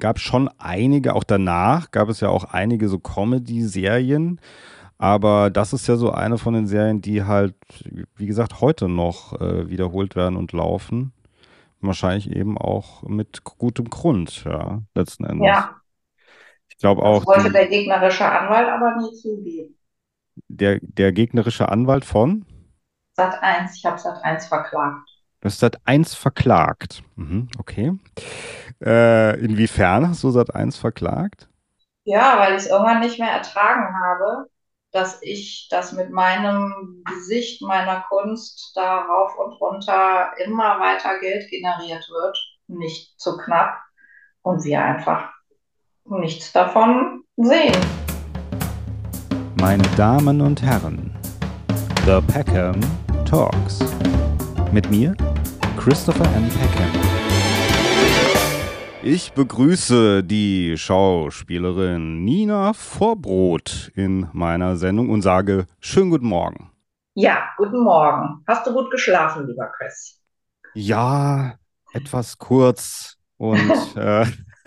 gab 0.00 0.18
schon 0.20 0.48
einige, 0.58 1.14
auch 1.14 1.24
danach 1.24 1.90
gab 1.92 2.08
es 2.08 2.20
ja 2.20 2.28
auch 2.30 2.44
einige 2.44 2.88
so 2.88 2.98
Comedy-Serien. 2.98 4.40
Aber 4.98 5.50
das 5.50 5.72
ist 5.74 5.88
ja 5.88 5.96
so 5.96 6.12
eine 6.12 6.38
von 6.38 6.54
den 6.54 6.66
Serien, 6.68 7.02
die 7.02 7.24
halt, 7.24 7.56
wie 8.16 8.26
gesagt, 8.26 8.60
heute 8.60 8.88
noch 8.88 9.40
äh, 9.40 9.70
wiederholt 9.70 10.16
werden 10.16 10.36
und 10.36 10.52
laufen. 10.52 11.12
Wahrscheinlich 11.80 12.30
eben 12.34 12.58
auch 12.58 13.02
mit 13.04 13.44
gutem 13.44 13.90
Grund, 13.90 14.44
ja, 14.44 14.82
letzten 14.94 15.24
Endes. 15.24 15.46
Ja, 15.46 15.82
Ich 16.68 16.78
glaube 16.78 17.02
das 17.02 17.04
auch, 17.04 17.26
wollte 17.26 17.50
die, 17.50 17.52
der 17.52 17.68
gegnerische 17.68 18.24
Anwalt 18.26 18.68
aber 18.68 18.96
nie 18.96 19.14
zugeben. 19.14 19.76
der, 20.48 20.80
der 20.82 21.12
gegnerische 21.12 21.70
Anwalt 21.70 22.04
von 22.04 22.44
Sat 23.16 23.40
1, 23.40 23.76
ich 23.76 23.84
habe 23.84 23.98
Sat 24.00 24.24
1 24.24 24.46
verklagt. 24.48 25.09
Das 25.40 25.54
ist 25.54 25.60
Sat.1 25.60 26.16
verklagt. 26.16 27.02
Mhm, 27.16 27.48
okay. 27.58 27.92
Äh, 28.84 29.38
inwiefern 29.40 30.08
hast 30.08 30.22
du 30.22 30.30
Sat.1 30.30 30.78
verklagt? 30.78 31.48
Ja, 32.04 32.38
weil 32.38 32.52
ich 32.52 32.64
es 32.64 32.66
irgendwann 32.66 33.00
nicht 33.00 33.18
mehr 33.18 33.30
ertragen 33.30 33.94
habe, 34.02 34.50
dass 34.92 35.22
ich 35.22 35.68
das 35.70 35.92
mit 35.92 36.10
meinem 36.10 37.02
Gesicht, 37.04 37.62
meiner 37.62 38.00
Kunst 38.08 38.72
da 38.74 39.02
rauf 39.02 39.36
und 39.38 39.52
runter 39.60 40.32
immer 40.44 40.80
weiter 40.80 41.18
Geld 41.20 41.48
generiert 41.48 42.08
wird, 42.10 42.38
nicht 42.66 43.18
zu 43.20 43.36
knapp 43.36 43.78
und 44.42 44.64
wir 44.64 44.82
einfach 44.82 45.30
nichts 46.04 46.52
davon 46.52 47.22
sehen. 47.36 47.76
Meine 49.60 49.84
Damen 49.96 50.40
und 50.40 50.62
Herren, 50.62 51.14
The 52.04 52.20
Peckham 52.32 52.80
Talks. 53.24 53.78
Mit 54.72 54.90
mir, 54.90 55.14
Christopher 55.80 56.26
M. 56.36 56.46
Peckham. 56.50 56.90
Ich 59.02 59.32
begrüße 59.32 60.22
die 60.22 60.76
Schauspielerin 60.76 62.22
Nina 62.22 62.74
Vorbrot 62.74 63.90
in 63.94 64.28
meiner 64.34 64.76
Sendung 64.76 65.08
und 65.08 65.22
sage 65.22 65.64
schönen 65.80 66.10
guten 66.10 66.26
Morgen. 66.26 66.70
Ja, 67.14 67.48
guten 67.56 67.82
Morgen. 67.82 68.44
Hast 68.46 68.66
du 68.66 68.74
gut 68.74 68.90
geschlafen, 68.90 69.46
lieber 69.46 69.72
Chris? 69.78 70.20
Ja, 70.74 71.54
etwas 71.94 72.36
kurz 72.36 73.16
und 73.38 73.70
äh, 73.96 74.26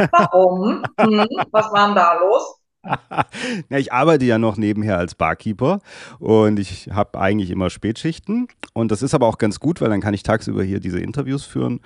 Warum? 0.09 0.83
Hm, 0.99 1.27
was 1.51 1.71
war 1.71 1.85
denn 1.85 1.95
da 1.95 2.13
los? 2.13 2.59
ja, 3.69 3.77
ich 3.77 3.93
arbeite 3.93 4.25
ja 4.25 4.37
noch 4.37 4.57
nebenher 4.57 4.97
als 4.97 5.15
Barkeeper 5.15 5.79
und 6.19 6.59
ich 6.59 6.89
habe 6.91 7.19
eigentlich 7.19 7.49
immer 7.49 7.69
Spätschichten 7.69 8.47
und 8.73 8.91
das 8.91 9.01
ist 9.01 9.13
aber 9.13 9.27
auch 9.27 9.37
ganz 9.37 9.59
gut, 9.59 9.81
weil 9.81 9.89
dann 9.89 10.01
kann 10.01 10.13
ich 10.13 10.23
tagsüber 10.23 10.63
hier 10.63 10.79
diese 10.79 10.99
Interviews 10.99 11.45
führen 11.45 11.79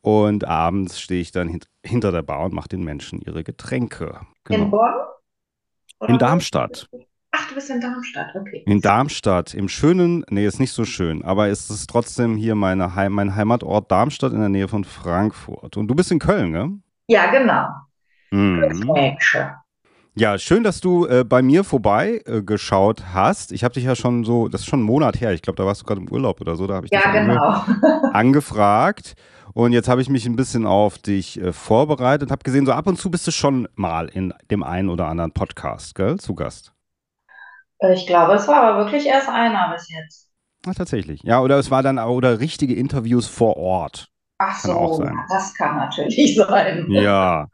und 0.00 0.46
abends 0.46 1.00
stehe 1.00 1.20
ich 1.20 1.32
dann 1.32 1.48
hint 1.48 1.68
hinter 1.84 2.12
der 2.12 2.22
Bar 2.22 2.46
und 2.46 2.54
mache 2.54 2.68
den 2.68 2.82
Menschen 2.82 3.20
ihre 3.20 3.44
Getränke. 3.44 4.20
In 4.48 4.56
Genau. 4.56 4.70
Bonn? 4.70 4.94
Oder 6.00 6.12
In? 6.14 6.18
Darmstadt. 6.18 6.88
Ach, 7.30 7.48
du 7.48 7.54
bist 7.54 7.68
in 7.68 7.80
Darmstadt, 7.80 8.34
okay. 8.34 8.62
In 8.66 8.80
Darmstadt, 8.80 9.52
im 9.52 9.68
schönen, 9.68 10.24
nee, 10.30 10.46
ist 10.46 10.60
nicht 10.60 10.72
so 10.72 10.84
schön, 10.84 11.22
aber 11.22 11.48
es 11.48 11.68
ist 11.68 11.90
trotzdem 11.90 12.36
hier 12.36 12.54
meine 12.54 12.94
Heim, 12.94 13.12
mein 13.12 13.36
Heimatort 13.36 13.90
Darmstadt 13.90 14.32
in 14.32 14.40
der 14.40 14.48
Nähe 14.48 14.66
von 14.66 14.84
Frankfurt. 14.84 15.76
Und 15.76 15.88
du 15.88 15.94
bist 15.94 16.10
in 16.10 16.18
Köln, 16.18 16.50
ne? 16.50 16.78
Ja, 17.06 17.30
genau. 17.30 17.68
Mhm. 18.30 18.88
Ja, 20.18 20.36
schön, 20.36 20.64
dass 20.64 20.80
du 20.80 21.06
äh, 21.06 21.22
bei 21.22 21.42
mir 21.42 21.62
vorbei 21.62 22.20
äh, 22.26 22.42
hast. 23.14 23.52
Ich 23.52 23.62
habe 23.62 23.74
dich 23.74 23.84
ja 23.84 23.94
schon 23.94 24.24
so, 24.24 24.48
das 24.48 24.62
ist 24.62 24.66
schon 24.66 24.80
einen 24.80 24.86
Monat 24.86 25.20
her. 25.20 25.32
Ich 25.32 25.42
glaube, 25.42 25.56
da 25.56 25.64
warst 25.64 25.82
du 25.82 25.86
gerade 25.86 26.00
im 26.00 26.10
Urlaub 26.10 26.40
oder 26.40 26.56
so. 26.56 26.66
Da 26.66 26.74
habe 26.74 26.86
ich 26.86 26.90
dich 26.90 27.00
Ja, 27.00 27.12
genau. 27.12 27.64
angefragt. 28.12 29.14
Und 29.54 29.72
jetzt 29.72 29.88
habe 29.88 30.02
ich 30.02 30.08
mich 30.08 30.26
ein 30.26 30.34
bisschen 30.34 30.66
auf 30.66 30.98
dich 30.98 31.40
äh, 31.40 31.52
vorbereitet. 31.52 32.32
Habe 32.32 32.42
gesehen, 32.42 32.66
so 32.66 32.72
ab 32.72 32.88
und 32.88 32.98
zu 32.98 33.12
bist 33.12 33.28
du 33.28 33.30
schon 33.30 33.68
mal 33.76 34.08
in 34.08 34.34
dem 34.50 34.64
einen 34.64 34.88
oder 34.88 35.06
anderen 35.06 35.30
Podcast, 35.30 35.94
gell, 35.94 36.18
zu 36.18 36.34
Gast. 36.34 36.72
Ich 37.92 38.08
glaube, 38.08 38.34
es 38.34 38.48
war 38.48 38.62
aber 38.62 38.84
wirklich 38.84 39.06
erst 39.06 39.28
einer 39.28 39.72
bis 39.72 39.88
jetzt. 39.88 40.32
Ah, 40.66 40.72
tatsächlich. 40.72 41.22
Ja, 41.22 41.40
oder 41.40 41.58
es 41.58 41.70
war 41.70 41.84
dann 41.84 42.00
auch 42.00 42.16
oder 42.16 42.40
richtige 42.40 42.74
Interviews 42.74 43.28
vor 43.28 43.56
Ort. 43.56 44.08
Ach 44.40 44.62
Kann 44.62 44.70
auch 44.70 44.94
so, 44.96 45.02
sein. 45.02 45.14
ja, 45.14 45.26
das 45.28 45.54
kann 45.54 45.76
natürlich 45.76 46.36
sein. 46.48 46.86
Ja, 46.90 47.48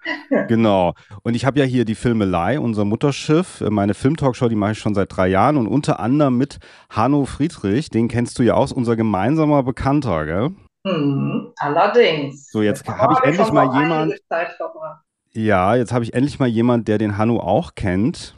genau. 0.49 0.93
Und 1.23 1.35
ich 1.35 1.47
habe 1.47 1.59
ja 1.59 1.65
hier 1.65 1.85
die 1.87 1.95
Filmelei, 1.95 2.61
unser 2.61 2.85
Mutterschiff. 2.85 3.63
Meine 3.71 3.95
Filmtalkshow, 3.95 4.49
die 4.49 4.55
mache 4.55 4.73
ich 4.73 4.79
schon 4.79 4.95
seit 4.95 5.17
drei 5.17 5.29
Jahren 5.29 5.57
und 5.57 5.67
unter 5.67 5.99
anderem 5.99 6.37
mit 6.37 6.59
Hanno 6.91 7.25
Friedrich, 7.25 7.89
den 7.89 8.09
kennst 8.09 8.39
du 8.39 8.43
ja 8.43 8.55
aus, 8.55 8.71
unser 8.73 8.97
gemeinsamer 8.97 9.63
Bekannter, 9.63 10.27
gell? 10.27 10.51
Hm, 10.87 11.53
allerdings. 11.57 12.51
So, 12.51 12.61
jetzt 12.61 12.87
habe 12.87 13.15
ich 13.15 13.21
endlich 13.25 13.51
mal 13.51 13.65
noch 13.65 13.73
einige 13.73 13.89
jemand, 13.95 14.15
Zeit 14.29 14.53
verbracht. 14.53 15.03
ja, 15.33 15.75
jetzt 15.77 15.93
habe 15.93 16.05
ich 16.05 16.13
endlich 16.13 16.39
mal 16.39 16.49
jemand, 16.49 16.87
der 16.89 16.99
den 16.99 17.17
Hanno 17.17 17.41
auch 17.41 17.75
kennt. 17.75 18.37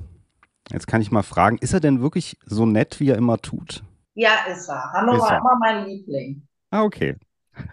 Jetzt 0.70 0.86
kann 0.86 1.00
ich 1.00 1.10
mal 1.10 1.22
fragen, 1.24 1.58
ist 1.58 1.72
er 1.74 1.80
denn 1.80 2.00
wirklich 2.00 2.38
so 2.44 2.64
nett, 2.66 3.00
wie 3.00 3.08
er 3.10 3.16
immer 3.16 3.38
tut? 3.38 3.82
Ja, 4.14 4.30
ist 4.50 4.68
er. 4.68 4.92
Hanno 4.92 5.14
Ist 5.14 5.22
war 5.22 5.32
er. 5.32 5.38
immer 5.40 5.56
mein 5.58 5.84
Liebling 5.86 6.42
Ah, 6.70 6.82
okay. 6.82 7.16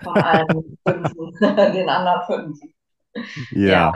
Von 0.03 0.17
allen 0.17 0.77
fünfen, 0.88 1.33
den 1.73 1.89
anderen 1.89 2.25
fünf. 2.25 2.59
Ja, 3.51 3.91
Ja. 3.91 3.94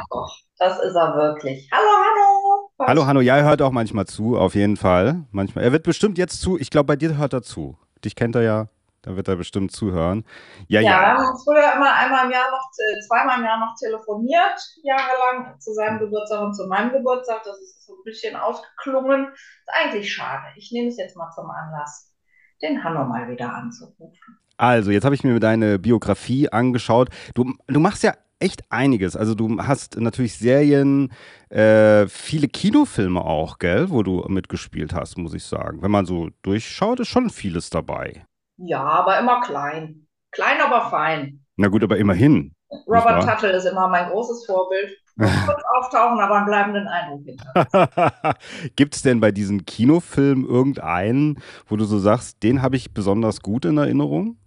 das 0.59 0.79
ist 0.79 0.95
er 0.95 1.15
wirklich. 1.15 1.69
Hallo, 1.71 1.89
Hanno. 1.89 2.69
Hallo 2.87 3.05
Hanno, 3.07 3.21
ja, 3.21 3.37
er 3.37 3.45
hört 3.45 3.61
auch 3.61 3.71
manchmal 3.71 4.05
zu, 4.05 4.37
auf 4.37 4.53
jeden 4.55 4.77
Fall. 4.77 5.23
Manchmal. 5.31 5.63
Er 5.63 5.71
wird 5.71 5.83
bestimmt 5.83 6.17
jetzt 6.17 6.39
zu, 6.41 6.57
ich 6.59 6.69
glaube, 6.69 6.85
bei 6.87 6.95
dir 6.95 7.17
hört 7.17 7.33
er 7.33 7.41
zu. 7.41 7.77
Dich 8.05 8.15
kennt 8.15 8.35
er 8.35 8.43
ja, 8.43 8.67
da 9.01 9.15
wird 9.15 9.27
er 9.27 9.35
bestimmt 9.35 9.71
zuhören. 9.71 10.23
Ja, 10.67 10.81
Ja, 10.81 10.89
wir 10.89 10.91
ja. 10.91 11.17
haben 11.17 11.25
uns 11.31 11.43
früher 11.43 11.73
immer 11.75 11.91
einmal 11.93 12.25
im 12.25 12.31
Jahr 12.31 12.51
noch, 12.51 12.69
äh, 12.77 12.99
zweimal 13.07 13.39
im 13.39 13.45
Jahr 13.45 13.59
noch 13.59 13.73
telefoniert, 13.79 14.59
jahrelang 14.83 15.59
zu 15.59 15.73
seinem 15.73 15.97
Geburtstag 15.99 16.41
und 16.41 16.53
zu 16.53 16.67
meinem 16.67 16.91
Geburtstag. 16.91 17.41
Das 17.43 17.57
ist 17.59 17.87
so 17.87 17.93
ein 17.93 18.03
bisschen 18.03 18.35
ausgeklungen. 18.35 19.29
Ist 19.33 19.69
eigentlich 19.81 20.13
schade. 20.13 20.43
Ich 20.57 20.71
nehme 20.71 20.89
es 20.89 20.97
jetzt 20.97 21.17
mal 21.17 21.31
zum 21.31 21.49
Anlass, 21.49 22.13
den 22.61 22.83
Hanno 22.83 23.03
mal 23.05 23.27
wieder 23.29 23.51
anzurufen. 23.51 24.13
Also, 24.57 24.91
jetzt 24.91 25.06
habe 25.06 25.16
ich 25.16 25.23
mir 25.23 25.40
deine 25.40 25.79
Biografie 25.79 26.50
angeschaut. 26.50 27.09
Du, 27.35 27.53
du 27.68 27.79
machst 27.79 28.03
ja 28.03 28.13
echt 28.40 28.63
einiges. 28.72 29.16
Also, 29.16 29.35
du 29.35 29.62
hast 29.62 30.00
natürlich 30.00 30.38
Serien, 30.38 31.12
äh, 31.50 32.07
viele 32.07 32.47
Kinofilme 32.47 33.22
auch, 33.22 33.59
gell, 33.59 33.90
wo 33.90 34.03
du 34.03 34.25
mitgespielt 34.28 34.94
hast, 34.94 35.17
muss 35.17 35.34
ich 35.34 35.44
sagen. 35.44 35.81
Wenn 35.81 35.91
man 35.91 36.06
so 36.06 36.29
durchschaut, 36.41 37.00
ist 37.00 37.07
schon 37.07 37.29
vieles 37.29 37.69
dabei. 37.69 38.25
Ja, 38.57 38.84
aber 38.84 39.19
immer 39.19 39.41
klein. 39.41 40.07
Klein, 40.31 40.59
aber 40.62 40.90
fein. 40.90 41.46
Na 41.56 41.67
gut, 41.67 41.84
aber 41.84 41.97
immerhin. 41.97 42.53
Robert? 42.88 43.23
Tuttle 43.23 43.51
ist 43.51 43.66
immer 43.66 43.88
mein 43.88 44.09
großes 44.09 44.46
Vorbild. 44.46 44.97
Kurz 45.17 45.63
auftauchen, 45.79 46.19
aber 46.19 46.35
einen 46.35 46.46
bleibenden 46.46 46.88
Eindruck 46.88 47.23
hinter. 47.25 48.35
Gibt 48.75 48.96
es 48.96 49.01
denn 49.01 49.19
bei 49.19 49.31
diesen 49.31 49.66
Kinofilmen 49.66 50.46
irgendeinen, 50.46 51.40
wo 51.67 51.75
du 51.75 51.85
so 51.85 51.97
sagst, 51.97 52.44
den 52.44 52.62
habe 52.62 52.75
ich 52.75 52.94
besonders 52.94 53.41
gut 53.41 53.66
in 53.66 53.78
Erinnerung? 53.78 54.38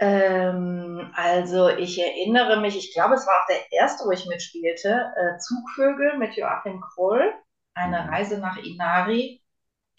Ähm, 0.00 1.10
also 1.14 1.68
ich 1.68 1.98
erinnere 2.00 2.60
mich, 2.60 2.76
ich 2.76 2.94
glaube, 2.94 3.14
es 3.14 3.26
war 3.26 3.34
auch 3.34 3.46
der 3.48 3.72
erste, 3.72 4.04
wo 4.06 4.12
ich 4.12 4.26
mitspielte, 4.26 4.90
äh, 5.16 5.38
Zugvögel 5.38 6.18
mit 6.18 6.36
Joachim 6.36 6.80
Kroll, 6.80 7.32
eine 7.74 7.98
Mhm. 8.04 8.08
Reise 8.08 8.38
nach 8.38 8.56
Inari, 8.58 9.42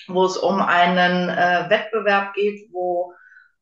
wo 0.07 0.25
es 0.25 0.37
um 0.37 0.61
einen 0.61 1.29
äh, 1.29 1.69
Wettbewerb 1.69 2.33
geht, 2.35 2.69
wo 2.73 3.13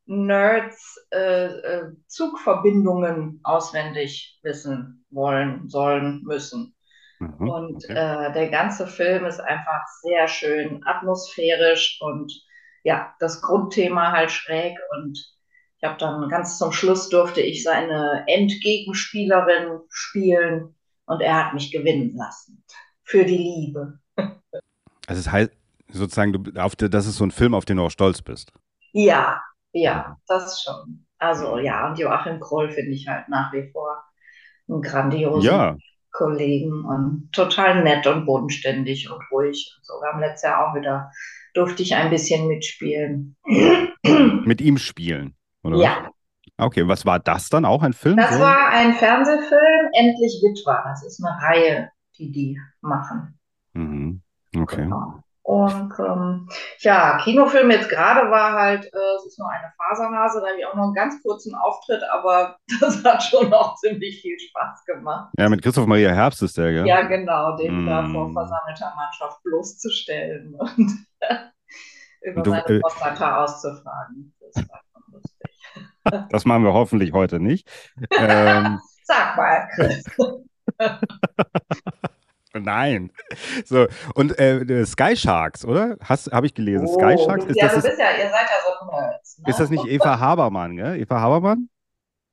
Nerds 0.08 0.98
äh, 1.14 1.46
äh, 1.48 1.92
Zugverbindungen 2.08 3.42
auswendig 3.44 4.40
wissen 4.44 5.06
wollen, 5.12 5.70
sollen, 5.70 6.24
müssen. 6.24 6.76
Mhm, 7.20 7.62
Und 7.64 7.84
okay. 7.84 7.96
äh, 7.96 8.34
der 8.34 8.50
ganze 8.50 8.88
Film 8.88 9.26
ist 9.26 9.40
einfach 9.40 9.82
sehr 10.02 10.28
schön 10.28 10.84
atmosphärisch 10.86 12.00
und 12.02 12.32
ja, 12.84 13.14
das 13.20 13.42
Grundthema 13.42 14.12
halt 14.12 14.32
schräg. 14.32 14.78
Und 14.92 15.18
ich 15.80 15.88
habe 15.88 15.98
dann 16.00 16.28
ganz 16.30 16.58
zum 16.58 16.72
Schluss 16.72 17.10
durfte 17.10 17.42
ich 17.42 17.64
seine 17.64 18.24
Endgegenspielerin 18.28 19.80
spielen 19.90 20.76
und 21.06 21.22
er 21.22 21.46
hat 21.46 21.54
mich 21.54 21.72
gewinnen 21.72 22.16
lassen. 22.16 22.64
Für 23.04 23.26
die 23.26 23.38
Liebe. 23.38 24.00
Also 25.10 25.22
es 25.22 25.32
heißt 25.32 25.52
sozusagen, 25.88 26.34
du, 26.34 26.62
auf 26.62 26.76
das 26.76 27.08
ist 27.08 27.16
so 27.16 27.24
ein 27.24 27.32
Film, 27.32 27.54
auf 27.54 27.64
den 27.64 27.78
du 27.78 27.84
auch 27.84 27.90
stolz 27.90 28.22
bist. 28.22 28.52
Ja, 28.92 29.42
ja, 29.72 30.18
das 30.28 30.62
schon. 30.62 31.06
Also 31.18 31.60
ja, 31.60 31.88
und 31.88 31.98
Joachim 31.98 32.42
Kroll 32.42 32.70
finde 32.72 32.92
ich 32.92 33.08
halt 33.08 33.30
nach 33.30 33.54
wie 33.54 33.72
vor 33.72 34.04
einen 34.68 34.82
grandiosen 34.82 35.50
Ja, 35.50 35.78
Kollegen 36.12 36.84
und 36.84 37.30
total 37.32 37.84
nett 37.84 38.08
und 38.08 38.26
bodenständig 38.26 39.10
und 39.10 39.22
ruhig 39.32 39.74
und 39.78 39.86
so. 39.86 39.94
Wir 40.02 40.12
haben 40.12 40.20
letztes 40.20 40.50
Jahr 40.50 40.68
auch 40.68 40.76
wieder, 40.76 41.12
durfte 41.54 41.84
ich 41.84 41.96
ein 41.96 42.10
bisschen 42.10 42.48
mitspielen. 42.48 43.38
mit 44.46 44.60
ihm 44.60 44.78
spielen, 44.78 45.36
oder? 45.64 45.78
Ja, 45.78 46.10
Okay, 46.60 46.88
was 46.88 47.06
war 47.06 47.20
das 47.20 47.50
dann? 47.50 47.66
Auch 47.66 47.84
ein 47.84 47.94
Film? 47.94 48.18
das 48.18 48.40
war 48.40 48.70
ein 48.70 48.94
Fernsehfilm, 48.94 49.90
Endlich 49.94 50.42
Witwer. 50.42 50.82
Das 50.88 51.06
ist 51.06 51.24
eine 51.24 51.38
Reihe, 51.40 51.92
die 52.18 52.32
die 52.32 52.60
machen. 52.82 53.38
Mhm. 53.74 54.22
Okay. 54.56 54.84
Genau. 54.84 55.20
Und 55.44 55.94
ähm, 56.00 56.50
ja, 56.80 57.18
Kinofilm 57.24 57.70
jetzt 57.72 57.90
gerade 57.90 58.30
war 58.32 58.54
halt, 58.54 58.86
äh, 58.86 59.16
es 59.18 59.26
ist 59.28 59.40
nur 59.40 59.50
eine 59.50 59.72
Faserhase, 59.78 60.42
da 60.42 60.48
habe 60.48 60.60
ich 60.60 60.66
auch 60.66 60.74
noch 60.76 60.86
einen 60.86 60.94
ganz 60.94 61.22
kurzen 61.22 61.54
Auftritt, 61.56 62.02
aber 62.12 62.58
das 62.82 63.04
hat 63.04 63.22
schon 63.24 63.50
noch 63.50 63.76
ziemlich 63.76 64.22
viel 64.22 64.38
Spaß 64.40 64.84
gemacht. 64.86 65.32
Ja, 65.38 65.48
mit 65.50 65.62
Christoph 65.62 65.86
Maria 65.86 66.12
Herbst 66.12 66.42
ist 66.44 66.58
der, 66.58 66.72
gell? 66.74 66.88
Ja, 66.88 67.04
genau, 67.04 67.56
den 67.56 67.84
Mm. 67.84 67.88
da 67.88 68.10
vor 68.10 68.34
versammelter 68.34 68.94
Mannschaft 68.96 69.42
bloßzustellen 69.44 70.56
und 70.56 71.06
über 72.22 72.42
Du, 72.42 72.50
seine 72.52 72.66
äh, 72.66 72.80
Prostata 72.80 73.44
auszufragen. 73.44 74.34
Das 74.54 74.68
war. 74.68 74.82
Das 76.30 76.46
machen 76.46 76.64
wir 76.64 76.74
hoffentlich 76.74 77.14
heute 77.14 77.40
nicht. 77.40 77.68
ähm, 78.18 78.80
Sag 79.04 79.38
mal, 79.38 79.68
Chris. 79.76 80.04
nein. 82.54 83.12
So, 83.66 83.88
und 84.16 84.38
äh, 84.40 84.86
Sky 84.86 85.16
Sharks, 85.16 85.64
oder? 85.66 85.96
Habe 86.02 86.46
ich 86.46 86.54
gelesen. 86.54 86.88
Oh, 86.90 86.94
Sky 87.00 87.18
Sharks, 87.24 87.46
ist 87.46 87.56
ja, 87.56 87.68
das, 87.68 87.86
ist, 87.86 88.00
ja, 88.00 88.12
ihr 88.12 88.30
seid 88.30 88.48
ja 88.50 88.58
so 88.66 88.92
Nerds, 88.92 89.38
ne? 89.40 89.50
ist 89.50 89.60
das 89.60 89.70
nicht 89.70 89.86
Eva 89.86 90.20
Habermann, 90.20 90.76
gell? 90.76 91.00
Eva 91.00 91.20
Habermann? 91.22 91.70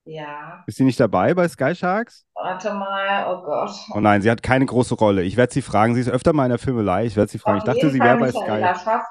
Ja, 0.07 0.63
Ist 0.67 0.77
sie 0.77 0.85
nicht 0.85 1.01
dabei 1.01 1.33
bei 1.33 1.49
Sky 1.49 1.75
Sharks? 1.75 2.27
warte 2.35 2.75
mal, 2.75 3.27
oh 3.35 3.43
Gott. 3.43 3.71
Oh 3.95 4.01
nein, 4.01 4.21
sie 4.21 4.31
hat 4.31 4.43
keine 4.43 4.67
große 4.67 4.97
Rolle. 4.97 5.23
Ich 5.23 5.39
werde 5.39 5.53
sie 5.53 5.63
fragen. 5.63 5.95
Sie 5.95 6.01
ist 6.03 6.11
öfter 6.11 6.35
mal 6.35 6.45
in 6.45 6.51
der 6.51 6.59
Filmelei. 6.59 7.07
Ich 7.07 7.17
werde 7.17 7.31
sie 7.31 7.39
fragen. 7.39 7.57
Ich 7.59 7.63
Auf 7.63 7.69
dachte, 7.69 7.87
jeden 7.87 7.93
sie 7.93 8.01
wäre 8.01 8.19
bei 8.19 8.31
Sky. 8.31 8.39
Schaffrath. 8.85 9.05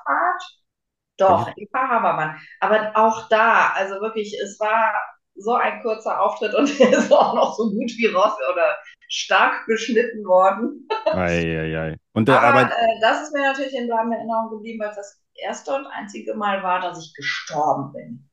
Doch, 1.18 1.52
Eva 1.56 1.90
Habermann. 1.90 2.40
Aber 2.60 2.92
auch 2.96 3.30
da, 3.30 3.72
also 3.76 4.02
wirklich, 4.02 4.34
es 4.42 4.60
war 4.60 4.94
so 5.36 5.56
ein 5.56 5.82
kurzer 5.82 6.22
Auftritt 6.22 6.54
und 6.54 6.68
er 6.80 6.90
ist 6.90 7.12
auch 7.12 7.34
noch 7.34 7.56
so 7.56 7.70
gut 7.70 7.92
wie 7.98 8.08
raus 8.08 8.34
oder 8.52 8.78
stark 9.08 9.66
beschnitten 9.68 10.26
worden. 10.26 10.88
Eieiei. 11.06 11.98
Und, 12.14 12.30
äh, 12.30 12.34
Aber, 12.34 12.48
aber 12.48 12.72
äh, 12.72 13.00
das 13.02 13.24
ist 13.24 13.34
mir 13.34 13.42
natürlich 13.42 13.74
in 13.74 13.88
bleibender 13.88 14.18
Erinnerung 14.18 14.50
geblieben, 14.52 14.80
weil 14.82 14.90
es 14.90 14.96
das 14.96 15.22
erste 15.36 15.76
und 15.76 15.88
einzige 15.88 16.36
Mal 16.36 16.64
war, 16.64 16.82
dass 16.82 17.00
ich 17.00 17.14
gestorben 17.14 17.94
bin. 17.94 18.30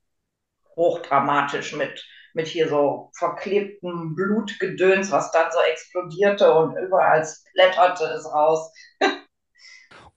Hochdramatisch 0.77 1.75
mit, 1.75 2.07
mit 2.35 2.47
hier 2.47 2.69
so 2.69 3.11
verklebtem 3.19 4.15
Blutgedöns, 4.15 5.11
was 5.11 5.31
dann 5.33 5.51
so 5.51 5.59
explodierte 5.71 6.53
und 6.55 6.77
überall 6.77 7.27
splatterte 7.27 8.05
es 8.05 8.27
raus. 8.27 8.73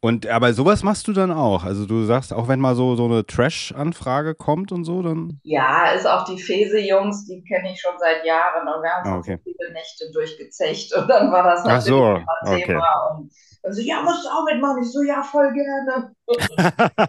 Und 0.04 0.28
aber 0.28 0.54
sowas 0.54 0.84
machst 0.84 1.08
du 1.08 1.14
dann 1.14 1.32
auch. 1.32 1.64
Also 1.64 1.86
du 1.86 2.04
sagst, 2.04 2.34
auch 2.34 2.50
wenn 2.50 2.60
mal 2.60 2.76
so, 2.76 2.98
so 2.98 3.06
eine 3.06 3.26
Trash-Anfrage 3.26 4.36
kommt 4.36 4.74
und 4.74 4.84
so, 4.84 5.02
dann. 5.02 5.40
Ja, 5.44 5.92
ist 5.92 6.06
auch 6.06 6.26
die 6.26 6.38
Fese-Jungs, 6.38 7.26
die 7.26 7.42
kenne 7.46 7.72
ich 7.72 7.80
schon 7.80 7.94
seit 7.98 8.26
Jahren 8.26 8.68
und 8.68 8.84
wir 8.84 8.90
haben 8.90 9.10
Ah, 9.10 9.18
okay. 9.20 9.38
so 9.38 9.44
viele 9.44 9.72
Nächte 9.72 10.12
durchgezecht 10.14 10.94
und 10.94 11.08
dann 11.08 11.32
war 11.32 11.44
das 11.44 11.64
natürlich 11.64 11.86
so, 11.86 12.16
immer 12.16 12.26
okay. 12.42 12.66
Thema 12.66 13.16
und 13.16 13.32
also, 13.64 13.82
ja, 13.82 14.02
musst 14.02 14.26
du 14.26 14.30
auch 14.30 14.44
mitmachen. 14.44 14.84
Ich 14.84 14.92
so, 14.92 15.02
ja, 15.04 15.24
voll 15.24 15.54
gerne. 15.54 16.12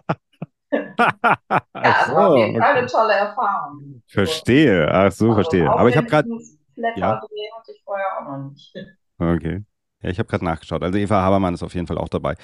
Ja, 0.73 1.63
Ach 1.75 2.13
war 2.15 2.37
jeden 2.37 2.55
so, 2.55 2.61
Fall 2.61 2.71
okay. 2.71 2.79
eine 2.79 2.87
tolle 2.87 3.13
Erfahrung. 3.13 4.03
Verstehe. 4.09 4.89
Ach 4.89 5.13
so, 5.13 5.27
Also 5.27 5.35
verstehe. 5.35 5.71
Aber 5.71 5.89
ich 5.89 5.97
habe 5.97 6.07
gerade. 6.07 6.29
ein 6.29 6.93
Ja. 6.97 7.21
hatte 7.21 7.73
ich 7.73 7.83
vorher 7.85 8.07
auch 8.19 8.29
noch 8.29 8.51
nicht. 8.51 8.75
Okay. 9.19 9.65
Ja, 10.05 10.11
ich 10.11 10.19
habe 10.19 10.29
gerade 10.29 10.45
nachgeschaut. 10.45 10.83
Also 10.83 10.99
Eva 10.99 11.23
Habermann 11.23 11.55
ist 11.55 11.63
auf 11.63 11.75
jeden 11.75 11.87
Fall 11.87 11.97
auch 11.97 12.11
dabei. 12.11 12.35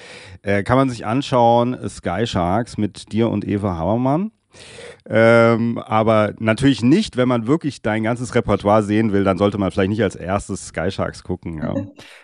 Äh, 0.41 0.63
kann 0.63 0.77
man 0.77 0.89
sich 0.89 1.05
anschauen, 1.05 1.77
Sky 1.87 2.25
Sharks 2.25 2.77
mit 2.77 3.11
dir 3.11 3.29
und 3.29 3.47
Eva 3.47 3.77
Habermann. 3.77 4.31
Ähm, 5.07 5.77
aber 5.77 6.33
natürlich 6.39 6.81
nicht, 6.81 7.17
wenn 7.17 7.27
man 7.27 7.47
wirklich 7.47 7.81
dein 7.81 8.03
ganzes 8.03 8.33
Repertoire 8.33 8.83
sehen 8.83 9.11
will, 9.13 9.23
dann 9.23 9.37
sollte 9.37 9.57
man 9.59 9.71
vielleicht 9.71 9.91
nicht 9.91 10.03
als 10.03 10.15
erstes 10.15 10.67
Sky 10.67 10.89
Sharks 10.91 11.23
gucken. 11.23 11.59
Ja. 11.59 11.73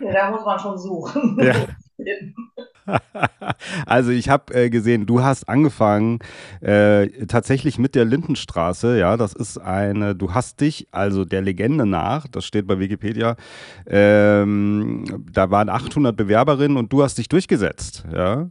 Ja, 0.00 0.12
da 0.12 0.30
muss 0.30 0.44
man 0.44 0.58
schon 0.58 0.76
suchen. 0.76 1.38
Ja. 1.40 1.54
Also 3.86 4.10
ich 4.10 4.28
habe 4.28 4.54
äh, 4.54 4.70
gesehen, 4.70 5.06
du 5.06 5.22
hast 5.22 5.48
angefangen 5.48 6.20
äh, 6.60 7.08
tatsächlich 7.26 7.78
mit 7.78 7.94
der 7.94 8.04
Lindenstraße. 8.04 8.98
Ja, 8.98 9.16
das 9.16 9.32
ist 9.32 9.58
eine. 9.58 10.14
Du 10.14 10.34
hast 10.34 10.60
dich 10.60 10.86
also 10.90 11.24
der 11.24 11.42
Legende 11.42 11.86
nach, 11.86 12.26
das 12.28 12.44
steht 12.44 12.66
bei 12.66 12.78
Wikipedia, 12.78 13.36
ähm, 13.86 15.24
da 15.32 15.50
waren 15.50 15.68
800 15.68 16.16
Bewerberinnen 16.16 16.76
und 16.76 16.92
du 16.92 17.02
hast 17.02 17.18
dich 17.18 17.28
durchgesetzt. 17.28 18.04
Ja, 18.12 18.50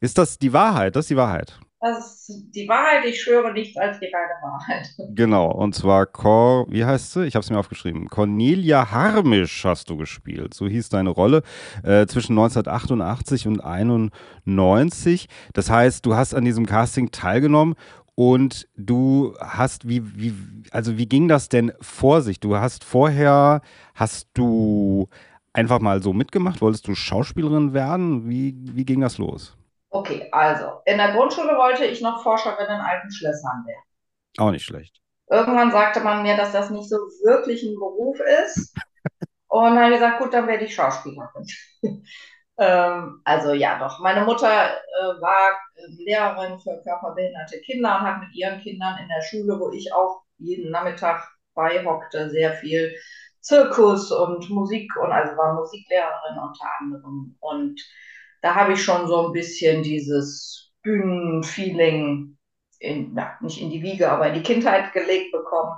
ist 0.00 0.18
das 0.18 0.38
die 0.38 0.52
Wahrheit? 0.52 0.96
Das 0.96 1.04
ist 1.04 1.10
die 1.10 1.16
Wahrheit. 1.16 1.58
Das 1.88 2.28
ist 2.28 2.50
die 2.54 2.68
Wahrheit, 2.68 3.04
ich 3.04 3.22
schwöre 3.22 3.52
nichts 3.52 3.76
als 3.76 4.00
die 4.00 4.06
reine 4.06 4.34
Wahrheit. 4.42 4.88
Genau. 5.14 5.52
Und 5.52 5.74
zwar 5.74 6.06
Cor, 6.06 6.66
wie 6.68 6.84
heißt 6.84 7.12
sie? 7.12 7.26
Ich 7.26 7.36
habe 7.36 7.44
es 7.44 7.50
mir 7.50 7.58
aufgeschrieben. 7.58 8.08
Cornelia 8.08 8.90
Harmisch 8.90 9.64
hast 9.64 9.88
du 9.88 9.96
gespielt. 9.96 10.52
So 10.52 10.66
hieß 10.66 10.88
deine 10.88 11.10
Rolle 11.10 11.42
äh, 11.84 12.06
zwischen 12.06 12.32
1988 12.32 13.46
und 13.46 13.60
91. 13.60 15.28
Das 15.52 15.70
heißt, 15.70 16.04
du 16.04 16.16
hast 16.16 16.34
an 16.34 16.44
diesem 16.44 16.66
Casting 16.66 17.12
teilgenommen 17.12 17.76
und 18.16 18.66
du 18.76 19.34
hast 19.40 19.88
wie 19.88 20.02
wie 20.16 20.34
also 20.72 20.98
wie 20.98 21.06
ging 21.06 21.28
das 21.28 21.48
denn 21.48 21.72
vor 21.80 22.20
sich? 22.20 22.40
Du 22.40 22.56
hast 22.56 22.82
vorher 22.82 23.60
hast 23.94 24.28
du 24.34 25.08
einfach 25.52 25.80
mal 25.80 26.02
so 26.02 26.12
mitgemacht? 26.12 26.60
Wolltest 26.60 26.88
du 26.88 26.96
Schauspielerin 26.96 27.74
werden? 27.74 28.28
Wie 28.28 28.56
wie 28.74 28.84
ging 28.84 29.00
das 29.00 29.18
los? 29.18 29.56
Okay, 29.96 30.28
also, 30.30 30.82
in 30.84 30.98
der 30.98 31.12
Grundschule 31.12 31.56
wollte 31.56 31.86
ich 31.86 32.02
noch 32.02 32.22
Forscherin 32.22 32.66
in 32.66 32.80
alten 32.82 33.10
Schlössern 33.10 33.64
werden. 33.66 33.82
Auch 34.36 34.50
nicht 34.50 34.66
schlecht. 34.66 35.00
Irgendwann 35.30 35.72
sagte 35.72 36.00
man 36.00 36.22
mir, 36.22 36.36
dass 36.36 36.52
das 36.52 36.68
nicht 36.68 36.90
so 36.90 36.96
wirklich 37.24 37.62
ein 37.62 37.78
Beruf 37.78 38.20
ist. 38.44 38.74
Und 39.48 39.74
dann 39.74 39.78
habe 39.78 39.94
ich 39.94 40.00
gesagt, 40.00 40.18
gut, 40.18 40.34
dann 40.34 40.46
werde 40.48 40.66
ich 40.66 40.74
Schauspielerin. 40.74 41.46
ähm, 42.58 43.22
also 43.24 43.54
ja, 43.54 43.78
doch. 43.78 43.98
Meine 44.00 44.20
Mutter 44.26 44.68
äh, 44.68 45.20
war 45.22 45.52
äh, 45.76 46.04
Lehrerin 46.04 46.58
für 46.58 46.78
körperbehinderte 46.82 47.60
Kinder 47.60 47.96
und 47.96 48.02
hat 48.02 48.20
mit 48.20 48.34
ihren 48.34 48.60
Kindern 48.60 48.98
in 48.98 49.08
der 49.08 49.22
Schule, 49.22 49.58
wo 49.58 49.70
ich 49.70 49.94
auch 49.94 50.24
jeden 50.36 50.72
Nachmittag 50.72 51.26
beihockte, 51.54 52.28
sehr 52.28 52.52
viel 52.52 52.94
Zirkus 53.40 54.12
und 54.12 54.50
Musik 54.50 54.94
und 54.96 55.10
also 55.10 55.34
war 55.38 55.54
Musiklehrerin 55.54 56.38
unter 56.38 56.66
anderem. 56.80 57.34
Und 57.40 57.80
da 58.46 58.54
habe 58.54 58.74
ich 58.74 58.84
schon 58.84 59.08
so 59.08 59.26
ein 59.26 59.32
bisschen 59.32 59.82
dieses 59.82 60.70
Bühnenfeeling 60.84 62.38
in, 62.78 63.16
ja, 63.16 63.36
nicht 63.40 63.60
in 63.60 63.70
die 63.70 63.82
Wiege, 63.82 64.08
aber 64.08 64.28
in 64.28 64.34
die 64.34 64.42
Kindheit 64.44 64.92
gelegt 64.92 65.32
bekommen. 65.32 65.74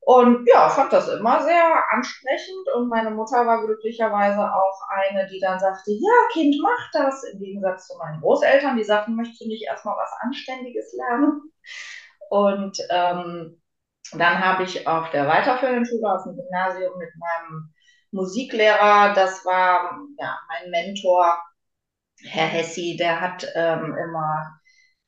Und 0.00 0.44
ja, 0.48 0.68
fand 0.68 0.92
das 0.92 1.06
immer 1.06 1.44
sehr 1.44 1.80
ansprechend 1.92 2.74
und 2.74 2.88
meine 2.88 3.12
Mutter 3.12 3.46
war 3.46 3.64
glücklicherweise 3.64 4.40
auch 4.40 4.80
eine, 4.88 5.28
die 5.28 5.38
dann 5.38 5.60
sagte, 5.60 5.92
ja, 5.92 6.28
Kind, 6.32 6.56
mach 6.60 6.90
das, 6.92 7.22
im 7.22 7.38
Gegensatz 7.38 7.86
zu 7.86 7.96
meinen 7.98 8.20
Großeltern, 8.20 8.76
die 8.76 8.82
sagten, 8.82 9.14
möchtest 9.14 9.42
du 9.42 9.46
nicht 9.46 9.64
erstmal 9.64 9.94
was 9.96 10.10
Anständiges 10.22 10.92
lernen? 10.94 11.52
Und 12.30 12.78
ähm, 12.90 13.62
dann 14.10 14.44
habe 14.44 14.64
ich 14.64 14.88
auf 14.88 15.08
der 15.10 15.28
weiterführenden 15.28 15.86
Schule, 15.86 16.12
auf 16.12 16.24
dem 16.24 16.34
Gymnasium 16.34 16.98
mit 16.98 17.10
meinem 17.16 17.72
Musiklehrer, 18.10 19.14
das 19.14 19.44
war 19.44 20.00
ja 20.18 20.36
mein 20.48 20.70
Mentor, 20.72 21.38
Herr 22.24 22.46
Hessi, 22.46 22.96
der 22.98 23.20
hat 23.20 23.46
ähm, 23.54 23.94
immer 23.96 24.58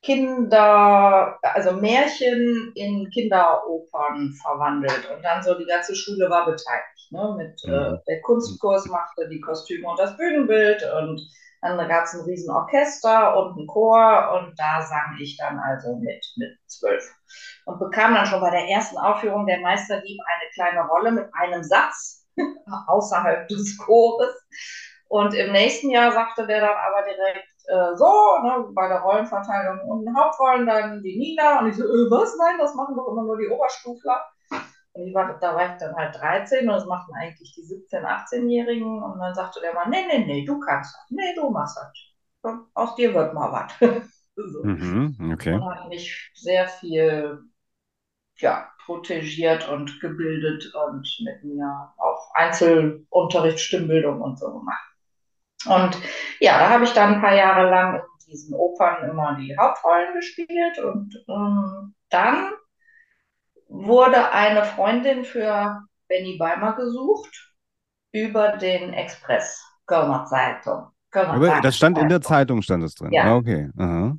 Kinder, 0.01 1.39
also 1.41 1.73
Märchen 1.73 2.71
in 2.75 3.09
Kinderopern 3.11 4.33
verwandelt 4.41 5.09
und 5.09 5.23
dann 5.23 5.41
so 5.43 5.55
die 5.57 5.65
ganze 5.65 5.95
Schule 5.95 6.29
war 6.29 6.45
beteiligt. 6.45 7.11
Ne? 7.11 7.35
Mit 7.37 7.63
äh, 7.65 7.71
Mhm. 7.71 7.99
der 8.07 8.21
Kunstkurs 8.21 8.87
machte 8.87 9.27
die 9.29 9.41
Kostüme 9.41 9.87
und 9.89 9.99
das 9.99 10.15
Bühnenbild 10.17 10.83
und 11.01 11.21
dann 11.61 11.87
gab 11.89 12.03
es 12.05 12.13
ein 12.13 12.21
riesen 12.21 12.51
Orchester 12.51 13.35
und 13.37 13.57
einen 13.57 13.67
Chor 13.67 14.33
und 14.35 14.53
da 14.59 14.83
sang 14.83 15.17
ich 15.19 15.37
dann 15.37 15.57
also 15.59 15.97
mit 15.97 16.23
mit 16.37 16.57
zwölf 16.67 17.03
und 17.65 17.79
bekam 17.79 18.13
dann 18.13 18.27
schon 18.27 18.41
bei 18.41 18.51
der 18.51 18.67
ersten 18.69 18.97
Aufführung 18.97 19.47
der 19.47 19.59
Meisterdieb 19.61 20.19
eine 20.27 20.49
kleine 20.53 20.87
Rolle 20.87 21.11
mit 21.11 21.27
einem 21.33 21.63
Satz 21.63 22.25
außerhalb 22.87 23.47
des 23.47 23.77
Chores. 23.79 24.35
Und 25.07 25.33
im 25.33 25.51
nächsten 25.51 25.89
Jahr 25.89 26.11
sagte 26.11 26.47
der 26.47 26.61
dann 26.61 26.75
aber 26.75 27.03
direkt 27.03 27.47
äh, 27.67 27.95
so, 27.95 28.05
ne, 28.43 28.67
bei 28.73 28.87
der 28.87 29.01
Rollenverteilung 29.01 29.79
und 29.87 30.07
Hauptrollen 30.17 30.65
dann 30.65 31.01
die 31.03 31.17
Nina. 31.17 31.59
Und 31.59 31.67
ich 31.69 31.75
so, 31.75 31.83
äh, 31.83 32.09
was? 32.09 32.35
Nein, 32.37 32.57
das 32.59 32.75
machen 32.75 32.95
doch 32.95 33.07
immer 33.07 33.23
nur 33.23 33.37
die 33.37 33.47
Oberstufler. 33.47 34.25
Und 34.93 35.07
ich 35.07 35.13
war, 35.13 35.37
da 35.39 35.55
war 35.55 35.73
ich 35.73 35.77
dann 35.79 35.95
halt 35.95 36.15
13 36.15 36.67
und 36.67 36.75
das 36.75 36.85
machten 36.85 37.13
eigentlich 37.15 37.53
die 37.53 37.63
17-, 37.63 38.03
18-Jährigen. 38.03 39.03
Und 39.03 39.19
dann 39.19 39.35
sagte 39.35 39.59
der 39.61 39.73
Mann, 39.73 39.89
nee, 39.89 40.05
nee, 40.07 40.25
nee, 40.25 40.45
du 40.45 40.59
kannst 40.59 40.95
das. 40.95 41.05
Nee, 41.09 41.35
du 41.35 41.49
machst 41.49 41.77
das. 41.77 42.57
Aus 42.73 42.95
dir 42.95 43.13
wird 43.13 43.33
mal 43.33 43.51
was. 43.51 43.73
so. 44.35 44.63
Mhm, 44.63 45.31
okay. 45.33 45.53
Und 45.53 45.65
hat 45.65 45.89
mich 45.89 46.31
sehr 46.35 46.67
viel 46.67 47.39
ja, 48.37 48.69
protegiert 48.85 49.67
und 49.69 49.99
gebildet 49.99 50.73
und 50.73 51.07
mit 51.23 51.43
mir 51.43 51.93
auch 51.97 52.33
Einzelunterricht, 52.33 53.59
Stimmbildung 53.59 54.21
und 54.21 54.37
so 54.39 54.59
gemacht. 54.59 54.94
Und 55.67 55.97
ja, 56.39 56.59
da 56.59 56.69
habe 56.69 56.83
ich 56.83 56.93
dann 56.93 57.15
ein 57.15 57.21
paar 57.21 57.35
Jahre 57.35 57.69
lang 57.69 57.95
in 57.95 58.31
diesen 58.31 58.55
Opern 58.55 59.09
immer 59.09 59.35
die 59.39 59.55
Hauptrollen 59.57 60.13
gespielt 60.13 60.79
und 60.79 61.15
ähm, 61.27 61.93
dann 62.09 62.51
wurde 63.67 64.31
eine 64.31 64.63
Freundin 64.63 65.25
für 65.25 65.81
Benny 66.07 66.37
Beimer 66.37 66.75
gesucht 66.75 67.53
über 68.11 68.57
den 68.57 68.93
Express, 68.93 69.63
Kölner 69.85 70.25
Zeitung. 70.25 70.87
Aber 71.11 71.61
das 71.61 71.77
stand 71.77 71.97
in 71.97 72.09
der 72.09 72.21
Zeitung, 72.21 72.61
stand 72.61 72.83
es 72.83 72.95
drin. 72.95 73.11
Ja. 73.11 73.23
Ah, 73.23 73.35
okay. 73.35 73.69
Aha. 73.77 74.17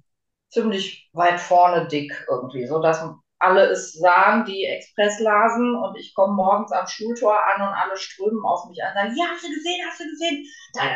Ziemlich 0.50 1.10
weit 1.12 1.40
vorne 1.40 1.86
dick 1.88 2.26
irgendwie, 2.28 2.66
so 2.66 2.80
dass 2.80 3.02
alle 3.38 3.66
es 3.70 3.92
sahen, 3.92 4.44
die 4.46 4.64
Express 4.64 5.20
lasen 5.20 5.74
und 5.74 5.96
ich 5.96 6.14
komme 6.14 6.34
morgens 6.34 6.72
am 6.72 6.86
Schultor 6.86 7.36
an 7.46 7.68
und 7.68 7.74
alle 7.74 7.96
strömen 7.96 8.42
auf 8.44 8.68
mich 8.68 8.82
an 8.82 8.90
und 8.90 8.94
sagen, 8.94 9.16
ja, 9.16 9.24
hast 9.32 9.44
du 9.44 9.48
gesehen, 9.48 9.84
hast 9.86 10.00
du 10.00 10.04
gesehen, 10.04 10.46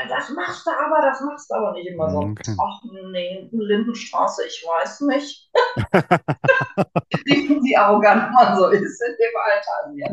das 0.09 0.31
machst 0.31 0.67
du 0.67 0.71
aber, 0.71 1.03
das 1.03 1.21
machst 1.21 1.51
du 1.51 1.55
aber 1.55 1.73
nicht 1.73 1.89
immer 1.89 2.11
so. 2.11 2.19
Okay. 2.19 2.57
Ach 2.59 2.81
nee, 3.11 3.49
Lindenstraße, 3.53 4.47
ich 4.47 4.65
weiß 4.67 5.03
nicht. 5.03 5.51
Wie 7.63 7.77
arrogant 7.77 8.33
man 8.33 8.57
so 8.57 8.69
ist 8.69 9.03
in 9.03 9.17
dem 9.17 9.35
Alter, 9.45 9.71
also 9.85 9.97
ja, 9.97 10.09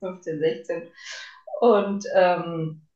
15, 0.00 0.38
16. 0.38 0.90
Und 1.60 2.04
ähm, 2.14 2.86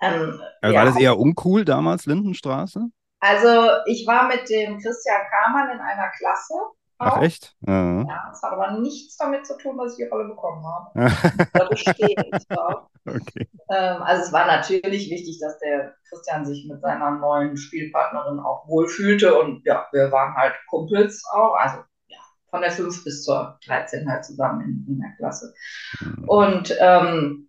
ähm, 0.00 0.40
also 0.60 0.74
ja. 0.74 0.78
War 0.78 0.84
das 0.86 0.96
eher 0.96 1.18
uncool 1.18 1.64
damals, 1.64 2.06
Lindenstraße? 2.06 2.88
Also 3.20 3.82
ich 3.86 4.06
war 4.06 4.28
mit 4.28 4.48
dem 4.48 4.78
Christian 4.78 5.22
Kamann 5.30 5.70
in 5.70 5.80
einer 5.80 6.08
Klasse 6.18 6.54
Ach, 6.98 7.22
echt? 7.22 7.56
Ja. 7.66 8.02
ja, 8.02 8.30
es 8.32 8.42
hat 8.42 8.52
aber 8.52 8.72
nichts 8.80 9.16
damit 9.16 9.46
zu 9.46 9.56
tun, 9.56 9.78
dass 9.78 9.92
ich 9.92 10.04
die 10.04 10.10
Rolle 10.10 10.28
bekommen 10.28 10.64
habe. 10.66 11.10
Okay. 13.08 13.48
Ähm, 13.70 14.02
also 14.02 14.24
es 14.24 14.32
war 14.32 14.46
natürlich 14.46 15.08
wichtig, 15.08 15.38
dass 15.40 15.58
der 15.60 15.94
Christian 16.08 16.44
sich 16.44 16.68
mit 16.68 16.82
seiner 16.82 17.12
neuen 17.12 17.56
Spielpartnerin 17.56 18.38
auch 18.38 18.68
wohlfühlte 18.68 19.38
und 19.38 19.64
ja, 19.64 19.86
wir 19.92 20.12
waren 20.12 20.34
halt 20.34 20.54
Kumpels 20.68 21.24
auch, 21.32 21.54
also 21.54 21.78
ja, 22.08 22.18
von 22.50 22.60
der 22.60 22.70
5 22.70 23.04
bis 23.04 23.24
zur 23.24 23.58
13 23.66 24.10
halt 24.10 24.26
zusammen 24.26 24.60
in, 24.60 24.92
in 24.92 25.00
der 25.00 25.16
Klasse. 25.16 25.54
Mhm. 26.00 26.28
Und 26.28 26.76
ähm, 26.80 27.48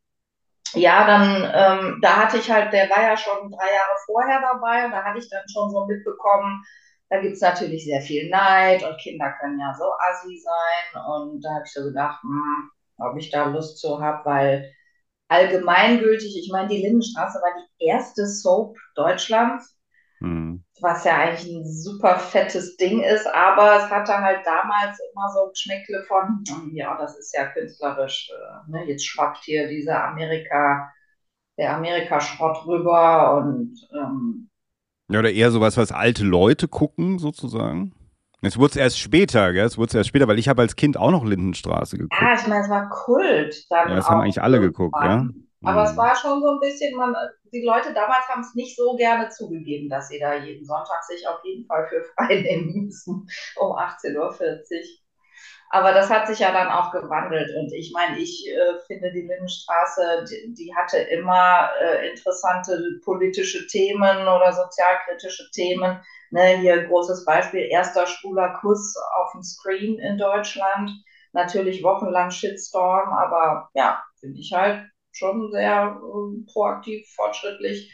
ja, 0.76 1.06
dann, 1.06 1.44
ähm, 1.54 2.00
da 2.02 2.16
hatte 2.18 2.38
ich 2.38 2.50
halt, 2.50 2.72
der 2.74 2.90
war 2.90 3.02
ja 3.02 3.18
schon 3.18 3.50
drei 3.52 3.66
Jahre 3.66 3.98
vorher 4.06 4.40
dabei 4.42 4.86
und 4.86 4.92
da 4.92 5.04
hatte 5.04 5.20
ich 5.20 5.30
dann 5.30 5.44
schon 5.52 5.70
so 5.72 5.86
mitbekommen, 5.88 6.64
da 7.10 7.20
gibt 7.20 7.34
es 7.34 7.42
natürlich 7.42 7.86
sehr 7.86 8.02
viel 8.02 8.30
Neid 8.30 8.84
und 8.84 9.00
Kinder 9.00 9.34
können 9.40 9.60
ja 9.60 9.74
so 9.78 9.86
assi 10.10 10.38
sein. 10.38 11.04
Und 11.04 11.44
da 11.44 11.56
habe 11.56 11.64
ich 11.66 11.74
so 11.74 11.84
gedacht, 11.84 12.22
hm, 12.22 12.70
ob 12.98 13.18
ich 13.18 13.32
da 13.32 13.46
Lust 13.46 13.80
zu 13.80 14.00
habe, 14.00 14.24
weil 14.26 14.72
allgemeingültig, 15.28 16.38
ich 16.38 16.52
meine, 16.52 16.70
die 16.70 16.82
Lindenstraße 16.82 17.40
war 17.40 17.52
die 17.58 17.86
erste 17.86 18.28
Soap 18.28 18.78
Deutschlands, 18.96 19.78
hm. 20.20 20.64
was 20.82 21.04
ja 21.04 21.18
eigentlich 21.18 21.52
ein 21.52 21.66
super 21.66 22.20
fettes 22.20 22.78
Ding 22.78 23.02
ist, 23.02 23.26
aber 23.28 23.78
es 23.78 23.90
hatte 23.90 24.18
halt 24.18 24.46
damals 24.46 25.00
immer 25.12 25.30
so 25.34 25.50
Geschmäckle 25.50 26.04
von, 26.08 26.44
hm, 26.48 26.76
ja, 26.76 26.96
das 26.98 27.18
ist 27.18 27.36
ja 27.36 27.48
künstlerisch, 27.48 28.30
äh, 28.32 28.72
ne? 28.72 28.86
jetzt 28.86 29.06
schwappt 29.06 29.44
hier 29.44 29.68
dieser 29.68 30.04
Amerika, 30.04 30.92
der 31.58 31.76
Amerika-Schrott 31.76 32.66
rüber 32.68 33.38
und 33.38 33.76
ähm, 33.94 34.49
ja, 35.10 35.20
oder 35.20 35.32
eher 35.32 35.52
sowas, 35.52 35.78
was 35.78 35.92
alte 35.92 36.24
Leute 36.24 36.68
gucken, 36.68 37.20
sozusagen. 37.20 37.94
Es 38.42 38.58
wurde 38.58 38.72
es 38.72 38.76
erst 38.78 39.00
später, 39.00 39.52
gell? 39.52 39.66
Es 39.66 39.78
wurde 39.78 39.98
erst 39.98 40.08
später, 40.08 40.28
weil 40.28 40.40
ich 40.40 40.48
habe 40.48 40.62
als 40.62 40.76
Kind 40.76 40.98
auch 40.98 41.12
noch 41.12 41.26
Lindenstraße 41.26 41.98
geguckt. 41.98 42.22
Ja, 42.22 42.36
ich 42.36 42.48
meine, 42.48 42.64
es 42.64 42.70
war 42.70 42.90
Kult. 42.90 43.66
Dann 43.70 43.90
ja, 43.90 43.96
das 43.96 44.10
haben 44.10 44.22
eigentlich 44.22 44.42
alle 44.42 44.62
geguckt, 44.62 44.96
ja. 45.02 45.28
Aber 45.62 45.82
mhm. 45.82 45.88
es 45.88 45.98
war 45.98 46.16
schon 46.16 46.42
so 46.42 46.52
ein 46.52 46.60
bisschen, 46.62 46.96
man, 46.96 47.14
die 47.52 47.66
Leute 47.66 47.94
damals 47.94 48.28
haben 48.30 48.42
es 48.42 48.56
nicht 48.56 48.78
so 48.78 48.96
gerne 48.96 49.28
zugegeben, 49.30 49.90
dass 49.90 50.08
sie 50.08 50.20
da 50.20 50.36
jeden 50.36 50.66
Sonntag 50.66 51.04
sich 51.04 51.28
auf 51.28 51.44
jeden 51.44 51.66
Fall 51.66 51.88
für 51.90 52.02
frei 52.16 52.42
nehmen 52.42 52.86
müssen 52.86 53.28
um 53.58 53.72
18.40 53.74 54.18
Uhr. 54.18 54.30
Aber 55.72 55.94
das 55.94 56.10
hat 56.10 56.28
sich 56.28 56.40
ja 56.40 56.52
dann 56.52 56.70
auch 56.70 56.92
gewandelt. 56.92 57.52
Und 57.56 57.72
ich 57.74 57.92
meine, 57.94 58.18
ich 58.18 58.48
äh, 58.48 58.80
finde, 58.88 59.12
die 59.12 59.22
Lindenstraße, 59.22 60.26
die, 60.30 60.54
die 60.56 60.76
hatte 60.76 60.98
immer 60.98 61.70
äh, 61.80 62.10
interessante 62.10 63.00
politische 63.04 63.68
Themen 63.68 64.28
oder 64.28 64.52
sozialkritische 64.52 65.50
Themen. 65.52 66.02
Ne, 66.32 66.58
hier 66.60 66.86
großes 66.88 67.26
Beispiel, 67.26 67.68
erster 67.72 68.06
schwuler 68.08 68.54
Kuss 68.62 68.96
auf 69.16 69.32
dem 69.34 69.44
Screen 69.44 70.00
in 70.00 70.18
Deutschland. 70.18 70.92
Natürlich 71.34 71.84
wochenlang 71.84 72.32
Shitstorm, 72.32 73.14
aber 73.14 73.70
ja, 73.76 74.04
finde 74.20 74.40
ich 74.40 74.52
halt 74.54 74.90
schon 75.12 75.52
sehr 75.52 76.00
äh, 76.02 76.52
proaktiv, 76.52 77.08
fortschrittlich. 77.16 77.92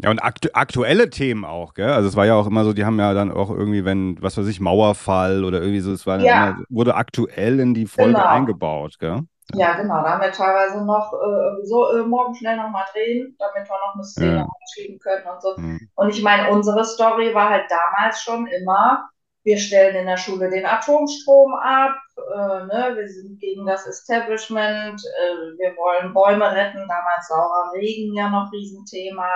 Ja, 0.00 0.10
und 0.10 0.20
aktu 0.22 0.48
aktuelle 0.52 1.10
Themen 1.10 1.44
auch, 1.44 1.74
gell? 1.74 1.90
Also 1.90 2.08
es 2.08 2.14
war 2.14 2.24
ja 2.24 2.34
auch 2.34 2.46
immer 2.46 2.64
so, 2.64 2.72
die 2.72 2.84
haben 2.84 2.98
ja 2.98 3.14
dann 3.14 3.32
auch 3.32 3.50
irgendwie, 3.50 3.84
wenn, 3.84 4.16
was 4.22 4.36
weiß 4.38 4.46
ich, 4.46 4.60
Mauerfall 4.60 5.44
oder 5.44 5.60
irgendwie 5.60 5.80
so, 5.80 5.92
es 5.92 6.06
war 6.06 6.20
ja. 6.20 6.50
immer, 6.50 6.60
wurde 6.68 6.94
aktuell 6.94 7.58
in 7.58 7.74
die 7.74 7.86
Folge 7.86 8.12
genau. 8.12 8.26
eingebaut, 8.26 8.98
gell? 9.00 9.22
Ja, 9.54 9.74
genau. 9.74 10.02
Da 10.02 10.10
haben 10.10 10.20
wir 10.20 10.30
teilweise 10.30 10.84
noch 10.84 11.12
äh, 11.12 11.66
so 11.66 11.90
äh, 11.92 12.02
morgen 12.02 12.34
schnell 12.34 12.56
nochmal 12.56 12.84
drehen, 12.92 13.34
damit 13.38 13.68
wir 13.68 13.76
noch 13.76 13.94
eine 13.94 14.04
Szene 14.04 14.36
ja. 14.36 14.98
können 15.02 15.26
und 15.26 15.42
so. 15.42 15.54
Mhm. 15.56 15.88
Und 15.94 16.10
ich 16.10 16.22
meine, 16.22 16.50
unsere 16.50 16.84
Story 16.84 17.34
war 17.34 17.48
halt 17.48 17.64
damals 17.70 18.22
schon 18.22 18.46
immer, 18.46 19.08
wir 19.48 19.58
stellen 19.58 19.96
in 19.96 20.06
der 20.06 20.18
Schule 20.18 20.50
den 20.50 20.66
Atomstrom 20.66 21.54
ab, 21.54 21.96
äh, 22.16 22.66
ne? 22.66 22.96
wir 22.96 23.08
sind 23.08 23.40
gegen 23.40 23.64
das 23.64 23.86
Establishment, 23.86 25.00
äh, 25.00 25.58
wir 25.58 25.74
wollen 25.76 26.12
Bäume 26.12 26.52
retten, 26.52 26.86
damals 26.86 27.28
saurer 27.28 27.72
Regen 27.74 28.14
ja 28.14 28.28
noch 28.28 28.52
Riesenthema. 28.52 29.26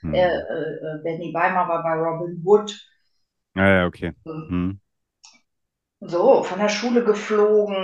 Hm. 0.00 0.14
Äh, 0.14 0.36
äh, 0.36 1.02
Benny 1.02 1.34
Weimar 1.34 1.68
war 1.68 1.82
bei 1.82 1.92
Robin 1.92 2.40
Wood. 2.42 2.74
Ja, 3.56 3.68
ja, 3.68 3.86
okay. 3.86 4.14
Hm. 4.24 4.80
So, 6.00 6.42
von 6.42 6.58
der 6.58 6.70
Schule 6.70 7.04
geflogen. 7.04 7.76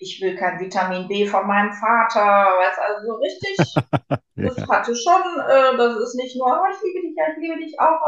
Ich 0.00 0.20
will 0.22 0.36
kein 0.36 0.60
Vitamin 0.60 1.08
B 1.08 1.26
von 1.26 1.44
meinem 1.46 1.72
Vater. 1.72 2.20
Weißt 2.20 2.78
also 2.78 3.06
so 3.06 3.14
richtig. 3.14 3.56
ja. 4.36 4.46
Das 4.48 4.68
hatte 4.68 4.94
schon, 4.94 5.22
äh, 5.48 5.76
das 5.76 5.96
ist 5.98 6.14
nicht 6.14 6.36
nur, 6.36 6.46
oh, 6.46 6.66
ich 6.70 6.80
liebe 6.82 7.00
dich, 7.06 7.16
ja, 7.16 7.24
ich 7.32 7.38
liebe 7.38 7.56
dich 7.58 7.80
auch. 7.80 8.06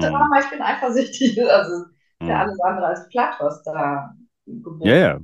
Drama, 0.10 0.40
ich 0.40 0.48
bin 0.50 0.62
eifersüchtig. 0.62 1.38
Also, 1.48 1.84
hm. 2.20 2.28
ja 2.28 2.40
alles 2.40 2.60
andere 2.60 2.86
als 2.86 3.08
platt, 3.08 3.36
was 3.40 3.62
da 3.62 4.14
geboten 4.46 4.88
Ja, 4.88 4.96
ja. 4.96 5.18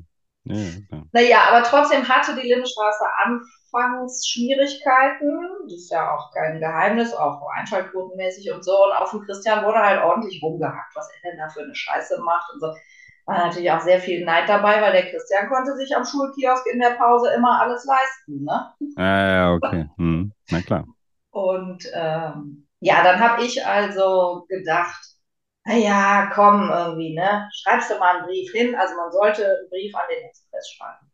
Ja, 0.45 0.57
ja. 0.57 1.03
Naja, 1.13 1.39
aber 1.49 1.63
trotzdem 1.63 2.09
hatte 2.09 2.35
die 2.35 2.49
Lindenstraße 2.49 3.05
Anfangsschwierigkeiten. 3.25 5.31
Das 5.65 5.75
ist 5.75 5.91
ja 5.91 6.15
auch 6.15 6.33
kein 6.33 6.59
Geheimnis, 6.59 7.13
auch 7.13 7.47
einschaltquotenmäßig 7.55 8.51
und 8.53 8.65
so. 8.65 8.73
Und 8.85 8.93
auf 8.93 9.11
dem 9.11 9.21
Christian 9.23 9.65
wurde 9.65 9.79
halt 9.79 10.03
ordentlich 10.03 10.43
rumgehackt, 10.43 10.95
was 10.95 11.09
er 11.11 11.31
denn 11.31 11.39
da 11.39 11.49
für 11.49 11.63
eine 11.63 11.75
Scheiße 11.75 12.21
macht 12.23 12.53
und 12.55 12.61
so. 12.61 12.75
War 13.29 13.47
natürlich 13.47 13.71
auch 13.71 13.81
sehr 13.83 14.01
viel 14.01 14.25
Neid 14.25 14.49
dabei, 14.49 14.81
weil 14.81 14.93
der 14.93 15.11
Christian 15.11 15.51
konnte 15.51 15.77
sich 15.77 15.95
am 15.95 16.03
Schulkiosk 16.03 16.67
in 16.73 16.81
der 16.81 16.93
Pause 16.93 17.31
immer 17.37 17.61
alles 17.61 17.85
leisten. 17.85 18.43
Ne? 18.43 18.73
Ja, 18.97 19.29
ja, 19.29 19.53
okay. 19.53 19.87
Hm. 19.99 20.33
Na 20.51 20.63
klar. 20.63 20.87
Und 21.31 21.85
ähm, 21.93 22.67
ja, 22.81 23.05
dann 23.05 23.21
habe 23.21 23.45
ich 23.45 23.67
also 23.67 24.47
gedacht, 24.49 25.05
naja, 25.67 26.31
komm, 26.33 26.71
irgendwie, 26.71 27.15
ne? 27.15 27.51
Schreibst 27.53 27.91
du 27.91 27.99
mal 27.99 28.17
einen 28.17 28.27
Brief 28.27 28.51
hin. 28.53 28.75
Also 28.75 28.97
man 28.97 29.13
sollte 29.13 29.45
einen 29.45 29.69
Brief 29.69 29.95
an 29.95 30.09
den 30.11 30.25
Express 30.25 30.71
schreiben. 30.71 31.13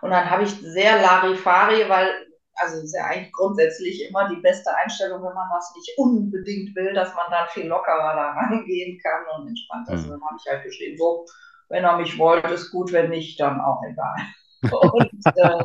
Und 0.00 0.08
dann 0.08 0.30
habe 0.30 0.44
ich 0.44 0.52
sehr 0.52 1.02
Larifari, 1.02 1.86
weil, 1.90 2.08
also 2.54 2.78
es 2.78 2.84
ist 2.84 2.94
ja 2.94 3.06
eigentlich 3.06 3.32
grundsätzlich 3.32 4.08
immer 4.08 4.28
die 4.28 4.40
beste 4.40 4.74
Einstellung, 4.74 5.22
wenn 5.22 5.34
man 5.34 5.50
was 5.50 5.72
nicht 5.76 5.92
unbedingt 5.96 6.74
will, 6.76 6.92
dass 6.94 7.14
man 7.14 7.26
dann 7.30 7.48
viel 7.48 7.66
lockerer 7.66 8.14
da 8.14 8.30
rangehen 8.32 8.98
kann 9.02 9.22
und 9.36 9.48
entspannt. 9.48 9.88
Also 9.88 10.06
mhm. 10.06 10.10
dann 10.10 10.24
habe 10.24 10.36
ich 10.38 10.50
halt 10.50 10.64
geschrieben, 10.64 10.96
so, 10.98 11.26
wenn 11.68 11.84
er 11.84 11.96
mich 11.96 12.18
wollte, 12.18 12.48
ist 12.48 12.70
gut, 12.70 12.92
wenn 12.92 13.10
nicht, 13.10 13.40
dann 13.40 13.60
auch 13.60 13.80
egal. 13.88 14.16
Und, 14.70 15.10
äh, 15.36 15.64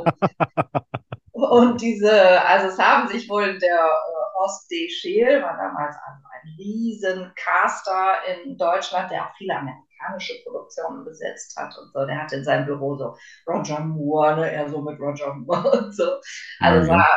und 1.33 1.79
diese, 1.79 2.41
also 2.41 2.69
es 2.69 2.79
haben 2.79 3.07
sich 3.07 3.29
wohl 3.29 3.59
der 3.59 3.77
äh, 3.77 4.39
Horst 4.39 4.71
D. 4.71 4.89
Scheel, 4.89 5.43
war 5.43 5.55
damals 5.55 5.95
ein 5.95 6.55
riesen 6.57 7.31
Caster 7.35 8.15
in 8.25 8.57
Deutschland, 8.57 9.11
der 9.11 9.25
auch 9.25 9.35
viele 9.37 9.53
amerikanische 9.99 10.43
Produktionen 10.43 11.03
besetzt 11.03 11.55
hat 11.57 11.75
und 11.77 11.91
so. 11.93 12.05
Der 12.05 12.21
hatte 12.21 12.37
in 12.37 12.43
seinem 12.43 12.65
Büro 12.65 12.95
so 12.95 13.15
Roger 13.47 13.79
Moore, 13.79 14.35
ne, 14.35 14.51
er 14.51 14.69
so 14.69 14.81
mit 14.81 14.99
Roger 14.99 15.33
Moore 15.33 15.71
und 15.85 15.95
so. 15.95 16.19
Also 16.59 16.81
okay. 16.81 16.99
war 16.99 17.07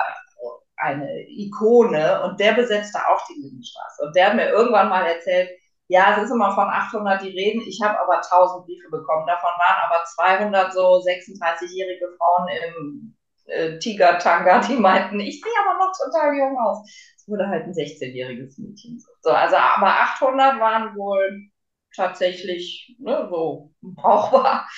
eine 0.76 1.28
Ikone 1.28 2.22
und 2.22 2.40
der 2.40 2.52
besetzte 2.52 2.98
auch 2.98 3.26
die 3.28 3.40
Lindenstraße. 3.40 4.02
Und 4.06 4.16
der 4.16 4.28
hat 4.28 4.36
mir 4.36 4.48
irgendwann 4.48 4.88
mal 4.88 5.06
erzählt, 5.06 5.50
ja, 5.88 6.16
es 6.16 6.24
ist 6.24 6.30
immer 6.30 6.54
von 6.54 6.68
800 6.68 7.20
die 7.22 7.30
Reden. 7.30 7.62
Ich 7.66 7.80
habe 7.82 7.98
aber 7.98 8.16
1000 8.16 8.64
Briefe 8.64 8.88
bekommen. 8.90 9.26
Davon 9.26 9.50
waren 9.58 9.90
aber 9.90 10.04
200 10.04 10.72
so 10.72 11.00
36-jährige 11.00 12.06
Frauen 12.16 12.48
im 12.48 13.16
äh, 13.46 13.78
Tiger-Tanga, 13.78 14.60
die 14.60 14.76
meinten, 14.76 15.18
ich 15.18 15.42
sehe 15.42 15.52
aber 15.66 15.78
noch 15.78 15.92
total 15.92 16.36
jung 16.36 16.56
aus 16.58 16.86
wurde 17.30 17.48
halt 17.48 17.64
ein 17.64 17.72
16-jähriges 17.72 18.60
Mädchen. 18.60 19.02
So, 19.22 19.30
also 19.30 19.56
aber 19.56 19.86
800 19.86 20.60
waren 20.60 20.96
wohl 20.96 21.49
tatsächlich 21.94 22.96
ne, 22.98 23.26
so 23.30 23.72
brauchbar. 23.82 24.68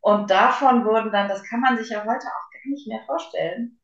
Und 0.00 0.30
davon 0.30 0.84
wurden 0.84 1.12
dann, 1.12 1.28
das 1.28 1.42
kann 1.44 1.60
man 1.60 1.76
sich 1.76 1.90
ja 1.90 2.00
heute 2.00 2.26
auch 2.26 2.50
gar 2.52 2.70
nicht 2.70 2.88
mehr 2.88 3.02
vorstellen. 3.06 3.78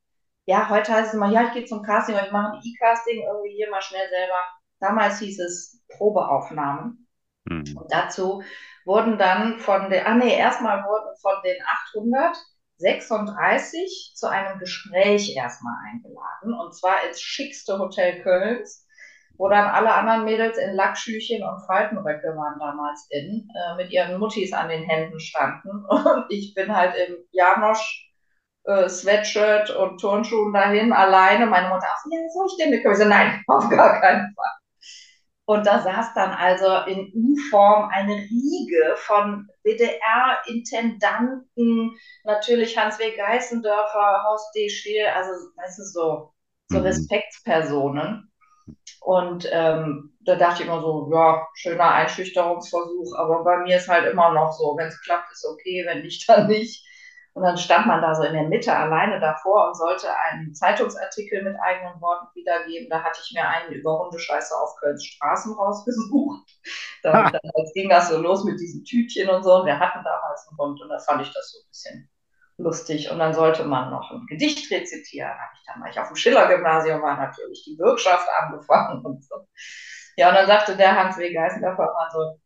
Ja, 0.47 0.69
heute 0.69 0.93
heißt 0.93 1.09
es 1.09 1.15
immer, 1.15 1.31
ja, 1.31 1.45
ich 1.45 1.53
gehe 1.53 1.65
zum 1.65 1.83
Casting 1.83 2.15
oder 2.15 2.27
ich 2.27 2.33
mache 2.33 2.53
ein 2.53 2.63
E-Casting 2.63 3.23
irgendwie 3.23 3.57
hier 3.57 3.71
mal 3.71 3.83
schnell 3.83 4.09
selber. 4.09 4.39
Damals 4.81 5.19
hieß 5.19 5.41
es 5.41 5.83
Probeaufnahmen. 5.89 7.09
Mhm. 7.47 7.77
Und 7.77 7.93
dazu 7.93 8.43
wurden 8.85 9.19
dann 9.19 9.59
von 9.59 9.91
den, 9.91 10.07
ah 10.07 10.15
nee, 10.15 10.37
erstmal 10.37 10.85
wurden 10.85 11.17
von 11.21 11.35
den 11.45 11.57
800 11.95 12.37
36 12.79 14.13
zu 14.15 14.29
einem 14.29 14.59
Gespräch 14.59 15.35
erstmal 15.35 15.75
eingeladen 15.89 16.53
und 16.55 16.75
zwar 16.75 17.07
ins 17.07 17.21
schickste 17.21 17.79
Hotel 17.79 18.23
Kölns, 18.23 18.86
wo 19.39 19.49
dann 19.49 19.67
alle 19.67 19.93
anderen 19.93 20.25
Mädels 20.25 20.59
in 20.59 20.75
Lackschüchen 20.75 21.43
und 21.43 21.67
Faltenröcke 21.67 22.37
waren 22.37 22.59
damals 22.59 23.07
in, 23.11 23.49
äh, 23.55 23.77
mit 23.77 23.91
ihren 23.91 24.19
Muttis 24.19 24.53
an 24.53 24.69
den 24.69 24.85
Händen 24.85 25.21
standen 25.21 25.85
und 25.89 26.27
ich 26.31 26.55
bin 26.55 26.75
halt 26.75 26.95
im 26.97 27.17
Janosch 27.33 28.11
äh, 28.65 28.89
Sweatshirt 28.89 29.71
und 29.71 30.01
Turnschuhen 30.01 30.53
dahin, 30.53 30.93
alleine. 30.93 31.47
Meine 31.47 31.69
Mutter, 31.69 31.87
ach, 31.89 32.05
ja, 32.11 32.19
soll 32.35 32.47
ich 32.49 32.57
denn 32.59 32.71
mitkommen? 32.71 32.95
Ich 32.95 33.01
so, 33.01 33.09
nein, 33.09 33.43
auf 33.47 33.69
gar 33.71 34.01
keinen 34.01 34.35
Fall. 34.35 34.51
Und 35.49 35.65
da 35.65 35.79
saß 35.79 36.13
dann 36.15 36.33
also 36.33 36.79
in 36.91 37.13
U-Form 37.15 37.89
eine 37.91 38.17
Riege 38.17 38.97
von 38.97 39.47
WDR-Intendanten, 39.63 41.97
natürlich 42.25 42.77
Hans-W. 42.77 43.17
Geißendörfer, 43.17 44.25
Horst 44.25 44.53
D. 44.57 44.69
Scheel, 44.69 45.07
also 45.07 45.31
weißt 45.57 45.79
du, 45.79 45.85
so, 45.85 46.33
so 46.69 46.79
mhm. 46.79 46.87
Respektspersonen. 46.87 48.29
Und 49.01 49.49
ähm, 49.53 50.17
da 50.25 50.35
dachte 50.35 50.63
ich 50.63 50.69
immer 50.69 50.81
so, 50.81 51.09
ja, 51.13 51.47
schöner 51.55 51.93
Einschüchterungsversuch, 51.93 53.17
aber 53.17 53.45
bei 53.45 53.59
mir 53.59 53.77
ist 53.77 53.89
halt 53.89 54.11
immer 54.11 54.33
noch 54.33 54.53
so, 54.53 54.75
wenn 54.77 54.89
es 54.89 55.01
klappt, 55.03 55.31
ist 55.31 55.47
okay, 55.47 55.85
wenn 55.87 56.03
nicht, 56.03 56.29
dann 56.29 56.49
nicht. 56.49 56.85
Und 57.35 57.43
dann 57.43 57.59
stand 57.59 57.87
man 57.87 58.01
da 58.01 58.15
so 58.15 58.23
in 58.23 58.33
der 58.33 58.49
Mitte 58.49 58.75
alleine 58.75 59.21
davor 59.21 59.69
und 59.69 59.77
sollte 59.77 60.09
einen 60.19 60.55
Zeitungsartikel 60.55 61.43
mit 61.43 61.55
eigenen 61.61 62.01
Worten 62.01 62.29
wiedergeben. 62.35 62.89
Da 62.89 63.03
hatte 63.03 63.21
ich 63.23 63.33
mir 63.35 63.47
einen 63.47 63.75
über 63.75 63.99
Hundescheiße 63.99 64.55
auf 64.57 64.75
Kölns 64.81 65.05
Straßen 65.05 65.53
rausgesucht. 65.53 66.49
Dann, 67.03 67.31
dann 67.31 67.43
ging 67.75 67.91
das 67.91 68.09
so 68.09 68.19
los 68.19 68.43
mit 68.45 68.59
diesen 68.59 68.85
Tütchen 68.85 69.29
und 69.29 69.45
so. 69.45 69.57
Und 69.57 69.67
wir 69.67 69.79
hatten 69.79 70.03
damals 70.03 70.49
einen 70.49 70.59
Hund 70.59 70.81
und 70.81 70.89
da 70.89 70.99
fand 70.99 71.23
ich 71.23 71.33
das 71.33 71.53
so 71.53 71.59
ein 71.61 71.69
bisschen 71.69 72.11
lustig. 72.59 73.11
Und 73.11 73.19
dann 73.19 73.35
sollte 73.35 73.65
man 73.65 73.91
noch 73.91 74.11
ein 74.11 74.27
Gedicht 74.27 74.71
rezitieren. 74.71 75.31
Habe 75.31 75.53
ich 75.55 75.65
dann, 75.67 75.83
weil 75.83 75.91
ich 75.91 76.01
auf 76.01 76.09
dem 76.09 76.17
Schiller-Gymnasium 76.17 77.03
war, 77.03 77.17
natürlich 77.17 77.65
die 77.65 77.77
Bürgschaft 77.77 78.29
angefangen 78.41 79.05
und 79.05 79.25
so. 79.25 79.35
Ja, 80.17 80.31
und 80.31 80.35
dann 80.37 80.47
sagte 80.47 80.77
der 80.77 80.97
Hans 80.97 81.19
W. 81.19 81.33
Geißendorfer 81.33 81.83
immer 81.83 82.11
so, 82.13 82.41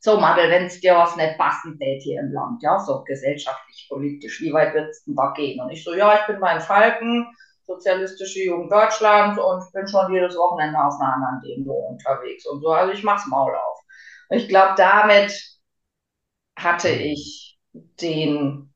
so, 0.00 0.20
Madel, 0.20 0.50
wenn 0.50 0.66
es 0.66 0.80
dir 0.80 0.94
was 0.94 1.16
nicht 1.16 1.36
passen 1.38 1.76
tät 1.78 2.02
hier 2.02 2.20
im 2.20 2.32
Land, 2.32 2.62
ja, 2.62 2.78
so 2.78 3.02
gesellschaftlich, 3.02 3.86
politisch, 3.88 4.40
wie 4.40 4.52
weit 4.52 4.72
wird 4.74 4.90
es 4.90 5.02
denn 5.04 5.16
da 5.16 5.32
gehen? 5.32 5.60
Und 5.60 5.70
ich 5.70 5.82
so, 5.82 5.92
ja, 5.94 6.20
ich 6.20 6.26
bin 6.26 6.38
bei 6.40 6.60
Falken, 6.60 7.26
Sozialistische 7.68 8.44
Jugend 8.44 8.72
Deutschlands 8.72 9.38
und 9.38 9.72
bin 9.72 9.86
schon 9.86 10.10
jedes 10.10 10.34
Wochenende 10.36 10.78
auf 10.78 10.94
einer 10.98 11.14
anderen 11.14 11.42
Demo 11.42 11.90
unterwegs 11.90 12.46
und 12.46 12.62
so. 12.62 12.70
Also 12.70 12.94
ich 12.94 13.02
mach's 13.02 13.26
Maul 13.26 13.54
auf. 13.54 13.80
Und 14.30 14.38
ich 14.38 14.48
glaube, 14.48 14.74
damit 14.78 15.38
hatte 16.56 16.88
ich 16.88 17.58
den 18.00 18.67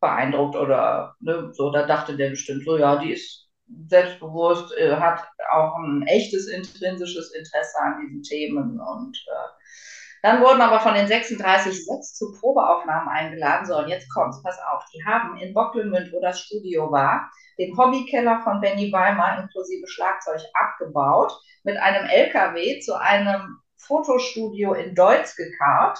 beeindruckt 0.00 0.56
oder 0.56 1.14
ne, 1.20 1.50
so, 1.52 1.70
da 1.70 1.86
dachte 1.86 2.16
der 2.16 2.30
bestimmt 2.30 2.64
so, 2.64 2.76
ja, 2.76 2.96
die 2.96 3.12
ist 3.12 3.48
selbstbewusst, 3.88 4.76
äh, 4.76 4.96
hat 4.96 5.26
auch 5.50 5.76
ein 5.78 6.02
echtes 6.06 6.48
intrinsisches 6.48 7.32
Interesse 7.34 7.78
an 7.80 8.00
diesen 8.00 8.22
Themen 8.22 8.80
und 8.80 9.16
äh, 9.16 9.56
dann 10.22 10.42
wurden 10.42 10.60
aber 10.60 10.80
von 10.80 10.94
den 10.94 11.06
36 11.06 11.86
sechs 11.86 12.14
zu 12.14 12.32
Probeaufnahmen 12.32 13.08
eingeladen. 13.08 13.64
So, 13.64 13.76
und 13.78 13.86
jetzt 13.86 14.12
kommt's, 14.12 14.42
pass 14.42 14.58
auf. 14.58 14.82
Die 14.92 15.04
haben 15.04 15.36
in 15.38 15.54
Bocklemünd, 15.54 16.12
wo 16.12 16.20
das 16.20 16.40
Studio 16.40 16.90
war, 16.90 17.30
den 17.58 17.76
Hobbykeller 17.76 18.40
von 18.42 18.60
Benny 18.60 18.90
Weimar 18.92 19.40
inklusive 19.40 19.86
Schlagzeug 19.86 20.40
abgebaut, 20.54 21.32
mit 21.62 21.76
einem 21.76 22.08
LKW 22.08 22.80
zu 22.80 22.98
einem 22.98 23.58
Fotostudio 23.76 24.72
in 24.72 24.96
Deutz 24.96 25.36
gekarrt, 25.36 25.98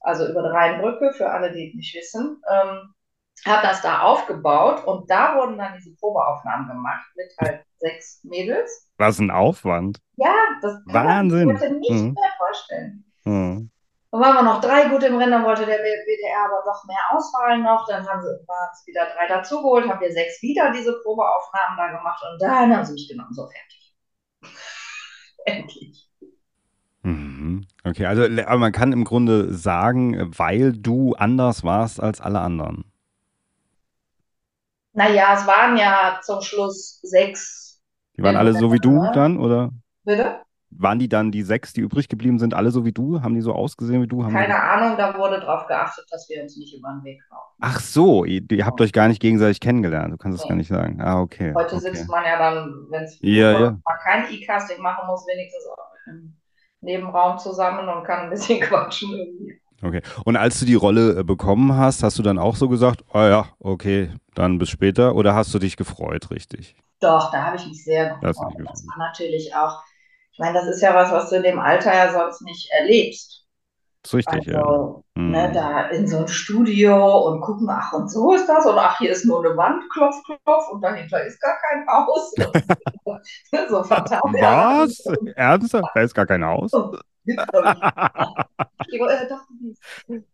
also 0.00 0.26
über 0.26 0.42
die 0.42 0.48
Rheinbrücke, 0.48 1.12
für 1.12 1.30
alle, 1.30 1.52
die 1.52 1.68
es 1.68 1.74
nicht 1.74 1.94
wissen. 1.94 2.40
Ähm, 2.50 2.94
hat 3.44 3.64
das 3.64 3.82
da 3.82 4.00
aufgebaut 4.00 4.84
und 4.84 5.10
da 5.10 5.36
wurden 5.36 5.58
dann 5.58 5.74
diese 5.76 5.94
Probeaufnahmen 5.96 6.68
gemacht 6.68 7.06
mit 7.16 7.32
halt 7.40 7.64
sechs 7.78 8.20
Mädels. 8.24 8.90
Was 8.98 9.18
ein 9.18 9.30
Aufwand. 9.30 10.00
Ja, 10.16 10.34
das 10.60 10.80
Wahnsinn. 10.86 11.48
kann 11.48 11.48
man 11.48 11.56
sich 11.58 11.72
nicht 11.72 11.90
hm. 11.90 12.14
mehr 12.14 12.32
vorstellen. 12.38 13.04
Mhm. 13.24 13.70
Dann 14.10 14.20
waren 14.22 14.34
wir 14.34 14.42
noch 14.42 14.60
drei 14.60 14.88
gut 14.88 15.02
im 15.02 15.16
Rennen, 15.16 15.32
dann 15.32 15.44
wollte 15.44 15.66
der 15.66 15.78
WDR 15.78 16.44
aber 16.46 16.62
doch 16.64 16.82
mehr 16.86 16.96
auswahlen 17.10 17.62
noch. 17.62 17.86
Dann 17.86 18.08
haben 18.08 18.22
sie 18.22 18.28
es 18.28 18.86
wieder 18.86 19.06
drei 19.14 19.26
dazugeholt, 19.28 19.86
haben 19.86 20.00
wir 20.00 20.10
sechs 20.10 20.40
wieder 20.40 20.72
diese 20.72 20.98
Probeaufnahmen 21.02 21.76
da 21.76 21.98
gemacht 21.98 22.22
und 22.32 22.40
dann 22.40 22.74
haben 22.74 22.84
sie 22.84 22.94
mich 22.94 23.08
genommen, 23.08 23.34
so 23.34 23.46
fertig. 23.46 23.94
Endlich. 25.44 26.10
Mhm. 27.02 27.66
Okay, 27.84 28.06
also 28.06 28.22
aber 28.24 28.58
man 28.58 28.72
kann 28.72 28.92
im 28.92 29.04
Grunde 29.04 29.52
sagen, 29.52 30.32
weil 30.36 30.72
du 30.72 31.14
anders 31.14 31.62
warst 31.62 32.02
als 32.02 32.20
alle 32.20 32.40
anderen. 32.40 32.90
Naja, 34.98 35.34
es 35.34 35.46
waren 35.46 35.76
ja 35.76 36.18
zum 36.22 36.42
Schluss 36.42 37.00
sechs. 37.02 37.80
Die 38.16 38.22
waren 38.22 38.36
alle 38.36 38.52
so 38.52 38.72
wie 38.72 38.80
du 38.80 39.10
dann, 39.12 39.38
oder? 39.38 39.70
Bitte? 40.04 40.40
waren 40.70 40.98
die 40.98 41.08
dann 41.08 41.30
die 41.32 41.42
sechs, 41.42 41.72
die 41.72 41.80
übrig 41.80 42.08
geblieben 42.08 42.38
sind, 42.38 42.54
alle 42.54 42.70
so 42.70 42.84
wie 42.84 42.92
du? 42.92 43.22
Haben 43.22 43.34
die 43.34 43.40
so 43.40 43.52
ausgesehen 43.52 44.02
wie 44.02 44.06
du? 44.06 44.22
Haben 44.22 44.34
Keine 44.34 44.60
Ahnung, 44.60 44.98
da 44.98 45.16
wurde 45.16 45.40
darauf 45.40 45.66
geachtet, 45.66 46.04
dass 46.10 46.28
wir 46.28 46.42
uns 46.42 46.56
nicht 46.56 46.76
über 46.76 46.90
den 46.90 47.04
Weg 47.04 47.22
laufen. 47.30 47.54
Ach 47.60 47.80
so, 47.80 48.24
ihr, 48.24 48.42
ihr 48.50 48.66
habt 48.66 48.80
euch 48.80 48.92
gar 48.92 49.08
nicht 49.08 49.20
gegenseitig 49.20 49.60
kennengelernt. 49.60 50.12
Du 50.12 50.18
kannst 50.18 50.38
es 50.38 50.44
nee. 50.44 50.48
gar 50.50 50.56
nicht 50.56 50.68
sagen. 50.68 51.00
Ah, 51.00 51.20
okay. 51.20 51.52
Heute 51.54 51.76
okay. 51.76 51.86
sitzt 51.86 52.08
man 52.08 52.24
ja 52.24 52.38
dann, 52.38 52.86
wenn 52.90 53.04
es 53.04 53.18
ja, 53.20 53.52
ja. 53.52 53.70
man 53.70 53.98
kein 54.02 54.32
E-Casting 54.32 54.82
machen 54.82 55.06
muss, 55.06 55.26
wenigstens 55.26 55.64
im 56.06 56.36
Nebenraum 56.80 57.38
zusammen 57.38 57.88
und 57.88 58.04
kann 58.04 58.24
ein 58.24 58.30
bisschen 58.30 58.60
quatschen 58.60 59.10
irgendwie. 59.12 59.60
Okay. 59.82 60.02
Und 60.24 60.36
als 60.36 60.58
du 60.58 60.66
die 60.66 60.74
Rolle 60.74 61.20
äh, 61.20 61.24
bekommen 61.24 61.76
hast, 61.76 62.02
hast 62.02 62.18
du 62.18 62.22
dann 62.22 62.38
auch 62.38 62.56
so 62.56 62.68
gesagt, 62.68 63.04
oh 63.14 63.18
ja, 63.18 63.48
okay, 63.60 64.10
dann 64.34 64.58
bis 64.58 64.70
später? 64.70 65.14
Oder 65.14 65.34
hast 65.34 65.54
du 65.54 65.58
dich 65.58 65.76
gefreut, 65.76 66.30
richtig? 66.30 66.76
Doch, 67.00 67.30
da 67.30 67.44
habe 67.44 67.56
ich 67.56 67.66
mich 67.66 67.84
sehr 67.84 68.14
gefreut. 68.20 68.54
Das, 68.58 68.82
das 68.82 68.86
war 68.88 68.98
natürlich 68.98 69.54
auch 69.54 69.82
ich 70.38 70.44
meine, 70.44 70.56
das 70.56 70.68
ist 70.68 70.80
ja 70.80 70.94
was, 70.94 71.10
was 71.10 71.30
du 71.30 71.36
in 71.36 71.42
dem 71.42 71.58
Alter 71.58 71.92
ja 71.92 72.12
sonst 72.12 72.42
nicht 72.42 72.70
erlebst. 72.70 73.44
Das 74.02 74.12
ist 74.12 74.14
richtig, 74.14 74.54
also, 74.54 75.02
ja. 75.16 75.20
Mhm. 75.20 75.30
Ne, 75.32 75.50
da 75.52 75.88
in 75.88 76.06
so 76.06 76.18
ein 76.18 76.28
Studio 76.28 77.26
und 77.26 77.40
gucken, 77.40 77.68
ach, 77.68 77.92
und 77.92 78.08
so 78.08 78.32
ist 78.32 78.48
das, 78.48 78.64
und 78.64 78.78
ach, 78.78 78.96
hier 78.98 79.10
ist 79.10 79.24
nur 79.24 79.44
eine 79.44 79.56
Wand, 79.56 79.82
klopf, 79.92 80.14
klopf, 80.44 80.68
und 80.70 80.80
dahinter 80.80 81.24
ist 81.24 81.40
gar 81.40 81.56
kein 81.68 81.84
Haus. 81.88 82.32
so 83.68 83.82
fatal. 83.82 84.20
Was? 84.34 85.04
Ernsthaft? 85.34 85.90
Da 85.92 86.00
ist 86.02 86.14
gar 86.14 86.26
kein 86.26 86.44
Haus? 86.44 86.70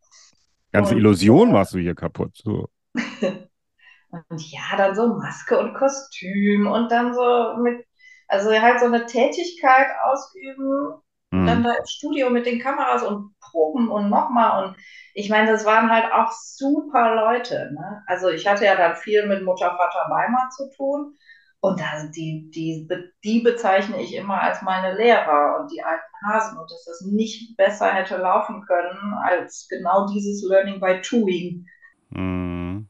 Ganze 0.72 0.94
Illusion 0.94 1.52
machst 1.52 1.74
du 1.74 1.78
hier 1.78 1.94
kaputt. 1.94 2.37
So. 2.37 2.70
und 2.94 4.50
ja, 4.50 4.76
dann 4.76 4.94
so 4.94 5.14
Maske 5.14 5.59
und 5.59 5.74
Kostüm 5.74 6.66
und 6.66 6.90
dann 6.90 7.14
so 7.14 7.57
mit 7.62 7.85
also 8.28 8.50
halt 8.50 8.80
so 8.80 8.87
eine 8.87 9.07
Tätigkeit 9.07 9.88
ausüben, 10.04 11.00
mhm. 11.30 11.46
dann 11.46 11.62
da 11.62 11.74
im 11.74 11.87
Studio 11.87 12.30
mit 12.30 12.46
den 12.46 12.61
Kameras 12.61 13.02
und 13.02 13.35
proben 13.40 13.90
und 13.90 14.11
nochmal. 14.11 14.64
Und 14.64 14.76
ich 15.14 15.30
meine, 15.30 15.50
das 15.50 15.64
waren 15.64 15.90
halt 15.90 16.12
auch 16.12 16.33
super 16.33 17.14
Leute. 17.14 17.70
Ne? 17.72 18.02
Also 18.07 18.28
ich 18.28 18.46
hatte 18.46 18.64
ja 18.64 18.76
dann 18.76 18.96
viel 18.96 19.26
mit 19.26 19.44
Mutter, 19.44 19.70
Vater, 19.70 20.11
Weimar 20.11 20.50
zu 20.50 20.70
tun. 20.76 21.14
Und 21.61 21.80
da, 21.80 22.07
die, 22.14 22.50
die, 22.50 22.88
die 23.24 23.40
bezeichne 23.40 24.00
ich 24.02 24.14
immer 24.14 24.40
als 24.42 24.61
meine 24.62 24.96
Lehrer 24.96 25.61
und 25.61 25.72
die 25.72 25.83
alten 25.83 26.02
Hasen 26.25 26.59
und 26.59 26.71
dass 26.71 26.85
das 26.85 27.03
nicht 27.03 27.57
besser 27.57 27.93
hätte 27.93 28.17
laufen 28.17 28.63
können 28.67 29.15
als 29.23 29.67
genau 29.69 30.07
dieses 30.09 30.43
Learning 30.49 30.81
by 30.81 31.01
Doing. 31.09 31.67
Mhm. 32.11 32.89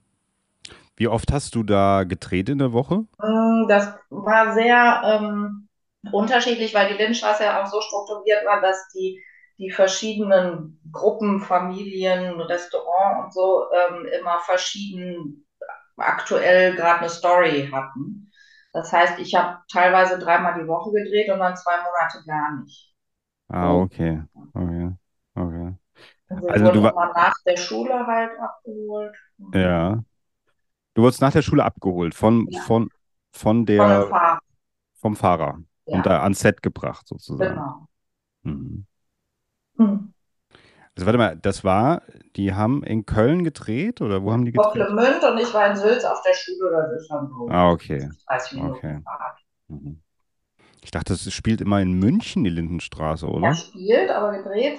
Wie 0.97 1.09
oft 1.09 1.33
hast 1.33 1.55
du 1.55 1.62
da 1.62 2.05
gedreht 2.05 2.49
in 2.49 2.59
der 2.59 2.73
Woche? 2.73 3.05
Mm, 3.18 3.66
das 3.68 3.94
war 4.11 4.55
sehr 4.55 5.03
ähm, 5.05 5.68
unterschiedlich, 6.12 6.75
weil 6.75 6.88
die 6.88 6.94
Lindenstraße 6.94 7.44
ja 7.44 7.62
auch 7.62 7.66
so 7.66 7.81
strukturiert 7.81 8.47
war, 8.47 8.61
dass 8.61 8.88
die, 8.94 9.20
die 9.59 9.70
verschiedenen 9.70 10.81
Gruppen, 10.92 11.40
Familien, 11.40 12.40
Restaurant 12.40 13.25
und 13.25 13.35
so 13.35 13.64
ähm, 13.73 14.07
immer 14.20 14.38
verschieden 14.40 15.47
aktuell 15.97 16.75
gerade 16.75 17.01
eine 17.01 17.09
Story 17.09 17.70
hatten. 17.73 18.31
Das 18.73 18.92
heißt, 18.92 19.18
ich 19.20 19.35
habe 19.35 19.59
teilweise 19.70 20.18
dreimal 20.18 20.61
die 20.61 20.66
Woche 20.66 20.90
gedreht 20.92 21.31
und 21.31 21.38
dann 21.38 21.57
zwei 21.57 21.77
Monate 21.77 22.25
gar 22.27 22.61
nicht. 22.61 22.93
Ah, 23.48 23.74
okay. 23.74 24.22
Okay. 24.52 24.90
okay. 25.35 25.74
Also, 26.28 26.48
also 26.48 26.72
du 26.72 26.83
war 26.83 27.12
nach 27.14 27.35
der 27.46 27.57
Schule 27.57 28.07
halt 28.07 28.30
abgeholt. 28.38 29.14
Ja. 29.52 30.02
Du 30.94 31.02
wurdest 31.02 31.20
nach 31.20 31.33
der 31.33 31.42
Schule 31.42 31.64
abgeholt 31.64 32.14
von, 32.14 32.46
ja. 32.48 32.61
von, 32.62 32.88
von 33.33 33.66
der, 33.66 34.02
von 34.02 34.09
Fahrer. 34.11 34.38
vom 34.94 35.16
Fahrer 35.16 35.59
ja. 35.87 35.96
und 35.96 36.07
da 36.07 36.22
ans 36.22 36.40
Set 36.40 36.62
gebracht 36.62 37.07
sozusagen. 37.07 37.54
Genau. 37.54 37.88
Mhm. 38.42 38.87
Mhm. 39.76 40.14
Also 40.96 41.07
warte 41.07 41.18
mal, 41.18 41.37
das 41.37 41.64
war, 41.64 42.02
die 42.37 42.54
haben 42.54 42.85
in 42.85 43.04
Köln 43.04 43.42
gedreht 43.42 44.00
oder 44.00 44.22
wo 44.22 44.33
haben 44.33 44.44
die 44.44 44.52
gedreht? 44.52 44.74
Bocklemünd 44.74 45.24
und 45.24 45.38
ich 45.38 45.52
war 45.52 45.68
in 45.68 45.76
Sülz 45.76 46.04
auf 46.04 46.22
der 46.22 46.35
Schule, 46.35 46.98
schon 47.09 47.28
so. 47.28 47.48
Ah, 47.50 47.70
okay. 47.70 48.09
30 48.28 48.52
Minuten 48.52 48.76
okay. 48.76 49.00
Mhm. 49.66 50.03
Ich 50.85 50.90
dachte, 50.90 51.14
das 51.14 51.33
spielt 51.33 51.61
immer 51.61 51.81
in 51.81 51.94
München, 51.94 52.44
die 52.44 52.51
Lindenstraße, 52.51 53.27
oder? 53.27 53.49
Ja, 53.49 53.55
spielt, 53.55 54.11
aber 54.11 54.37
gedreht. 54.37 54.79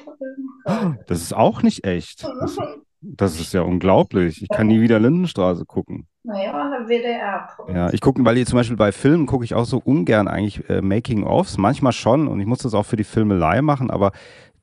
Das 1.08 1.22
ist 1.22 1.34
auch 1.34 1.63
nicht 1.63 1.84
echt. 1.84 2.24
Das, 2.24 2.58
Das 3.02 3.39
ist 3.39 3.54
ja 3.54 3.62
unglaublich. 3.62 4.41
Ich 4.41 4.50
kann 4.50 4.68
nie 4.68 4.82
wieder 4.82 5.00
Lindenstraße 5.00 5.65
gucken. 5.65 6.08
Naja, 6.24 6.80
WDR. 6.88 7.50
Ja, 7.68 7.94
ich 7.94 8.02
gucke, 8.02 8.24
weil 8.26 8.38
ihr 8.38 8.46
zum 8.46 8.58
Beispiel 8.58 8.78
bei 8.78 8.91
Filmen 8.91 9.28
gucke 9.28 9.46
ich 9.46 9.54
auch 9.54 9.65
so 9.65 9.78
ungern 9.78 10.28
eigentlich 10.28 10.68
äh, 10.70 10.82
Making-ofs, 10.82 11.58
manchmal 11.58 11.91
schon 11.91 12.28
und 12.28 12.39
ich 12.39 12.48
muss 12.48 12.60
das 12.60 12.74
auch 12.74 12.86
für 12.86 12.96
die 12.96 13.04
Filmelei 13.04 13.62
machen, 13.62 13.91
aber 13.91 14.12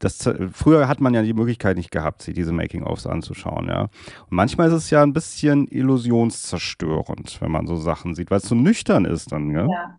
das, 0.01 0.29
früher 0.53 0.89
hat 0.89 1.01
man 1.01 1.15
ja 1.15 1.23
die 1.23 1.35
Möglichkeit 1.35 1.77
nicht 1.77 1.93
gehabt, 1.93 2.23
sich 2.23 2.35
diese 2.35 2.53
Making-ofs 2.53 3.07
anzuschauen, 3.07 3.69
ja. 3.69 3.83
Und 3.83 3.91
manchmal 4.31 4.67
ist 4.67 4.75
es 4.75 4.91
ja 4.91 5.05
ein 5.05 5.13
bisschen 5.13 5.69
illusionszerstörend, 5.69 7.41
wenn 7.41 7.53
man 7.53 7.69
so 7.69 7.77
Sachen 7.77 8.17
sieht, 8.17 8.33
weil 8.33 8.39
es 8.39 8.49
so 8.49 8.57
nüchtern 8.57 9.05
ist 9.05 9.31
dann, 9.31 9.51
ja. 9.51 9.67
ja. 9.67 9.99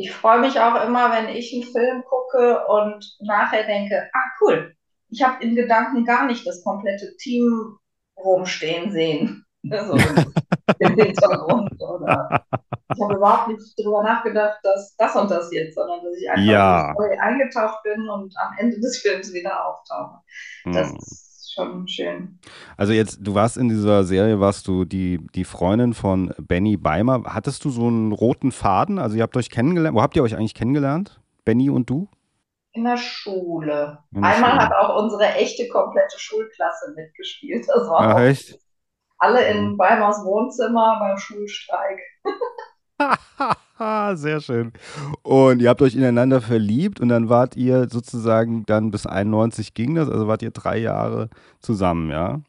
Ich 0.00 0.12
freue 0.12 0.38
mich 0.38 0.60
auch 0.60 0.86
immer, 0.86 1.10
wenn 1.10 1.28
ich 1.28 1.52
einen 1.52 1.64
Film 1.64 2.04
gucke 2.04 2.64
und 2.68 3.04
nachher 3.18 3.66
denke, 3.66 4.08
ah 4.12 4.30
cool, 4.40 4.72
ich 5.08 5.24
habe 5.24 5.42
in 5.42 5.56
Gedanken 5.56 6.04
gar 6.04 6.26
nicht 6.26 6.46
das 6.46 6.62
komplette 6.62 7.16
Team 7.16 7.76
rumstehen 8.16 8.92
sehen. 8.92 9.44
So 9.64 9.94
im 10.78 10.94
Hintergrund. 10.94 11.72
Oder 11.80 12.44
ich 12.94 13.02
habe 13.02 13.16
überhaupt 13.16 13.48
nicht 13.48 13.74
darüber 13.76 14.04
nachgedacht, 14.04 14.60
dass 14.62 14.94
das 14.96 15.16
und 15.16 15.30
das 15.30 15.52
jetzt, 15.52 15.74
sondern 15.74 16.00
dass 16.04 16.16
ich 16.16 16.30
einfach 16.30 16.44
ja. 16.44 16.94
eingetaucht 17.20 17.82
bin 17.82 18.08
und 18.08 18.32
am 18.38 18.54
Ende 18.56 18.78
des 18.80 18.98
Films 18.98 19.32
wieder 19.32 19.66
auftauche. 19.66 20.20
Das 20.72 20.90
hm. 20.90 20.96
ist 20.96 21.27
schon 21.58 21.88
schön. 21.88 22.38
Also 22.76 22.92
jetzt, 22.92 23.18
du 23.20 23.34
warst 23.34 23.56
in 23.56 23.68
dieser 23.68 24.04
Serie, 24.04 24.40
warst 24.40 24.66
du 24.68 24.84
die, 24.84 25.18
die 25.34 25.44
Freundin 25.44 25.94
von 25.94 26.32
Benny 26.38 26.76
Beimer. 26.76 27.22
Hattest 27.26 27.64
du 27.64 27.70
so 27.70 27.86
einen 27.86 28.12
roten 28.12 28.52
Faden? 28.52 28.98
Also 28.98 29.16
ihr 29.16 29.22
habt 29.22 29.36
euch 29.36 29.50
kennengelernt. 29.50 29.96
Wo 29.96 30.02
habt 30.02 30.16
ihr 30.16 30.22
euch 30.22 30.36
eigentlich 30.36 30.54
kennengelernt? 30.54 31.20
Benny 31.44 31.70
und 31.70 31.90
du? 31.90 32.08
In 32.72 32.84
der 32.84 32.96
Schule. 32.96 33.98
In 34.12 34.22
der 34.22 34.30
Einmal 34.30 34.50
Schule. 34.52 34.62
hat 34.62 34.72
auch 34.72 35.02
unsere 35.02 35.34
echte 35.34 35.68
komplette 35.68 36.18
Schulklasse 36.18 36.94
mitgespielt. 36.94 37.66
Das 37.66 37.88
war 37.88 38.16
Ach, 38.16 38.20
echt? 38.20 38.58
alle 39.18 39.46
in 39.48 39.72
mhm. 39.72 39.78
Weimars 39.78 40.24
Wohnzimmer 40.24 40.98
beim 41.00 41.18
Schulstreik. 41.18 42.00
Sehr 44.14 44.40
schön. 44.40 44.72
Und 45.22 45.62
ihr 45.62 45.68
habt 45.68 45.82
euch 45.82 45.94
ineinander 45.94 46.40
verliebt 46.40 47.00
und 47.00 47.08
dann 47.08 47.28
wart 47.28 47.56
ihr 47.56 47.88
sozusagen 47.88 48.64
dann 48.66 48.90
bis 48.90 49.06
91 49.06 49.74
ging 49.74 49.94
das, 49.94 50.08
also 50.08 50.26
wart 50.26 50.42
ihr 50.42 50.50
drei 50.50 50.78
Jahre 50.78 51.28
zusammen, 51.60 52.10
ja? 52.10 52.40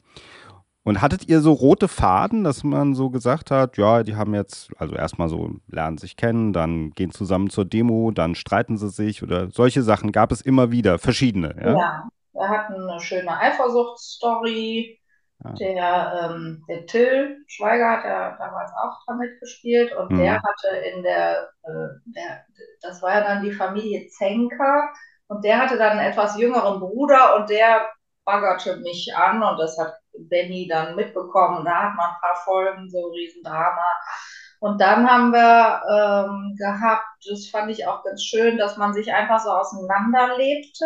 Und 0.83 1.01
hattet 1.01 1.27
ihr 1.27 1.41
so 1.41 1.51
rote 1.51 1.87
Faden, 1.87 2.43
dass 2.43 2.63
man 2.63 2.95
so 2.95 3.09
gesagt 3.11 3.51
hat, 3.51 3.77
ja, 3.77 4.01
die 4.01 4.15
haben 4.15 4.33
jetzt, 4.33 4.71
also 4.77 4.95
erstmal 4.95 5.29
so 5.29 5.51
lernen 5.67 5.99
sich 5.99 6.15
kennen, 6.15 6.51
dann 6.51 6.91
gehen 6.91 7.11
zusammen 7.11 7.49
zur 7.49 7.65
Demo, 7.65 8.11
dann 8.11 8.33
streiten 8.33 8.77
sie 8.77 8.89
sich 8.89 9.21
oder 9.21 9.51
solche 9.51 9.83
Sachen 9.83 10.11
gab 10.11 10.31
es 10.31 10.41
immer 10.41 10.71
wieder, 10.71 10.97
verschiedene, 10.97 11.55
ja? 11.61 11.73
Ja, 11.73 12.09
wir 12.33 12.49
hatten 12.49 12.73
eine 12.73 12.99
schöne 12.99 13.37
Eifersuchtsstory. 13.37 14.98
Der, 15.57 16.31
ähm, 16.31 16.65
der 16.67 16.85
Till 16.85 17.43
Schweiger 17.47 17.91
hat 17.91 18.03
ja 18.03 18.35
damals 18.37 18.71
auch 18.73 18.99
damit 19.07 19.39
gespielt 19.39 19.95
und 19.95 20.11
mhm. 20.11 20.19
der 20.19 20.41
hatte 20.41 20.67
in 20.93 21.01
der, 21.01 21.49
äh, 21.63 21.87
der, 22.07 22.45
das 22.81 23.01
war 23.01 23.13
ja 23.13 23.21
dann 23.21 23.43
die 23.43 23.53
Familie 23.53 24.07
Zenker 24.09 24.89
und 25.27 25.45
der 25.45 25.59
hatte 25.59 25.77
dann 25.77 25.97
einen 25.97 26.11
etwas 26.11 26.37
jüngeren 26.37 26.79
Bruder 26.81 27.37
und 27.37 27.49
der 27.49 27.87
baggerte 28.25 28.77
mich 28.77 29.15
an 29.15 29.41
und 29.41 29.57
das 29.57 29.77
hat 29.77 29.93
Benny 30.27 30.67
dann 30.67 30.95
mitbekommen. 30.95 31.63
Da 31.65 31.83
hat 31.83 31.95
man 31.95 32.09
ein 32.09 32.21
paar 32.21 32.35
Folgen, 32.43 32.89
so 32.89 33.07
Riesendrama. 33.07 33.85
Und 34.59 34.81
dann 34.81 35.09
haben 35.09 35.31
wir 35.31 35.81
ähm, 35.89 36.55
gehabt, 36.57 37.05
das 37.29 37.47
fand 37.47 37.71
ich 37.71 37.87
auch 37.87 38.03
ganz 38.03 38.23
schön, 38.23 38.57
dass 38.57 38.75
man 38.75 38.93
sich 38.93 39.13
einfach 39.13 39.39
so 39.39 39.49
auseinanderlebte 39.49 40.85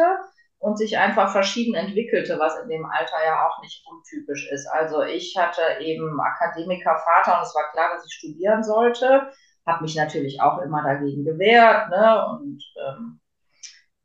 und 0.63 0.77
sich 0.77 0.97
einfach 0.97 1.29
verschieden 1.29 1.75
entwickelte, 1.75 2.39
was 2.39 2.57
in 2.57 2.69
dem 2.69 2.85
Alter 2.85 3.17
ja 3.25 3.45
auch 3.45 3.61
nicht 3.61 3.85
untypisch 3.85 4.49
ist. 4.49 4.65
Also 4.67 5.03
ich 5.03 5.35
hatte 5.37 5.61
eben 5.81 6.17
Akademiker-Vater 6.21 7.37
und 7.37 7.43
es 7.45 7.53
war 7.53 7.69
klar, 7.73 7.89
dass 7.93 8.05
ich 8.05 8.13
studieren 8.13 8.63
sollte. 8.63 9.29
Habe 9.65 9.81
mich 9.83 9.97
natürlich 9.97 10.39
auch 10.41 10.59
immer 10.59 10.81
dagegen 10.81 11.25
gewehrt. 11.25 11.89
Ne? 11.89 12.25
Und 12.27 12.63
ähm, 12.77 13.19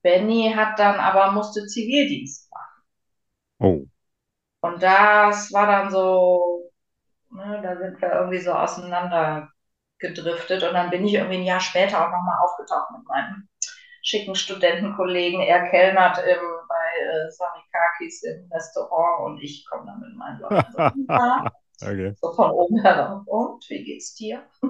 Benny 0.02 0.52
hat 0.56 0.80
dann 0.80 0.98
aber 0.98 1.30
musste 1.30 1.64
Zivildienst 1.64 2.50
machen. 2.50 2.82
Oh. 3.60 3.86
Und 4.60 4.82
das 4.82 5.52
war 5.52 5.68
dann 5.68 5.92
so, 5.92 6.72
ne, 7.30 7.60
da 7.62 7.76
sind 7.76 8.02
wir 8.02 8.12
irgendwie 8.12 8.40
so 8.40 8.52
auseinander 8.52 9.48
gedriftet. 10.00 10.64
Und 10.64 10.74
dann 10.74 10.90
bin 10.90 11.06
ich 11.06 11.14
irgendwie 11.14 11.38
ein 11.38 11.44
Jahr 11.44 11.60
später 11.60 11.98
auch 12.04 12.10
nochmal 12.10 12.38
aufgetaucht 12.42 12.90
mit 12.98 13.06
meinem 13.06 13.48
schicken 14.02 14.34
Studentenkollegen. 14.34 15.40
Er 15.40 15.68
kellnert 15.68 16.18
im, 16.18 16.40
bei 16.68 16.90
äh, 17.02 17.30
Samikakis 17.30 18.22
im 18.24 18.50
Restaurant 18.52 19.26
und 19.26 19.42
ich 19.42 19.66
komme 19.70 19.86
dann 19.86 20.00
mit 20.00 20.16
meinen 20.16 20.40
Leuten 20.40 20.72
so, 21.78 21.86
okay. 21.86 22.14
so 22.20 22.32
von 22.32 22.50
oben 22.50 22.80
herauf. 22.82 23.22
Und 23.26 23.64
wie 23.68 23.84
geht's 23.84 24.14
dir? 24.14 24.42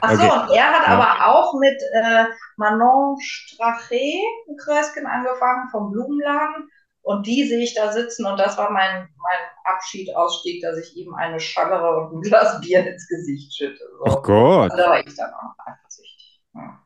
Achso, 0.00 0.24
okay. 0.24 0.42
und 0.42 0.50
er 0.56 0.72
hat 0.72 0.86
ja. 0.86 0.98
aber 0.98 1.26
auch 1.34 1.54
mit 1.58 1.80
äh, 1.94 2.24
Manon 2.56 3.18
Strache 3.20 3.94
ein 3.94 4.56
Kreuzchen 4.62 5.06
angefangen 5.06 5.68
vom 5.70 5.90
Blumenladen. 5.90 6.68
Und 7.02 7.26
die 7.26 7.48
sehe 7.48 7.62
ich 7.62 7.74
da 7.74 7.90
sitzen 7.90 8.26
und 8.26 8.38
das 8.38 8.58
war 8.58 8.70
mein, 8.70 9.08
mein 9.16 9.38
Abschied, 9.64 10.14
Ausstieg, 10.14 10.60
dass 10.60 10.76
ich 10.76 10.94
ihm 10.94 11.14
eine 11.14 11.40
Schallere 11.40 11.96
und 11.96 12.18
ein 12.18 12.20
Glas 12.20 12.60
Bier 12.60 12.86
ins 12.86 13.08
Gesicht 13.08 13.56
schütte. 13.56 13.82
So. 13.98 14.04
Oh 14.04 14.20
Gott. 14.20 14.72
Also 14.72 14.76
da 14.76 14.90
war 14.90 15.00
ich 15.00 15.16
dann 15.16 15.32
auch 15.32 15.54
eifersüchtig. 15.64 16.42
Ja. 16.54 16.82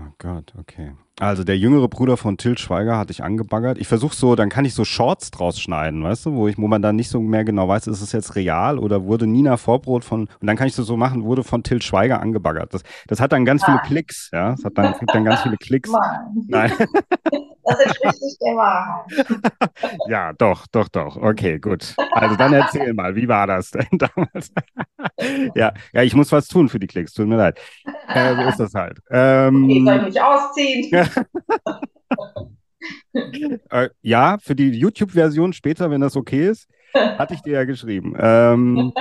Oh 0.00 0.12
Gott, 0.18 0.52
okay. 0.60 0.92
Also 1.20 1.44
der 1.44 1.58
jüngere 1.58 1.86
Bruder 1.86 2.16
von 2.16 2.38
Till 2.38 2.56
Schweiger 2.56 2.96
hat 2.96 3.10
dich 3.10 3.22
angebaggert. 3.22 3.76
Ich 3.78 3.86
versuche 3.88 4.16
so, 4.16 4.36
dann 4.36 4.48
kann 4.48 4.64
ich 4.64 4.72
so 4.72 4.86
Shorts 4.86 5.30
draus 5.30 5.60
schneiden, 5.60 6.02
weißt 6.02 6.26
du, 6.26 6.32
wo 6.34 6.48
ich, 6.48 6.56
wo 6.56 6.66
man 6.66 6.80
dann 6.80 6.96
nicht 6.96 7.10
so 7.10 7.20
mehr 7.20 7.44
genau 7.44 7.68
weiß, 7.68 7.88
ist 7.88 8.00
es 8.00 8.12
jetzt 8.12 8.36
real 8.36 8.78
oder 8.78 9.04
wurde 9.04 9.26
Nina 9.26 9.58
Vorbrot 9.58 10.02
von, 10.02 10.20
und 10.22 10.46
dann 10.46 10.56
kann 10.56 10.66
ich 10.66 10.74
das 10.74 10.86
so 10.86 10.96
machen, 10.96 11.24
wurde 11.24 11.44
von 11.44 11.62
Till 11.62 11.82
Schweiger 11.82 12.22
angebaggert. 12.22 12.72
Das, 12.72 12.82
das 13.06 13.20
hat 13.20 13.32
dann 13.32 13.44
ganz 13.44 13.64
viele 13.64 13.80
Klicks, 13.84 14.30
ja. 14.32 14.52
Das 14.52 14.64
hat 14.64 14.78
dann, 14.78 14.94
gibt 14.98 15.14
dann 15.14 15.24
ganz 15.24 15.42
viele 15.42 15.58
Klicks. 15.58 15.90
Mann. 15.90 16.46
Nein. 16.48 16.72
Das 17.70 17.78
entspricht 17.80 18.22
nicht 18.22 18.40
der 18.40 18.56
Wahrheit. 18.56 19.26
ja, 20.08 20.32
doch, 20.32 20.66
doch, 20.72 20.88
doch. 20.88 21.16
Okay, 21.16 21.58
gut. 21.58 21.94
Also 22.12 22.34
dann 22.36 22.52
erzähl 22.52 22.92
mal, 22.94 23.14
wie 23.14 23.28
war 23.28 23.46
das 23.46 23.70
denn 23.70 23.86
damals? 23.92 24.50
ja, 25.54 25.72
ja, 25.92 26.02
ich 26.02 26.14
muss 26.14 26.32
was 26.32 26.48
tun 26.48 26.68
für 26.68 26.78
die 26.78 26.86
Klicks, 26.86 27.12
tut 27.12 27.28
mir 27.28 27.36
leid. 27.36 27.60
Äh, 28.08 28.34
so 28.34 28.42
ist 28.42 28.60
das 28.60 28.74
halt. 28.74 28.98
Ähm, 29.10 29.64
okay, 29.64 29.84
soll 29.84 29.96
ich 29.96 30.02
mich 30.02 30.20
ausziehen? 30.20 30.90
äh, 33.70 33.88
ja, 34.02 34.38
für 34.40 34.54
die 34.54 34.70
YouTube-Version 34.70 35.52
später, 35.52 35.90
wenn 35.90 36.00
das 36.00 36.16
okay 36.16 36.48
ist, 36.48 36.68
hatte 36.94 37.34
ich 37.34 37.42
dir 37.42 37.54
ja 37.54 37.64
geschrieben. 37.64 38.16
Ähm, 38.18 38.92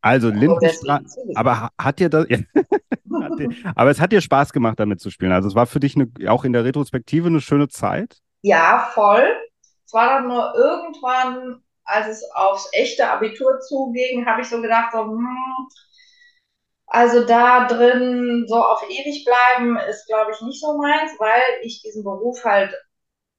also 0.00 0.30
Lindenstraße, 0.30 1.20
aber 1.34 1.70
hat 1.78 2.00
dir 2.00 2.08
das, 2.08 2.26
ja, 2.28 3.28
dir, 3.36 3.50
aber 3.74 3.90
es 3.90 4.00
hat 4.00 4.12
dir 4.12 4.20
Spaß 4.20 4.52
gemacht, 4.52 4.80
damit 4.80 5.00
zu 5.00 5.10
spielen. 5.10 5.32
Also 5.32 5.48
es 5.48 5.54
war 5.54 5.66
für 5.66 5.80
dich 5.80 5.94
eine, 5.96 6.10
auch 6.28 6.44
in 6.44 6.52
der 6.52 6.64
Retrospektive 6.64 7.28
eine 7.28 7.40
schöne 7.40 7.68
Zeit. 7.68 8.18
Ja, 8.40 8.90
voll. 8.92 9.24
Es 9.86 9.92
war 9.92 10.08
dann 10.08 10.28
nur 10.28 10.54
irgendwann, 10.56 11.62
als 11.84 12.08
es 12.08 12.24
aufs 12.34 12.68
echte 12.72 13.08
Abitur 13.08 13.60
zuging, 13.60 14.26
habe 14.26 14.40
ich 14.40 14.48
so 14.48 14.60
gedacht, 14.60 14.92
so, 14.92 15.04
hm, 15.04 15.68
also 16.86 17.24
da 17.24 17.66
drin 17.66 18.44
so 18.48 18.56
auf 18.56 18.82
ewig 18.88 19.24
bleiben 19.24 19.78
ist, 19.88 20.06
glaube 20.06 20.32
ich, 20.32 20.40
nicht 20.42 20.60
so 20.60 20.76
meins, 20.76 21.12
weil 21.18 21.42
ich 21.62 21.82
diesen 21.82 22.04
Beruf 22.04 22.44
halt 22.44 22.74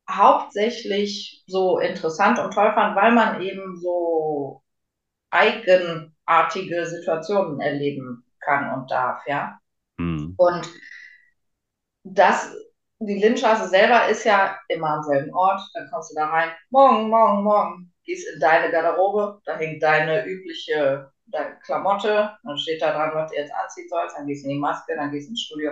hauptsächlich 0.09 1.43
so 1.47 1.79
interessant 1.79 2.39
und 2.39 2.53
toll 2.53 2.73
fand, 2.73 2.95
weil 2.95 3.11
man 3.13 3.41
eben 3.41 3.77
so 3.79 4.61
eigenartige 5.31 6.85
Situationen 6.85 7.59
erleben 7.61 8.25
kann 8.39 8.73
und 8.73 8.91
darf, 8.91 9.21
ja. 9.27 9.59
Mhm. 9.97 10.33
Und 10.37 10.69
das, 12.03 12.53
die 12.99 13.19
Lindstraße 13.19 13.69
selber 13.69 14.07
ist 14.07 14.25
ja 14.25 14.57
immer 14.67 14.89
am 14.89 15.03
selben 15.03 15.33
Ort. 15.33 15.61
Dann 15.73 15.89
kommst 15.91 16.11
du 16.11 16.15
da 16.15 16.27
rein, 16.27 16.49
morgen, 16.69 17.09
morgen, 17.09 17.43
morgen, 17.43 17.92
gehst 18.05 18.27
in 18.33 18.39
deine 18.39 18.71
Garderobe, 18.71 19.41
da 19.45 19.57
hängt 19.57 19.81
deine 19.83 20.25
übliche 20.25 21.11
deine 21.27 21.57
Klamotte, 21.59 22.37
dann 22.43 22.57
steht 22.57 22.81
da 22.81 22.91
dran, 22.91 23.11
was 23.13 23.31
du 23.31 23.37
jetzt 23.37 23.53
anziehen 23.53 23.87
sollst, 23.89 24.17
dann 24.17 24.27
gehst 24.27 24.43
du 24.43 24.49
in 24.49 24.55
die 24.55 24.59
Maske, 24.59 24.95
dann 24.95 25.11
gehst 25.11 25.27
du 25.27 25.31
ins 25.31 25.41
Studio. 25.41 25.71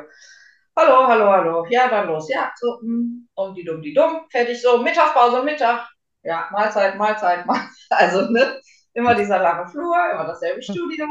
Hallo, 0.78 1.08
hallo, 1.08 1.30
hallo. 1.30 1.65
Ja, 1.70 1.89
dann 1.89 2.08
los. 2.08 2.30
Ja, 2.30 2.52
so, 2.56 2.80
hm, 2.82 3.28
um 3.36 3.54
die 3.54 3.63
dumm, 3.63 3.82
die 3.82 3.94
dumm. 3.94 4.26
Fertig, 4.32 4.62
so, 4.62 4.78
Mittagspause, 4.82 5.44
Mittag. 5.44 5.88
Ja, 6.24 6.48
Mahlzeit, 6.52 6.98
Mahlzeit, 6.98 7.46
Mahlzeit. 7.48 7.70
Also, 7.89 8.32
ne? 8.32 8.60
Immer 8.94 9.15
dieser 9.15 9.39
lange 9.39 9.67
Flur, 9.70 9.96
immer 10.13 10.26
dasselbe 10.26 10.62
Studio. 10.62 11.06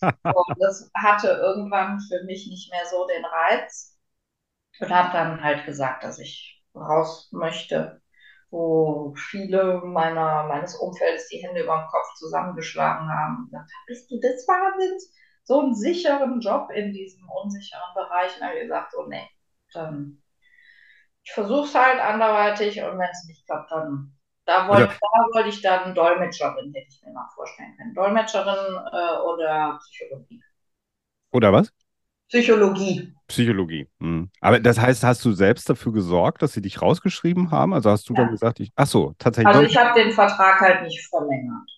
Und 0.00 0.56
das 0.58 0.90
hatte 0.94 1.28
irgendwann 1.28 2.00
für 2.00 2.24
mich 2.24 2.46
nicht 2.48 2.70
mehr 2.70 2.86
so 2.90 3.06
den 3.06 3.24
Reiz. 3.24 3.96
Und 4.80 4.90
habe 4.90 5.12
dann 5.12 5.42
halt 5.42 5.64
gesagt, 5.66 6.04
dass 6.04 6.18
ich 6.18 6.62
raus 6.74 7.28
möchte, 7.32 8.00
wo 8.50 9.14
viele 9.16 9.82
meiner, 9.84 10.44
meines 10.44 10.76
Umfeldes 10.76 11.28
die 11.28 11.38
Hände 11.38 11.62
über 11.62 11.76
dem 11.78 11.86
Kopf 11.88 12.14
zusammengeschlagen 12.16 13.08
haben 13.08 13.38
und 13.38 13.44
gesagt, 13.46 13.70
bist 13.86 14.10
du 14.10 14.18
des 14.20 14.46
Wahnsinns? 14.48 15.12
So 15.44 15.60
einen 15.60 15.74
sicheren 15.74 16.40
Job 16.40 16.70
in 16.72 16.92
diesem 16.92 17.28
unsicheren 17.28 17.94
Bereich. 17.94 18.34
Und 18.34 18.40
dann 18.40 18.48
habe 18.50 18.58
ich 18.58 18.64
gesagt, 18.64 18.94
oh 18.98 19.06
nee, 19.08 19.28
dann 19.72 20.22
ich 21.24 21.32
versuche 21.32 21.66
es 21.66 21.74
halt 21.74 22.00
anderweitig 22.00 22.80
und 22.82 22.98
wenn 22.98 23.10
es 23.10 23.24
nicht 23.26 23.44
klappt, 23.46 23.70
dann 23.70 24.12
Da 24.46 24.68
wollte, 24.68 24.94
da 25.00 25.18
wollte 25.34 25.48
ich 25.50 25.60
dann 25.62 25.94
Dolmetscherin, 25.94 26.72
hätte 26.74 26.88
ich 26.88 27.02
mir 27.04 27.12
mal 27.12 27.28
vorstellen 27.34 27.76
können. 27.76 27.94
Dolmetscherin 27.94 28.76
äh, 28.92 29.18
oder 29.22 29.78
Psychologie. 29.80 30.42
Oder 31.32 31.52
was? 31.52 31.72
Psychologie. 32.28 33.12
Psychologie. 33.28 33.88
Hm. 34.00 34.30
Aber 34.40 34.60
das 34.60 34.80
heißt, 34.80 35.02
hast 35.04 35.24
du 35.24 35.32
selbst 35.32 35.68
dafür 35.68 35.92
gesorgt, 35.92 36.42
dass 36.42 36.52
sie 36.52 36.62
dich 36.62 36.80
rausgeschrieben 36.82 37.50
haben? 37.50 37.72
Also 37.74 37.90
hast 37.90 38.08
du 38.08 38.14
Ja. 38.14 38.22
dann 38.22 38.30
gesagt, 38.30 38.60
ich, 38.60 38.70
ach 38.76 38.86
so, 38.86 39.14
tatsächlich. 39.18 39.54
Also 39.54 39.66
ich 39.66 39.76
habe 39.76 40.00
den 40.00 40.12
Vertrag 40.12 40.60
halt 40.60 40.82
nicht 40.82 41.06
verlängert. 41.08 41.68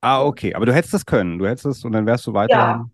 ah, 0.00 0.22
okay. 0.24 0.54
Aber 0.54 0.66
du 0.66 0.74
hättest 0.74 0.94
das 0.94 1.06
können. 1.06 1.38
Du 1.38 1.46
hättest 1.46 1.66
es 1.66 1.84
und 1.84 1.92
dann 1.92 2.06
wärst 2.06 2.26
du 2.26 2.34
weiterhin. 2.34 2.90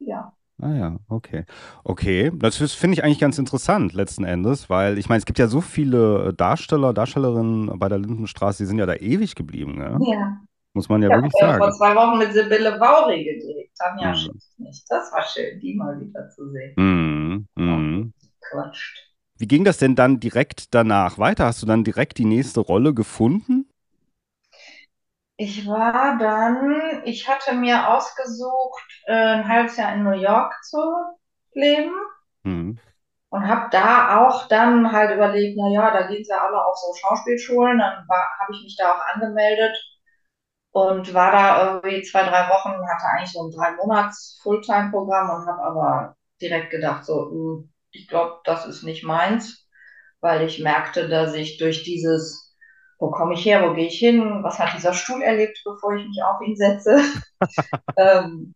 Ja. 0.00 0.32
Ah 0.60 0.74
ja, 0.74 0.96
okay. 1.08 1.44
Okay, 1.84 2.32
das 2.34 2.56
finde 2.56 2.94
ich 2.94 3.04
eigentlich 3.04 3.20
ganz 3.20 3.38
interessant 3.38 3.92
letzten 3.92 4.24
Endes, 4.24 4.68
weil 4.68 4.98
ich 4.98 5.08
meine, 5.08 5.20
es 5.20 5.24
gibt 5.24 5.38
ja 5.38 5.46
so 5.46 5.60
viele 5.60 6.30
äh, 6.30 6.34
Darsteller, 6.34 6.92
Darstellerinnen 6.92 7.78
bei 7.78 7.88
der 7.88 7.98
Lindenstraße, 7.98 8.64
die 8.64 8.66
sind 8.66 8.78
ja 8.78 8.86
da 8.86 8.94
ewig 8.96 9.36
geblieben, 9.36 9.76
ne? 9.76 9.98
Ja. 10.10 10.40
Muss 10.78 10.88
man 10.88 11.02
ja 11.02 11.08
Ich 11.08 11.12
habe 11.14 11.22
wirklich 11.24 11.42
äh, 11.42 11.58
vor 11.58 11.72
sagen. 11.72 11.72
zwei 11.72 11.94
Wochen 11.96 12.18
mit 12.18 12.32
Sibylle 12.32 12.78
Vauri 12.78 13.24
gedreht. 13.24 13.70
Tanja 13.76 14.12
Mhm. 14.14 14.40
nicht. 14.58 14.84
Das 14.88 15.12
war 15.12 15.24
schön, 15.24 15.58
die 15.58 15.74
mal 15.74 15.98
wieder 16.00 16.28
zu 16.28 16.48
sehen. 16.52 16.74
Mhm, 16.76 17.46
mhm. 17.56 18.12
Quatscht. 18.48 18.96
Wie 19.38 19.48
ging 19.48 19.64
das 19.64 19.78
denn 19.78 19.96
dann 19.96 20.20
direkt 20.20 20.72
danach 20.74 21.18
weiter? 21.18 21.46
Hast 21.46 21.62
du 21.62 21.66
dann 21.66 21.82
direkt 21.82 22.18
die 22.18 22.24
nächste 22.24 22.60
Rolle 22.60 22.94
gefunden? 22.94 23.68
Ich 25.36 25.66
war 25.66 26.16
dann, 26.18 27.02
ich 27.04 27.28
hatte 27.28 27.54
mir 27.54 27.88
ausgesucht, 27.88 29.02
äh, 29.06 29.12
ein 29.14 29.48
halbes 29.48 29.76
Jahr 29.76 29.94
in 29.94 30.04
New 30.04 30.10
York 30.12 30.54
zu 30.64 30.78
leben 31.54 31.92
Mhm. 32.44 32.78
und 33.30 33.46
habe 33.48 33.68
da 33.70 34.20
auch 34.26 34.46
dann 34.48 34.92
halt 34.92 35.14
überlegt, 35.14 35.56
na 35.60 35.68
ja, 35.70 35.90
da 35.90 36.06
gehen 36.08 36.24
sie 36.24 36.30
ja 36.30 36.44
alle 36.46 36.64
auf 36.64 36.76
so 36.76 36.94
Schauspielschulen. 36.94 37.78
Dann 37.78 38.06
habe 38.08 38.52
ich 38.52 38.62
mich 38.62 38.76
da 38.76 38.92
auch 38.92 39.14
angemeldet 39.14 39.76
und 40.72 41.14
war 41.14 41.32
da 41.32 41.74
irgendwie 41.74 42.02
zwei, 42.02 42.22
drei 42.24 42.48
Wochen, 42.48 42.70
hatte 42.88 43.06
eigentlich 43.12 43.32
so 43.32 43.46
ein 43.46 43.52
drei 43.52 43.72
Monats 43.76 44.38
Fulltime-Programm 44.42 45.30
und 45.30 45.46
habe 45.46 45.62
aber 45.62 46.16
direkt 46.40 46.70
gedacht, 46.70 47.04
so, 47.04 47.30
hm, 47.30 47.72
ich 47.90 48.08
glaube, 48.08 48.40
das 48.44 48.66
ist 48.66 48.82
nicht 48.82 49.04
meins, 49.04 49.66
weil 50.20 50.42
ich 50.46 50.60
merkte, 50.60 51.08
dass 51.08 51.34
ich 51.34 51.58
durch 51.58 51.84
dieses 51.84 52.46
wo 53.00 53.10
komme 53.10 53.34
ich 53.34 53.44
her, 53.44 53.62
wo 53.68 53.74
gehe 53.74 53.86
ich 53.86 53.98
hin, 53.98 54.42
was 54.42 54.58
hat 54.58 54.74
dieser 54.76 54.92
Stuhl 54.92 55.22
erlebt, 55.22 55.60
bevor 55.64 55.94
ich 55.94 56.06
mich 56.06 56.20
auf 56.22 56.40
ihn 56.44 56.56
setze, 56.56 56.98
ähm, 57.96 58.54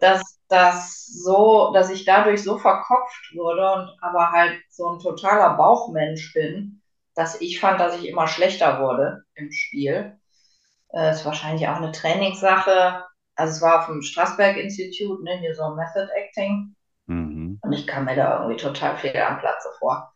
dass 0.00 0.40
das 0.48 1.06
so, 1.06 1.72
dass 1.72 1.90
ich 1.90 2.04
dadurch 2.04 2.42
so 2.42 2.58
verkopft 2.58 3.32
wurde 3.34 3.72
und 3.72 3.96
aber 4.02 4.32
halt 4.32 4.60
so 4.70 4.88
ein 4.90 4.98
totaler 5.00 5.56
Bauchmensch 5.56 6.32
bin, 6.34 6.82
dass 7.14 7.40
ich 7.40 7.60
fand, 7.60 7.80
dass 7.80 7.96
ich 7.98 8.08
immer 8.08 8.26
schlechter 8.28 8.80
wurde 8.80 9.24
im 9.34 9.50
Spiel. 9.52 10.18
Äh, 10.94 11.10
ist 11.10 11.24
wahrscheinlich 11.24 11.66
auch 11.68 11.76
eine 11.76 11.90
Trainingssache. 11.90 13.04
Also 13.34 13.52
es 13.52 13.62
war 13.62 13.80
auf 13.80 13.86
dem 13.86 14.02
Strasberg-Institut, 14.02 15.24
ne, 15.24 15.38
hier 15.38 15.54
so 15.54 15.74
Method 15.74 16.08
Acting. 16.14 16.76
Mhm. 17.06 17.58
Und 17.60 17.72
ich 17.72 17.86
kam 17.86 18.04
mir 18.04 18.14
da 18.14 18.40
irgendwie 18.40 18.62
total 18.62 18.96
fehl 18.96 19.16
am 19.16 19.38
Platze 19.38 19.70
vor. 19.80 20.12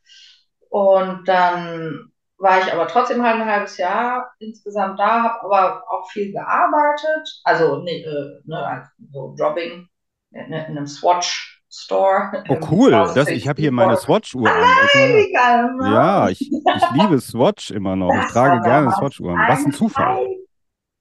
Und 0.70 1.26
dann 1.26 2.12
war 2.38 2.60
ich 2.60 2.72
aber 2.72 2.86
trotzdem 2.86 3.24
halt 3.24 3.40
ein 3.40 3.46
halbes 3.46 3.76
Jahr 3.76 4.30
insgesamt 4.38 5.00
da, 5.00 5.24
habe 5.24 5.42
aber 5.42 5.82
auch 5.90 6.08
viel 6.10 6.30
gearbeitet. 6.30 7.40
Also 7.42 7.82
ne, 7.82 7.90
äh, 7.90 8.40
ne, 8.44 8.64
also 8.64 8.88
so 9.12 9.34
Jobbing 9.36 9.88
in, 10.30 10.44
in 10.44 10.54
einem 10.54 10.86
Swatch-Store. 10.86 12.44
Oh 12.48 12.58
cool, 12.70 12.92
das, 12.92 13.28
ich 13.28 13.48
habe 13.48 13.60
hier 13.60 13.72
meine 13.72 13.96
Swatch-Uhr 13.96 14.48
an. 14.48 14.62
Also, 14.62 14.98
Wie 14.98 15.32
geil, 15.32 15.74
ne? 15.74 15.92
ja, 15.92 16.28
ich, 16.28 16.40
ich 16.40 16.90
liebe 16.92 17.20
Swatch 17.20 17.72
immer 17.72 17.96
noch. 17.96 18.14
Ich 18.14 18.30
trage 18.32 18.60
gerne 18.62 18.92
Swatch-Uhren. 18.92 19.36
Was 19.48 19.64
ein 19.64 19.72
Zufall. 19.72 20.37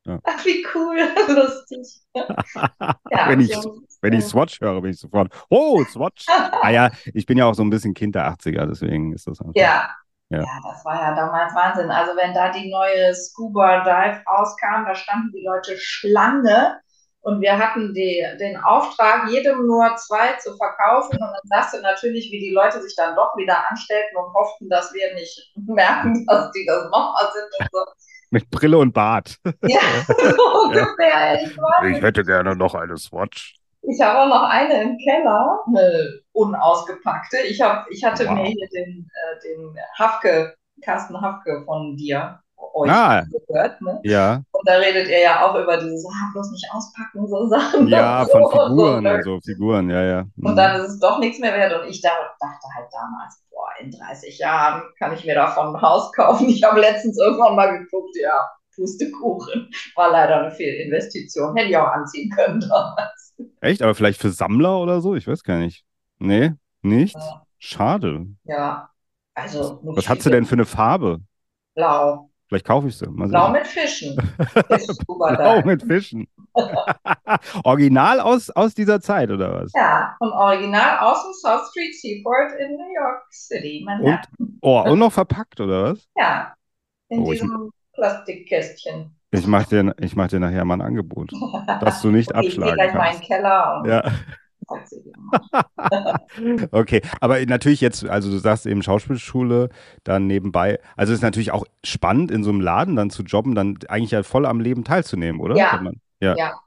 Ja. 0.07 0.19
Ach, 0.23 0.45
wie 0.45 0.65
cool, 0.73 0.97
lustig. 1.35 2.01
Ja, 3.11 3.29
wenn, 3.29 3.39
ich, 3.39 3.55
wenn 4.01 4.13
ich 4.13 4.25
Swatch 4.25 4.59
höre, 4.61 4.81
bin 4.81 4.91
ich 4.91 4.99
sofort, 4.99 5.33
oh, 5.49 5.83
Swatch. 5.85 6.25
Ah 6.27 6.69
ja, 6.69 6.89
ich 7.13 7.25
bin 7.25 7.37
ja 7.37 7.45
auch 7.45 7.53
so 7.53 7.63
ein 7.63 7.69
bisschen 7.69 7.93
Kind 7.93 8.15
der 8.15 8.29
80er, 8.31 8.65
deswegen 8.65 9.13
ist 9.13 9.27
das 9.27 9.39
einfach. 9.39 9.53
Ja. 9.55 9.89
Ja. 10.29 10.39
ja, 10.39 10.59
das 10.61 10.83
war 10.83 11.01
ja 11.01 11.15
damals 11.15 11.55
Wahnsinn. 11.55 11.89
Also 11.89 12.11
wenn 12.17 12.33
da 12.33 12.51
die 12.51 12.69
neue 12.69 13.13
Scuba 13.15 13.79
Dive 13.83 14.21
rauskam, 14.27 14.85
da 14.85 14.93
standen 14.93 15.31
die 15.31 15.45
Leute 15.45 15.77
Schlange 15.77 16.79
und 17.21 17.39
wir 17.39 17.57
hatten 17.57 17.93
die, 17.93 18.25
den 18.37 18.57
Auftrag, 18.57 19.29
jedem 19.29 19.65
nur 19.65 19.95
zwei 19.95 20.33
zu 20.33 20.55
verkaufen 20.57 21.13
und 21.13 21.21
dann 21.21 21.41
sahst 21.45 21.73
du 21.73 21.81
natürlich, 21.81 22.29
wie 22.31 22.39
die 22.39 22.53
Leute 22.53 22.81
sich 22.81 22.93
dann 22.97 23.15
doch 23.15 23.37
wieder 23.37 23.69
anstellten 23.69 24.17
und 24.17 24.33
hofften, 24.33 24.69
dass 24.69 24.93
wir 24.93 25.13
nicht 25.13 25.53
merken, 25.55 26.25
dass 26.27 26.51
die 26.51 26.65
das 26.65 26.83
nochmal 26.85 27.31
sind 27.33 27.49
und 27.59 27.69
so. 27.71 27.85
Mit 28.29 28.49
Brille 28.49 28.77
und 28.77 28.93
Bart. 28.93 29.37
Ja, 29.63 29.79
so 30.07 30.13
ungefähr. 30.65 31.41
Ich, 31.43 31.57
weiß. 31.57 32.01
hätte 32.01 32.23
gerne 32.23 32.55
noch 32.55 32.75
eine 32.75 32.97
Swatch. 32.97 33.55
ich 33.83 34.01
habe 34.01 34.19
auch 34.19 34.27
noch 34.27 34.43
eine 34.49 34.81
im 34.81 34.97
Keller, 34.97 35.59
eine 35.67 36.21
unausgepackte. 36.33 37.37
Ich, 37.47 37.61
hab, 37.61 37.89
ich 37.89 38.03
hatte 38.03 38.25
Wow. 38.27 38.33
mir 38.35 38.45
hier 38.45 38.67
den, 38.73 39.09
äh, 39.09 39.39
den 39.47 39.75
Hafke, 39.97 40.55
Carsten 40.83 41.19
Hafke 41.21 41.63
von 41.65 41.95
dir, 41.95 42.39
euch 42.77 42.91
Ah. 42.91 43.23
gehört. 43.47 43.81
Ne? 43.81 43.99
Ja, 44.03 44.41
Und 44.51 44.67
da 44.67 44.73
redet 44.75 45.07
ihr 45.09 45.21
ja 45.21 45.45
auch 45.45 45.55
über 45.55 45.77
dieses, 45.77 46.05
ah, 46.05 46.29
bloß 46.33 46.51
nicht 46.51 46.65
auspacken, 46.71 47.27
so 47.27 47.47
Sachen. 47.47 47.87
ja, 47.87 48.21
und 48.23 48.31
von 48.31 48.43
so, 48.43 48.49
Figuren 48.49 49.03
so. 49.03 49.09
und 49.09 49.23
so, 49.23 49.39
Figuren, 49.41 49.89
ja, 49.89 50.03
ja. 50.03 50.19
Und 50.37 50.51
Mhm. 50.51 50.55
dann 50.55 50.81
ist 50.81 50.87
es 50.93 50.99
doch 50.99 51.19
nichts 51.19 51.39
mehr 51.39 51.53
wert. 51.53 51.81
Und 51.81 51.89
ich 51.89 52.01
da, 52.01 52.09
dachte 52.39 52.67
halt 52.75 52.87
damals, 52.91 53.41
boah, 53.51 53.67
in 53.79 53.91
30 53.91 54.37
Jahren 54.39 54.83
kann 54.99 55.13
ich 55.13 55.25
mir 55.25 55.35
davon 55.35 55.75
ein 55.75 55.81
Haus 55.81 56.11
kaufen. 56.13 56.47
Ich 56.49 56.63
habe 56.63 56.79
letztens 56.79 57.17
irgendwann 57.19 57.55
mal 57.55 57.77
geguckt, 57.79 58.15
ja, 58.21 58.47
Pustekuchen. 58.75 59.69
War 59.95 60.11
leider 60.11 60.39
eine 60.41 60.51
Fehlinvestition. 60.51 61.55
Hätte 61.55 61.69
ich 61.69 61.77
auch 61.77 61.87
anziehen 61.87 62.29
können 62.35 62.59
damals. 62.61 63.35
Echt? 63.61 63.81
Aber 63.81 63.95
vielleicht 63.95 64.21
für 64.21 64.29
Sammler 64.29 64.77
oder 64.79 65.01
so? 65.01 65.15
Ich 65.15 65.27
weiß 65.27 65.43
gar 65.43 65.57
nicht. 65.57 65.83
Nee, 66.19 66.53
nicht? 66.81 67.15
Ja. 67.15 67.41
Schade. 67.59 68.27
Ja, 68.43 68.89
also. 69.33 69.79
Was 69.83 70.07
hat 70.09 70.17
sie 70.19 70.23
viel. 70.23 70.31
denn 70.33 70.45
für 70.45 70.53
eine 70.55 70.65
Farbe? 70.65 71.19
Blau. 71.75 72.29
Vielleicht 72.47 72.65
kaufe 72.65 72.87
ich 72.87 72.97
sie. 72.97 73.07
Mal 73.09 73.27
Blau 73.27 73.49
mit 73.49 73.67
Fischen. 73.67 74.15
Blau 75.07 75.61
mit 75.63 75.83
Fischen. 75.83 76.27
Original 77.63 78.19
aus, 78.19 78.49
aus 78.51 78.73
dieser 78.73 79.01
Zeit, 79.01 79.29
oder 79.29 79.53
was? 79.61 79.73
Ja, 79.73 80.15
und 80.19 80.31
original 80.31 80.99
aus 80.99 81.23
dem 81.23 81.33
South 81.33 81.67
Street 81.69 81.93
Seaport 81.95 82.53
in 82.59 82.71
New 82.77 82.93
York 82.95 83.23
City, 83.31 83.83
Manhattan. 83.85 84.57
Oh, 84.61 84.79
und 84.81 84.99
noch 84.99 85.11
verpackt, 85.11 85.59
oder 85.59 85.91
was? 85.91 86.07
Ja, 86.15 86.53
in 87.09 87.19
Oh, 87.19 87.31
ich- 87.33 87.41
diesem 87.41 87.71
Plastikkästchen. 87.93 89.13
Ich 89.31 89.45
mache 89.45 89.67
dir, 89.69 89.93
ich 89.99 90.15
mach 90.15 90.29
dir 90.29 90.39
nachher 90.39 90.63
mal 90.63 90.75
ein 90.75 90.81
Angebot, 90.81 91.31
dass 91.81 92.01
du 92.01 92.11
nicht 92.11 92.33
Okay, 92.33 92.47
ich 92.47 92.55
gehe 92.55 92.63
abschlagen 92.63 92.75
gleich 92.75 92.93
mal 92.93 92.99
in 92.99 93.05
kannst. 93.11 93.21
den 93.23 93.27
Keller 93.27 93.81
und 93.81 93.89
Ja. 93.89 94.11
Okay, 96.71 97.01
aber 97.21 97.43
natürlich 97.45 97.81
jetzt, 97.81 98.05
also 98.05 98.29
du 98.29 98.37
sagst 98.37 98.65
eben 98.65 98.83
Schauspielschule, 98.83 99.69
dann 100.03 100.27
nebenbei, 100.27 100.79
also 100.95 101.13
ist 101.13 101.21
natürlich 101.21 101.51
auch 101.51 101.65
spannend, 101.83 102.31
in 102.31 102.43
so 102.43 102.49
einem 102.49 102.61
Laden 102.61 102.95
dann 102.95 103.09
zu 103.09 103.23
jobben, 103.23 103.55
dann 103.55 103.77
eigentlich 103.87 104.11
ja 104.11 104.23
voll 104.23 104.45
am 104.45 104.59
Leben 104.59 104.83
teilzunehmen, 104.83 105.41
oder? 105.41 105.55
Ja. 105.55 105.79
Man, 105.81 106.01
ja. 106.19 106.35
Ja. 106.35 106.61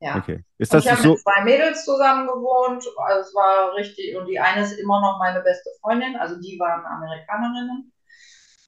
Ja. 0.00 0.16
Okay. 0.16 0.44
Ist 0.58 0.72
Und 0.72 0.78
das 0.78 0.84
ich 0.84 0.92
habe 0.92 1.02
so? 1.02 1.10
mit 1.10 1.20
zwei 1.20 1.44
Mädels 1.44 1.84
zusammen 1.84 2.28
gewohnt. 2.28 2.84
Also 3.04 3.20
es 3.20 3.34
war 3.34 3.74
richtig. 3.74 4.16
Und 4.16 4.26
die 4.26 4.38
eine 4.38 4.62
ist 4.62 4.78
immer 4.78 5.00
noch 5.00 5.18
meine 5.18 5.40
beste 5.40 5.70
Freundin. 5.80 6.16
Also 6.16 6.40
die 6.40 6.56
waren 6.60 6.84
Amerikanerinnen. 6.86 7.92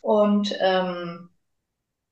Und 0.01 0.53
ähm, 0.61 1.31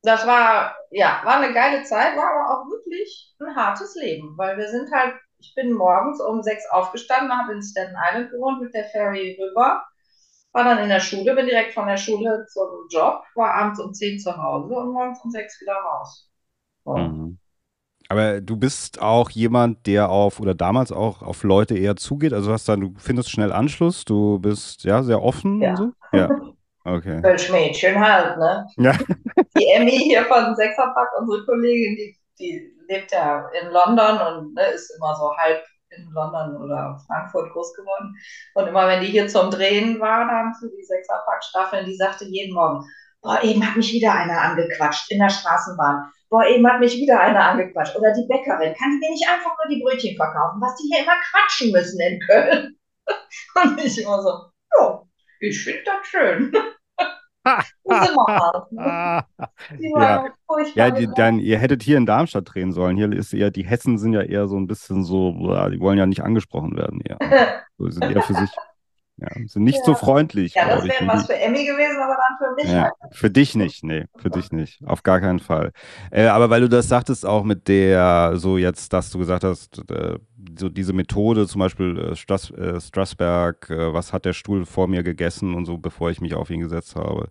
das 0.03 0.27
war, 0.27 0.77
ja, 0.91 1.21
war 1.25 1.41
eine 1.41 1.53
geile 1.53 1.83
Zeit, 1.85 2.17
war 2.17 2.31
aber 2.31 2.61
auch 2.61 2.71
wirklich 2.71 3.35
ein 3.41 3.57
hartes 3.57 3.97
Leben. 3.97 4.37
Weil 4.39 4.57
wir 4.57 4.69
sind 4.69 4.91
halt, 4.93 5.15
ich 5.41 5.55
bin 5.55 5.73
morgens 5.73 6.21
um 6.21 6.43
sechs 6.43 6.65
aufgestanden, 6.71 7.33
habe 7.37 7.53
in 7.53 7.63
Staten 7.63 7.95
Island 7.97 8.31
gewohnt 8.31 8.63
mit 8.63 8.75
der 8.75 8.85
Ferry 8.85 9.39
rüber. 9.41 9.85
War 10.53 10.65
dann 10.65 10.79
in 10.79 10.89
der 10.89 11.01
Schule, 11.01 11.35
bin 11.35 11.47
direkt 11.47 11.75
von 11.75 11.87
der 11.87 11.97
Schule 11.97 12.47
zum 12.51 12.89
Job, 12.91 13.23
war 13.35 13.55
abends 13.55 13.81
um 13.81 13.93
zehn 13.93 14.19
zu 14.19 14.37
Hause 14.37 14.75
und 14.75 14.93
morgens 14.93 15.21
um 15.23 15.31
sechs 15.31 15.61
wieder 15.61 15.75
raus. 15.75 16.29
So. 16.85 16.97
Mhm. 16.97 17.39
Aber 18.09 18.41
du 18.41 18.57
bist 18.57 19.03
auch 19.03 19.29
jemand, 19.31 19.87
der 19.87 20.09
auf 20.09 20.41
oder 20.41 20.55
damals 20.55 20.93
auch 20.93 21.23
auf 21.23 21.43
Leute 21.43 21.77
eher 21.77 21.97
zugeht. 21.97 22.33
Also 22.33 22.51
hast 22.51 22.69
dann, 22.69 22.81
du 22.81 22.95
findest 22.97 23.31
schnell 23.31 23.53
Anschluss, 23.53 24.07
du 24.07 24.39
bist 24.39 24.85
ja 24.85 25.03
sehr 25.03 25.23
offen 25.23 25.61
Ja. 25.61 25.71
und 25.71 25.77
so? 25.77 25.93
Ja. 26.13 26.29
Okay. 26.85 27.21
Kölsch 27.21 27.51
Mädchen 27.51 28.01
halt, 28.01 28.39
ne? 28.39 28.67
Ja. 28.79 28.93
Die 29.55 29.67
Emmy 29.67 29.91
hier 29.91 30.25
von 30.25 30.57
Sechserpack, 30.57 31.09
unsere 31.21 31.45
Kollegin, 31.45 31.97
die, 31.97 32.18
die 32.39 32.73
lebt 32.89 33.13
ja 33.13 33.49
in 33.61 33.69
London 33.71 34.21
und 34.21 34.55
ne, 34.55 34.67
ist 34.69 34.91
immer 34.97 35.15
so 35.15 35.37
halb 35.37 35.63
in 35.91 36.11
London 36.13 36.57
oder 36.63 36.99
Frankfurt 37.07 37.53
groß 37.53 37.75
geworden. 37.75 38.15
Und 38.55 38.67
immer 38.67 38.87
wenn 38.89 39.01
die 39.01 39.09
hier 39.09 39.29
zum 39.29 39.51
Drehen 39.51 40.01
war, 40.01 40.27
dann 40.27 40.55
für 40.55 40.69
die 40.69 40.85
Sechserpack-Staffeln, 40.85 41.87
die 41.87 41.97
sagte 41.97 42.25
jeden 42.27 42.55
Morgen, 42.55 42.85
boah, 43.23 43.43
eben 43.43 43.67
hat 43.67 43.77
mich 43.77 43.93
wieder 43.93 44.13
einer 44.13 44.41
angequatscht 44.41 45.11
in 45.11 45.19
der 45.19 45.31
Straßenbahn. 45.31 46.11
Boah, 46.31 46.45
eben 46.47 46.67
hat 46.71 46.81
mich 46.81 46.95
wieder 46.95 47.21
einer 47.21 47.43
angequatscht. 47.43 47.97
Oder 47.97 48.13
die 48.13 48.27
Bäckerin, 48.29 48.75
kann 48.75 48.91
die 48.91 48.99
mir 48.99 49.11
nicht 49.11 49.29
einfach 49.29 49.57
nur 49.57 49.75
die 49.75 49.83
Brötchen 49.83 50.17
verkaufen, 50.17 50.61
was 50.61 50.77
die 50.77 50.89
hier 50.93 51.05
immer 51.05 51.17
quatschen 51.31 51.73
müssen 51.73 52.01
in 52.01 52.21
Köln? 52.21 52.77
Und 53.63 53.85
ich 53.85 54.03
immer 54.03 54.23
so, 54.23 54.51
ja, 54.79 55.03
ich 55.41 55.65
finde 55.65 55.85
das 55.85 56.07
schön. 56.07 56.53
ne? 58.71 59.25
ja, 59.79 60.25
ja 60.75 60.91
die, 60.91 61.09
dann, 61.15 61.39
ihr 61.39 61.59
hättet 61.59 61.83
hier 61.83 61.97
in 61.97 62.07
Darmstadt 62.07 62.53
drehen 62.53 62.73
sollen. 62.73 62.97
Hier 62.97 63.13
ist 63.13 63.33
eher, 63.33 63.51
die 63.51 63.65
Hessen 63.65 63.99
sind 63.99 64.13
ja 64.13 64.23
eher 64.23 64.49
so 64.49 64.57
ein 64.57 64.67
bisschen 64.67 65.05
so, 65.05 65.33
die 65.71 65.81
wollen 65.81 65.99
ja 65.99 66.07
nicht 66.07 66.23
angesprochen 66.23 66.77
werden. 66.77 67.01
Eher. 67.01 67.19
So, 67.81 67.89
sind 67.89 68.11
eher 68.11 68.23
für 68.23 68.35
sich. 68.35 68.51
Ja, 69.21 69.29
sind 69.47 69.65
nicht 69.65 69.79
ja. 69.79 69.85
so 69.85 69.95
freundlich. 69.95 70.55
Ja, 70.55 70.69
das 70.69 70.85
wäre 70.85 71.07
was 71.07 71.27
für 71.27 71.37
Emmy 71.37 71.65
gewesen, 71.65 71.97
aber 72.01 72.17
dann 72.17 72.39
für 72.39 72.55
mich. 72.55 72.73
Ja, 72.73 72.83
halt. 72.83 72.93
Für 73.11 73.31
dich 73.31 73.57
nicht, 73.57 73.83
nee, 73.83 74.05
für 74.17 74.31
dich 74.31 74.53
nicht. 74.53 74.81
Auf 74.87 75.03
gar 75.03 75.21
keinen 75.21 75.41
Fall. 75.41 75.73
Äh, 76.13 76.27
aber 76.27 76.51
weil 76.51 76.61
du 76.61 76.69
das 76.69 76.89
sagtest, 76.89 77.27
auch 77.27 77.43
mit 77.43 77.67
der, 77.67 78.35
so 78.37 78.59
jetzt, 78.59 78.93
dass 78.93 79.11
du 79.11 79.19
gesagt 79.19 79.43
hast, 79.43 79.83
äh, 79.91 80.19
so 80.57 80.69
diese 80.69 80.93
Methode, 80.93 81.49
zum 81.49 81.59
Beispiel 81.59 81.99
äh, 81.99 82.17
Strass, 82.17 82.53
äh, 82.53 82.81
Strasberg, 82.81 83.69
äh, 83.71 83.93
was 83.93 84.13
hat 84.13 84.25
der 84.25 84.35
Stuhl 84.35 84.65
vor 84.65 84.87
mir 84.87 85.03
gegessen 85.03 85.55
und 85.55 85.65
so, 85.65 85.79
bevor 85.79 86.11
ich 86.11 86.21
mich 86.21 86.35
auf 86.35 86.51
ihn 86.51 86.61
gesetzt 86.61 86.95
habe. 86.95 87.29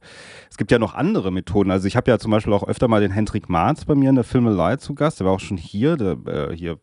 Es 0.50 0.58
gibt 0.58 0.72
ja 0.72 0.80
noch 0.80 0.94
andere 0.94 1.32
Methoden. 1.32 1.72
Also 1.72 1.88
ich 1.88 1.96
habe 1.96 2.12
ja 2.12 2.20
zum 2.20 2.32
Beispiel 2.32 2.52
auch 2.52 2.68
öfter 2.68 2.90
mal 2.90 3.00
den 3.00 3.12
Hendrik 3.12 3.48
Marz 3.48 3.86
bei 3.86 3.96
mir 3.96 4.10
in 4.10 4.16
der 4.16 4.26
Filmelei 4.26 4.76
zu 4.76 4.94
Gast. 4.94 5.22
Der 5.22 5.28
war 5.28 5.34
auch 5.34 5.40
schon 5.40 5.58
hier, 5.58 5.96
der, 5.96 6.18
äh, 6.28 6.54
hier 6.54 6.80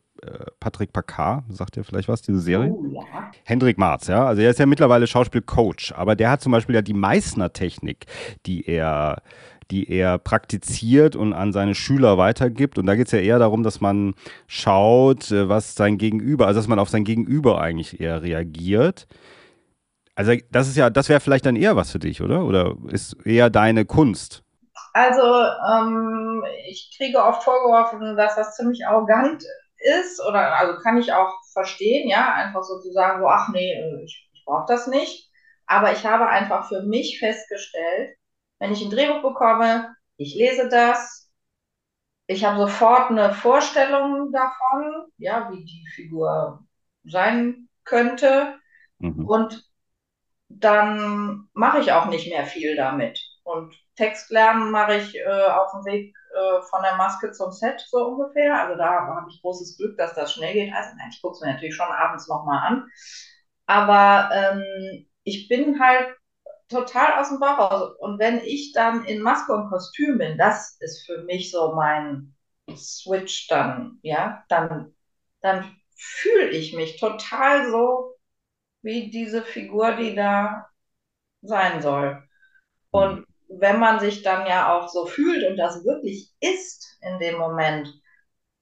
Patrick 0.60 0.92
Packard, 0.92 1.44
sagt 1.48 1.76
ihr 1.76 1.84
vielleicht 1.84 2.08
was, 2.08 2.22
diese 2.22 2.40
Serie? 2.40 2.72
Oh, 2.72 2.92
ja. 2.92 3.30
Hendrik 3.44 3.78
Marz, 3.78 4.06
ja. 4.06 4.26
Also 4.26 4.42
er 4.42 4.50
ist 4.50 4.58
ja 4.58 4.66
mittlerweile 4.66 5.06
Schauspielcoach, 5.06 5.92
aber 5.96 6.16
der 6.16 6.30
hat 6.30 6.40
zum 6.40 6.52
Beispiel 6.52 6.74
ja 6.74 6.82
die 6.82 6.94
Meißner-Technik, 6.94 8.06
die 8.46 8.66
er 8.66 9.22
die 9.70 9.90
er 9.90 10.18
praktiziert 10.18 11.16
und 11.16 11.32
an 11.32 11.52
seine 11.52 11.74
Schüler 11.74 12.18
weitergibt. 12.18 12.78
Und 12.78 12.86
da 12.86 12.96
geht 12.96 13.06
es 13.06 13.12
ja 13.12 13.20
eher 13.20 13.38
darum, 13.38 13.62
dass 13.62 13.80
man 13.80 14.14
schaut, 14.46 15.30
äh, 15.30 15.48
was 15.48 15.74
sein 15.74 15.98
Gegenüber, 15.98 16.46
also 16.46 16.60
dass 16.60 16.68
man 16.68 16.78
auf 16.78 16.90
sein 16.90 17.04
Gegenüber 17.04 17.60
eigentlich 17.60 18.00
eher 18.00 18.22
reagiert. 18.22 19.06
Also 20.14 20.34
das 20.50 20.68
ist 20.68 20.76
ja, 20.76 20.90
das 20.90 21.08
wäre 21.08 21.20
vielleicht 21.20 21.46
dann 21.46 21.56
eher 21.56 21.76
was 21.76 21.90
für 21.90 21.98
dich, 21.98 22.22
oder? 22.22 22.44
Oder 22.44 22.76
ist 22.90 23.14
eher 23.26 23.50
deine 23.50 23.84
Kunst? 23.84 24.42
Also 24.92 25.22
ähm, 25.22 26.44
ich 26.68 26.94
kriege 26.96 27.18
oft 27.18 27.42
vorgeworfen, 27.42 28.16
dass 28.16 28.36
das 28.36 28.54
ziemlich 28.54 28.86
arrogant 28.86 29.42
ist 29.84 30.20
oder 30.20 30.56
also 30.58 30.78
kann 30.80 30.98
ich 30.98 31.12
auch 31.12 31.32
verstehen, 31.52 32.08
ja, 32.08 32.32
einfach 32.34 32.62
sozusagen 32.62 33.20
so, 33.20 33.28
ach 33.28 33.48
nee, 33.50 33.72
äh, 33.72 34.04
ich, 34.04 34.28
ich 34.32 34.44
brauche 34.44 34.66
das 34.68 34.86
nicht. 34.86 35.30
Aber 35.66 35.92
ich 35.92 36.04
habe 36.04 36.28
einfach 36.28 36.68
für 36.68 36.82
mich 36.82 37.18
festgestellt, 37.18 38.16
wenn 38.58 38.72
ich 38.72 38.82
ein 38.82 38.90
Drehbuch 38.90 39.22
bekomme, 39.22 39.94
ich 40.16 40.34
lese 40.34 40.68
das, 40.68 41.30
ich 42.26 42.44
habe 42.44 42.58
sofort 42.58 43.10
eine 43.10 43.32
Vorstellung 43.34 44.32
davon, 44.32 45.06
ja, 45.18 45.50
wie 45.50 45.64
die 45.64 45.86
Figur 45.94 46.64
sein 47.04 47.68
könnte. 47.84 48.58
Mhm. 48.98 49.26
Und 49.26 49.64
dann 50.48 51.48
mache 51.52 51.80
ich 51.80 51.92
auch 51.92 52.06
nicht 52.06 52.28
mehr 52.28 52.46
viel 52.46 52.76
damit. 52.76 53.20
Und 53.42 53.74
Text 53.96 54.30
lernen 54.30 54.70
mache 54.70 54.96
ich 54.96 55.16
äh, 55.16 55.26
auf 55.26 55.72
dem 55.72 55.84
Weg 55.84 56.16
äh, 56.34 56.62
von 56.62 56.82
der 56.82 56.96
Maske 56.96 57.32
zum 57.32 57.52
Set 57.52 57.80
so 57.88 58.06
ungefähr. 58.08 58.54
Also 58.62 58.76
da 58.76 59.06
habe 59.06 59.30
ich 59.30 59.40
großes 59.40 59.76
Glück, 59.76 59.96
dass 59.96 60.14
das 60.14 60.32
schnell 60.32 60.52
geht. 60.52 60.72
Also 60.74 60.90
nein, 60.96 61.08
ich 61.10 61.22
gucke 61.22 61.34
es 61.34 61.40
mir 61.40 61.52
natürlich 61.52 61.76
schon 61.76 61.86
abends 61.86 62.28
nochmal 62.28 62.66
an. 62.66 62.88
Aber 63.66 64.30
ähm, 64.34 65.06
ich 65.24 65.48
bin 65.48 65.80
halt 65.80 66.16
total 66.68 67.20
aus 67.20 67.28
dem 67.28 67.40
Bauch 67.40 67.58
raus. 67.58 67.96
Und 67.98 68.18
wenn 68.18 68.38
ich 68.40 68.72
dann 68.72 69.04
in 69.04 69.22
Maske 69.22 69.52
und 69.52 69.70
Kostüm 69.70 70.18
bin, 70.18 70.38
das 70.38 70.76
ist 70.80 71.06
für 71.06 71.22
mich 71.24 71.50
so 71.50 71.74
mein 71.74 72.34
Switch 72.74 73.46
dann, 73.48 73.98
ja, 74.02 74.44
dann, 74.48 74.94
dann 75.40 75.76
fühle 75.96 76.48
ich 76.50 76.74
mich 76.74 76.98
total 76.98 77.70
so 77.70 78.16
wie 78.82 79.10
diese 79.10 79.42
Figur, 79.42 79.92
die 79.92 80.14
da 80.14 80.68
sein 81.42 81.82
soll. 81.82 82.22
Und 82.90 83.26
wenn 83.58 83.78
man 83.78 84.00
sich 84.00 84.22
dann 84.22 84.46
ja 84.46 84.74
auch 84.74 84.88
so 84.88 85.06
fühlt 85.06 85.48
und 85.48 85.56
das 85.56 85.84
wirklich 85.84 86.32
ist 86.40 86.98
in 87.02 87.18
dem 87.18 87.38
Moment, 87.38 87.88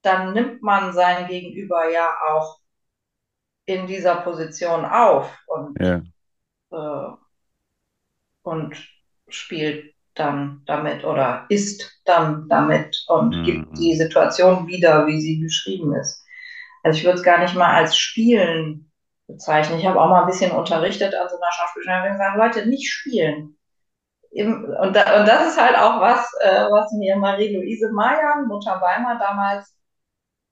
dann 0.02 0.32
nimmt 0.32 0.62
man 0.62 0.92
sein 0.92 1.28
Gegenüber 1.28 1.90
ja 1.90 2.08
auch 2.30 2.58
in 3.66 3.86
dieser 3.86 4.16
Position 4.16 4.84
auf 4.84 5.32
und, 5.46 5.80
ja. 5.80 6.02
äh, 6.72 7.12
und 8.42 8.76
spielt 9.28 9.94
dann 10.14 10.62
damit 10.66 11.04
oder 11.04 11.46
ist 11.48 12.00
dann 12.04 12.48
damit 12.48 13.04
und 13.08 13.36
mhm. 13.36 13.44
gibt 13.44 13.78
die 13.78 13.94
Situation 13.94 14.66
wieder, 14.66 15.06
wie 15.06 15.20
sie 15.20 15.40
beschrieben 15.40 15.94
ist. 15.94 16.24
Also 16.82 16.98
ich 16.98 17.04
würde 17.04 17.18
es 17.18 17.24
gar 17.24 17.38
nicht 17.38 17.54
mal 17.54 17.74
als 17.74 17.96
Spielen 17.96 18.90
bezeichnen. 19.28 19.78
Ich 19.78 19.86
habe 19.86 20.00
auch 20.00 20.08
mal 20.08 20.22
ein 20.22 20.26
bisschen 20.26 20.50
unterrichtet 20.50 21.14
an 21.14 21.28
so 21.28 21.36
einer 21.36 21.52
Schauspielschule 21.52 22.02
und 22.02 22.12
gesagt, 22.12 22.36
Leute, 22.36 22.68
nicht 22.68 22.90
spielen 22.90 23.56
und, 24.34 24.94
da, 24.94 25.20
und 25.20 25.28
das 25.28 25.48
ist 25.48 25.60
halt 25.60 25.76
auch 25.76 26.00
was, 26.00 26.26
äh, 26.40 26.64
was 26.70 26.90
mir 26.92 27.16
Marie-Louise 27.16 27.90
Meyer, 27.92 28.44
Mutter 28.46 28.80
Weimar, 28.80 29.18
damals 29.18 29.74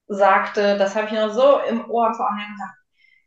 sagte, 0.07 0.77
das 0.77 0.95
habe 0.95 1.07
ich 1.07 1.13
noch 1.13 1.31
so 1.31 1.59
im 1.59 1.89
Ohr 1.89 2.13
vor 2.13 2.29
allem 2.29 2.51
gesagt, 2.53 2.75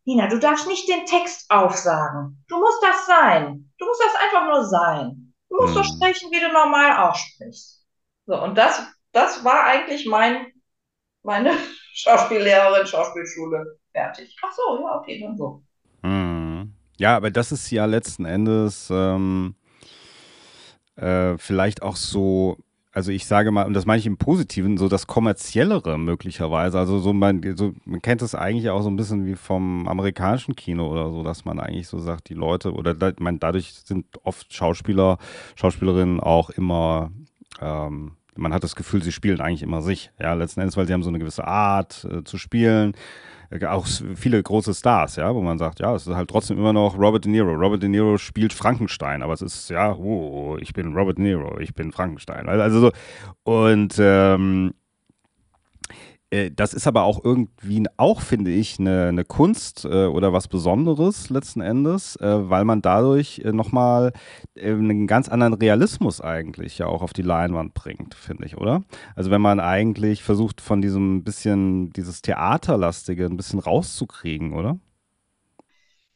Nina, 0.04 0.28
du 0.28 0.38
darfst 0.38 0.68
nicht 0.68 0.88
den 0.88 1.06
Text 1.06 1.50
aufsagen. 1.50 2.44
Du 2.48 2.58
musst 2.58 2.82
das 2.82 3.06
sein. 3.06 3.72
Du 3.78 3.86
musst 3.86 4.02
das 4.02 4.14
einfach 4.22 4.46
nur 4.46 4.64
sein. 4.64 5.34
Du 5.48 5.56
musst 5.56 5.74
hm. 5.74 5.82
so 5.82 5.84
sprechen, 5.84 6.30
wie 6.30 6.40
du 6.40 6.52
normal 6.52 7.08
auch 7.08 7.14
sprichst. 7.14 7.84
So, 8.26 8.40
und 8.40 8.56
das, 8.56 8.82
das 9.12 9.44
war 9.44 9.64
eigentlich 9.64 10.06
mein, 10.06 10.46
meine 11.22 11.52
Schauspiellehrerin, 11.94 12.86
Schauspielschule. 12.86 13.78
Fertig. 13.92 14.36
Ach 14.42 14.52
so, 14.52 14.80
ja, 14.80 14.98
okay, 14.98 15.20
dann 15.20 15.36
so. 15.36 15.62
Hm. 16.02 16.74
Ja, 16.96 17.16
aber 17.16 17.30
das 17.30 17.50
ist 17.50 17.70
ja 17.70 17.86
letzten 17.86 18.24
Endes 18.24 18.88
ähm, 18.90 19.56
äh, 20.96 21.37
vielleicht 21.38 21.83
auch 21.83 21.96
so, 21.96 22.59
also 22.92 23.11
ich 23.11 23.26
sage 23.26 23.50
mal, 23.50 23.66
und 23.66 23.74
das 23.74 23.87
meine 23.87 23.98
ich 23.98 24.07
im 24.07 24.16
Positiven, 24.16 24.76
so 24.76 24.88
das 24.88 25.07
kommerziellere 25.07 25.98
möglicherweise. 25.98 26.78
Also 26.78 26.98
so 26.98 27.12
man, 27.12 27.42
so, 27.57 27.74
man 27.85 28.02
kennt 28.02 28.22
es 28.22 28.35
eigentlich 28.35 28.70
auch 28.70 28.83
so 28.83 28.88
ein 28.88 28.96
bisschen 28.96 29.26
wie 29.26 29.35
vom 29.35 29.88
amerikanischen 29.88 30.57
Kino 30.57 30.90
oder 30.90 31.11
so, 31.11 31.22
dass 31.22 31.44
man 31.44 31.59
eigentlich 31.59 31.88
so 31.88 31.98
sagt, 31.98 32.28
die 32.28 32.35
Leute, 32.35 32.72
oder 32.72 32.94
da, 32.94 33.12
man, 33.18 33.38
dadurch 33.38 33.74
sind 33.85 34.07
oft 34.22 34.52
Schauspieler, 34.52 35.18
Schauspielerinnen 35.57 36.20
auch 36.20 36.50
immer 36.50 37.11
ähm, 37.61 38.12
man 38.37 38.52
hat 38.52 38.64
das 38.64 38.76
Gefühl, 38.76 39.02
sie 39.02 39.12
spielen 39.12 39.40
eigentlich 39.40 39.62
immer 39.62 39.83
sich. 39.83 40.11
Ja, 40.20 40.35
letzten 40.35 40.61
Endes, 40.61 40.76
weil 40.76 40.87
sie 40.87 40.92
haben 40.92 41.02
so 41.02 41.09
eine 41.09 41.18
gewisse 41.18 41.46
Art 41.46 42.07
äh, 42.11 42.24
zu 42.24 42.38
spielen. 42.38 42.94
Äh, 43.54 43.66
auch 43.66 43.86
viele 44.14 44.42
große 44.42 44.74
Stars, 44.74 45.16
ja, 45.16 45.34
wo 45.34 45.40
man 45.40 45.58
sagt, 45.58 45.80
ja, 45.80 45.94
es 45.94 46.06
ist 46.06 46.14
halt 46.14 46.28
trotzdem 46.28 46.58
immer 46.58 46.72
noch 46.72 46.98
Robert 46.98 47.24
De 47.24 47.30
Niro. 47.30 47.54
Robert 47.54 47.82
De 47.82 47.88
Niro 47.88 48.18
spielt 48.18 48.52
Frankenstein, 48.52 49.22
aber 49.22 49.32
es 49.34 49.42
ist, 49.42 49.70
ja, 49.70 49.94
oh, 49.94 50.56
ich 50.60 50.72
bin 50.72 50.94
Robert 50.94 51.18
De 51.18 51.24
Niro, 51.24 51.58
ich 51.60 51.74
bin 51.74 51.92
Frankenstein. 51.92 52.48
Also 52.48 52.80
so, 52.80 52.92
und 53.44 53.94
ähm, 53.98 54.72
äh, 54.72 54.84
das 56.51 56.75
ist 56.75 56.87
aber 56.87 57.05
auch 57.05 57.23
irgendwie 57.25 57.87
auch, 57.97 58.20
finde 58.20 58.51
ich, 58.51 58.79
eine, 58.79 59.09
eine 59.09 59.25
Kunst 59.25 59.85
äh, 59.85 60.07
oder 60.07 60.33
was 60.33 60.49
Besonderes 60.49 61.31
letzten 61.31 61.61
Endes, 61.61 62.16
äh, 62.16 62.51
weil 62.51 62.64
man 62.64 62.83
dadurch 62.83 63.40
äh, 63.44 63.53
nochmal 63.53 64.12
äh, 64.55 64.70
einen 64.70 65.07
ganz 65.07 65.29
anderen 65.29 65.55
Realismus 65.55 66.20
eigentlich 66.20 66.79
ja 66.79 66.87
auch 66.87 67.03
auf 67.03 67.12
die 67.12 67.23
Leinwand 67.23 67.75
bringt, 67.75 68.14
finde 68.14 68.47
ich, 68.47 68.57
oder? 68.57 68.83
Also 69.16 69.31
wenn 69.31 69.40
man 69.40 69.61
eigentlich 69.61 70.23
versucht, 70.23 70.61
von 70.61 70.81
diesem 70.81 71.25
bisschen, 71.25 71.90
dieses 71.92 72.23
Theaterlastige 72.23 73.27
ein 73.27 73.37
bisschen 73.37 73.61
rauszukriegen, 73.61 74.55
oder? 74.55 74.79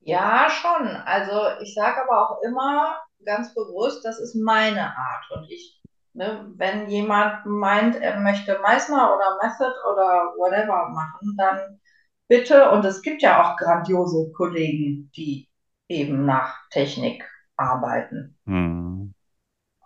Ja, 0.01 0.49
schon. 0.49 0.89
Also 1.05 1.63
ich 1.63 1.75
sage 1.75 2.03
aber 2.03 2.23
auch 2.23 2.43
immer 2.43 2.97
ganz 3.25 3.55
bewusst, 3.55 4.05
das 4.05 4.19
ist 4.19 4.35
meine 4.35 4.97
Art 4.97 5.31
und 5.37 5.51
ich 5.51 5.78
Ne? 6.19 6.51
Wenn 6.57 6.89
jemand 6.89 7.47
meint, 7.47 7.95
er 7.95 8.19
möchte 8.19 8.59
Meißner 8.59 9.15
oder 9.15 9.39
Method 9.41 9.73
oder 9.93 10.35
whatever 10.37 10.89
machen, 10.89 11.37
dann 11.39 11.81
bitte, 12.27 12.71
und 12.73 12.85
es 12.85 13.03
gibt 13.03 13.23
ja 13.23 13.41
auch 13.41 13.57
grandiose 13.57 14.33
Kollegen, 14.33 15.13
die 15.15 15.49
eben 15.87 16.25
nach 16.27 16.59
Technik 16.71 17.25
arbeiten. 17.57 18.37
Mhm. 18.47 19.15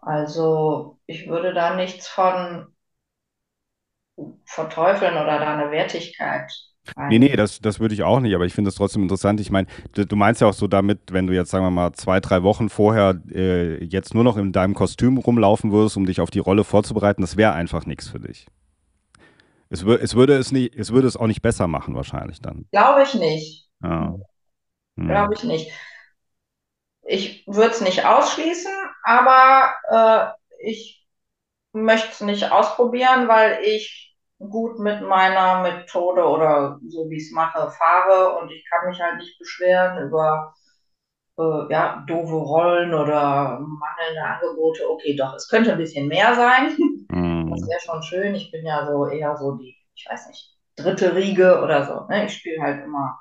Also 0.01 0.99
ich 1.05 1.29
würde 1.29 1.53
da 1.53 1.75
nichts 1.75 2.09
von 2.09 2.75
verteufeln 4.47 5.15
oder 5.15 5.39
da 5.39 5.53
eine 5.53 5.71
Wertigkeit 5.71 6.51
Nee, 7.09 7.19
nee, 7.19 7.37
das, 7.37 7.61
das 7.61 7.79
würde 7.79 7.95
ich 7.95 8.03
auch 8.03 8.21
nicht, 8.21 8.35
aber 8.35 8.45
ich 8.45 8.55
finde 8.55 8.69
es 8.69 8.75
trotzdem 8.75 9.03
interessant. 9.03 9.41
Ich 9.41 9.51
meine, 9.51 9.69
du, 9.95 10.05
du, 10.05 10.17
meinst 10.17 10.41
ja 10.41 10.49
auch 10.49 10.53
so 10.53 10.67
damit, 10.67 11.13
wenn 11.13 11.27
du 11.27 11.33
jetzt, 11.33 11.51
sagen 11.51 11.65
wir 11.65 11.71
mal, 11.71 11.93
zwei, 11.93 12.19
drei 12.19 12.43
Wochen 12.43 12.69
vorher 12.69 13.21
äh, 13.33 13.83
jetzt 13.85 14.15
nur 14.15 14.25
noch 14.25 14.37
in 14.37 14.53
deinem 14.53 14.75
Kostüm 14.75 15.17
rumlaufen 15.19 15.71
würdest, 15.71 15.97
um 15.97 16.07
dich 16.07 16.21
auf 16.21 16.31
die 16.31 16.41
Rolle 16.41 16.65
vorzubereiten, 16.65 17.23
das 17.23 17.37
wäre 17.37 17.53
einfach 17.53 17.87
nichts 17.87 18.09
für 18.09 18.19
dich. 18.19 18.47
Es, 19.71 19.83
es, 19.85 20.15
würde 20.15 20.35
es, 20.35 20.51
nicht, 20.53 20.75
es 20.75 20.93
würde 20.93 21.07
es 21.07 21.17
auch 21.17 21.29
nicht 21.29 21.41
besser 21.41 21.69
machen, 21.69 21.95
wahrscheinlich 21.95 22.41
dann. 22.41 22.67
Glaube 22.73 23.05
ich 23.05 23.15
nicht. 23.15 23.69
Ja. 23.83 24.17
Hm. 24.97 25.07
Glaube 25.07 25.35
ich 25.35 25.45
nicht. 25.45 25.71
Ich 27.05 27.47
würde 27.47 27.71
es 27.71 27.81
nicht 27.81 28.05
ausschließen, 28.05 28.73
aber 29.05 29.75
äh, 29.89 30.69
ich 30.69 31.07
möchte 31.73 32.09
es 32.11 32.21
nicht 32.21 32.51
ausprobieren, 32.51 33.29
weil 33.29 33.63
ich 33.65 34.12
gut 34.51 34.79
mit 34.79 35.03
meiner 35.03 35.63
Methode 35.63 36.25
oder 36.25 36.79
so 36.89 37.09
wie 37.11 37.17
ich 37.17 37.25
es 37.29 37.33
mache 37.33 37.71
fahre 37.71 38.39
und 38.39 38.51
ich 38.51 38.65
kann 38.71 38.89
mich 38.89 39.01
halt 39.01 39.17
nicht 39.19 39.39
beschweren 39.39 40.07
über 40.09 40.55
äh, 41.39 41.73
ja, 41.73 42.05
doofe 42.07 42.35
Rollen 42.35 42.95
oder 42.95 43.61
mangelnde 43.61 44.23
Angebote. 44.23 44.89
Okay, 44.91 45.17
doch, 45.17 45.35
es 45.35 45.49
könnte 45.49 45.73
ein 45.73 45.79
bisschen 45.79 46.09
mehr 46.09 46.35
sein. 46.35 46.77
Das 47.49 47.61
Mhm. 47.61 47.69
wäre 47.69 47.81
schon 47.81 48.03
schön. 48.03 48.35
Ich 48.35 48.51
bin 48.51 48.65
ja 48.67 48.87
so 48.87 49.07
eher 49.09 49.37
so 49.37 49.57
die, 49.57 49.77
ich 49.95 50.07
weiß 50.09 50.29
nicht, 50.29 50.57
dritte 50.77 51.15
Riege 51.15 51.61
oder 51.63 51.85
so. 51.87 52.07
Ne? 52.09 52.27
Ich 52.27 52.35
spiele 52.35 52.63
halt 52.63 52.85
immer 52.85 53.21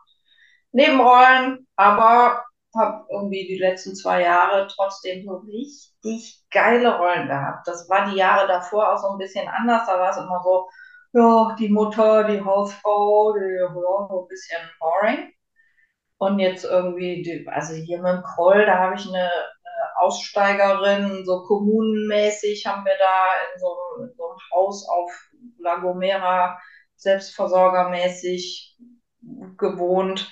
Nebenrollen, 0.73 1.67
aber 1.75 2.43
habe 2.75 3.05
irgendwie 3.11 3.47
die 3.47 3.57
letzten 3.59 3.95
zwei 3.95 4.21
Jahre 4.23 4.67
trotzdem 4.67 5.25
so 5.25 5.37
richtig 5.47 6.43
geile 6.51 6.97
Rollen 6.97 7.27
gehabt. 7.27 7.67
Das 7.67 7.89
war 7.89 8.09
die 8.09 8.17
Jahre 8.17 8.47
davor 8.47 8.93
auch 8.93 8.97
so 8.97 9.09
ein 9.09 9.17
bisschen 9.17 9.47
anders. 9.49 9.85
Da 9.87 9.99
war 9.99 10.11
es 10.11 10.17
immer 10.17 10.41
so, 10.43 10.69
ja, 11.13 11.55
die 11.59 11.69
Mutter, 11.69 12.23
die 12.25 12.41
Hausfrau, 12.41 13.33
die, 13.33 13.55
ja, 13.59 13.73
so 13.73 14.21
ein 14.23 14.27
bisschen 14.27 14.59
boring. 14.79 15.31
Und 16.17 16.39
jetzt 16.39 16.63
irgendwie, 16.65 17.23
die, 17.23 17.47
also 17.49 17.73
hier 17.73 18.01
mit 18.01 18.13
dem 18.13 18.23
Kroll, 18.23 18.65
da 18.65 18.77
habe 18.79 18.95
ich 18.95 19.07
eine, 19.07 19.19
eine 19.23 19.97
Aussteigerin, 19.97 21.25
so 21.25 21.43
kommunenmäßig 21.43 22.65
haben 22.67 22.85
wir 22.85 22.95
da 22.99 23.27
in 23.53 23.59
so, 23.59 23.67
einem- 23.97 24.09
in 24.09 24.15
so 24.15 24.29
einem 24.29 24.39
Haus 24.53 24.87
auf 24.89 25.11
La 25.59 25.77
Gomera 25.77 26.59
selbstversorgermäßig 26.95 28.77
gewohnt. 29.57 30.31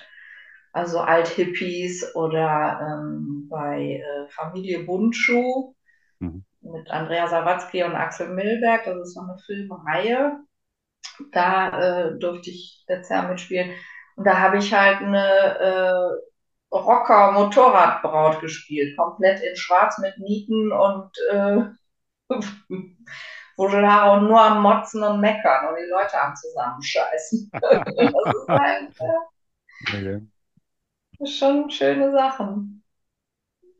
Also 0.72 1.00
Althippies 1.00 2.14
oder 2.14 2.80
ähm, 2.82 3.48
bei 3.50 4.02
äh, 4.04 4.28
Familie 4.30 4.84
Bundschuh 4.84 5.74
Mhm. 6.20 6.44
mit 6.60 6.90
Andrea 6.90 7.26
Sawatzki 7.28 7.82
und 7.82 7.94
Axel 7.96 8.28
Milberg. 8.28 8.84
Das 8.84 8.98
ist 8.98 9.14
so 9.14 9.20
eine 9.20 9.36
Filmreihe. 9.46 10.38
Da 11.32 12.08
äh, 12.10 12.18
durfte 12.18 12.50
ich 12.50 12.84
letztes 12.88 13.10
Jahr 13.10 13.28
mitspielen. 13.28 13.72
Und 14.16 14.26
da 14.26 14.38
habe 14.38 14.58
ich 14.58 14.72
halt 14.74 14.98
eine 15.02 15.58
äh, 15.58 16.74
Rocker-Motorradbraut 16.76 18.40
gespielt, 18.40 18.96
komplett 18.96 19.42
in 19.42 19.56
Schwarz 19.56 19.98
mit 19.98 20.18
Nieten 20.18 20.72
und 20.72 21.10
äh, 21.30 21.64
Wuschelhaare 23.56 24.18
und 24.20 24.28
nur 24.28 24.40
am 24.40 24.62
Motzen 24.62 25.02
und 25.02 25.20
Meckern 25.20 25.68
und 25.68 25.76
die 25.76 25.90
Leute 25.90 26.20
am 26.20 26.34
Zusammenscheißen. 26.36 27.50
das 27.60 28.32
ist 28.32 28.52
halt 28.54 28.90
Okay. 29.88 30.20
äh, 31.20 31.26
schon 31.26 31.70
schöne 31.70 32.12
Sachen. 32.12 32.82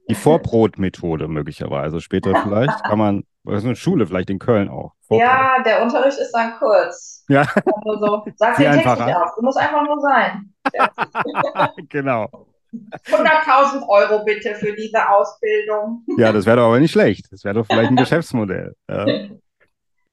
Die 0.08 0.14
Vorbrotmethode 0.14 1.28
möglicherweise. 1.28 2.00
Später 2.00 2.34
vielleicht 2.36 2.82
kann 2.84 2.98
man, 2.98 3.24
das 3.45 3.59
ist 3.59 3.64
eine 3.64 3.76
Schule 3.76 4.07
vielleicht 4.07 4.30
in 4.30 4.38
Köln 4.38 4.68
auch. 4.68 4.93
Vorbrot. 5.07 5.26
Ja, 5.26 5.62
der 5.64 5.82
Unterricht 5.82 6.18
ist 6.18 6.32
dann 6.32 6.55
kurz. 6.59 7.24
Ja, 7.28 7.43
Also 7.43 7.99
so, 8.07 8.24
sag 8.36 8.57
den 8.57 8.70
Text 8.72 8.86
einfacher. 8.86 9.07
nicht 9.07 9.16
auf, 9.16 9.30
du 9.36 9.43
musst 9.43 9.59
einfach 9.59 9.82
nur 9.84 10.01
sein. 10.01 10.53
genau. 11.88 12.28
100.000 12.72 13.88
Euro 13.88 14.24
bitte 14.24 14.55
für 14.55 14.72
diese 14.74 15.09
Ausbildung. 15.09 16.05
Ja, 16.18 16.32
das 16.32 16.47
wäre 16.47 16.59
doch 16.59 16.66
aber 16.66 16.78
nicht 16.78 16.93
schlecht. 16.93 17.26
Das 17.32 17.43
wäre 17.45 17.55
doch 17.55 17.66
vielleicht 17.66 17.91
ein 17.91 17.97
Geschäftsmodell. 17.97 18.74
Ja. 18.88 19.07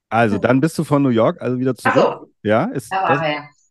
Also, 0.08 0.38
dann 0.38 0.60
bist 0.60 0.76
du 0.78 0.84
von 0.84 1.02
New 1.02 1.10
York 1.10 1.40
also 1.40 1.58
wieder 1.58 1.74
zurück. 1.74 1.96
Achso, 1.96 2.26
Ja, 2.42 2.64
ist 2.64 2.90
da 2.92 3.08
das, 3.08 3.20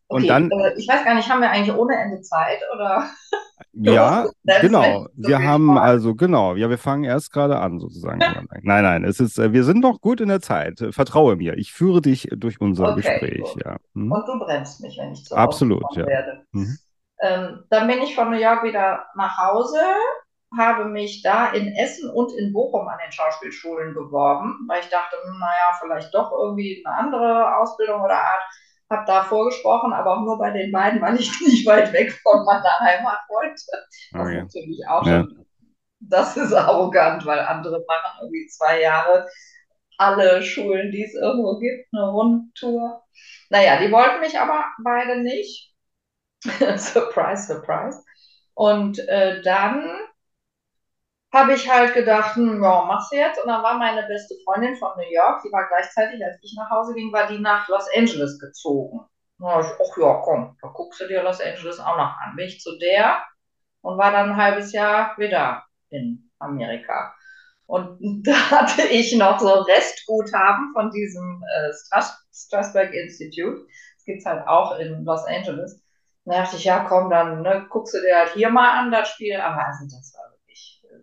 er. 0.10 0.16
und 0.16 0.22
Okay, 0.24 0.28
dann- 0.28 0.52
äh, 0.52 0.74
ich 0.78 0.88
weiß 0.88 1.04
gar 1.06 1.16
nicht, 1.16 1.30
haben 1.30 1.42
wir 1.42 1.50
eigentlich 1.52 1.76
ohne 1.76 1.96
Ende 1.96 2.22
Zeit 2.22 2.60
oder? 2.74 3.10
ja, 3.74 4.28
genau. 4.62 5.08
so 5.16 5.30
Wir 5.30 5.40
haben 5.44 5.68
frage. 5.68 5.82
also, 5.82 6.16
genau, 6.16 6.56
ja, 6.56 6.70
wir 6.70 6.78
fangen 6.78 7.04
erst 7.04 7.32
gerade 7.32 7.60
an, 7.60 7.80
sozusagen. 7.80 8.20
Nein, 8.64 8.84
nein, 8.84 9.04
es 9.04 9.20
ist, 9.20 9.38
äh, 9.38 9.54
wir 9.54 9.64
sind 9.64 9.80
noch 9.82 10.02
gut 10.02 10.22
in 10.22 10.30
der 10.30 10.42
Zeit. 10.42 10.84
Vertraue 10.92 11.36
mir. 11.36 11.58
Ich 11.58 11.74
führe 11.74 12.02
dich 12.02 12.28
durch 12.36 12.60
unser 12.62 12.92
Okay, 12.94 13.02
Gespräch, 13.02 13.54
gut. 13.54 13.66
ja. 13.66 13.78
Hm? 13.94 14.12
Und 14.12 14.28
du 14.28 14.40
bremst 14.40 14.82
mich, 14.82 14.98
wenn 15.00 15.12
ich 15.14 15.24
zu 15.26 15.36
Absolut, 15.36 15.84
ja. 15.96 16.06
werde. 16.08 16.44
Mhm. 16.52 16.78
Ähm, 17.22 17.64
dann 17.70 17.88
bin 17.88 18.00
ich 18.02 18.16
von 18.16 18.30
New 18.30 18.38
York 18.38 18.64
wieder 18.64 19.06
nach 19.16 19.38
Hause, 19.38 19.80
habe 20.58 20.86
mich 20.86 21.24
da 21.24 21.48
in 21.48 21.68
Essen 21.76 22.10
und 22.12 22.32
in 22.38 22.54
Bochum 22.54 22.88
an 22.88 22.98
den 23.04 23.12
Schauspielschulen 23.12 23.94
beworben, 23.94 24.56
weil 24.68 24.80
ich 24.82 24.90
dachte, 24.90 25.16
hm, 25.26 25.40
naja, 25.40 25.78
vielleicht 25.82 26.14
doch 26.14 26.32
irgendwie 26.32 26.84
eine 26.86 26.96
andere 26.96 27.58
Ausbildung 27.58 28.02
oder 28.02 28.16
Art. 28.16 28.42
Habe 28.90 29.04
da 29.08 29.24
vorgesprochen, 29.24 29.94
aber 29.94 30.18
auch 30.18 30.22
nur 30.22 30.38
bei 30.38 30.52
den 30.52 30.72
beiden, 30.72 31.02
weil 31.02 31.20
ich 31.20 31.32
nicht 31.42 31.66
weit 31.68 31.94
weg 31.94 32.12
von 32.24 32.46
meiner 32.46 32.80
Heimat 32.80 33.20
wollte. 33.30 33.62
Das 34.18 34.30
Okay. 34.30 34.44
ist 34.44 34.54
natürlich 34.56 34.88
auch 34.88 35.06
Ja. 35.06 35.28
schon, 35.28 35.46
das 36.02 36.38
ist 36.38 36.54
arrogant, 36.54 37.26
weil 37.26 37.40
andere 37.40 37.84
machen 37.88 38.20
irgendwie 38.22 38.48
zwei 38.48 38.82
Jahre 38.82 39.28
alle 39.98 40.44
Schulen, 40.44 40.92
die 40.92 41.04
es 41.04 41.14
irgendwo 41.16 41.60
gibt, 41.60 41.88
eine 41.94 42.10
Rundtour. 42.12 43.04
Naja, 43.50 43.80
die 43.82 43.92
wollten 43.92 44.22
mich 44.22 44.40
aber 44.40 44.66
beide 44.84 45.22
nicht. 45.22 45.74
surprise, 46.78 47.48
surprise. 47.48 48.04
Und 48.54 49.00
äh, 49.00 49.42
dann 49.44 49.90
habe 51.34 51.54
ich 51.54 51.70
halt 51.70 51.94
gedacht, 51.94 52.36
hm, 52.36 52.64
ja, 52.64 52.86
machst 52.86 53.12
du 53.12 53.18
jetzt? 53.18 53.42
Und 53.42 53.50
dann 53.50 53.64
war 53.64 53.78
meine 53.78 54.08
beste 54.08 54.36
Freundin 54.46 54.76
von 54.76 54.92
New 54.98 55.12
York, 55.12 55.42
die 55.44 55.52
war 55.52 55.68
gleichzeitig, 55.68 56.24
als 56.24 56.38
ich 56.42 56.56
nach 56.58 56.70
Hause 56.70 56.94
ging, 56.94 57.12
war 57.12 57.28
die 57.28 57.40
nach 57.40 57.68
Los 57.68 57.86
Angeles 57.96 58.40
gezogen. 58.40 59.02
Na, 59.40 59.60
ich, 59.60 59.68
ach 59.68 59.98
ja, 59.98 60.22
komm, 60.24 60.58
da 60.62 60.70
guckst 60.70 61.00
du 61.02 61.08
dir 61.08 61.24
Los 61.24 61.42
Angeles 61.42 61.80
auch 61.80 61.98
noch 61.98 62.18
an. 62.18 62.36
Bin 62.36 62.48
ich 62.48 62.60
zu 62.60 62.78
der 62.80 63.24
und 63.82 63.98
war 63.98 64.12
dann 64.12 64.32
ein 64.32 64.38
halbes 64.38 64.72
Jahr 64.72 65.18
wieder 65.18 65.64
in 65.90 66.32
Amerika. 66.40 67.14
Und 67.68 68.00
da 68.28 68.34
hatte 68.52 68.84
ich 68.84 69.16
noch 69.16 69.40
so 69.40 69.50
Restguthaben 69.50 70.72
von 70.74 70.92
diesem 70.92 71.44
äh, 71.44 71.74
Stras 71.74 72.18
Strasberg 72.34 72.94
Institute. 72.94 73.66
Das 73.98 74.06
gibt 74.06 74.20
es 74.20 74.26
halt 74.26 74.48
auch 74.48 74.78
in 74.80 75.04
Los 75.04 75.26
Angeles. 75.26 75.84
Da 76.26 76.42
dachte 76.44 76.58
ich, 76.58 76.66
ja, 76.66 76.86
komm, 76.88 77.10
dann 77.10 77.42
ne, 77.42 77.68
guckst 77.70 77.94
du 77.94 78.02
dir 78.02 78.18
halt 78.18 78.34
hier 78.34 78.50
mal 78.50 78.80
an, 78.80 78.92
das 78.92 79.10
Spiel. 79.10 79.38
Aber 79.40 79.66
also 79.66 79.86
das 79.86 80.14
war 80.16 80.27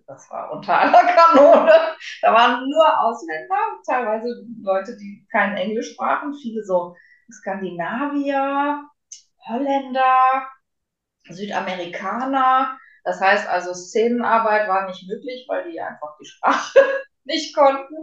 das 0.07 0.31
war 0.31 0.53
unter 0.53 0.79
aller 0.79 1.05
Kanone. 1.05 1.73
Da 2.23 2.33
waren 2.33 2.69
nur 2.69 3.01
Ausländer, 3.01 3.57
teilweise 3.87 4.47
Leute, 4.63 4.97
die 4.97 5.27
kein 5.31 5.57
Englisch 5.57 5.93
sprachen, 5.93 6.35
viele 6.35 6.63
so 6.65 6.95
Skandinavier, 7.31 8.85
Holländer, 9.47 10.49
Südamerikaner. 11.29 12.79
Das 13.05 13.21
heißt 13.21 13.49
also, 13.49 13.73
Szenenarbeit 13.75 14.69
war 14.69 14.87
nicht 14.87 15.07
möglich, 15.09 15.45
weil 15.49 15.71
die 15.71 15.81
einfach 15.81 16.17
die 16.21 16.27
Sprache 16.27 16.79
nicht 17.25 17.55
konnten. 17.55 17.95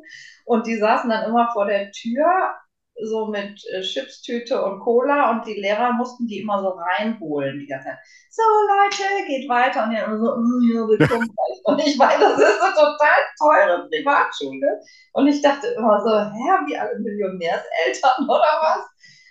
Und 0.45 0.67
die 0.67 0.77
saßen 0.77 1.09
dann 1.09 1.25
immer 1.29 1.51
vor 1.53 1.65
der 1.65 1.91
Tür, 1.91 2.55
so 3.03 3.27
mit 3.27 3.61
äh, 3.73 3.81
Chipstüte 3.81 4.63
und 4.63 4.79
Cola 4.79 5.31
und 5.31 5.45
die 5.47 5.55
Lehrer 5.59 5.93
mussten 5.93 6.27
die 6.27 6.39
immer 6.41 6.61
so 6.61 6.69
reinholen 6.69 7.59
die 7.59 7.67
ganze 7.67 7.89
Zeit. 7.89 7.99
So 8.29 8.41
Leute, 8.43 9.27
geht 9.27 9.49
weiter. 9.49 9.85
Und 9.85 9.91
die 9.91 9.97
so, 9.97 10.35
"Mm, 10.37 10.71
ja, 10.75 10.87
willkommen. 10.87 11.27
und 11.65 11.79
ich 11.85 11.97
meine, 11.97 12.19
das 12.19 12.39
ist 12.39 12.61
eine 12.61 12.73
total 12.73 13.19
teure 13.39 13.87
Privatschule. 13.89 14.79
Und 15.13 15.27
ich 15.27 15.41
dachte 15.41 15.67
immer 15.77 15.99
so, 16.01 16.09
hä, 16.09 16.65
wie 16.67 16.77
alle 16.77 16.99
Millionärseltern 16.99 18.23
oder 18.29 18.59
was? 18.61 18.85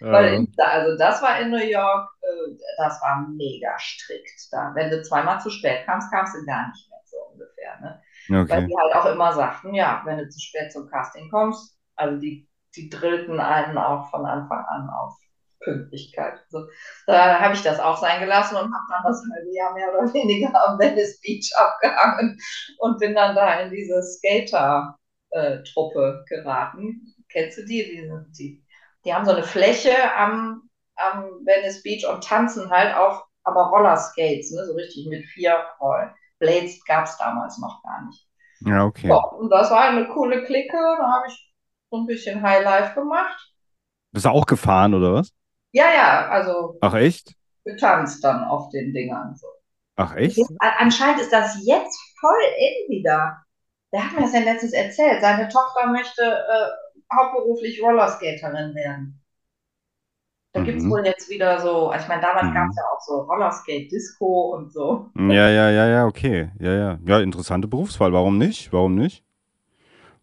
Weil, 0.08 0.26
Äh, 0.26 0.36
in, 0.36 0.52
also 0.58 0.96
das 0.98 1.22
war 1.22 1.40
in 1.40 1.50
New 1.50 1.58
York, 1.64 2.10
äh, 2.22 2.56
das 2.78 3.00
war 3.02 3.26
mega 3.28 3.78
strikt 3.78 4.48
da. 4.52 4.72
Wenn 4.74 4.90
du 4.90 5.02
zweimal 5.02 5.40
zu 5.40 5.50
spät 5.50 5.84
kamst, 5.86 6.10
kamst 6.12 6.34
du 6.34 6.44
gar 6.46 6.68
nicht 6.68 6.88
mehr 6.90 7.00
so 7.04 7.18
ungefähr. 7.32 7.80
Ne? 7.80 8.02
Weil 8.48 8.64
okay. 8.64 8.66
die 8.66 8.76
halt 8.76 8.94
auch 8.94 9.06
immer 9.06 9.32
sagten, 9.32 9.74
ja, 9.74 10.02
wenn 10.06 10.18
du 10.18 10.28
zu 10.28 10.40
spät 10.40 10.72
zum 10.72 10.88
Casting 10.90 11.30
kommst, 11.30 11.78
also 11.96 12.18
die, 12.18 12.48
die 12.76 12.88
drillten 12.88 13.40
einen 13.40 13.78
auch 13.78 14.10
von 14.10 14.26
Anfang 14.26 14.64
an 14.66 14.90
auf 14.90 15.18
Pünktlichkeit. 15.60 16.40
So, 16.48 16.66
da 17.06 17.38
habe 17.40 17.54
ich 17.54 17.62
das 17.62 17.78
auch 17.80 17.96
sein 17.98 18.20
gelassen 18.20 18.56
und 18.56 18.64
habe 18.64 18.84
dann 18.88 19.04
das 19.04 19.22
halbe 19.34 19.54
Jahr 19.54 19.72
mehr 19.74 19.92
oder 19.92 20.12
weniger 20.14 20.68
am 20.68 20.78
Venice 20.78 21.20
Beach 21.20 21.52
abgehangen 21.56 22.38
und 22.78 22.98
bin 22.98 23.14
dann 23.14 23.34
da 23.34 23.60
in 23.60 23.70
diese 23.70 24.02
Skater-Truppe 24.02 26.24
geraten. 26.28 27.14
Kennst 27.28 27.58
du 27.58 27.64
die? 27.64 27.84
Die, 27.84 28.10
die? 28.38 28.64
die 29.04 29.14
haben 29.14 29.24
so 29.24 29.32
eine 29.32 29.44
Fläche 29.44 29.94
am, 30.16 30.68
am 30.96 31.24
Venice 31.44 31.82
Beach 31.82 32.06
und 32.06 32.24
tanzen 32.24 32.70
halt 32.70 32.94
auf, 32.96 33.22
aber 33.44 33.64
Rollerskates, 33.64 34.52
ne? 34.52 34.64
so 34.66 34.74
richtig 34.74 35.06
mit 35.08 35.24
vier 35.26 35.56
Rollen. 35.80 36.10
Blades 36.38 36.82
gab 36.84 37.04
es 37.04 37.18
damals 37.18 37.58
noch 37.58 37.82
gar 37.82 38.06
nicht. 38.06 38.26
Ja, 38.60 38.84
okay. 38.84 39.08
Ja, 39.08 39.16
und 39.16 39.50
das 39.50 39.70
war 39.70 39.88
eine 39.88 40.08
coole 40.08 40.44
Clique. 40.44 40.72
Da 40.72 41.06
habe 41.06 41.26
ich 41.28 41.49
so 41.90 41.98
ein 41.98 42.06
bisschen 42.06 42.42
Highlife 42.42 42.94
gemacht. 42.94 43.52
Bist 44.12 44.24
du 44.26 44.30
auch 44.30 44.46
gefahren 44.46 44.94
oder 44.94 45.14
was? 45.14 45.32
Ja, 45.72 45.92
ja, 45.94 46.28
also 46.28 46.80
Ach, 46.80 46.94
echt? 46.94 47.34
getanzt 47.64 48.24
dann 48.24 48.44
auf 48.44 48.70
den 48.70 48.92
Dingern. 48.92 49.36
So. 49.36 49.46
Ach, 49.96 50.16
echt? 50.16 50.38
Anscheinend 50.58 51.20
ist 51.20 51.32
das 51.32 51.58
jetzt 51.64 51.98
voll 52.20 52.42
in 52.58 52.90
wieder. 52.96 53.44
Der 53.92 54.04
hat 54.04 54.14
mir 54.14 54.22
das 54.22 54.32
ja 54.34 54.40
letztens 54.40 54.72
erzählt. 54.72 55.20
Seine 55.20 55.48
Tochter 55.48 55.88
möchte 55.88 56.22
äh, 56.22 57.14
hauptberuflich 57.16 57.82
Rollerskaterin 57.82 58.74
werden. 58.74 59.22
Da 60.52 60.60
gibt 60.60 60.78
es 60.78 60.84
Mhm. 60.84 60.90
wohl 60.90 61.04
jetzt 61.04 61.28
wieder 61.28 61.58
so, 61.60 61.88
also 61.88 62.02
ich 62.04 62.08
meine, 62.08 62.22
damals 62.22 62.46
Mhm. 62.46 62.54
gab 62.54 62.68
es 62.70 62.76
ja 62.76 62.82
auch 62.94 63.00
so 63.00 63.22
Rollerskate-Disco 63.22 64.54
und 64.54 64.72
so. 64.72 65.10
Ja, 65.16 65.48
ja, 65.50 65.70
ja, 65.70 65.86
ja, 65.88 66.06
okay. 66.06 66.50
Ja, 66.60 66.72
ja. 66.72 66.98
Ja, 67.04 67.20
interessante 67.20 67.68
Berufswahl. 67.68 68.12
Warum 68.12 68.38
nicht? 68.38 68.72
Warum 68.72 68.94
nicht? 68.94 69.24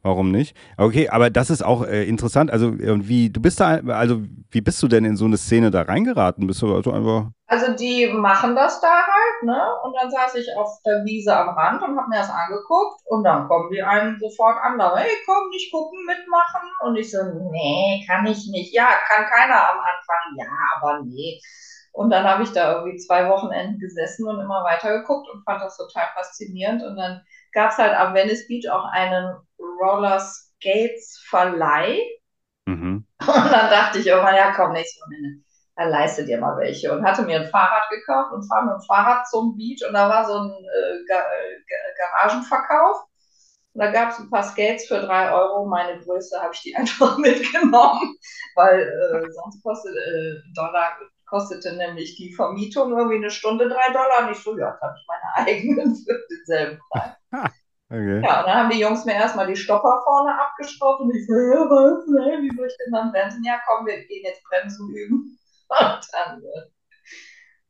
Warum 0.08 0.32
nicht? 0.32 0.56
Okay, 0.78 1.10
aber 1.10 1.30
das 1.30 1.50
ist 1.50 1.62
auch 1.62 1.84
äh, 1.84 2.06
interessant. 2.06 2.50
Also, 2.50 2.70
äh, 2.70 3.08
wie, 3.10 3.30
du 3.30 3.42
bist 3.42 3.60
da, 3.60 3.82
also, 3.88 4.22
wie 4.52 4.62
bist 4.62 4.82
du 4.82 4.88
denn 4.88 5.04
in 5.04 5.18
so 5.18 5.26
eine 5.26 5.36
Szene 5.36 5.70
da 5.70 5.82
reingeraten? 5.82 6.48
Bist 6.48 6.62
du 6.62 6.74
also 6.74 6.94
einfach. 6.94 7.32
Also 7.48 7.74
die 7.76 8.08
machen 8.08 8.56
das 8.56 8.80
da 8.80 8.88
halt, 8.88 9.44
ne? 9.44 9.62
Und 9.84 9.94
dann 10.00 10.10
saß 10.10 10.36
ich 10.36 10.48
auf 10.56 10.82
der 10.86 11.04
Wiese 11.04 11.36
am 11.36 11.50
Rand 11.50 11.84
und 11.84 11.98
habe 11.98 12.08
mir 12.08 12.20
das 12.20 12.30
angeguckt 12.30 13.02
und 13.08 13.26
dann 13.26 13.50
kommen 13.50 13.70
die 13.70 13.84
einen 13.84 14.18
sofort 14.18 14.56
an, 14.64 14.78
da, 14.78 14.96
hey, 14.96 15.12
komm, 15.26 15.50
nicht 15.50 15.74
gucken, 15.74 16.00
mitmachen. 16.06 16.70
Und 16.86 16.96
ich 16.96 17.12
so, 17.12 17.18
nee, 17.52 18.06
kann 18.08 18.26
ich 18.26 18.48
nicht. 18.50 18.74
Ja, 18.74 18.88
kann 19.08 19.26
keiner 19.26 19.72
am 19.72 19.80
Anfang. 19.80 20.38
Ja, 20.38 20.46
aber 20.78 21.02
nee. 21.04 21.42
Und 21.92 22.12
dann 22.12 22.24
habe 22.24 22.44
ich 22.44 22.54
da 22.54 22.76
irgendwie 22.76 22.98
zwei 22.98 23.28
Wochenenden 23.28 23.80
gesessen 23.80 24.26
und 24.26 24.40
immer 24.40 24.64
weiter 24.64 25.00
geguckt 25.00 25.28
und 25.34 25.44
fand 25.44 25.62
das 25.62 25.76
total 25.76 26.08
faszinierend. 26.16 26.82
Und 26.84 26.96
dann 26.96 27.22
gab 27.52 27.72
es 27.72 27.78
halt 27.78 27.94
am 27.94 28.14
Venice 28.14 28.48
Beach 28.48 28.70
auch 28.72 28.86
einen 28.86 29.36
Roller 29.60 30.20
Skates 30.20 31.24
Verleih. 31.30 32.00
Mhm. 32.66 33.06
Und 33.20 33.28
dann 33.28 33.70
dachte 33.70 34.00
ich 34.00 34.08
irgendwann, 34.08 34.36
ja 34.36 34.54
komm, 34.54 34.74
nächstes 34.74 35.02
Wochenende 35.02 35.48
er 35.78 35.90
leistet 35.90 36.28
dir 36.28 36.40
mal 36.40 36.58
welche 36.58 36.92
und 36.92 37.06
hatte 37.06 37.22
mir 37.22 37.40
ein 37.40 37.50
Fahrrad 37.50 37.88
gekauft 37.92 38.34
und 38.34 38.48
fahre 38.48 38.66
mit 38.66 38.74
dem 38.74 38.88
Fahrrad 38.88 39.28
zum 39.28 39.56
Beach 39.56 39.86
und 39.88 39.94
da 39.94 40.10
war 40.10 40.26
so 40.26 40.34
ein 40.40 40.50
äh, 40.50 41.06
Ga 41.08 41.24
Garagenverkauf. 41.98 43.04
Und 43.74 43.84
da 43.84 43.92
gab 43.92 44.10
es 44.10 44.18
ein 44.18 44.30
paar 44.32 44.42
Skates 44.42 44.88
für 44.88 45.00
drei 45.00 45.32
Euro. 45.32 45.68
Meine 45.68 46.00
Größe 46.02 46.42
habe 46.42 46.52
ich 46.52 46.62
die 46.62 46.76
einfach 46.76 47.20
mitgenommen, 47.20 48.18
weil 48.56 48.82
äh, 48.82 49.32
sonst 49.32 49.62
kostet 49.62 49.96
äh, 49.96 50.42
Dollar 50.56 50.98
kostete 51.28 51.76
nämlich 51.76 52.16
die 52.16 52.34
Vermietung 52.34 52.98
irgendwie 52.98 53.18
eine 53.18 53.30
Stunde 53.30 53.70
drei 53.70 53.92
Dollar. 53.94 54.26
Und 54.26 54.32
ich 54.32 54.40
so, 54.40 54.58
ja, 54.58 54.76
habe 54.82 54.96
ich 54.98 55.08
meine 55.08 55.48
eigenen 55.48 55.96
für 55.96 56.20
denselben 56.32 56.80
Preis. 56.90 57.12
Okay. 57.90 58.22
Ja, 58.22 58.42
und 58.42 58.48
dann 58.48 58.56
haben 58.56 58.70
die 58.70 58.80
Jungs 58.80 59.06
mir 59.06 59.14
erstmal 59.14 59.48
die 59.48 59.56
Stopper 59.56 60.02
vorne 60.04 60.38
abgeschraubt 60.38 61.02
und 61.02 61.16
ich 61.16 61.26
so, 61.26 61.34
ja, 61.34 61.70
was, 61.70 62.06
ne, 62.08 62.42
wie 62.42 62.56
soll 62.56 62.68
ich 62.68 62.78
denn 62.84 62.92
dann 62.92 63.12
bremsen? 63.12 63.44
Ja, 63.46 63.60
komm, 63.66 63.86
wir 63.86 64.06
gehen 64.06 64.26
jetzt 64.26 64.44
Bremsen 64.44 64.90
üben. 64.90 65.40
Und 65.70 66.08
dann, 66.14 66.42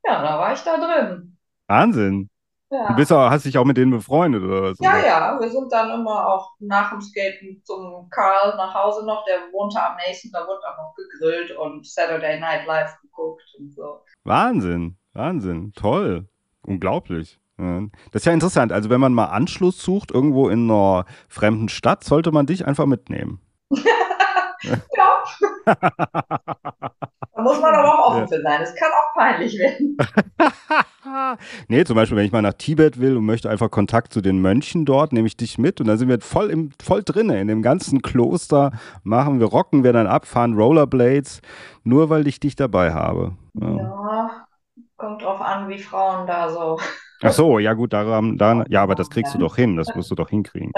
ja, 0.05 0.21
da 0.21 0.37
war 0.37 0.53
ich 0.53 0.61
da 0.61 0.77
drin. 0.77 1.35
Wahnsinn. 1.67 2.29
Ja. 2.69 2.89
Du 2.89 2.95
bist 2.95 3.11
auch, 3.11 3.29
hast 3.29 3.45
dich 3.45 3.57
auch 3.57 3.65
mit 3.65 3.77
denen 3.77 3.91
befreundet, 3.91 4.43
oder 4.43 4.63
was? 4.63 4.77
Ja, 4.79 4.99
ja, 4.99 5.39
wir 5.39 5.49
sind 5.49 5.71
dann 5.71 5.89
immer 5.89 6.27
auch 6.27 6.51
nach 6.59 6.91
dem 6.91 7.01
Skaten 7.01 7.61
zum 7.63 8.09
Karl 8.09 8.55
nach 8.57 8.73
Hause 8.73 9.05
noch, 9.05 9.23
der 9.25 9.51
wohnte 9.53 9.81
am 9.81 9.95
nächsten, 10.05 10.31
da 10.31 10.45
wurde 10.45 10.59
auch 10.67 10.77
noch 10.77 10.93
gegrillt 10.95 11.57
und 11.57 11.87
Saturday 11.87 12.39
Night 12.39 12.67
Live 12.67 12.99
geguckt 13.01 13.43
und 13.57 13.73
so. 13.73 14.01
Wahnsinn, 14.25 14.97
Wahnsinn, 15.13 15.71
toll, 15.75 16.27
unglaublich. 16.61 17.39
Das 17.57 18.21
ist 18.21 18.25
ja 18.25 18.33
interessant. 18.33 18.71
Also, 18.71 18.89
wenn 18.89 19.01
man 19.01 19.13
mal 19.13 19.25
Anschluss 19.25 19.81
sucht 19.81 20.11
irgendwo 20.11 20.49
in 20.49 20.69
einer 20.69 21.05
fremden 21.27 21.69
Stadt, 21.69 22.03
sollte 22.03 22.31
man 22.31 22.45
dich 22.45 22.65
einfach 22.67 22.85
mitnehmen. 22.85 23.39
ja. 24.61 24.77
Da 27.37 27.43
muss 27.43 27.61
man 27.61 27.73
aber 27.73 27.93
auch 27.93 28.09
offen 28.09 28.21
ja. 28.21 28.27
für 28.27 28.41
sein. 28.41 28.61
Es 28.61 28.75
kann 28.75 28.89
auch 28.91 29.13
peinlich 29.15 29.57
werden. 29.59 29.97
nee, 31.67 31.83
zum 31.83 31.95
Beispiel, 31.95 32.17
wenn 32.17 32.25
ich 32.25 32.31
mal 32.31 32.41
nach 32.41 32.53
Tibet 32.53 32.99
will 32.99 33.17
und 33.17 33.25
möchte 33.25 33.49
einfach 33.49 33.69
Kontakt 33.69 34.13
zu 34.13 34.21
den 34.21 34.39
Mönchen 34.41 34.85
dort, 34.85 35.13
nehme 35.13 35.27
ich 35.27 35.37
dich 35.37 35.57
mit 35.57 35.79
und 35.79 35.87
dann 35.87 35.97
sind 35.97 36.09
wir 36.09 36.19
voll, 36.19 36.49
im, 36.49 36.71
voll 36.81 37.03
drinne 37.03 37.39
in 37.39 37.47
dem 37.47 37.61
ganzen 37.61 38.01
Kloster. 38.01 38.71
Machen 39.03 39.39
wir, 39.39 39.47
rocken 39.47 39.83
wir 39.83 39.93
dann 39.93 40.07
ab, 40.07 40.25
fahren 40.25 40.55
Rollerblades, 40.55 41.41
nur 41.83 42.09
weil 42.09 42.27
ich 42.27 42.39
dich 42.39 42.55
dabei 42.55 42.93
habe. 42.93 43.33
Ja, 43.53 43.75
ja 43.75 44.46
kommt 44.97 45.21
drauf 45.21 45.39
an, 45.41 45.69
wie 45.69 45.79
Frauen 45.79 46.27
da 46.27 46.49
so. 46.49 46.79
Ach 47.21 47.31
so, 47.31 47.57
ja 47.57 47.73
gut, 47.73 47.93
daran, 47.93 48.37
daran, 48.37 48.65
ja, 48.69 48.83
aber 48.83 48.93
das 48.93 49.09
kriegst 49.09 49.33
du 49.33 49.39
doch 49.39 49.55
hin, 49.55 49.75
das 49.75 49.95
musst 49.95 50.11
du 50.11 50.15
doch 50.15 50.29
hinkriegen. 50.29 50.71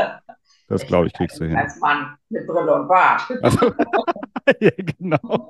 Das 0.70 0.86
glaube 0.86 1.08
ich, 1.08 1.14
kriegst 1.14 1.40
du 1.40 1.46
hin. 1.46 1.58
Als 1.58 1.80
Mann 1.80 2.16
mit 2.30 2.48
Brille 2.48 2.74
und 2.76 2.88
Bart. 2.88 3.24
Also, 3.42 3.66
ja, 4.60 4.72
genau. 4.78 5.48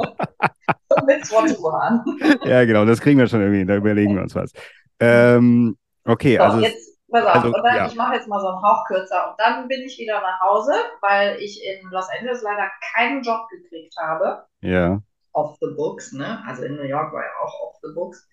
mit 1.05 1.25
Swatch-Bahn. 1.25 2.03
ja, 2.43 2.65
genau, 2.65 2.85
das 2.85 3.01
kriegen 3.01 3.19
wir 3.19 3.27
schon 3.27 3.41
irgendwie, 3.41 3.65
da 3.65 3.75
überlegen 3.75 4.15
wir 4.15 4.23
uns 4.23 4.33
was. 4.33 4.51
Ähm, 4.99 5.77
okay, 6.05 6.37
so, 6.37 6.43
also. 6.43 6.59
Jetzt, 6.59 6.97
pass 7.11 7.25
auf, 7.25 7.35
also, 7.35 7.47
und 7.49 7.63
dann, 7.63 7.75
ja. 7.75 7.87
ich 7.87 7.95
mache 7.95 8.15
jetzt 8.15 8.27
mal 8.27 8.39
so 8.39 8.47
einen 8.47 8.61
Hauch 8.61 8.85
kürzer 8.85 9.29
und 9.29 9.39
dann 9.39 9.67
bin 9.67 9.81
ich 9.81 9.99
wieder 9.99 10.21
nach 10.21 10.39
Hause, 10.41 10.73
weil 11.01 11.37
ich 11.39 11.61
in 11.63 11.87
Los 11.91 12.07
Angeles 12.17 12.41
leider 12.41 12.69
keinen 12.93 13.21
Job 13.21 13.47
gekriegt 13.49 13.95
habe. 14.01 14.45
Ja. 14.61 15.01
Off 15.39 15.57
the 15.61 15.73
books, 15.75 16.11
ne? 16.11 16.43
Also 16.45 16.63
in 16.63 16.75
New 16.75 16.83
York 16.83 17.13
war 17.13 17.23
ja 17.23 17.31
auch 17.43 17.59
off 17.61 17.75
the 17.81 17.93
books. 17.93 18.27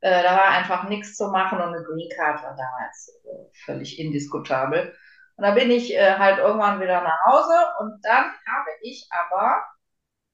Äh, 0.00 0.22
da 0.22 0.36
war 0.36 0.48
einfach 0.48 0.88
nichts 0.88 1.16
zu 1.16 1.28
machen 1.28 1.58
und 1.58 1.74
eine 1.74 1.82
Green 1.82 2.10
Card 2.14 2.42
war 2.42 2.54
damals 2.54 3.08
äh, 3.24 3.50
völlig 3.64 3.98
indiskutabel. 3.98 4.94
Und 5.36 5.44
dann 5.44 5.54
bin 5.54 5.70
ich 5.70 5.94
äh, 5.94 6.18
halt 6.18 6.38
irgendwann 6.38 6.80
wieder 6.80 7.00
nach 7.00 7.18
Hause 7.26 7.54
und 7.80 8.04
dann 8.04 8.24
habe 8.24 8.70
ich 8.82 9.08
aber 9.10 9.62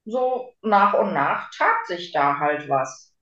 so 0.04 0.52
nach 0.62 0.94
und 0.94 1.12
nach 1.12 1.50
tat 1.56 1.86
sich 1.86 2.12
da 2.12 2.38
halt 2.38 2.68
was. 2.68 3.14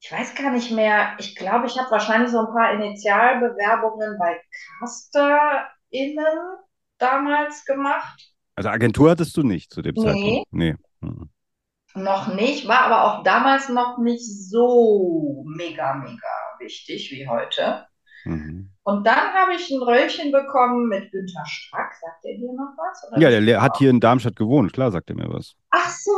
Ich 0.00 0.10
weiß 0.10 0.34
gar 0.34 0.50
nicht 0.50 0.72
mehr, 0.72 1.14
ich 1.18 1.36
glaube, 1.36 1.66
ich 1.66 1.78
habe 1.78 1.92
wahrscheinlich 1.92 2.32
so 2.32 2.40
ein 2.40 2.52
paar 2.52 2.72
Initialbewerbungen 2.72 4.18
bei 4.18 4.40
CasterInnen 4.80 6.56
damals 6.98 7.64
gemacht. 7.64 8.32
Also 8.56 8.68
Agentur 8.68 9.10
hattest 9.10 9.36
du 9.36 9.44
nicht 9.44 9.70
zu 9.70 9.80
dem 9.80 9.94
nee. 9.94 10.02
Zeitpunkt? 10.02 10.52
Nee. 10.52 10.74
Noch 11.94 12.34
nicht, 12.34 12.66
war 12.66 12.84
aber 12.84 13.04
auch 13.04 13.22
damals 13.22 13.68
noch 13.68 13.98
nicht 13.98 14.24
so 14.24 15.44
mega, 15.46 15.94
mega 15.94 16.28
wichtig 16.58 17.10
wie 17.12 17.28
heute. 17.28 17.86
Mhm. 18.24 18.71
Und 18.84 19.06
dann 19.06 19.32
habe 19.32 19.54
ich 19.54 19.70
ein 19.70 19.80
Röllchen 19.80 20.32
bekommen 20.32 20.88
mit 20.88 21.12
Günter 21.12 21.44
Strack. 21.46 21.92
Sagt 22.00 22.24
er 22.24 22.36
dir 22.36 22.52
noch 22.52 22.74
was? 22.76 23.20
ja, 23.20 23.40
der 23.40 23.62
hat 23.62 23.76
hier 23.78 23.90
in 23.90 24.00
Darmstadt 24.00 24.34
gewohnt. 24.34 24.72
Klar, 24.72 24.90
sagt 24.90 25.08
er 25.08 25.14
mir 25.14 25.32
was. 25.32 25.54
Ach 25.70 25.88
so. 25.88 26.10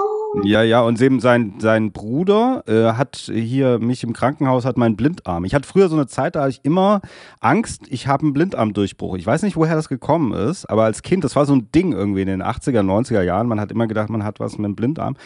Ja, 0.44 0.62
ja, 0.62 0.80
und 0.80 1.00
eben 1.00 1.20
sein, 1.20 1.60
sein 1.60 1.92
Bruder 1.92 2.64
äh, 2.66 2.94
hat 2.94 3.16
hier 3.16 3.78
mich 3.78 4.02
im 4.02 4.14
Krankenhaus, 4.14 4.64
hat 4.64 4.78
meinen 4.78 4.96
Blindarm. 4.96 5.44
Ich 5.44 5.54
hatte 5.54 5.68
früher 5.68 5.88
so 5.90 5.94
eine 5.94 6.06
Zeit, 6.06 6.36
da 6.36 6.40
hatte 6.40 6.50
ich 6.50 6.64
immer 6.64 7.02
Angst, 7.40 7.82
ich 7.88 8.06
habe 8.06 8.22
einen 8.22 8.32
Blindarmdurchbruch. 8.32 9.16
Ich 9.16 9.26
weiß 9.26 9.42
nicht, 9.42 9.56
woher 9.56 9.76
das 9.76 9.90
gekommen 9.90 10.32
ist, 10.32 10.64
aber 10.64 10.84
als 10.84 11.02
Kind, 11.02 11.22
das 11.22 11.36
war 11.36 11.44
so 11.44 11.54
ein 11.54 11.70
Ding 11.70 11.92
irgendwie 11.92 12.22
in 12.22 12.28
den 12.28 12.42
80er, 12.42 12.80
90er 12.80 13.22
Jahren. 13.22 13.46
Man 13.46 13.60
hat 13.60 13.70
immer 13.70 13.86
gedacht, 13.86 14.08
man 14.08 14.24
hat 14.24 14.40
was 14.40 14.56
mit 14.56 14.64
dem 14.64 14.74
Blindarm. 14.74 15.16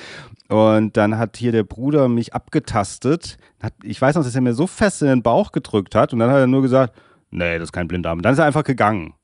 Und 0.49 0.97
dann 0.97 1.17
hat 1.19 1.37
hier 1.37 1.53
der 1.53 1.65
Bruder 1.65 2.09
mich 2.09 2.35
abgetastet. 2.35 3.39
Hat, 3.63 3.73
ich 3.83 4.01
weiß 4.03 4.17
noch, 4.17 4.25
dass 4.25 4.35
er 4.35 4.41
mir 4.41 4.55
so 4.55 4.67
fest 4.67 5.03
in 5.03 5.09
den 5.09 5.23
Bauch 5.23 5.53
gedrückt 5.53 5.95
hat 5.95 6.13
und 6.13 6.19
dann 6.19 6.31
hat 6.31 6.39
er 6.39 6.47
nur 6.49 6.63
gesagt, 6.63 6.95
nee, 7.31 7.59
das 7.59 7.69
ist 7.69 7.73
kein 7.73 7.89
Blinddarm. 7.89 8.23
Dann 8.23 8.33
ist 8.33 8.39
er 8.39 8.47
einfach 8.47 8.65
gegangen. 8.65 9.15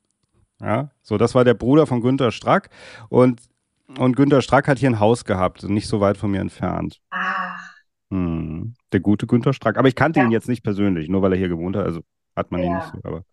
Ja, 0.61 0.91
so, 1.03 1.19
das 1.19 1.35
war 1.35 1.45
der 1.45 1.55
Bruder 1.55 1.87
von 1.87 2.01
Günter 2.01 2.31
Strack. 2.31 2.71
Und, 3.09 3.43
und 3.99 4.17
Günter 4.17 4.41
Strack 4.41 4.69
hat 4.69 4.79
hier 4.79 4.91
ein 4.91 5.01
Haus 5.01 5.25
gehabt, 5.25 5.63
nicht 5.65 5.89
so 5.89 6.01
weit 6.01 6.17
von 6.17 6.31
mir 6.31 6.41
entfernt. 6.41 7.01
Ach. 7.11 7.75
Hm, 8.11 8.75
der 8.93 9.01
gute 9.01 9.27
Günter 9.27 9.53
Strack. 9.53 9.77
Aber 9.77 9.89
ich 9.89 9.97
kannte 9.97 10.21
ja. 10.21 10.27
ihn 10.27 10.31
jetzt 10.31 10.49
nicht 10.49 10.63
persönlich, 10.63 11.09
nur 11.09 11.23
weil 11.23 11.33
er 11.33 11.39
hier 11.39 11.49
gewohnt 11.49 11.77
hat. 11.77 11.87
Also 11.87 12.01
hat 12.37 12.51
man 12.51 12.63
ja. 12.63 12.67
ihn 12.67 12.77
nicht 12.77 12.93
so. 12.93 12.99
Aber 13.03 13.25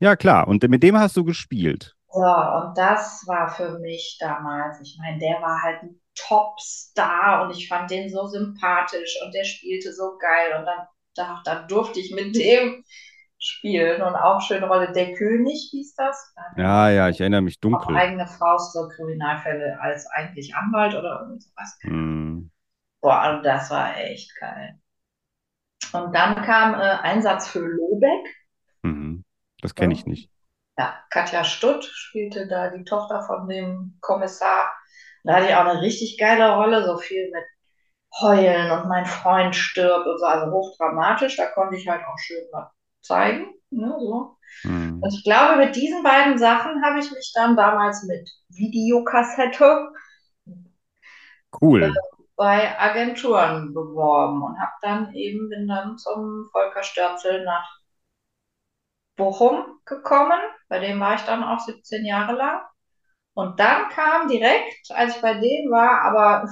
ja, 0.00 0.16
klar. 0.16 0.48
Und 0.48 0.62
mit 0.68 0.82
dem 0.82 0.98
hast 0.98 1.16
du 1.16 1.24
gespielt. 1.24 1.94
So, 2.08 2.20
und 2.20 2.76
das 2.76 3.24
war 3.26 3.48
für 3.48 3.78
mich 3.78 4.16
damals, 4.20 4.80
ich 4.80 4.98
meine, 5.00 5.18
der 5.18 5.40
war 5.42 5.62
halt 5.62 5.82
ein 5.82 6.00
Topstar 6.14 7.44
und 7.44 7.56
ich 7.56 7.68
fand 7.68 7.90
den 7.90 8.08
so 8.08 8.26
sympathisch 8.26 9.18
und 9.24 9.34
der 9.34 9.44
spielte 9.44 9.92
so 9.92 10.16
geil. 10.18 10.58
Und 10.58 10.66
dann 10.66 10.86
da, 11.16 11.42
da 11.44 11.62
durfte 11.62 12.00
ich 12.00 12.12
mit 12.12 12.36
dem 12.36 12.84
spielen 13.46 14.02
und 14.02 14.14
auch 14.14 14.40
schöne 14.40 14.66
Rolle. 14.66 14.92
Der 14.92 15.14
König 15.14 15.68
hieß 15.70 15.94
das. 15.94 16.34
Ja, 16.56 16.90
ja, 16.90 17.08
ich 17.08 17.20
erinnere 17.20 17.42
mich 17.42 17.60
dunkel. 17.60 17.94
Auch 17.96 18.00
eigene 18.00 18.26
Faust, 18.26 18.72
so 18.72 18.88
Kriminalfälle 18.88 19.78
als 19.80 20.06
eigentlich 20.08 20.54
Anwalt 20.54 20.94
oder 20.94 21.20
irgend 21.22 21.42
sowas. 21.42 21.78
Mm. 21.82 22.50
Boah, 23.00 23.20
also 23.20 23.42
das 23.42 23.70
war 23.70 23.96
echt 23.96 24.34
geil. 24.40 24.78
Und 25.92 26.14
dann 26.14 26.42
kam 26.42 26.74
äh, 26.74 26.78
Einsatz 26.78 27.48
für 27.48 27.60
Lobeck. 27.60 28.34
Mhm. 28.82 29.24
Das 29.60 29.74
kenne 29.74 29.94
ich 29.94 30.06
nicht. 30.06 30.30
Ja, 30.78 30.94
Katja 31.10 31.44
Stutt 31.44 31.84
spielte 31.84 32.48
da 32.48 32.70
die 32.70 32.84
Tochter 32.84 33.22
von 33.22 33.48
dem 33.48 33.96
Kommissar. 34.00 34.72
Da 35.24 35.34
hatte 35.34 35.46
ich 35.46 35.54
auch 35.54 35.64
eine 35.64 35.80
richtig 35.80 36.18
geile 36.18 36.54
Rolle, 36.54 36.84
so 36.84 36.98
viel 36.98 37.30
mit 37.30 37.44
Heulen 38.20 38.70
und 38.70 38.88
mein 38.88 39.06
Freund 39.06 39.54
stirbt 39.54 40.06
und 40.06 40.18
so, 40.18 40.26
also 40.26 40.52
hochdramatisch. 40.52 41.36
Da 41.36 41.46
konnte 41.46 41.76
ich 41.76 41.88
halt 41.88 42.02
auch 42.06 42.18
schön 42.18 42.44
was 42.52 42.75
zeigen. 43.06 43.54
Ne, 43.70 43.94
so. 43.98 44.36
Mhm. 44.62 45.02
Und 45.02 45.12
ich 45.12 45.24
glaube, 45.24 45.56
mit 45.56 45.74
diesen 45.76 46.02
beiden 46.02 46.38
Sachen 46.38 46.84
habe 46.84 47.00
ich 47.00 47.10
mich 47.10 47.32
dann 47.34 47.56
damals 47.56 48.04
mit 48.04 48.30
Videokassette 48.48 49.92
cool. 51.60 51.82
Äh, 51.82 51.92
bei 52.36 52.78
Agenturen 52.78 53.72
beworben 53.72 54.42
und 54.42 54.60
habe 54.60 54.72
dann 54.82 55.14
eben 55.14 55.48
bin 55.48 55.66
dann 55.66 55.96
zum 55.96 56.48
Volker 56.52 56.82
Störzel 56.82 57.44
nach 57.44 57.80
Bochum 59.16 59.80
gekommen. 59.86 60.38
Bei 60.68 60.78
dem 60.78 61.00
war 61.00 61.14
ich 61.14 61.22
dann 61.22 61.42
auch 61.42 61.60
17 61.60 62.04
Jahre 62.04 62.34
lang. 62.34 62.60
Und 63.34 63.58
dann 63.58 63.88
kam 63.88 64.28
direkt, 64.28 64.90
als 64.90 65.16
ich 65.16 65.22
bei 65.22 65.34
dem 65.34 65.70
war, 65.70 66.02
aber, 66.02 66.50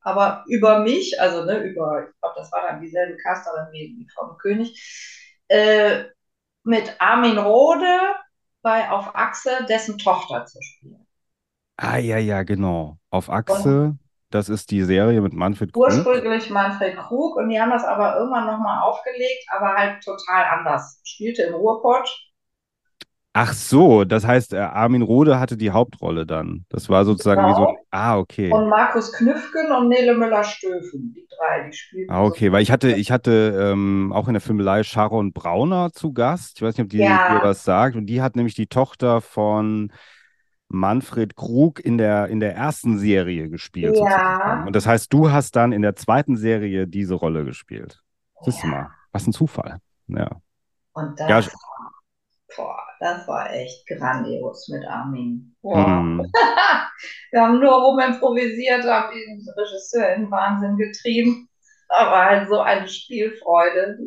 aber 0.00 0.44
über 0.48 0.80
mich, 0.80 1.20
also 1.20 1.44
ne, 1.44 1.58
über, 1.58 2.08
ich 2.08 2.20
glaube, 2.20 2.34
das 2.36 2.52
war 2.52 2.62
dann 2.62 2.80
dieselbe 2.80 3.16
Casterin 3.16 3.72
wie, 3.72 3.96
wie 3.98 4.08
Frau 4.12 4.34
König, 4.34 4.76
äh, 5.50 6.04
mit 6.64 6.96
Armin 7.00 7.38
Rode 7.38 7.98
bei 8.62 8.90
Auf 8.90 9.14
Achse 9.14 9.50
dessen 9.68 9.98
Tochter 9.98 10.46
zu 10.46 10.58
spielen. 10.62 11.06
Ah, 11.76 11.96
ja, 11.96 12.18
ja, 12.18 12.42
genau. 12.42 12.98
Auf 13.10 13.30
Achse, 13.30 13.96
das 14.30 14.48
ist 14.48 14.70
die 14.70 14.82
Serie 14.82 15.20
mit 15.20 15.32
Manfred 15.32 15.72
Krug. 15.72 15.84
Ursprünglich 15.84 16.50
Manfred 16.50 16.96
Krug 16.96 17.36
und 17.36 17.48
die 17.48 17.60
haben 17.60 17.70
das 17.70 17.84
aber 17.84 18.16
irgendwann 18.16 18.46
nochmal 18.46 18.82
aufgelegt, 18.82 19.44
aber 19.50 19.74
halt 19.74 20.04
total 20.04 20.44
anders. 20.44 21.00
Spielte 21.04 21.42
im 21.42 21.54
Ruhrpott. 21.54 22.08
Ach 23.32 23.52
so, 23.52 24.04
das 24.04 24.26
heißt, 24.26 24.54
äh, 24.54 24.58
Armin 24.58 25.02
Rohde 25.02 25.38
hatte 25.38 25.56
die 25.56 25.70
Hauptrolle 25.70 26.26
dann. 26.26 26.64
Das 26.68 26.88
war 26.88 27.04
sozusagen 27.04 27.46
wie 27.46 27.54
so. 27.54 27.66
Genau. 27.66 27.78
Ah, 27.92 28.18
okay. 28.18 28.52
Und 28.52 28.68
Markus 28.68 29.12
Knüffgen 29.12 29.70
und 29.70 29.88
Nele 29.88 30.16
Müller-Stöfen, 30.16 31.14
die 31.14 31.26
drei, 31.38 31.68
die 31.68 31.72
spielten. 31.76 32.12
Ah, 32.12 32.24
okay, 32.24 32.46
so. 32.46 32.52
weil 32.52 32.62
ich 32.62 32.72
hatte, 32.72 32.90
ich 32.90 33.12
hatte 33.12 33.56
ähm, 33.72 34.12
auch 34.12 34.26
in 34.26 34.34
der 34.34 34.40
Filmelei 34.40 34.82
Sharon 34.82 35.32
Brauner 35.32 35.92
zu 35.92 36.12
Gast. 36.12 36.56
Ich 36.56 36.62
weiß 36.62 36.76
nicht, 36.76 36.84
ob 36.84 36.90
die 36.90 36.98
Ja. 36.98 37.28
dir 37.28 37.40
was 37.42 37.62
sagt. 37.62 37.94
Und 37.94 38.06
die 38.06 38.20
hat 38.20 38.34
nämlich 38.34 38.54
die 38.56 38.66
Tochter 38.66 39.20
von 39.20 39.92
Manfred 40.68 41.36
Krug 41.36 41.78
in 41.84 41.98
der, 41.98 42.26
in 42.28 42.40
der 42.40 42.56
ersten 42.56 42.98
Serie 42.98 43.48
gespielt, 43.48 43.96
Ja. 43.96 44.10
sozusagen. 44.10 44.66
Und 44.66 44.74
das 44.74 44.86
heißt, 44.86 45.12
du 45.12 45.30
hast 45.30 45.54
dann 45.54 45.70
in 45.72 45.82
der 45.82 45.94
zweiten 45.94 46.36
Serie 46.36 46.88
diese 46.88 47.14
Rolle 47.14 47.44
gespielt. 47.44 48.02
Siehst 48.42 48.64
du 48.64 48.66
Ja. 48.66 48.72
mal, 48.72 48.90
was 49.12 49.26
ein 49.26 49.32
Zufall. 49.32 49.78
Ja. 50.08 50.30
Und 50.94 51.18
das, 51.20 51.46
Ja, 51.46 51.52
boah, 52.56 52.76
das 53.00 53.26
war 53.26 53.50
echt 53.52 53.86
grandios 53.86 54.68
mit 54.68 54.86
Armin. 54.86 55.56
Boah. 55.62 55.86
Hm. 55.86 56.30
Wir 57.30 57.40
haben 57.40 57.58
nur 57.58 57.72
rum 57.72 57.98
improvisiert, 57.98 58.84
haben 58.84 59.14
den 59.14 59.48
Regisseur 59.56 60.14
in 60.14 60.22
den 60.22 60.30
Wahnsinn 60.30 60.76
getrieben. 60.76 61.48
Aber 61.88 62.24
halt 62.24 62.48
so 62.48 62.60
eine 62.60 62.86
Spielfreude. 62.86 63.98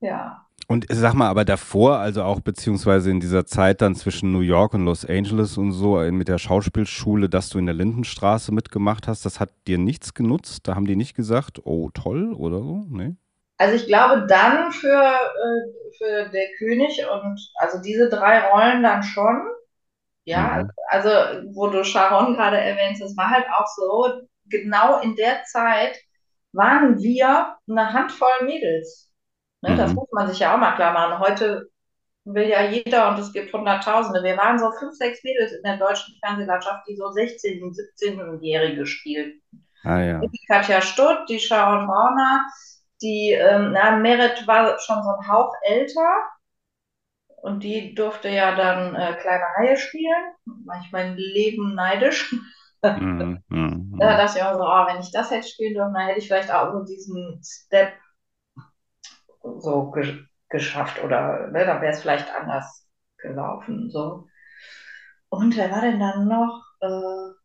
Ja. 0.00 0.44
Und 0.66 0.86
sag 0.90 1.14
mal, 1.14 1.28
aber 1.28 1.44
davor, 1.44 1.98
also 1.98 2.24
auch 2.24 2.40
beziehungsweise 2.40 3.12
in 3.12 3.20
dieser 3.20 3.46
Zeit 3.46 3.80
dann 3.80 3.94
zwischen 3.94 4.32
New 4.32 4.40
York 4.40 4.74
und 4.74 4.84
Los 4.84 5.04
Angeles 5.04 5.56
und 5.56 5.70
so 5.70 6.00
äh, 6.00 6.10
mit 6.10 6.26
der 6.26 6.38
Schauspielschule, 6.38 7.28
dass 7.28 7.48
du 7.48 7.58
in 7.58 7.66
der 7.66 7.76
Lindenstraße 7.76 8.52
mitgemacht 8.52 9.06
hast, 9.06 9.24
das 9.24 9.38
hat 9.38 9.50
dir 9.68 9.78
nichts 9.78 10.14
genutzt? 10.14 10.66
Da 10.66 10.74
haben 10.74 10.86
die 10.86 10.96
nicht 10.96 11.14
gesagt, 11.14 11.60
oh 11.64 11.90
toll 11.90 12.32
oder 12.32 12.58
so? 12.58 12.84
Nee? 12.88 13.14
Also 13.58 13.74
ich 13.76 13.86
glaube 13.86 14.26
dann 14.28 14.72
für, 14.72 14.88
äh, 15.02 15.96
für 15.98 16.28
der 16.30 16.48
König 16.58 17.02
und 17.10 17.40
also 17.56 17.80
diese 17.82 18.08
drei 18.10 18.40
Rollen 18.50 18.82
dann 18.82 19.02
schon. 19.02 19.42
Ja, 20.24 20.64
Mhm. 20.64 20.70
also 20.88 21.08
wo 21.54 21.68
du 21.68 21.84
Sharon 21.84 22.34
gerade 22.36 22.58
erwähnst, 22.60 23.02
es 23.02 23.16
war 23.16 23.30
halt 23.30 23.46
auch 23.58 23.66
so, 23.76 24.22
genau 24.46 25.00
in 25.00 25.16
der 25.16 25.44
Zeit 25.44 25.96
waren 26.52 26.98
wir 27.00 27.56
eine 27.68 27.92
Handvoll 27.92 28.44
Mädels. 28.44 29.10
Ne, 29.62 29.76
das 29.76 29.92
Mhm. 29.92 29.96
muss 29.96 30.08
man 30.12 30.28
sich 30.28 30.40
ja 30.40 30.54
auch 30.54 30.58
mal 30.58 30.74
klar 30.76 30.92
machen. 30.92 31.20
Heute 31.20 31.68
will 32.24 32.48
ja 32.48 32.62
jeder 32.64 33.10
und 33.10 33.18
es 33.20 33.32
gibt 33.32 33.52
Hunderttausende. 33.52 34.22
Wir 34.24 34.36
waren 34.38 34.58
so 34.58 34.70
fünf, 34.78 34.94
sechs 34.96 35.24
Mädels 35.24 35.52
in 35.52 35.62
der 35.64 35.78
deutschen 35.78 36.14
Fernsehlandschaft, 36.24 36.86
die 36.88 36.96
so 36.96 37.10
16-, 37.12 37.72
17-Jährige 37.74 38.86
spielten. 38.86 39.42
Ah 39.84 40.00
ja. 40.02 40.32
Die 40.32 40.46
Katja 40.46 40.80
Stutt, 40.82 41.28
die 41.28 41.40
Sharon 41.40 41.86
Brauner, 41.86 42.46
die, 43.02 43.32
ähm, 43.32 43.72
na, 43.72 43.96
Meret 43.96 44.46
war 44.46 44.78
schon 44.78 45.02
so 45.02 45.10
ein 45.10 45.28
Hauch 45.28 45.52
älter 45.62 46.08
und 47.42 47.62
die 47.62 47.94
durfte 47.94 48.28
ja 48.28 48.54
dann 48.56 48.94
äh, 48.94 49.14
kleine 49.20 49.44
Haie 49.56 49.76
spielen. 49.76 50.32
War 50.64 50.80
ich 50.84 50.92
mein 50.92 51.16
Leben 51.16 51.74
neidisch. 51.74 52.34
Mhm. 52.82 53.42
Mhm. 53.48 53.98
Da 53.98 54.16
dachte 54.16 54.38
ich 54.38 54.44
auch 54.44 54.52
so, 54.54 54.62
oh, 54.62 54.86
wenn 54.86 55.00
ich 55.00 55.10
das 55.10 55.30
hätte 55.32 55.48
spielen 55.48 55.74
dürfen, 55.74 55.94
dann 55.94 56.06
hätte 56.06 56.20
ich 56.20 56.28
vielleicht 56.28 56.52
auch 56.52 56.72
so 56.72 56.84
diesen 56.84 57.40
Step 57.42 57.94
so 59.58 59.90
ge 59.90 60.24
geschafft 60.48 61.02
oder 61.02 61.48
ne, 61.48 61.64
dann 61.66 61.80
wäre 61.80 61.92
es 61.92 62.02
vielleicht 62.02 62.32
anders 62.32 62.86
gelaufen. 63.18 63.90
So. 63.90 64.28
Und 65.28 65.56
wer 65.56 65.70
war 65.72 65.80
denn 65.80 65.98
dann 65.98 66.28
noch? 66.28 66.62
Äh, 66.80 67.35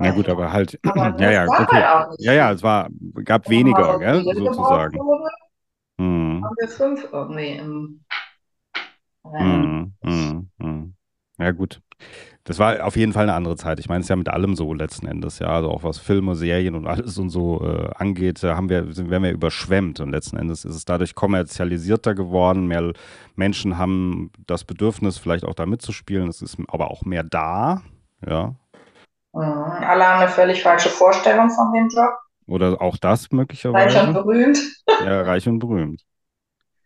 Ja 0.00 0.06
weiß 0.06 0.14
gut, 0.16 0.28
aber 0.28 0.52
halt, 0.52 0.78
Aber 0.84 1.20
ja, 1.20 1.30
ja, 1.30 1.46
okay. 1.46 1.82
halt 1.84 2.20
Ja, 2.20 2.32
ja, 2.32 2.52
es 2.52 2.62
war, 2.62 2.88
gab 3.24 3.48
weniger, 3.48 3.98
gell, 3.98 4.24
sozusagen. 4.34 4.98
wurde, 4.98 5.30
Mhm. 5.98 6.44
haben 6.44 6.56
wir 6.58 6.68
fünf 6.68 7.08
irgendwie 7.12 7.50
im 7.50 8.00
Rennen. 9.24 9.94
Mhm. 10.02 10.10
Mhm. 10.10 10.50
Mhm. 10.58 10.94
Ja 11.38 11.50
gut. 11.52 11.80
Das 12.44 12.58
war 12.58 12.84
auf 12.84 12.96
jeden 12.96 13.12
Fall 13.12 13.22
eine 13.22 13.34
andere 13.34 13.56
Zeit. 13.56 13.80
Ich 13.80 13.88
meine, 13.88 14.00
es 14.00 14.06
ist 14.06 14.10
ja 14.10 14.16
mit 14.16 14.28
allem 14.28 14.54
so 14.54 14.74
letzten 14.74 15.06
Endes, 15.06 15.38
ja. 15.38 15.46
Also 15.46 15.70
auch 15.70 15.82
was 15.82 15.98
Filme, 15.98 16.34
Serien 16.34 16.74
und 16.74 16.86
alles 16.86 17.16
und 17.16 17.30
so 17.30 17.64
äh, 17.64 17.90
angeht, 17.94 18.42
da 18.42 18.56
haben 18.56 18.68
wir, 18.68 18.92
sind, 18.92 19.08
werden 19.08 19.22
wir 19.22 19.32
überschwemmt. 19.32 20.00
Und 20.00 20.10
letzten 20.10 20.36
Endes 20.36 20.64
ist 20.64 20.74
es 20.74 20.84
dadurch 20.84 21.14
kommerzialisierter 21.14 22.14
geworden. 22.14 22.66
Mehr 22.66 22.92
Menschen 23.34 23.78
haben 23.78 24.30
das 24.46 24.64
Bedürfnis, 24.64 25.16
vielleicht 25.16 25.44
auch 25.44 25.54
da 25.54 25.64
mitzuspielen. 25.64 26.28
Es 26.28 26.42
ist 26.42 26.58
aber 26.68 26.90
auch 26.90 27.04
mehr 27.04 27.24
da, 27.24 27.82
ja. 28.26 28.56
Mhm. 29.34 29.84
Alle 29.84 30.06
haben 30.08 30.20
eine 30.22 30.28
völlig 30.30 30.62
falsche 30.62 30.88
Vorstellung 30.88 31.50
von 31.50 31.72
dem 31.72 31.88
Job. 31.88 32.10
Oder 32.46 32.80
auch 32.80 32.96
das 32.96 33.30
Reich 33.72 33.96
und 34.00 34.12
möglicherweise. 34.12 34.14
berühmt. 34.14 34.58
Ja, 34.98 35.22
reich 35.22 35.46
und 35.48 35.58
berühmt. 35.58 36.04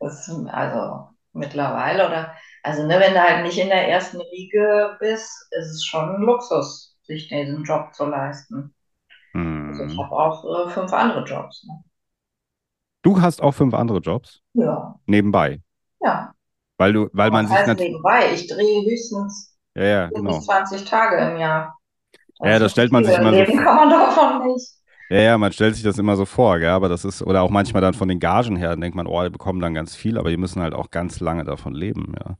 Das 0.01 0.29
also 0.49 1.11
mittlerweile 1.33 2.07
oder 2.07 2.35
also 2.65 2.85
ne, 2.87 2.99
wenn 3.01 3.15
du 3.15 3.23
halt 3.23 3.45
nicht 3.45 3.59
in 3.59 3.69
der 3.69 3.89
ersten 3.89 4.21
Riege 4.21 4.97
bist, 5.01 5.31
ist 5.53 5.71
es 5.71 5.85
schon 5.85 6.17
ein 6.17 6.23
Luxus, 6.23 6.97
sich 7.03 7.29
diesen 7.29 7.65
Job 7.65 7.95
zu 7.95 8.05
leisten. 8.07 8.75
Also 9.67 9.85
ich 9.85 9.97
Mhm. 9.97 9.99
habe 9.99 10.13
auch 10.17 10.69
äh, 10.69 10.71
fünf 10.71 10.93
andere 10.93 11.25
Jobs. 11.25 11.65
Ne? 11.65 11.85
Du 13.03 13.21
hast 13.21 13.43
auch 13.43 13.53
fünf 13.53 13.75
andere 13.75 13.99
Jobs 13.99 14.41
Ja, 14.55 14.99
nebenbei, 15.07 15.63
ja. 16.01 16.35
weil 16.79 16.93
du, 16.93 17.09
weil 17.13 17.31
man 17.31 17.47
sich 17.47 17.57
nebenbei? 17.77 18.33
Ich 18.35 18.47
drehe 18.47 18.83
höchstens 18.91 19.57
ja, 19.75 19.85
ja, 19.85 20.11
10 20.13 20.23
genau. 20.23 20.39
bis 20.39 20.45
20 20.45 20.85
Tage 20.85 21.19
im 21.31 21.39
Jahr. 21.39 21.78
Ja, 22.43 22.53
Also 22.53 22.59
das 22.59 22.73
stellt 22.73 22.93
man 22.93 23.05
sich 23.05 23.17
immer 23.17 23.35
so 23.35 23.45
leben 23.45 23.57
kann 23.57 23.77
man 23.77 23.91
davon 23.91 24.47
nicht. 24.53 24.73
Ja, 25.11 25.19
ja, 25.21 25.39
man 25.39 25.53
stellt 25.53 25.75
sich 25.75 25.85
das 25.85 25.99
immer 25.99 26.17
so 26.17 26.27
vor, 26.27 26.59
gell? 26.59 26.69
aber 26.69 26.89
das 26.89 27.05
ist, 27.05 27.23
oder 27.23 27.43
auch 27.43 27.51
manchmal 27.51 27.81
dann 27.83 27.95
von 27.95 28.09
den 28.09 28.21
Gagen 28.21 28.57
her, 28.57 28.71
dann 28.71 28.81
denkt 28.83 28.97
man, 28.97 29.07
oh, 29.07 29.23
die 29.23 29.31
bekommen 29.31 29.61
dann 29.61 29.73
ganz 29.75 29.97
viel, 29.97 30.19
aber 30.19 30.29
die 30.31 30.37
müssen 30.37 30.61
halt 30.63 30.75
auch 30.75 30.91
ganz 30.91 31.21
lange 31.21 31.45
davon 31.45 31.75
leben, 31.75 32.15
ja. 32.19 32.37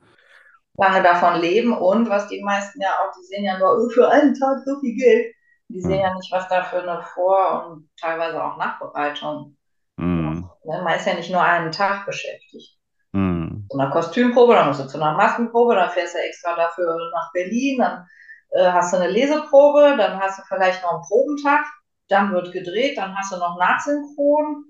Lange 0.77 1.03
davon 1.03 1.41
leben 1.41 1.73
und 1.77 2.09
was 2.09 2.29
die 2.29 2.43
meisten 2.43 2.81
ja 2.81 2.89
auch, 2.89 3.13
die 3.19 3.25
sehen 3.27 3.45
ja 3.45 3.59
nur 3.59 3.77
oh, 3.77 3.91
für 3.91 4.09
einen 4.11 4.35
Tag 4.35 4.59
so 4.65 4.79
viel 4.81 4.97
Geld. 4.97 5.35
Die 5.69 5.81
sehen 5.83 5.99
Hm. 5.99 6.01
ja 6.01 6.15
nicht, 6.15 6.31
was 6.33 6.49
da 6.49 6.63
für 6.63 6.83
eine 6.83 7.03
Vor- 7.15 7.67
und 7.69 7.89
teilweise 8.01 8.43
auch 8.43 8.57
Nachbereitung. 8.57 9.57
Hm. 9.99 10.49
Ne? 10.65 10.83
Man 10.83 10.97
ist 10.97 11.07
ja 11.07 11.15
nicht 11.15 11.31
nur 11.31 11.43
einen 11.43 11.73
Tag 11.73 12.07
beschäftigt. 12.07 12.79
Hm. 13.13 13.67
Zu 13.71 13.79
einer 13.79 13.91
Kostümprobe, 13.91 14.55
dann 14.55 14.69
musst 14.69 14.81
du 14.81 14.87
zu 14.87 15.01
einer 15.01 15.17
Maskenprobe, 15.17 15.75
dann 15.75 15.91
fährst 15.91 16.15
du 16.15 16.19
extra 16.19 16.55
dafür 16.57 16.97
nach 17.15 17.33
Berlin, 17.33 17.79
dann 17.79 18.07
äh, 18.51 18.71
hast 18.73 18.93
du 18.93 18.97
eine 18.99 19.09
Leseprobe, 19.11 19.97
dann 19.97 20.19
hast 20.21 20.39
du 20.39 20.43
vielleicht 20.49 20.83
noch 20.83 20.93
einen 20.95 21.03
Probentag, 21.03 21.67
dann 22.09 22.33
wird 22.33 22.53
gedreht, 22.53 22.97
dann 22.99 23.17
hast 23.17 23.33
du 23.33 23.37
noch 23.37 23.59
Nachsynchron. 23.59 24.65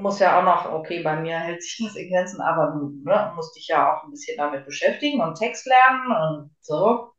Muss 0.00 0.18
ja 0.18 0.38
auch 0.38 0.44
noch, 0.44 0.70
okay, 0.72 1.02
bei 1.02 1.16
mir 1.16 1.38
hält 1.38 1.62
sich 1.62 1.82
das 1.84 1.96
in 1.96 2.10
Grenzen, 2.10 2.40
aber 2.42 2.72
du 2.72 3.00
ne, 3.02 3.32
musst 3.34 3.56
dich 3.56 3.68
ja 3.68 3.92
auch 3.96 4.04
ein 4.04 4.10
bisschen 4.10 4.36
damit 4.36 4.66
beschäftigen 4.66 5.22
und 5.22 5.36
Text 5.36 5.66
lernen 5.66 6.12
und 6.12 6.50
so. 6.60 7.12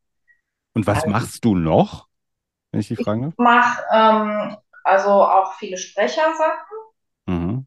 Und 0.73 0.85
was 0.85 0.97
Also- 0.97 1.09
machst 1.09 1.43
du 1.45 1.55
noch, 1.55 2.07
wenn 2.71 2.81
ich 2.81 2.87
die 2.87 2.95
fragen 2.97 3.21
darf? 3.23 3.33
Ich 3.33 3.39
mache 3.39 3.83
ähm, 3.91 4.57
also 4.83 5.09
auch 5.09 5.53
viele 5.53 5.77
Sprechersachen. 5.77 6.77
Mhm. 7.27 7.65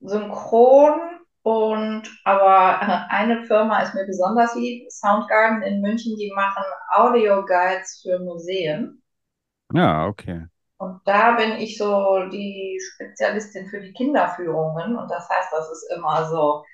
synchron 0.00 1.00
und 1.48 2.02
aber 2.24 2.78
äh, 2.82 3.14
eine 3.14 3.46
Firma 3.46 3.80
ist 3.80 3.94
mir 3.94 4.04
besonders 4.04 4.54
lieb, 4.54 4.86
Soundgarden 4.92 5.62
in 5.62 5.80
München, 5.80 6.14
die 6.18 6.30
machen 6.36 6.62
Audio-Guides 6.92 8.02
für 8.02 8.18
Museen. 8.18 9.02
Ja, 9.72 10.06
okay. 10.06 10.44
Und 10.76 11.00
da 11.06 11.36
bin 11.36 11.52
ich 11.52 11.78
so 11.78 12.28
die 12.30 12.78
Spezialistin 12.92 13.66
für 13.68 13.80
die 13.80 13.94
Kinderführungen. 13.94 14.94
Und 14.94 15.10
das 15.10 15.26
heißt, 15.30 15.48
das 15.50 15.70
ist 15.72 15.90
immer 15.96 16.28
so 16.28 16.64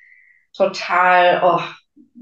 total, 0.57 1.41
oh, 1.45 1.61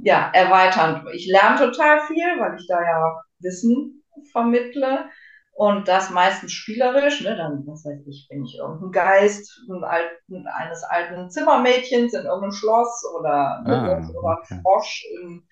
ja, 0.02 0.30
erweiternd. 0.34 1.08
Ich 1.14 1.26
lerne 1.26 1.58
total 1.58 2.00
viel, 2.02 2.38
weil 2.38 2.54
ich 2.60 2.66
da 2.68 2.82
ja 2.82 3.22
Wissen 3.38 4.04
vermittle. 4.30 5.06
Und 5.54 5.86
das 5.86 6.10
meistens 6.10 6.52
spielerisch, 6.52 7.20
ne? 7.22 7.36
Dann, 7.36 7.66
was 7.66 7.84
weiß 7.84 8.06
ich, 8.06 8.26
bin 8.28 8.44
ich 8.44 8.56
irgendein 8.56 8.90
Geist 8.90 9.60
ein 9.68 9.84
alten, 9.84 10.46
eines 10.48 10.82
alten 10.82 11.30
Zimmermädchens 11.30 12.14
in 12.14 12.24
irgendeinem 12.24 12.52
Schloss 12.52 13.04
oder, 13.18 13.62
Ah, 13.64 13.98
oder 14.14 14.38
okay. 14.40 14.54
ein 14.54 14.62
Frosch 14.62 15.04
im, 15.22 15.46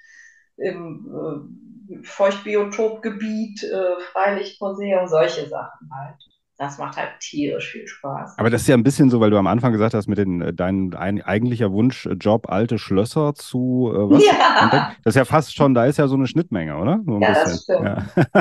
im 0.57 1.49
äh, 1.93 2.03
Feuchtbiotopgebiet, 2.05 3.63
äh, 3.65 4.01
Freilichtmuseum, 4.13 5.07
solche 5.09 5.49
Sachen 5.49 5.91
halt. 5.95 6.19
Das 6.61 6.77
macht 6.77 6.99
halt 6.99 7.09
tierisch 7.21 7.71
viel 7.73 7.87
Spaß. 7.89 8.39
Aber 8.39 8.51
das 8.51 8.61
ist 8.61 8.69
ja 8.69 8.75
ein 8.77 8.83
bisschen 8.83 9.09
so, 9.09 9.19
weil 9.19 9.31
du 9.31 9.39
am 9.39 9.47
Anfang 9.47 9.73
gesagt 9.73 9.95
hast, 9.95 10.09
mit 10.09 10.19
den, 10.19 10.43
äh, 10.43 10.53
dein 10.53 10.93
ein, 10.93 11.23
eigentlicher 11.23 11.73
Wunsch, 11.73 12.05
äh, 12.05 12.11
Job, 12.13 12.51
alte 12.51 12.79
Schlösser 12.79 13.35
zu, 13.35 13.91
äh, 13.95 14.11
was? 14.11 14.23
Ja. 14.27 14.93
Das 15.03 15.13
ist 15.13 15.17
ja 15.17 15.25
fast 15.25 15.57
schon, 15.57 15.73
da 15.73 15.87
ist 15.87 15.97
ja 15.97 16.07
so 16.07 16.17
eine 16.17 16.27
Schnittmenge, 16.27 16.77
oder? 16.77 17.01
So 17.07 17.15
ein 17.15 17.23
Ja, 17.23 17.33
das 17.33 17.45
bisschen. 17.45 17.63
stimmt. 17.63 17.85
Ja. 17.87 17.97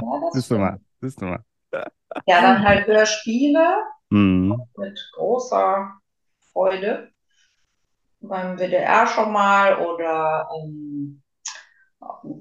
Ja, 0.00 0.20
das 0.20 0.32
Siehst 0.34 0.50
du 0.50 0.58
mal, 0.58 0.78
siehst 1.00 1.20
du 1.22 1.24
mal. 1.24 1.38
Ja, 2.26 2.42
dann 2.42 2.62
halt 2.62 2.86
Hörspiele 2.86 3.66
Mhm. 4.10 4.60
mit 4.76 5.10
großer 5.16 5.90
Freude. 6.52 7.08
beim 8.20 8.58
WDR 8.58 9.06
schon 9.06 9.32
mal 9.32 9.76
oder 9.78 10.48
ähm, 10.54 11.22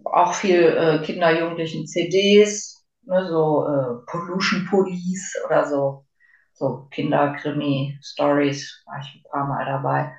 auch 0.06 0.34
viel 0.34 0.64
äh, 0.64 1.00
Kinder, 1.06 1.40
Jugendlichen 1.40 1.88
CDs, 1.88 2.77
ne, 3.08 3.28
so 3.28 3.66
äh, 3.66 4.06
Pollution 4.06 4.68
Police 4.70 5.36
oder 5.46 5.66
so, 5.66 6.06
so 6.54 6.88
Kinderkrimi-Stories, 6.92 8.84
war 8.86 9.00
ich 9.00 9.16
ein 9.16 9.24
paar 9.30 9.48
Mal 9.48 9.66
dabei. 9.66 10.16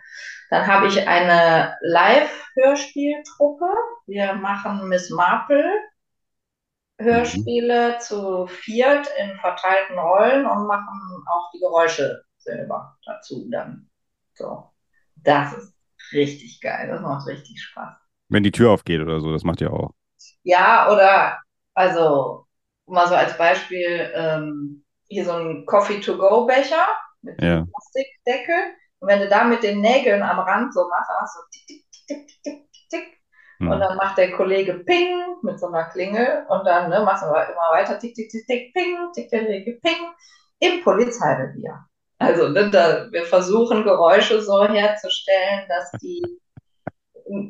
Dann 0.50 0.66
habe 0.66 0.86
ich 0.86 1.06
eine 1.06 1.76
Live-Hörspieltruppe. 1.82 3.66
Wir 4.06 4.34
machen 4.34 4.88
Miss 4.88 5.10
Marple 5.10 5.64
Hörspiele 7.00 7.94
mhm. 7.94 8.00
zu 8.00 8.46
viert 8.48 9.08
in 9.18 9.36
verteilten 9.36 9.98
Rollen 9.98 10.46
und 10.46 10.66
machen 10.66 11.24
auch 11.30 11.50
die 11.54 11.60
Geräusche 11.60 12.24
selber 12.38 12.96
dazu 13.06 13.46
dann. 13.50 13.88
So. 14.34 14.70
Das 15.16 15.52
ist 15.52 15.74
richtig 16.12 16.60
geil. 16.60 16.88
Das 16.88 17.00
macht 17.00 17.26
richtig 17.28 17.62
Spaß. 17.62 17.94
Wenn 18.28 18.42
die 18.42 18.50
Tür 18.50 18.70
aufgeht 18.70 19.00
oder 19.00 19.20
so, 19.20 19.32
das 19.32 19.44
macht 19.44 19.60
ihr 19.60 19.72
auch. 19.72 19.92
Ja, 20.42 20.90
oder 20.90 21.40
also 21.74 22.47
mal 22.88 23.06
so 23.06 23.14
als 23.14 23.36
Beispiel 23.36 24.10
ähm, 24.14 24.84
hier 25.08 25.24
so 25.24 25.32
ein 25.32 25.64
Coffee-to-go-Becher 25.66 26.86
mit 27.22 27.40
ja. 27.42 27.64
Plastikdeckel. 27.64 28.74
Und 29.00 29.08
wenn 29.08 29.20
du 29.20 29.28
da 29.28 29.44
mit 29.44 29.62
den 29.62 29.80
Nägeln 29.80 30.22
am 30.22 30.38
Rand 30.40 30.74
so 30.74 30.88
machst, 30.88 31.10
dann 31.10 31.16
machst 31.20 31.36
du 31.36 31.40
tick, 31.50 31.66
tick, 31.66 32.06
tick, 32.06 32.42
tick, 32.42 32.72
tick, 32.72 32.88
tick. 32.90 33.18
Hm. 33.58 33.70
Und 33.70 33.80
dann 33.80 33.96
macht 33.96 34.18
der 34.18 34.32
Kollege 34.32 34.74
Ping 34.74 35.36
mit 35.42 35.58
so 35.58 35.66
einer 35.66 35.84
Klingel 35.84 36.46
und 36.48 36.64
dann 36.64 36.90
ne, 36.90 37.00
machst 37.00 37.22
du 37.22 37.26
immer 37.26 37.70
weiter 37.72 37.98
tick, 37.98 38.14
tick, 38.14 38.30
tick, 38.30 38.46
tick, 38.46 38.74
Ping, 38.74 38.96
tick, 39.14 39.28
tick, 39.30 39.46
tick, 39.46 39.82
Ping 39.82 40.12
im 40.60 40.82
Polizeirevier. 40.82 41.84
Also 42.18 42.48
ne, 42.48 42.70
da, 42.70 43.10
wir 43.10 43.24
versuchen 43.24 43.84
Geräusche 43.84 44.42
so 44.42 44.66
herzustellen, 44.66 45.66
dass 45.68 45.90
die, 46.02 46.22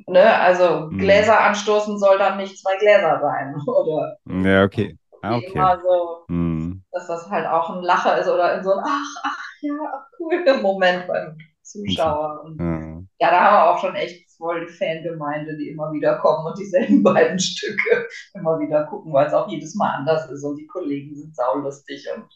ne, 0.07 0.35
also 0.35 0.91
hm. 0.91 0.99
Gläser 0.99 1.41
anstoßen 1.41 1.99
soll 1.99 2.19
dann 2.19 2.37
nicht 2.37 2.59
zwei 2.59 2.77
Gläser 2.77 3.21
sein, 3.21 3.55
oder? 3.67 4.17
Ja, 4.27 4.65
okay. 4.65 4.99
Ah, 5.23 5.37
okay. 5.37 5.53
Immer 5.55 5.81
so, 5.81 6.25
hm. 6.29 6.83
dass 6.93 7.07
das 7.07 7.29
halt 7.29 7.47
auch 7.47 7.71
ein 7.71 7.83
Lacher 7.83 8.19
ist 8.19 8.29
oder 8.29 8.57
in 8.57 8.65
so 8.65 8.73
ein 8.73 8.85
Ach, 8.85 9.23
ach, 9.23 9.39
ja, 9.61 9.75
ach, 9.93 10.07
cool 10.19 10.45
Moment 10.63 11.07
beim 11.07 11.37
Zuschauer. 11.63 12.45
Und, 12.45 12.59
ja. 12.61 13.27
ja, 13.27 13.31
da 13.31 13.41
haben 13.41 13.55
wir 13.55 13.71
auch 13.71 13.79
schon 13.79 13.95
echt 13.95 14.29
voll 14.39 14.67
die 14.67 14.73
Fangemeinde, 14.73 15.57
die 15.57 15.71
immer 15.71 15.93
wieder 15.93 16.19
kommen 16.19 16.47
und 16.47 16.59
dieselben 16.59 17.03
beiden 17.03 17.39
Stücke 17.39 18.09
immer 18.35 18.59
wieder 18.61 18.85
gucken, 18.85 19.13
weil 19.13 19.27
es 19.27 19.35
auch 19.35 19.49
jedes 19.49 19.75
Mal 19.75 19.91
anders 19.91 20.31
ist 20.31 20.45
und 20.45 20.57
die 20.57 20.67
Kollegen 20.67 21.15
sind 21.15 21.35
saulustig 21.35 22.07
und 22.15 22.27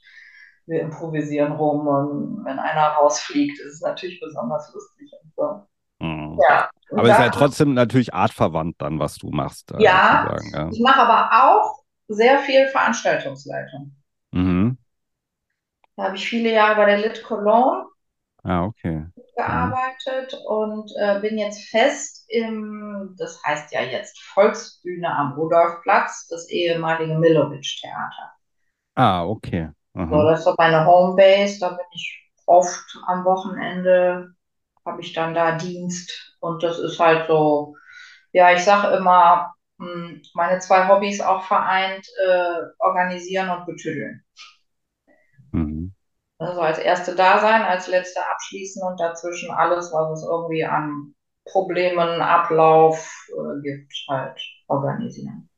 wir 0.66 0.80
improvisieren 0.80 1.52
rum 1.52 1.86
und 1.86 2.44
wenn 2.44 2.58
einer 2.58 2.88
rausfliegt, 2.88 3.58
ist 3.60 3.74
es 3.74 3.80
natürlich 3.80 4.20
besonders 4.20 4.72
lustig 4.72 5.10
und 5.22 5.32
so. 5.36 6.06
Mhm. 6.06 6.38
Ja. 6.48 6.68
aber 6.90 7.04
es 7.04 7.10
ist 7.10 7.18
halt 7.18 7.34
trotzdem 7.34 7.74
natürlich 7.74 8.12
artverwandt 8.12 8.76
dann, 8.78 8.98
was 8.98 9.16
du 9.16 9.30
machst. 9.30 9.72
Äh, 9.72 9.82
ja, 9.82 10.36
ja, 10.52 10.68
ich 10.70 10.80
mache 10.80 11.00
aber 11.00 11.30
auch 11.44 11.81
sehr 12.08 12.38
viel 12.40 12.68
Veranstaltungsleitung. 12.68 13.94
Mhm. 14.32 14.78
Da 15.96 16.04
habe 16.04 16.16
ich 16.16 16.28
viele 16.28 16.52
Jahre 16.52 16.76
bei 16.76 16.86
der 16.86 16.98
Lit 16.98 17.22
Cologne 17.22 17.84
ah, 18.44 18.64
okay. 18.64 19.06
gearbeitet 19.36 20.32
mhm. 20.32 20.46
und 20.46 20.92
äh, 20.98 21.20
bin 21.20 21.38
jetzt 21.38 21.68
fest 21.68 22.24
im, 22.28 23.14
das 23.18 23.42
heißt 23.44 23.72
ja 23.72 23.82
jetzt 23.82 24.20
Volksbühne 24.22 25.14
am 25.14 25.32
Rudolfplatz, 25.34 26.26
das 26.28 26.48
ehemalige 26.48 27.18
Milovic-Theater. 27.18 28.32
Ah, 28.94 29.24
okay. 29.24 29.70
So, 29.94 30.22
das 30.22 30.38
ist 30.38 30.44
so 30.46 30.54
meine 30.56 30.86
Homebase, 30.86 31.60
da 31.60 31.68
bin 31.68 31.86
ich 31.92 32.32
oft 32.46 32.98
am 33.06 33.24
Wochenende, 33.24 34.34
habe 34.86 35.02
ich 35.02 35.12
dann 35.12 35.34
da 35.34 35.52
Dienst 35.52 36.34
und 36.40 36.62
das 36.62 36.78
ist 36.78 36.98
halt 36.98 37.26
so, 37.26 37.76
ja, 38.32 38.52
ich 38.52 38.64
sage 38.64 38.96
immer, 38.96 39.54
meine 40.34 40.58
zwei 40.60 40.88
Hobbys 40.88 41.20
auch 41.20 41.44
vereint, 41.44 42.06
äh, 42.26 42.60
organisieren 42.78 43.50
und 43.50 43.66
betüddeln. 43.66 44.24
Mhm. 45.52 45.94
Also 46.38 46.60
als 46.60 46.78
erste 46.78 47.14
da 47.14 47.38
sein, 47.38 47.62
als 47.62 47.86
letzte 47.88 48.20
abschließen 48.26 48.82
und 48.86 48.98
dazwischen 49.00 49.50
alles, 49.50 49.92
was 49.92 50.18
es 50.18 50.26
irgendwie 50.26 50.64
an 50.64 51.14
Problemen, 51.44 52.20
Ablauf 52.20 53.28
äh, 53.28 53.62
gibt, 53.62 53.92
halt 54.08 54.40
organisieren. 54.68 55.48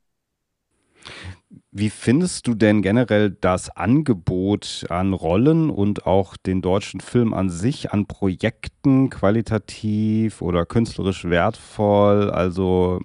Wie 1.76 1.90
findest 1.90 2.46
du 2.46 2.54
denn 2.54 2.82
generell 2.82 3.30
das 3.32 3.68
Angebot 3.68 4.86
an 4.90 5.12
Rollen 5.12 5.70
und 5.70 6.06
auch 6.06 6.36
den 6.36 6.62
deutschen 6.62 7.00
Film 7.00 7.34
an 7.34 7.50
sich, 7.50 7.92
an 7.92 8.06
Projekten 8.06 9.10
qualitativ 9.10 10.40
oder 10.40 10.66
künstlerisch 10.66 11.24
wertvoll? 11.24 12.30
Also 12.30 13.00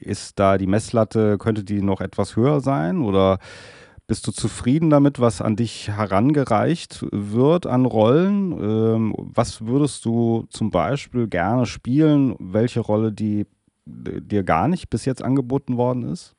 ist 0.00 0.40
da 0.40 0.58
die 0.58 0.66
Messlatte, 0.66 1.38
könnte 1.38 1.62
die 1.62 1.82
noch 1.82 2.00
etwas 2.00 2.34
höher 2.34 2.60
sein 2.60 3.02
oder 3.02 3.38
bist 4.08 4.26
du 4.26 4.32
zufrieden 4.32 4.90
damit, 4.90 5.20
was 5.20 5.40
an 5.40 5.54
dich 5.54 5.86
herangereicht 5.86 7.06
wird 7.12 7.66
an 7.66 7.86
Rollen? 7.86 8.50
Ähm, 8.60 9.14
was 9.18 9.66
würdest 9.66 10.04
du 10.04 10.46
zum 10.50 10.72
Beispiel 10.72 11.28
gerne 11.28 11.64
spielen? 11.64 12.34
Welche 12.40 12.80
Rolle, 12.80 13.12
die 13.12 13.46
dir 13.86 14.42
gar 14.42 14.66
nicht 14.66 14.90
bis 14.90 15.04
jetzt 15.04 15.22
angeboten 15.22 15.76
worden 15.76 16.02
ist? 16.02 16.34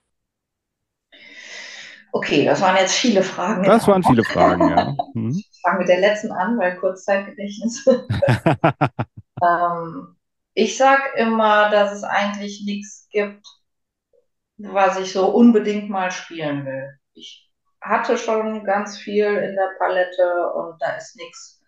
Okay, 2.14 2.46
das 2.46 2.62
waren 2.62 2.76
jetzt 2.76 2.94
viele 2.94 3.24
Fragen. 3.24 3.64
Das 3.64 3.88
waren 3.88 4.04
viele 4.04 4.24
Fragen, 4.24 4.70
ja. 4.70 4.96
Mhm. 5.14 5.30
Ich 5.30 5.62
fange 5.62 5.80
mit 5.80 5.90
der 5.90 6.00
letzten 6.00 6.32
an, 6.32 6.58
weil 6.58 6.78
Kurzzeitgedächtnis. 6.78 7.86
ähm, 9.44 10.16
ich 10.54 10.78
sage 10.78 11.04
immer, 11.18 11.70
dass 11.70 11.94
es 11.94 12.04
eigentlich 12.04 12.64
nichts 12.66 13.08
gibt, 13.12 13.46
was 14.58 15.00
ich 15.00 15.12
so 15.12 15.28
unbedingt 15.28 15.90
mal 15.90 16.12
spielen 16.12 16.66
will. 16.66 16.90
Ich 17.14 17.50
hatte 17.82 18.18
schon 18.18 18.64
ganz 18.64 18.98
viel 18.98 19.26
in 19.26 19.56
der 19.56 19.72
Palette 19.80 20.54
und 20.54 20.82
da 20.82 20.92
ist 20.98 21.16
nichts, 21.18 21.62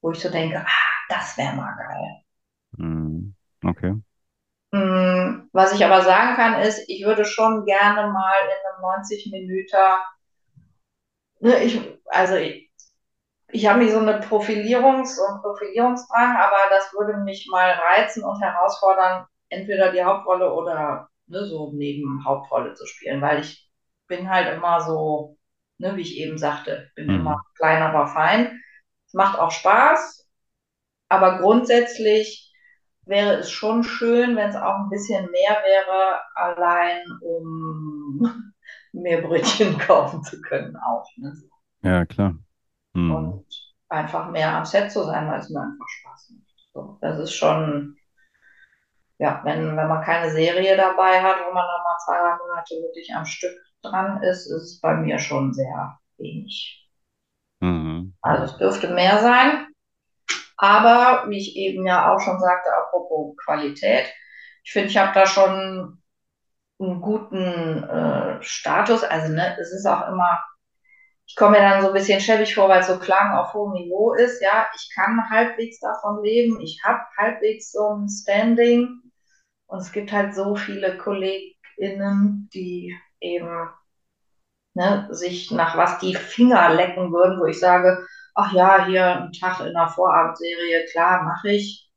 wo 0.00 0.12
ich 0.12 0.20
so 0.20 0.30
denke, 0.30 0.58
ah, 0.58 0.90
das 1.08 1.36
wäre 1.36 1.54
mal 1.54 1.74
geil. 1.76 2.22
Mhm. 2.76 3.34
Okay. 3.64 3.94
Was 5.52 5.72
ich 5.72 5.84
aber 5.84 6.02
sagen 6.02 6.36
kann, 6.36 6.60
ist, 6.60 6.88
ich 6.88 7.04
würde 7.04 7.24
schon 7.24 7.64
gerne 7.64 8.12
mal 8.12 8.34
in 8.44 8.72
einem 8.72 8.82
90 8.82 9.30
Minuten, 9.32 9.76
ne, 11.40 11.64
ich, 11.64 11.80
also 12.06 12.36
ich, 12.36 12.70
ich 13.48 13.66
habe 13.66 13.80
nicht 13.80 13.92
so 13.92 13.98
eine 13.98 14.20
Profilierungs- 14.20 15.18
und 15.18 15.42
Profilierungsdrang, 15.42 16.36
aber 16.36 16.56
das 16.70 16.92
würde 16.92 17.18
mich 17.18 17.48
mal 17.50 17.70
reizen 17.72 18.22
und 18.22 18.40
herausfordern, 18.40 19.26
entweder 19.48 19.90
die 19.90 20.04
Hauptrolle 20.04 20.52
oder 20.52 21.08
ne, 21.26 21.44
so 21.44 21.72
neben 21.72 22.24
Hauptrolle 22.24 22.74
zu 22.74 22.86
spielen, 22.86 23.20
weil 23.20 23.40
ich 23.40 23.68
bin 24.06 24.30
halt 24.30 24.54
immer 24.54 24.80
so, 24.80 25.36
ne, 25.78 25.96
wie 25.96 26.02
ich 26.02 26.18
eben 26.18 26.38
sagte, 26.38 26.90
bin 26.94 27.06
mhm. 27.06 27.20
immer 27.20 27.42
klein, 27.56 27.82
aber 27.82 28.06
fein. 28.06 28.60
Es 29.06 29.14
macht 29.14 29.38
auch 29.38 29.50
Spaß, 29.50 30.28
aber 31.08 31.38
grundsätzlich 31.38 32.49
wäre 33.06 33.34
es 33.38 33.50
schon 33.50 33.82
schön, 33.82 34.36
wenn 34.36 34.50
es 34.50 34.56
auch 34.56 34.76
ein 34.76 34.90
bisschen 34.90 35.30
mehr 35.30 35.56
wäre, 35.64 36.20
allein 36.34 37.02
um 37.22 38.54
mehr 38.92 39.22
Brötchen 39.22 39.78
kaufen 39.78 40.22
zu 40.22 40.40
können 40.40 40.76
auch. 40.76 41.06
Ne? 41.16 41.34
Ja, 41.82 42.04
klar. 42.06 42.34
Mhm. 42.94 43.10
Und 43.14 43.46
einfach 43.88 44.30
mehr 44.30 44.54
am 44.56 44.64
Set 44.64 44.90
zu 44.90 45.04
sein, 45.04 45.28
weil 45.28 45.40
es 45.40 45.50
mir 45.50 45.60
einfach 45.60 45.88
Spaß 45.88 46.30
macht. 46.30 46.68
So, 46.72 46.98
das 47.00 47.18
ist 47.18 47.34
schon, 47.34 47.96
ja, 49.18 49.40
wenn, 49.44 49.76
wenn 49.76 49.88
man 49.88 50.04
keine 50.04 50.30
Serie 50.30 50.76
dabei 50.76 51.20
hat, 51.20 51.38
wo 51.40 51.52
man 51.52 51.66
dann 51.66 51.82
mal 51.82 51.98
zwei, 52.04 52.16
drei 52.16 52.36
Monate 52.36 52.74
wirklich 52.76 53.12
am 53.14 53.26
Stück 53.26 53.56
dran 53.82 54.22
ist, 54.22 54.46
ist 54.46 54.62
es 54.62 54.80
bei 54.80 54.94
mir 54.94 55.18
schon 55.18 55.52
sehr 55.52 55.98
wenig. 56.18 56.88
Mhm. 57.60 58.14
Also 58.22 58.44
es 58.44 58.56
dürfte 58.58 58.94
mehr 58.94 59.18
sein. 59.18 59.66
Aber, 60.60 61.30
wie 61.30 61.38
ich 61.38 61.56
eben 61.56 61.86
ja 61.86 62.12
auch 62.12 62.20
schon 62.20 62.38
sagte, 62.38 62.70
apropos 62.74 63.34
Qualität, 63.44 64.12
ich 64.62 64.72
finde, 64.72 64.88
ich 64.90 64.98
habe 64.98 65.12
da 65.14 65.26
schon 65.26 66.02
einen 66.78 67.00
guten 67.00 67.82
äh, 67.84 68.42
Status. 68.42 69.02
Also, 69.02 69.32
ne, 69.32 69.56
es 69.58 69.72
ist 69.72 69.86
auch 69.86 70.08
immer, 70.08 70.38
ich 71.26 71.34
komme 71.36 71.52
mir 71.52 71.62
dann 71.68 71.80
so 71.80 71.88
ein 71.88 71.94
bisschen 71.94 72.20
schäbig 72.20 72.54
vor, 72.54 72.68
weil 72.68 72.82
so 72.82 72.98
Klang 72.98 73.34
auf 73.34 73.54
hohem 73.54 73.72
Niveau 73.72 74.12
ist. 74.12 74.42
Ja, 74.42 74.68
ich 74.74 74.90
kann 74.94 75.30
halbwegs 75.30 75.80
davon 75.80 76.22
leben. 76.22 76.60
Ich 76.60 76.82
habe 76.84 77.00
halbwegs 77.16 77.72
so 77.72 77.94
ein 77.94 78.08
Standing. 78.08 79.00
Und 79.66 79.78
es 79.78 79.92
gibt 79.92 80.12
halt 80.12 80.34
so 80.34 80.56
viele 80.56 80.98
KollegInnen, 80.98 82.50
die 82.52 82.98
eben 83.20 83.70
ne, 84.74 85.08
sich 85.10 85.50
nach 85.50 85.76
was 85.76 85.98
die 86.00 86.14
Finger 86.14 86.74
lecken 86.74 87.12
würden, 87.12 87.40
wo 87.40 87.46
ich 87.46 87.58
sage, 87.60 88.06
ach 88.34 88.52
ja, 88.52 88.86
hier 88.86 89.16
einen 89.16 89.32
Tag 89.32 89.60
in 89.60 89.76
einer 89.76 89.88
Vorabendserie, 89.88 90.86
klar, 90.90 91.22
mache 91.22 91.50
ich. 91.50 91.90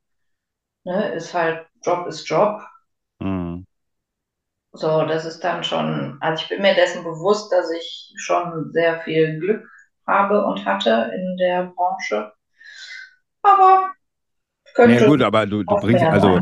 Ne, 0.85 1.13
ist 1.13 1.33
halt, 1.33 1.65
Job 1.81 2.07
ist 2.07 2.27
Job. 2.27 2.61
Mhm. 3.19 3.65
So, 4.73 5.05
das 5.05 5.25
ist 5.25 5.43
dann 5.43 5.63
schon, 5.63 6.17
also 6.19 6.43
ich 6.43 6.49
bin 6.49 6.61
mir 6.61 6.73
dessen 6.73 7.03
bewusst, 7.03 7.51
dass 7.51 7.71
ich 7.71 8.13
schon 8.17 8.71
sehr 8.71 9.01
viel 9.01 9.39
Glück 9.39 9.69
habe 10.07 10.43
und 10.45 10.65
hatte 10.65 11.11
in 11.15 11.37
der 11.37 11.71
Branche. 11.75 12.33
Aber 13.43 13.91
Könnte 14.73 15.05
gut, 15.05 15.21
aber 15.21 15.45
du, 15.45 15.63
du 15.63 15.75
bringst, 15.75 16.03
also 16.03 16.39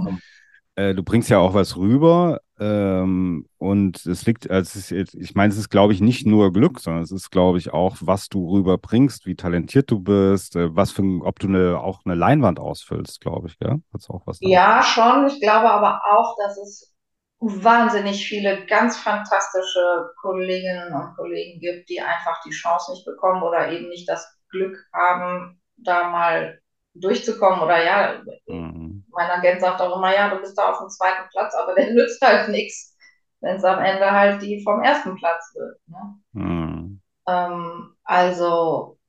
äh, 0.76 0.94
du 0.94 1.04
bringst 1.04 1.30
ja 1.30 1.40
auch 1.40 1.54
was 1.54 1.76
rüber. 1.76 2.40
Ähm, 2.62 3.48
und 3.58 4.06
es 4.06 4.26
liegt, 4.28 4.50
also 4.52 4.80
es 4.80 4.92
ist, 4.92 5.16
ich 5.16 5.36
meine, 5.36 5.52
es 5.54 5.60
ist, 5.60 5.70
glaube 5.72 5.94
ich, 5.94 6.02
nicht 6.02 6.28
nur 6.28 6.54
Glück, 6.54 6.80
sondern 6.80 7.04
es 7.04 7.12
ist, 7.12 7.32
glaube 7.32 7.58
ich, 7.60 7.74
auch, 7.74 7.98
was 8.02 8.30
du 8.30 8.50
rüberbringst, 8.52 9.26
wie 9.26 9.36
talentiert 9.36 9.92
du 9.92 10.00
bist, 10.02 10.56
äh, 10.58 10.76
was 10.76 10.92
für, 10.92 11.04
ob 11.26 11.40
du 11.40 11.48
eine, 11.48 11.80
auch 11.82 12.02
eine 12.06 12.16
Leinwand 12.16 12.60
ausfüllst, 12.60 13.22
glaube 13.22 13.50
ich, 13.50 13.60
gell? 13.60 13.82
Hat's 13.94 14.10
auch 14.12 14.28
was 14.28 14.42
damit. 14.42 14.62
Ja, 14.62 14.82
schon. 14.84 15.28
Ich 15.28 15.40
glaube 15.40 15.70
aber 15.70 16.02
auch, 16.06 16.36
dass 16.38 16.58
es 16.58 16.94
wahnsinnig 17.40 18.26
viele 18.28 18.66
ganz 18.66 18.98
fantastische 18.98 20.12
Kolleginnen 20.22 20.94
und 20.94 21.16
Kollegen 21.16 21.60
gibt, 21.60 21.90
die 21.90 22.02
einfach 22.02 22.42
die 22.44 22.52
Chance 22.52 22.92
nicht 22.92 23.06
bekommen 23.06 23.44
oder 23.44 23.72
eben 23.72 23.90
nicht 23.90 24.08
das 24.10 24.28
Glück 24.50 24.78
haben, 24.94 25.62
da 25.78 26.10
mal 26.10 26.62
durchzukommen. 26.94 27.62
Oder 27.62 27.84
ja, 27.84 28.22
Mhm. 28.48 28.71
Mein 29.14 29.30
Agent 29.30 29.62
sagt 29.62 29.82
auch 29.82 29.98
immer, 29.98 30.14
ja, 30.16 30.30
du 30.30 30.40
bist 30.42 30.58
da 30.58 30.72
auf 30.72 30.80
dem 30.80 30.90
zweiten 30.90 31.28
Platz, 31.32 31.54
aber 31.56 31.76
der 31.76 31.92
nützt 31.94 32.22
halt 32.22 32.50
nichts, 32.50 32.96
wenn 33.42 33.58
es 33.58 33.64
am 33.64 33.80
Ende 33.80 34.12
halt 34.12 34.42
die 34.42 34.62
vom 34.64 34.82
ersten 34.84 35.16
Platz 35.16 35.54
wird. 35.56 35.80
Ne? 35.88 36.22
Mhm. 36.34 37.00
Ähm, 37.28 37.96
also, 38.04 39.00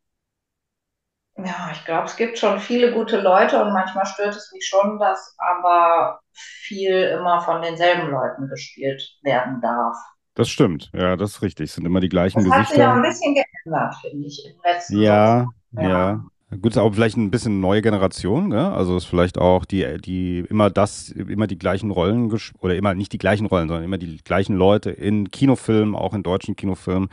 ja, 1.37 1.71
ich 1.73 1.85
glaube, 1.85 2.07
es 2.07 2.17
gibt 2.17 2.39
schon 2.39 2.61
viele 2.61 2.93
gute 2.93 3.21
Leute 3.21 3.63
und 3.63 3.73
manchmal 3.73 4.07
stört 4.07 4.37
es 4.37 4.53
mich 4.53 4.67
schon, 4.67 4.99
dass 4.99 5.35
aber 5.39 6.21
viel 6.33 6.93
immer 7.19 7.41
von 7.41 7.63
denselben 7.63 8.11
Leuten 8.11 8.49
gespielt 8.49 9.03
werden 9.23 9.61
darf. 9.61 9.97
Das 10.35 10.49
stimmt, 10.51 10.91
ja, 10.95 11.17
das 11.17 11.37
ist 11.37 11.43
richtig. 11.43 11.71
Es 11.71 11.75
sind 11.75 11.87
immer 11.87 12.01
die 12.01 12.09
gleichen 12.09 12.43
Das 12.43 12.49
hat 12.49 12.69
sich 12.69 12.83
auch 12.83 12.93
ein 12.93 13.03
Gesichter. 13.03 13.03
bisschen 13.03 13.35
geändert, 13.35 13.95
finde 14.01 14.27
ich, 14.27 14.45
im 14.47 14.61
letzten 14.63 15.05
so 15.05 15.05
Ja, 15.05 15.47
ja. 15.77 15.83
ja. 15.89 16.25
Gut, 16.61 16.73
ist 16.73 16.79
auch 16.79 16.93
vielleicht 16.93 17.17
ein 17.17 17.31
bisschen 17.31 17.61
neue 17.61 17.81
Generation, 17.81 18.49
ne? 18.49 18.73
Also 18.73 18.97
ist 18.97 19.07
vielleicht 19.07 19.39
auch 19.39 19.65
die, 19.65 19.87
die 20.05 20.45
immer 20.51 20.69
das, 20.69 21.09
immer 21.11 21.47
die 21.47 21.59
gleichen 21.59 21.91
Rollen 21.91 22.31
oder 22.61 22.77
immer 22.77 22.95
nicht 22.95 23.13
die 23.13 23.19
gleichen 23.19 23.47
Rollen, 23.47 23.69
sondern 23.69 23.85
immer 23.85 23.99
die 23.99 24.19
gleichen 24.19 24.57
Leute 24.57 24.91
in 24.91 25.31
Kinofilmen, 25.31 25.95
auch 25.95 26.13
in 26.13 26.23
deutschen 26.23 26.55
Kinofilmen, 26.55 27.09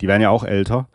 die 0.00 0.08
werden 0.08 0.22
ja 0.22 0.30
auch 0.30 0.44
älter 0.44 0.88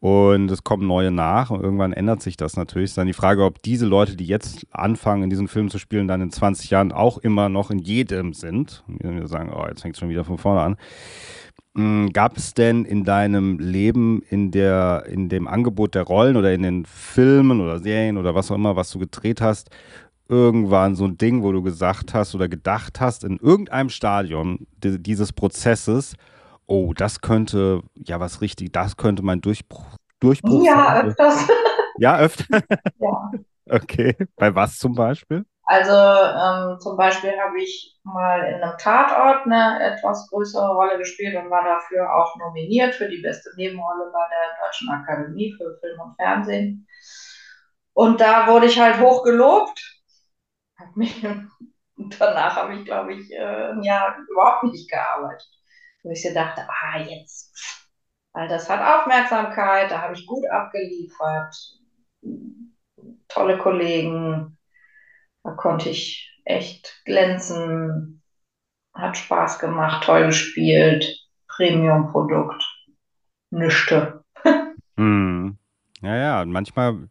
und 0.00 0.50
es 0.50 0.62
kommen 0.62 0.86
neue 0.86 1.10
nach 1.10 1.50
und 1.50 1.62
irgendwann 1.62 1.92
ändert 1.92 2.22
sich 2.22 2.36
das 2.36 2.56
natürlich. 2.56 2.90
Ist 2.90 2.98
dann 2.98 3.06
die 3.06 3.12
Frage, 3.12 3.44
ob 3.44 3.62
diese 3.62 3.86
Leute, 3.86 4.14
die 4.16 4.26
jetzt 4.26 4.66
anfangen, 4.70 5.24
in 5.24 5.30
diesen 5.30 5.48
Filmen 5.48 5.70
zu 5.70 5.78
spielen, 5.78 6.06
dann 6.06 6.20
in 6.20 6.30
20 6.30 6.70
Jahren 6.70 6.92
auch 6.92 7.18
immer 7.18 7.48
noch 7.48 7.70
in 7.70 7.78
jedem 7.78 8.32
sind. 8.32 8.84
Wir 8.86 9.26
sagen, 9.26 9.52
oh, 9.52 9.66
jetzt 9.66 9.82
fängt 9.82 9.96
es 9.96 10.00
schon 10.00 10.08
wieder 10.08 10.24
von 10.24 10.38
vorne 10.38 10.60
an. 10.60 10.76
Mm, 11.74 12.08
Gab 12.12 12.36
es 12.36 12.54
denn 12.54 12.84
in 12.84 13.04
deinem 13.04 13.58
Leben, 13.58 14.22
in 14.30 14.50
der, 14.50 15.04
in 15.08 15.28
dem 15.28 15.46
Angebot 15.46 15.94
der 15.94 16.02
Rollen 16.02 16.36
oder 16.36 16.52
in 16.52 16.62
den 16.62 16.84
Filmen 16.86 17.60
oder 17.60 17.78
Serien 17.78 18.16
oder 18.16 18.34
was 18.34 18.50
auch 18.50 18.56
immer, 18.56 18.76
was 18.76 18.90
du 18.90 18.98
gedreht 18.98 19.40
hast, 19.40 19.70
irgendwann 20.28 20.96
so 20.96 21.06
ein 21.06 21.18
Ding, 21.18 21.42
wo 21.42 21.52
du 21.52 21.62
gesagt 21.62 22.14
hast 22.14 22.34
oder 22.34 22.48
gedacht 22.48 23.00
hast, 23.00 23.24
in 23.24 23.38
irgendeinem 23.38 23.88
Stadion 23.90 24.66
di- 24.82 24.98
dieses 25.02 25.32
Prozesses, 25.32 26.14
oh, 26.66 26.92
das 26.94 27.20
könnte 27.20 27.82
ja 27.94 28.20
was 28.20 28.40
richtig, 28.40 28.72
das 28.72 28.96
könnte 28.96 29.22
mein 29.22 29.40
Durchbruch, 29.40 29.96
Durchbruch 30.20 30.64
Ja, 30.64 30.86
sein? 31.02 31.06
öfters. 31.08 31.48
Ja, 31.98 32.18
öfter. 32.18 32.44
Ja. 33.00 33.30
Okay. 33.70 34.16
Bei 34.36 34.54
was 34.54 34.78
zum 34.78 34.94
Beispiel? 34.94 35.44
Also 35.70 35.92
ähm, 35.92 36.80
zum 36.80 36.96
Beispiel 36.96 37.38
habe 37.38 37.60
ich 37.62 37.94
mal 38.02 38.40
in 38.46 38.62
einem 38.62 38.78
Tatort 38.78 39.44
eine 39.44 39.78
etwas 39.84 40.26
größere 40.30 40.74
Rolle 40.74 40.96
gespielt 40.96 41.36
und 41.36 41.50
war 41.50 41.62
dafür 41.62 42.14
auch 42.16 42.34
nominiert 42.36 42.94
für 42.94 43.06
die 43.06 43.20
beste 43.20 43.50
Nebenrolle 43.56 44.10
bei 44.10 44.26
der 44.30 44.66
Deutschen 44.66 44.88
Akademie 44.88 45.54
für 45.58 45.78
Film 45.80 46.00
und 46.00 46.16
Fernsehen. 46.16 46.88
Und 47.92 48.20
da 48.20 48.46
wurde 48.46 48.66
ich 48.66 48.80
halt 48.80 48.98
hoch 48.98 49.22
gelobt. 49.24 49.78
Danach 52.18 52.56
habe 52.56 52.74
ich, 52.76 52.84
glaube 52.86 53.14
ich, 53.14 53.30
äh, 53.32 53.72
ein 53.72 53.82
Jahr 53.82 54.16
überhaupt 54.30 54.64
nicht 54.64 54.90
gearbeitet. 54.90 55.48
Wo 56.02 56.10
ich 56.12 56.22
so 56.22 56.32
dachte, 56.32 56.66
ah, 56.68 56.98
jetzt, 56.98 57.52
weil 58.32 58.48
das 58.48 58.70
hat 58.70 58.80
Aufmerksamkeit, 58.80 59.90
da 59.90 60.00
habe 60.00 60.14
ich 60.14 60.24
gut 60.26 60.46
abgeliefert, 60.48 61.54
tolle 63.28 63.58
Kollegen. 63.58 64.57
Da 65.44 65.52
konnte 65.52 65.88
ich 65.90 66.30
echt 66.44 67.02
glänzen, 67.04 68.22
hat 68.94 69.16
Spaß 69.16 69.58
gemacht, 69.58 70.04
toll 70.04 70.26
gespielt, 70.26 71.16
Premium-Produkt, 71.48 72.62
nischte. 73.50 74.24
Hm. 74.96 75.58
Ja, 76.02 76.16
ja, 76.16 76.42
und 76.42 76.50
manchmal, 76.50 77.08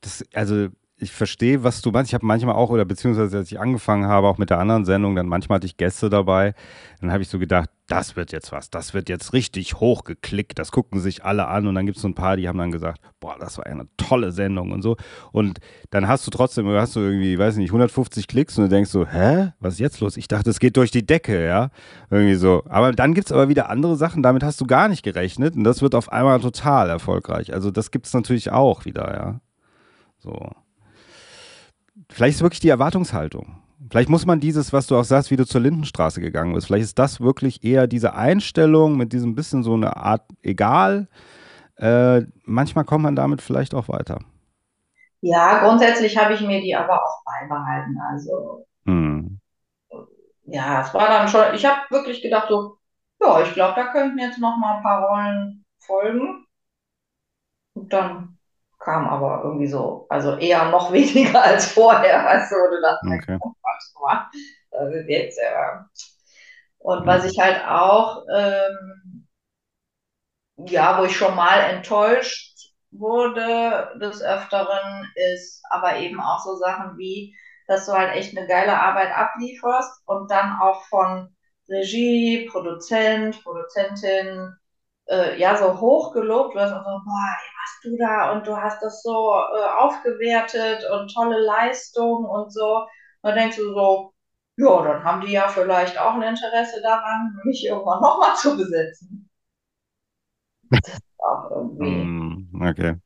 das, 0.00 0.24
also 0.34 0.68
ich 0.96 1.12
verstehe, 1.12 1.62
was 1.62 1.80
du 1.80 1.90
meinst. 1.90 2.10
Ich 2.10 2.14
habe 2.14 2.26
manchmal 2.26 2.54
auch, 2.54 2.70
oder 2.70 2.84
beziehungsweise 2.84 3.38
als 3.38 3.52
ich 3.52 3.60
angefangen 3.60 4.06
habe, 4.06 4.26
auch 4.26 4.38
mit 4.38 4.50
der 4.50 4.58
anderen 4.58 4.84
Sendung, 4.84 5.14
dann 5.14 5.26
manchmal 5.26 5.56
hatte 5.56 5.66
ich 5.66 5.76
Gäste 5.76 6.10
dabei. 6.10 6.54
Dann 7.00 7.12
habe 7.12 7.22
ich 7.22 7.28
so 7.28 7.38
gedacht, 7.38 7.70
das 7.88 8.16
wird 8.16 8.32
jetzt 8.32 8.52
was, 8.52 8.68
das 8.68 8.92
wird 8.92 9.08
jetzt 9.08 9.32
richtig 9.32 9.80
hochgeklickt, 9.80 10.58
das 10.58 10.70
gucken 10.70 11.00
sich 11.00 11.24
alle 11.24 11.48
an. 11.48 11.66
Und 11.66 11.74
dann 11.74 11.86
gibt 11.86 11.96
es 11.96 12.02
so 12.02 12.08
ein 12.08 12.14
paar, 12.14 12.36
die 12.36 12.46
haben 12.46 12.58
dann 12.58 12.70
gesagt, 12.70 13.00
boah, 13.18 13.36
das 13.40 13.56
war 13.56 13.66
eine 13.66 13.88
tolle 13.96 14.30
Sendung 14.30 14.72
und 14.72 14.82
so. 14.82 14.96
Und 15.32 15.58
dann 15.90 16.06
hast 16.06 16.26
du 16.26 16.30
trotzdem, 16.30 16.68
hast 16.68 16.96
du 16.96 17.00
irgendwie, 17.00 17.38
weiß 17.38 17.56
nicht, 17.56 17.70
150 17.70 18.28
Klicks 18.28 18.58
und 18.58 18.64
du 18.64 18.68
denkst 18.68 18.90
so, 18.90 19.06
hä, 19.06 19.52
was 19.58 19.74
ist 19.74 19.80
jetzt 19.80 20.00
los? 20.00 20.18
Ich 20.18 20.28
dachte, 20.28 20.50
es 20.50 20.60
geht 20.60 20.76
durch 20.76 20.90
die 20.90 21.06
Decke, 21.06 21.44
ja. 21.44 21.70
Irgendwie 22.10 22.34
so. 22.34 22.62
Aber 22.68 22.92
dann 22.92 23.14
gibt 23.14 23.28
es 23.28 23.32
aber 23.32 23.48
wieder 23.48 23.70
andere 23.70 23.96
Sachen, 23.96 24.22
damit 24.22 24.42
hast 24.42 24.60
du 24.60 24.66
gar 24.66 24.88
nicht 24.88 25.02
gerechnet 25.02 25.56
und 25.56 25.64
das 25.64 25.80
wird 25.80 25.94
auf 25.94 26.12
einmal 26.12 26.40
total 26.40 26.90
erfolgreich. 26.90 27.54
Also 27.54 27.70
das 27.70 27.90
gibt 27.90 28.06
es 28.06 28.12
natürlich 28.12 28.52
auch 28.52 28.84
wieder, 28.84 29.14
ja. 29.14 29.40
So. 30.18 30.50
Vielleicht 32.10 32.36
ist 32.36 32.42
wirklich 32.42 32.60
die 32.60 32.68
Erwartungshaltung. 32.68 33.62
Vielleicht 33.90 34.08
muss 34.08 34.26
man 34.26 34.40
dieses, 34.40 34.72
was 34.72 34.86
du 34.88 34.96
auch 34.96 35.04
sagst, 35.04 35.30
wie 35.30 35.36
du 35.36 35.46
zur 35.46 35.60
Lindenstraße 35.60 36.20
gegangen 36.20 36.52
bist, 36.54 36.66
vielleicht 36.66 36.84
ist 36.84 36.98
das 36.98 37.20
wirklich 37.20 37.62
eher 37.64 37.86
diese 37.86 38.14
Einstellung 38.14 38.96
mit 38.96 39.12
diesem 39.12 39.34
bisschen 39.36 39.62
so 39.62 39.74
eine 39.74 39.96
Art 39.96 40.22
egal. 40.42 41.08
Äh, 41.76 42.22
manchmal 42.44 42.84
kommt 42.84 43.04
man 43.04 43.16
damit 43.16 43.42
vielleicht 43.42 43.74
auch 43.74 43.88
weiter. 43.88 44.20
Ja, 45.20 45.60
grundsätzlich 45.60 46.16
habe 46.16 46.34
ich 46.34 46.40
mir 46.40 46.60
die 46.60 46.74
aber 46.76 47.02
auch 47.04 47.22
beibehalten. 47.24 47.96
Also, 48.10 48.66
Hm. 48.86 49.38
ja, 50.46 50.82
es 50.82 50.94
war 50.94 51.08
dann 51.08 51.28
schon, 51.28 51.54
ich 51.54 51.64
habe 51.64 51.82
wirklich 51.90 52.22
gedacht, 52.22 52.48
so, 52.48 52.78
ja, 53.20 53.42
ich 53.42 53.52
glaube, 53.54 53.74
da 53.76 53.92
könnten 53.92 54.18
jetzt 54.18 54.38
noch 54.38 54.56
mal 54.58 54.76
ein 54.76 54.82
paar 54.82 55.04
Rollen 55.06 55.64
folgen. 55.80 56.46
Und 57.74 57.92
dann 57.92 58.37
kam 58.78 59.08
aber 59.08 59.42
irgendwie 59.44 59.66
so, 59.68 60.06
also 60.08 60.36
eher 60.36 60.70
noch 60.70 60.92
weniger 60.94 61.42
als 61.42 61.72
vorher, 61.72 62.24
weißt 62.24 62.52
du, 62.52 62.56
wo 62.56 62.70
du 62.76 62.82
dachtest, 62.82 63.22
Okay. 63.22 63.38
oh 63.40 63.52
das 64.70 64.94
ist 64.94 65.08
jetzt, 65.08 65.38
ja. 65.42 65.88
Und 66.78 67.06
was 67.06 67.24
ich 67.24 67.38
halt 67.40 67.64
auch, 67.66 68.24
ähm, 68.34 69.28
ja, 70.56 70.98
wo 70.98 71.04
ich 71.04 71.16
schon 71.16 71.34
mal 71.36 71.60
enttäuscht 71.60 72.56
wurde 72.90 73.92
des 74.00 74.22
Öfteren, 74.22 75.06
ist 75.34 75.62
aber 75.70 75.96
eben 75.98 76.20
auch 76.20 76.40
so 76.44 76.56
Sachen 76.56 76.96
wie, 76.98 77.34
dass 77.66 77.86
du 77.86 77.92
halt 77.92 78.14
echt 78.16 78.36
eine 78.36 78.46
geile 78.46 78.80
Arbeit 78.80 79.14
ablieferst 79.14 80.02
und 80.06 80.30
dann 80.30 80.58
auch 80.60 80.84
von 80.86 81.34
Regie, 81.68 82.46
Produzent, 82.50 83.42
Produzentin, 83.42 84.54
äh, 85.08 85.38
ja, 85.38 85.56
so 85.56 85.80
hoch 85.80 86.12
gelobt 86.12 86.54
wirst 86.54 86.72
und 86.72 86.84
so, 86.84 86.90
boah, 87.04 87.36
was 87.36 87.80
du 87.82 87.96
da 87.96 88.32
und 88.32 88.46
du 88.46 88.56
hast 88.56 88.82
das 88.82 89.02
so 89.02 89.32
äh, 89.34 89.68
aufgewertet 89.78 90.84
und 90.90 91.12
tolle 91.12 91.38
Leistung 91.38 92.24
und 92.24 92.52
so. 92.52 92.86
Und 93.22 93.30
dann 93.30 93.34
denkst 93.34 93.56
du 93.56 93.74
so, 93.74 94.12
ja, 94.56 94.82
dann 94.82 95.04
haben 95.04 95.20
die 95.22 95.32
ja 95.32 95.48
vielleicht 95.48 95.98
auch 95.98 96.14
ein 96.14 96.22
Interesse 96.22 96.82
daran, 96.82 97.38
mich 97.44 97.64
irgendwann 97.66 98.00
nochmal 98.02 98.34
zu 98.36 98.56
besetzen. 98.56 99.30
Auch 101.18 101.50
irgendwie 101.50 102.02
Hm. 102.02 102.62
Okay. 102.68 102.96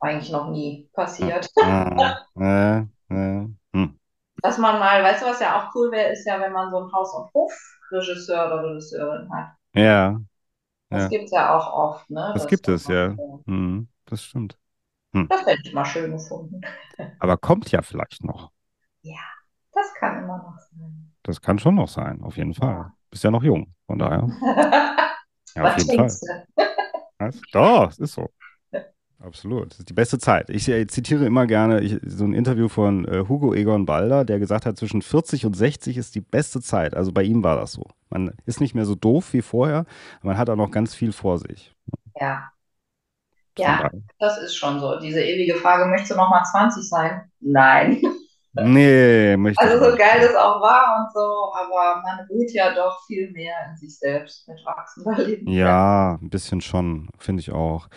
eigentlich 0.00 0.32
noch 0.32 0.50
nie 0.50 0.88
passiert. 0.92 1.48
Ah. 1.60 2.26
Äh, 2.38 2.78
äh. 3.10 3.46
Hm. 3.72 3.98
Dass 4.42 4.58
man 4.58 4.80
mal, 4.80 5.02
weißt 5.02 5.22
du, 5.22 5.26
was 5.26 5.40
ja 5.40 5.60
auch 5.60 5.74
cool 5.74 5.92
wäre, 5.92 6.12
ist 6.12 6.26
ja, 6.26 6.40
wenn 6.40 6.52
man 6.52 6.70
so 6.70 6.78
einen 6.78 6.92
Haus- 6.92 7.14
und 7.14 7.30
Hofregisseur 7.32 8.46
oder 8.46 8.64
Regisseurin 8.64 9.30
hat. 9.32 9.52
Ja, 9.74 10.20
Das 10.92 11.02
ja. 11.04 11.08
gibt 11.08 11.24
es 11.24 11.30
ja 11.32 11.56
auch 11.56 11.72
oft, 11.72 12.10
ne? 12.10 12.30
Das 12.34 12.42
Dass 12.42 12.50
gibt 12.50 12.68
es, 12.68 12.86
ja. 12.86 13.14
so- 13.14 13.42
Hm. 13.46 13.88
Das 14.06 14.22
stimmt. 14.22 14.58
Hm. 15.14 15.28
Das 15.28 15.44
hätte 15.46 15.62
ich 15.64 15.72
mal 15.72 15.84
schön 15.84 16.12
gefunden. 16.12 16.60
Aber 17.18 17.36
kommt 17.36 17.70
ja 17.70 17.82
vielleicht 17.82 18.24
noch. 18.24 18.50
Ja, 19.02 19.18
das 19.72 19.92
kann 19.98 20.22
immer 20.24 20.38
noch 20.38 20.58
sein. 20.58 21.12
Das 21.22 21.40
kann 21.40 21.58
schon 21.58 21.74
noch 21.76 21.88
sein, 21.88 22.22
auf 22.22 22.36
jeden 22.36 22.54
Fall. 22.54 22.92
Bist 23.10 23.24
ja 23.24 23.30
noch 23.30 23.42
jung, 23.42 23.74
von 23.86 23.98
daher. 23.98 24.28
Ja, 25.54 25.64
auf 25.64 25.76
Was 25.76 25.84
jeden 25.84 25.96
Fall. 25.96 26.06
denkst 26.08 26.20
du? 26.20 26.62
Was? 27.18 27.40
Doch, 27.52 27.90
es 27.90 27.98
ist 27.98 28.14
so. 28.14 28.30
Absolut. 29.22 29.70
Das 29.70 29.78
ist 29.78 29.88
die 29.88 29.94
beste 29.94 30.18
Zeit. 30.18 30.50
Ich 30.50 30.68
äh, 30.68 30.86
zitiere 30.88 31.24
immer 31.26 31.46
gerne 31.46 31.80
ich, 31.80 31.98
so 32.04 32.24
ein 32.24 32.34
Interview 32.34 32.68
von 32.68 33.06
äh, 33.06 33.24
Hugo 33.28 33.54
Egon 33.54 33.86
Balder, 33.86 34.24
der 34.24 34.40
gesagt 34.40 34.66
hat, 34.66 34.76
zwischen 34.76 35.00
40 35.00 35.46
und 35.46 35.54
60 35.54 35.96
ist 35.96 36.14
die 36.16 36.20
beste 36.20 36.60
Zeit. 36.60 36.94
Also 36.94 37.12
bei 37.12 37.22
ihm 37.22 37.44
war 37.44 37.56
das 37.56 37.72
so. 37.72 37.86
Man 38.10 38.32
ist 38.46 38.60
nicht 38.60 38.74
mehr 38.74 38.84
so 38.84 38.96
doof 38.96 39.32
wie 39.32 39.42
vorher, 39.42 39.86
man 40.22 40.38
hat 40.38 40.50
auch 40.50 40.56
noch 40.56 40.72
ganz 40.72 40.94
viel 40.94 41.12
vor 41.12 41.38
sich. 41.38 41.72
Ja, 42.20 42.52
ja, 43.58 43.90
das 44.18 44.38
ist 44.38 44.56
schon 44.56 44.80
so. 44.80 44.98
Diese 44.98 45.22
ewige 45.22 45.56
Frage, 45.56 45.86
möchtest 45.86 46.12
du 46.12 46.16
noch 46.16 46.30
mal 46.30 46.42
20 46.42 46.88
sein? 46.88 47.30
Nein. 47.40 48.02
Nee, 48.54 49.36
möchte 49.38 49.62
Also 49.62 49.90
so 49.90 49.96
geil 49.96 50.20
das 50.20 50.34
auch 50.34 50.60
war 50.60 50.98
und 51.00 51.12
so, 51.12 51.52
aber 51.54 52.02
man 52.02 52.26
ruht 52.28 52.50
ja 52.52 52.74
doch 52.74 53.00
viel 53.06 53.30
mehr 53.32 53.54
in 53.70 53.76
sich 53.76 53.98
selbst 53.98 54.46
mit 54.46 54.58
wachsender 54.66 55.16
Lebenserfahrung. 55.16 55.54
Ja, 55.54 56.18
ein 56.20 56.28
bisschen 56.28 56.60
schon, 56.60 57.08
finde 57.18 57.40
ich 57.40 57.50
auch. 57.50 57.88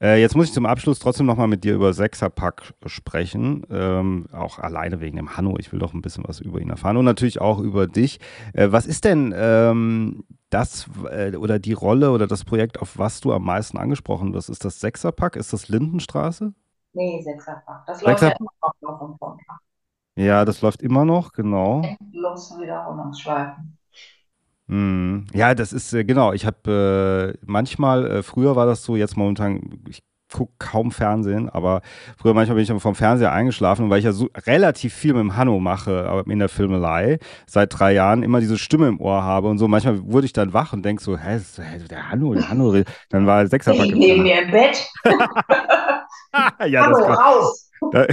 Äh, 0.00 0.18
jetzt 0.20 0.34
muss 0.34 0.46
ich 0.46 0.52
zum 0.54 0.64
Abschluss 0.64 0.98
trotzdem 0.98 1.26
nochmal 1.26 1.48
mit 1.48 1.64
dir 1.64 1.74
über 1.74 1.92
Sechserpack 1.92 2.72
sprechen. 2.86 3.66
Ähm, 3.70 4.26
auch 4.32 4.58
alleine 4.58 5.00
wegen 5.00 5.16
dem 5.16 5.36
Hanno. 5.36 5.56
Ich 5.58 5.70
will 5.70 5.78
doch 5.78 5.92
ein 5.92 6.00
bisschen 6.00 6.24
was 6.26 6.40
über 6.40 6.60
ihn 6.60 6.70
erfahren 6.70 6.96
und 6.96 7.04
natürlich 7.04 7.40
auch 7.42 7.58
über 7.58 7.86
dich. 7.86 8.20
Äh, 8.54 8.72
was 8.72 8.86
ist 8.86 9.04
denn 9.04 9.34
ähm, 9.36 10.24
das 10.48 10.88
äh, 11.10 11.36
oder 11.36 11.58
die 11.58 11.74
Rolle 11.74 12.10
oder 12.12 12.26
das 12.26 12.44
Projekt, 12.44 12.80
auf 12.80 12.96
was 12.96 13.20
du 13.20 13.34
am 13.34 13.44
meisten 13.44 13.76
angesprochen 13.76 14.32
wirst? 14.32 14.48
Ist 14.48 14.64
das 14.64 14.80
Sechserpack? 14.80 15.36
Ist 15.36 15.52
das 15.52 15.68
Lindenstraße? 15.68 16.54
Nee, 16.94 17.20
Sechserpack. 17.22 17.84
Das 17.86 18.00
läuft 18.00 18.22
ja 18.22 18.28
immer 18.30 18.50
noch 18.62 19.00
auf 19.00 19.20
runter. 19.20 19.60
Ja, 20.16 20.44
das 20.44 20.60
läuft 20.62 20.82
immer 20.82 21.04
noch, 21.04 21.32
genau. 21.32 21.82
Endlos 21.82 22.56
Wiederholungsschleifen. 22.60 23.76
Hm. 24.68 25.26
Ja, 25.34 25.54
das 25.54 25.72
ist 25.72 25.92
äh, 25.92 26.04
genau. 26.04 26.32
Ich 26.32 26.46
habe 26.46 27.34
äh, 27.36 27.44
manchmal, 27.44 28.06
äh, 28.10 28.22
früher 28.22 28.54
war 28.54 28.66
das 28.66 28.84
so, 28.84 28.94
jetzt 28.96 29.16
momentan, 29.16 29.82
ich 29.88 30.00
gucke 30.32 30.52
kaum 30.60 30.92
Fernsehen, 30.92 31.48
aber 31.48 31.80
früher 32.16 32.34
manchmal 32.34 32.54
bin 32.54 32.62
ich 32.76 32.82
vom 32.82 32.94
Fernseher 32.94 33.32
eingeschlafen, 33.32 33.90
weil 33.90 33.98
ich 33.98 34.04
ja 34.04 34.12
so 34.12 34.28
relativ 34.46 34.94
viel 34.94 35.12
mit 35.12 35.22
dem 35.22 35.36
Hanno 35.36 35.58
mache, 35.58 36.08
aber 36.08 36.24
in 36.30 36.38
der 36.38 36.48
Filmelei, 36.48 37.18
seit 37.48 37.76
drei 37.76 37.92
Jahren 37.94 38.22
immer 38.22 38.38
diese 38.38 38.56
Stimme 38.56 38.86
im 38.86 39.00
Ohr 39.00 39.24
habe 39.24 39.48
und 39.48 39.58
so. 39.58 39.66
Manchmal 39.66 40.00
wurde 40.04 40.26
ich 40.26 40.32
dann 40.32 40.52
wach 40.52 40.72
und 40.72 40.84
denk 40.84 41.00
so, 41.00 41.16
hä, 41.18 41.36
ist- 41.36 41.58
hä, 41.58 41.80
der 41.90 42.10
Hanno, 42.10 42.32
der 42.34 42.48
Hanno, 42.48 42.72
dann 43.08 43.26
war 43.26 43.44
Sechserpack 43.48 43.86
Ich 43.86 43.94
neben 43.94 44.22
mir 44.22 44.42
im 44.42 44.50
Bett. 44.52 44.86
Ja, 46.68 46.84
kann, 46.84 46.94
raus. 46.94 47.70
da, 47.90 48.06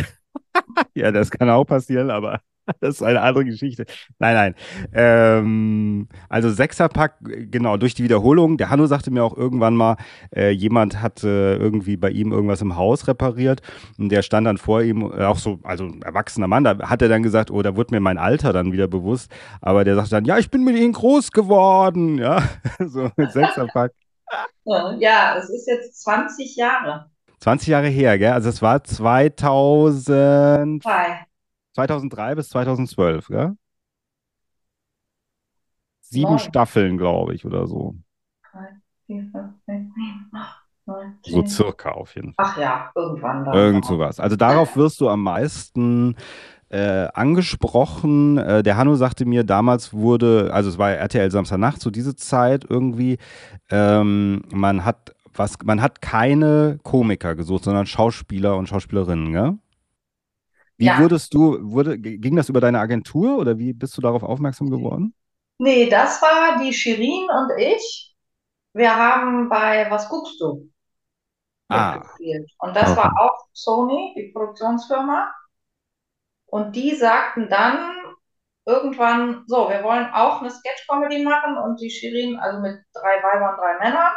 Ja, 0.96 1.12
das 1.12 1.32
kann 1.32 1.50
auch 1.50 1.66
passieren, 1.66 2.10
aber 2.10 2.42
das 2.82 2.96
ist 2.96 3.04
eine 3.04 3.22
andere 3.22 3.46
Geschichte. 3.46 3.86
Nein, 4.20 4.36
nein. 4.36 4.56
Ähm, 4.94 6.08
also 6.30 6.50
Sechserpack, 6.50 7.16
genau, 7.22 7.78
durch 7.78 7.94
die 7.94 8.04
Wiederholung. 8.04 8.58
Der 8.58 8.70
Hanno 8.70 8.86
sagte 8.86 9.12
mir 9.12 9.24
auch 9.24 9.36
irgendwann 9.36 9.76
mal, 9.76 9.98
äh, 10.36 10.50
jemand 10.50 11.02
hat 11.02 11.24
äh, 11.24 11.56
irgendwie 11.56 11.98
bei 11.98 12.10
ihm 12.10 12.32
irgendwas 12.32 12.62
im 12.62 12.76
Haus 12.76 13.08
repariert 13.08 13.62
und 13.98 14.10
der 14.10 14.22
stand 14.22 14.48
dann 14.48 14.58
vor 14.58 14.82
ihm, 14.82 15.02
äh, 15.02 15.24
auch 15.24 15.38
so, 15.38 15.60
also 15.64 15.86
ein 15.86 16.02
erwachsener 16.02 16.48
Mann, 16.48 16.64
da 16.64 16.78
hat 16.90 17.02
er 17.02 17.10
dann 17.10 17.24
gesagt, 17.24 17.52
oh, 17.52 17.62
da 17.62 17.76
wurde 17.76 17.94
mir 17.96 18.02
mein 18.02 18.18
Alter 18.18 18.54
dann 18.54 18.72
wieder 18.72 18.88
bewusst, 18.88 19.32
aber 19.62 19.84
der 19.84 19.96
sagte 19.96 20.12
dann, 20.12 20.26
ja, 20.26 20.38
ich 20.38 20.52
bin 20.52 20.64
mit 20.64 20.76
ihnen 20.76 20.94
groß 20.94 21.32
geworden, 21.32 22.18
ja, 22.18 22.44
so 22.86 23.10
mit 23.16 23.32
Sechserpack. 23.32 23.92
Ja, 25.00 25.38
es 25.38 25.50
ist 25.50 25.68
jetzt 25.68 26.02
20 26.04 26.58
Jahre. 26.58 27.10
20 27.40 27.68
Jahre 27.70 27.88
her, 27.88 28.18
gell? 28.18 28.34
Also 28.34 28.50
es 28.50 28.62
war 28.62 28.84
2000, 28.84 30.84
Zwei. 30.84 31.26
2003 31.74 32.36
bis 32.36 32.50
2012, 32.50 33.28
gell? 33.28 33.56
Sieben 36.02 36.32
Neun. 36.32 36.40
Staffeln, 36.40 36.98
glaube 36.98 37.36
ich, 37.36 37.46
oder 37.46 37.68
so. 37.68 37.96
Drei, 38.52 38.68
vier, 39.06 39.28
fünf, 39.32 39.54
sechs, 39.66 39.86
sieben, 39.94 40.30
acht, 40.34 40.64
neun, 40.86 41.18
So 41.26 41.46
circa 41.46 41.92
auf 41.92 42.16
jeden 42.16 42.34
Fall. 42.34 42.46
Ach 42.48 42.58
ja, 42.58 42.92
irgendwann 42.96 43.46
dann. 43.46 43.54
Irgend 43.54 43.86
sowas. 43.86 44.20
Also 44.20 44.36
darauf 44.38 44.76
wirst 44.78 45.02
du 45.02 45.10
am 45.10 45.24
meisten 45.24 46.16
äh, 46.70 47.08
angesprochen. 47.14 48.38
Äh, 48.38 48.64
der 48.64 48.78
Hanno 48.78 48.96
sagte 48.96 49.26
mir, 49.26 49.44
damals 49.44 49.94
wurde, 49.94 50.50
also 50.54 50.70
es 50.70 50.78
war 50.78 50.92
RTL 50.92 51.30
Samstagnacht, 51.30 51.82
so 51.82 51.92
diese 51.92 52.16
Zeit 52.16 52.66
irgendwie, 52.70 53.18
ähm, 53.70 54.44
man 54.50 54.86
hat 54.86 55.14
was, 55.38 55.58
man 55.64 55.82
hat 55.82 56.02
keine 56.02 56.80
Komiker 56.84 57.36
gesucht, 57.36 57.64
sondern 57.66 57.86
Schauspieler 57.86 58.58
und 58.58 58.68
Schauspielerinnen, 58.68 59.32
gell? 59.34 59.58
Wie 60.78 60.96
Ja. 60.96 60.98
wurdest 60.98 61.34
du, 61.34 61.58
wurde, 61.72 61.98
ging 62.00 62.36
das 62.36 62.50
über 62.50 62.62
deine 62.62 62.80
Agentur 62.80 63.38
oder 63.38 63.58
wie 63.58 63.74
bist 63.74 63.98
du 63.98 64.02
darauf 64.02 64.24
aufmerksam 64.24 64.70
geworden? 64.70 65.14
Nee, 65.60 65.88
das 65.90 66.20
war 66.22 66.58
die 66.64 66.74
Shirin 66.74 67.30
und 67.30 67.60
ich. 67.60 68.16
Wir 68.74 68.96
haben 68.96 69.50
bei 69.50 69.90
Was 69.92 70.10
guckst 70.10 70.40
du? 70.42 70.72
Ah. 71.70 72.20
Und 72.60 72.76
das 72.76 72.96
Okay. 72.96 72.98
war 72.98 73.12
auch 73.20 73.48
Sony, 73.54 74.14
die 74.16 74.32
Produktionsfirma. 74.32 75.32
Und 76.46 76.76
die 76.76 76.96
sagten 76.96 77.50
dann 77.50 77.94
irgendwann, 78.66 79.44
so, 79.48 79.70
wir 79.70 79.84
wollen 79.84 80.08
auch 80.14 80.42
eine 80.42 80.52
Sketch-Comedy 80.52 81.24
machen 81.24 81.58
und 81.58 81.80
die 81.82 81.90
Shirin, 81.90 82.38
also 82.40 82.60
mit 82.62 82.80
drei 82.94 83.24
Weibern, 83.24 83.58
drei 83.58 83.80
Männern. 83.80 84.14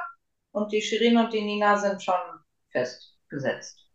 Und 0.52 0.72
die 0.72 0.82
Shirin 0.82 1.16
und 1.16 1.32
die 1.32 1.42
Nina 1.42 1.76
sind 1.76 2.02
schon 2.02 2.14
festgesetzt. 2.70 3.86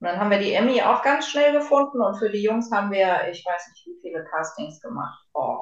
Und 0.00 0.08
dann 0.08 0.18
haben 0.18 0.30
wir 0.30 0.38
die 0.38 0.52
Emmy 0.52 0.80
auch 0.82 1.02
ganz 1.02 1.28
schnell 1.28 1.52
gefunden 1.52 2.00
und 2.00 2.18
für 2.18 2.30
die 2.30 2.42
Jungs 2.42 2.70
haben 2.72 2.90
wir, 2.90 3.28
ich 3.30 3.44
weiß 3.44 3.68
nicht, 3.68 3.86
wie 3.86 4.00
viele 4.00 4.24
Castings 4.24 4.80
gemacht. 4.80 5.26
Oh, 5.34 5.58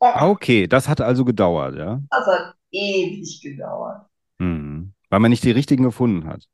oh 0.00 0.12
Okay, 0.20 0.66
das 0.66 0.88
hat 0.88 1.00
also 1.00 1.24
gedauert, 1.24 1.74
ja? 1.74 2.00
das 2.10 2.26
hat 2.26 2.54
ewig 2.70 3.40
gedauert. 3.42 4.06
Mhm. 4.38 4.92
Weil 5.10 5.20
man 5.20 5.30
nicht 5.30 5.44
die 5.44 5.50
richtigen 5.50 5.84
gefunden 5.84 6.28
hat. 6.28 6.46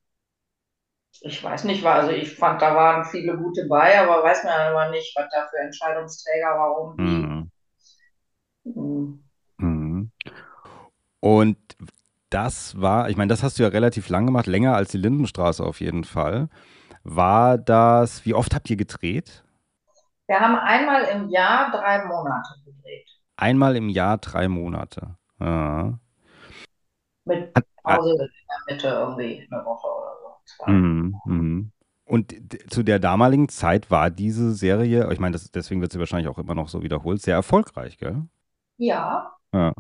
Ich 1.21 1.43
weiß 1.45 1.65
nicht, 1.65 1.85
also 1.85 2.11
ich 2.11 2.35
fand, 2.35 2.63
da 2.63 2.75
waren 2.75 3.05
viele 3.05 3.37
gute 3.37 3.67
bei, 3.69 3.99
aber 4.01 4.25
weiß 4.25 4.45
man 4.45 4.53
ja 4.53 4.71
immer 4.71 4.91
nicht, 4.91 5.15
was 5.17 5.31
da 5.31 5.47
für 5.49 5.59
Entscheidungsträger, 5.59 6.55
warum. 6.57 6.97
Mhm. 6.97 7.51
Hm. 8.65 9.25
Mhm. 9.59 10.11
Und 11.21 11.59
das 12.33 12.81
war, 12.81 13.11
ich 13.11 13.17
meine, 13.17 13.29
das 13.29 13.43
hast 13.43 13.59
du 13.59 13.63
ja 13.63 13.69
relativ 13.69 14.09
lang 14.09 14.27
gemacht, 14.27 14.47
länger 14.47 14.75
als 14.75 14.91
die 14.91 14.99
Lindenstraße 14.99 15.65
auf 15.65 15.81
jeden 15.81 16.05
Fall. 16.05 16.49
War 17.05 17.59
das, 17.59 18.25
wie 18.25 18.35
oft 18.35 18.55
habt 18.55 18.71
ihr 18.71 18.77
gedreht? 18.77 19.45
Wir 20.27 20.41
haben 20.41 20.57
einmal 20.57 21.05
im 21.05 21.29
Jahr 21.29 21.71
drei 21.71 22.05
Monate 22.07 22.55
gedreht. 22.65 23.09
Einmal 23.37 23.77
im 23.77 23.89
Jahr 23.89 24.19
drei 24.19 24.49
Monate. 24.49 25.17
Ja. 25.41 25.99
Mit 27.25 27.53
Pause 27.83 28.11
in 28.11 28.19
der 28.19 28.75
Mitte 28.75 28.89
irgendwie 28.89 29.49
eine 29.51 29.65
Woche 29.65 29.87
oder 29.89 30.17
so. 30.45 30.73
Mhm, 30.73 31.21
mhm. 31.25 31.73
Und 32.05 32.35
zu 32.71 32.83
der 32.83 32.99
damaligen 32.99 33.49
Zeit 33.49 33.91
war 33.91 34.11
diese 34.11 34.53
Serie, 34.53 35.11
ich 35.13 35.21
meine, 35.21 35.33
das, 35.33 35.51
deswegen 35.51 35.81
wird 35.81 35.93
sie 35.93 35.99
wahrscheinlich 35.99 36.29
auch 36.29 36.39
immer 36.39 36.55
noch 36.55 36.69
so 36.69 36.83
wiederholt, 36.83 37.21
sehr 37.23 37.35
erfolgreich, 37.35 37.99
gell? 37.99 38.23
Ja, 38.77 39.35
Ja. 39.53 39.73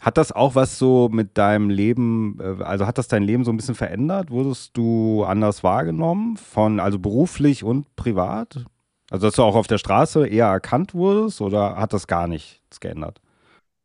Hat 0.00 0.16
das 0.18 0.32
auch 0.32 0.54
was 0.54 0.78
so 0.78 1.08
mit 1.10 1.38
deinem 1.38 1.70
Leben, 1.70 2.38
äh, 2.40 2.62
also 2.62 2.86
hat 2.86 2.98
das 2.98 3.08
dein 3.08 3.22
Leben 3.22 3.44
so 3.44 3.52
ein 3.52 3.56
bisschen 3.56 3.74
verändert? 3.74 4.30
Wurdest 4.30 4.76
du 4.76 5.24
anders 5.24 5.62
wahrgenommen 5.62 6.36
von, 6.36 6.80
also 6.80 6.98
beruflich 6.98 7.64
und 7.64 7.94
privat? 7.96 8.64
Also, 9.10 9.26
dass 9.26 9.36
du 9.36 9.42
auch 9.42 9.56
auf 9.56 9.66
der 9.66 9.78
Straße 9.78 10.26
eher 10.26 10.46
erkannt 10.46 10.94
wurdest 10.94 11.40
oder 11.40 11.76
hat 11.76 11.92
das 11.92 12.06
gar 12.06 12.26
nichts 12.28 12.80
geändert? 12.80 13.20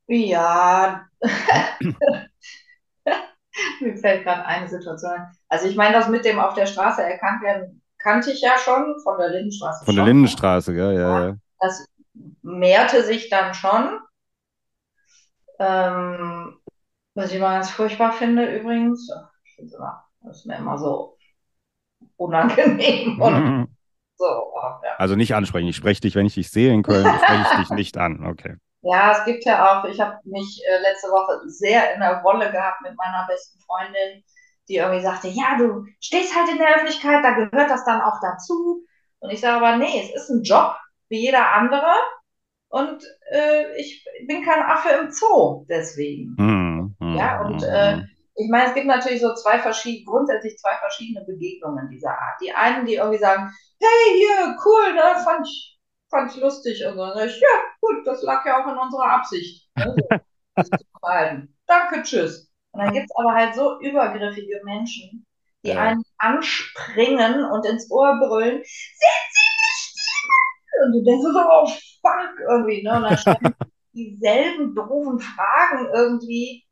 ja. 0.07 1.05
Mir 3.81 3.97
fällt 3.97 4.23
gerade 4.23 4.45
eine 4.45 4.67
Situation 4.67 5.11
ein. 5.11 5.27
Also 5.49 5.67
ich 5.67 5.75
meine, 5.75 5.93
das 5.93 6.07
mit 6.09 6.25
dem 6.25 6.39
auf 6.39 6.53
der 6.53 6.67
Straße 6.67 7.01
erkannt 7.03 7.41
werden, 7.41 7.81
kannte 7.97 8.31
ich 8.31 8.41
ja 8.41 8.57
schon, 8.57 8.95
von 9.03 9.17
der 9.17 9.29
Lindenstraße 9.29 9.83
Von 9.85 9.95
der 9.95 10.01
schon. 10.03 10.07
Lindenstraße, 10.07 10.73
gell? 10.73 10.93
Ja, 10.93 11.27
ja. 11.27 11.35
Das 11.59 11.85
mehrte 12.41 13.03
sich 13.03 13.29
dann 13.29 13.53
schon. 13.53 13.99
Ähm, 15.59 16.59
was 17.15 17.31
ich 17.31 17.37
immer 17.37 17.53
ganz 17.53 17.71
furchtbar 17.71 18.11
finde 18.13 18.45
übrigens, 18.57 19.09
ich 19.43 19.55
finde 19.55 19.75
immer, 19.75 20.03
das 20.21 20.37
ist 20.37 20.45
mir 20.45 20.57
immer 20.57 20.77
so 20.77 21.17
unangenehm 22.17 23.19
und 23.21 23.67
so. 24.17 24.25
oh, 24.25 24.59
Ja. 24.83 24.95
Also 24.97 25.15
nicht 25.15 25.35
ansprechen. 25.35 25.67
Ich 25.67 25.75
spreche 25.75 26.01
dich, 26.01 26.15
wenn 26.15 26.25
ich 26.25 26.35
dich 26.35 26.49
sehe 26.51 26.73
in 26.73 26.83
Köln, 26.83 27.05
spreche 27.23 27.41
ich 27.41 27.57
dich 27.59 27.69
nicht 27.71 27.97
an. 27.97 28.25
Okay. 28.25 28.55
Ja, 28.81 29.11
es 29.11 29.25
gibt 29.25 29.45
ja 29.45 29.79
auch, 29.79 29.85
ich 29.85 29.99
habe 29.99 30.17
mich 30.23 30.61
äh, 30.67 30.77
letzte 30.79 31.07
Woche 31.07 31.41
sehr 31.49 31.93
in 31.93 31.99
der 31.99 32.23
Wolle 32.23 32.51
gehabt 32.51 32.81
mit 32.81 32.95
meiner 32.95 33.25
besten 33.27 33.59
Freundin, 33.61 34.23
die 34.69 34.75
irgendwie 34.75 35.01
sagte, 35.01 35.27
ja, 35.27 35.57
du 35.57 35.85
stehst 35.99 36.35
halt 36.35 36.49
in 36.49 36.57
der 36.57 36.75
Öffentlichkeit, 36.75 37.23
da 37.23 37.31
gehört 37.31 37.69
das 37.69 37.85
dann 37.85 38.01
auch 38.01 38.19
dazu. 38.21 38.85
Und 39.19 39.31
ich 39.31 39.41
sage 39.41 39.57
aber, 39.57 39.77
nee, 39.77 40.01
es 40.03 40.13
ist 40.15 40.29
ein 40.29 40.43
Job 40.43 40.75
wie 41.09 41.19
jeder 41.19 41.53
andere 41.53 41.91
und 42.69 43.03
äh, 43.31 43.75
ich 43.79 44.05
bin 44.27 44.43
kein 44.43 44.61
Affe 44.63 44.89
im 44.89 45.11
Zoo 45.11 45.65
deswegen. 45.69 46.35
Hm, 46.37 46.95
Ja, 47.17 47.41
und 47.45 47.61
hm, 47.61 47.69
äh, 47.69 47.97
ich 48.35 48.49
meine, 48.49 48.67
es 48.69 48.75
gibt 48.75 48.85
natürlich 48.87 49.21
so 49.21 49.33
zwei 49.35 49.59
verschiedene, 49.59 50.05
grundsätzlich 50.05 50.57
zwei 50.59 50.75
verschiedene 50.77 51.25
Begegnungen 51.25 51.89
dieser 51.89 52.11
Art. 52.11 52.39
Die 52.41 52.51
einen, 52.51 52.85
die 52.85 52.95
irgendwie 52.95 53.17
sagen, 53.19 53.51
hey, 53.79 54.17
hier, 54.17 54.55
cool, 54.65 54.93
ne, 54.93 55.23
fand 55.23 55.47
ich, 55.47 55.79
fand 56.09 56.31
ich 56.35 56.41
lustig. 56.41 56.85
Und 56.85 56.97
dann 56.97 57.13
sage 57.15 57.29
ich, 57.31 57.39
ja, 57.39 57.47
gut, 57.81 58.05
das 58.05 58.21
lag 58.23 58.45
ja 58.45 58.61
auch 58.63 58.67
in 58.71 58.77
unserer 58.77 59.11
Absicht. 59.11 59.67
Ne, 59.75 59.95
so. 59.97 60.07
Danke, 61.67 62.03
tschüss. 62.03 62.49
Und 62.71 62.81
dann 62.81 62.93
gibt 62.93 63.05
es 63.09 63.15
aber 63.15 63.33
halt 63.33 63.55
so 63.55 63.79
übergriffige 63.81 64.61
Menschen, 64.63 65.25
die 65.65 65.69
Ja. 65.69 65.81
einen 65.81 66.03
anspringen 66.19 67.43
und 67.45 67.65
ins 67.65 67.89
Ohr 67.91 68.19
brüllen, 68.19 68.61
sind? 68.63 69.36
Und 70.85 70.93
du 70.93 71.03
denkst 71.03 71.23
so, 71.23 71.39
oh 71.39 71.67
fuck, 71.67 72.39
irgendwie, 72.49 72.83
ne? 72.83 72.95
Und 72.97 73.03
dann 73.03 73.17
stellen 73.17 73.39
dieselben 73.93 74.75
doofen 74.75 75.19
Fragen 75.19 75.89
irgendwie. 75.93 76.63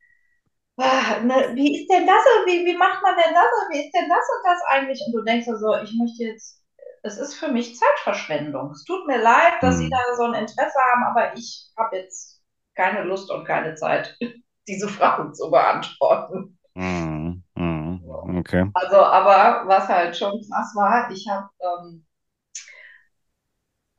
Ah, 0.77 1.19
ne, 1.23 1.51
wie 1.55 1.81
ist 1.81 1.89
denn 1.91 2.05
das? 2.05 2.23
Wie, 2.45 2.65
wie 2.65 2.77
macht 2.77 3.01
man 3.01 3.15
denn 3.15 3.33
das? 3.33 3.47
und 3.61 3.73
Wie 3.73 3.85
ist 3.85 3.93
denn 3.93 4.09
das 4.09 4.25
und 4.35 4.43
das 4.45 4.61
eigentlich? 4.67 5.01
Und 5.07 5.13
du 5.13 5.23
denkst 5.23 5.47
so, 5.47 5.75
ich 5.83 5.93
möchte 5.97 6.23
jetzt 6.23 6.65
es 7.05 7.17
ist 7.19 7.35
für 7.35 7.49
mich 7.49 7.77
Zeitverschwendung. 7.77 8.71
Es 8.71 8.83
tut 8.83 9.05
mir 9.05 9.21
leid, 9.21 9.53
dass 9.61 9.77
Sie 9.77 9.85
Hm. 9.85 9.91
da 9.91 10.15
so 10.17 10.23
ein 10.23 10.33
Interesse 10.33 10.79
haben, 10.91 11.03
aber 11.03 11.37
ich 11.37 11.71
habe 11.77 11.97
jetzt 11.97 12.41
keine 12.75 13.03
Lust 13.03 13.29
und 13.31 13.45
keine 13.45 13.75
Zeit, 13.75 14.17
diese 14.67 14.89
Fragen 14.89 15.33
zu 15.33 15.51
beantworten. 15.51 16.57
Hm. 16.75 17.43
Hm. 17.55 18.01
Okay. 18.39 18.65
Also, 18.73 18.97
aber 18.97 19.67
was 19.67 19.87
halt 19.87 20.17
schon 20.17 20.31
krass 20.31 20.73
war, 20.75 21.11
ich 21.11 21.27
habe 21.29 21.47
ähm, 21.59 22.04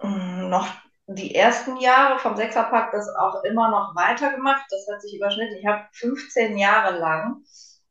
noch 0.07 0.69
die 1.07 1.35
ersten 1.35 1.77
Jahre 1.77 2.19
vom 2.19 2.37
Sechserpack 2.37 2.91
das 2.93 3.09
auch 3.15 3.45
immer 3.45 3.71
noch 3.71 3.95
weitergemacht. 3.95 4.65
Das 4.71 4.87
hat 4.93 5.01
sich 5.01 5.17
überschnitten. 5.17 5.57
Ich 5.59 5.67
habe 5.67 5.87
15 5.93 6.59
Jahre 6.59 6.99
lang 6.99 7.43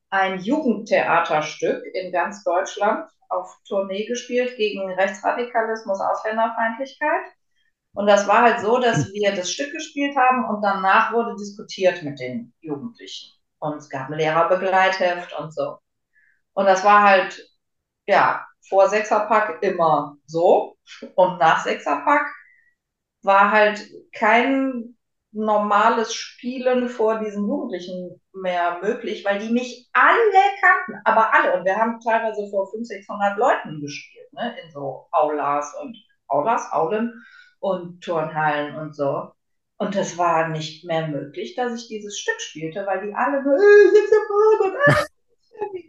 ein 0.09 0.39
Jugendtheaterstück 0.39 1.83
in 1.93 2.11
ganz 2.11 2.43
Deutschland 2.43 3.09
auf 3.29 3.57
Tournee 3.67 4.05
gespielt 4.05 4.55
gegen 4.57 4.89
Rechtsradikalismus, 4.91 5.99
Ausländerfeindlichkeit. 5.99 7.25
Und 7.93 8.07
das 8.07 8.27
war 8.27 8.41
halt 8.41 8.59
so, 8.59 8.77
dass 8.77 9.11
wir 9.13 9.33
das 9.33 9.51
Stück 9.51 9.71
gespielt 9.71 10.15
haben 10.17 10.45
und 10.49 10.61
danach 10.61 11.13
wurde 11.13 11.35
diskutiert 11.37 12.03
mit 12.03 12.19
den 12.19 12.53
Jugendlichen. 12.59 13.31
Und 13.59 13.77
es 13.77 13.89
gab 13.89 14.09
ein 14.09 14.17
Lehrerbegleitheft 14.17 15.33
und 15.39 15.53
so. 15.53 15.77
Und 16.53 16.65
das 16.65 16.83
war 16.83 17.03
halt, 17.03 17.49
ja, 18.05 18.45
vor 18.69 18.89
Sechserpack 18.89 19.61
immer 19.61 20.17
so. 20.25 20.77
Und 21.15 21.39
nach 21.39 21.63
Sechserpack 21.63 22.27
war 23.23 23.51
halt 23.51 23.83
kein 24.13 24.95
normales 25.31 26.13
Spielen 26.13 26.87
vor 26.87 27.19
diesen 27.19 27.47
Jugendlichen 27.47 28.21
mehr 28.33 28.79
möglich, 28.81 29.25
weil 29.25 29.39
die 29.39 29.51
mich 29.51 29.89
alle 29.91 30.19
kannten, 30.61 31.01
aber 31.03 31.33
alle. 31.33 31.57
Und 31.57 31.65
wir 31.65 31.75
haben 31.75 31.99
teilweise 31.99 32.49
vor 32.49 32.67
500, 32.67 32.87
600 32.87 33.37
Leuten 33.37 33.81
gespielt, 33.81 34.31
ne? 34.33 34.55
in 34.63 34.71
so 34.71 35.07
Aulas 35.11 35.73
und 35.81 35.97
Aulas, 36.27 36.71
Aulen 36.71 37.25
und 37.59 38.01
Turnhallen 38.01 38.75
und 38.77 38.95
so. 38.95 39.31
Und 39.77 39.95
das 39.95 40.17
war 40.17 40.47
nicht 40.47 40.85
mehr 40.85 41.07
möglich, 41.07 41.55
dass 41.55 41.73
ich 41.73 41.89
dieses 41.89 42.17
Stück 42.17 42.39
spielte, 42.39 42.85
weil 42.85 43.05
die 43.05 43.13
alle 43.13 43.43
nur, 43.43 43.57
äh, 43.57 45.05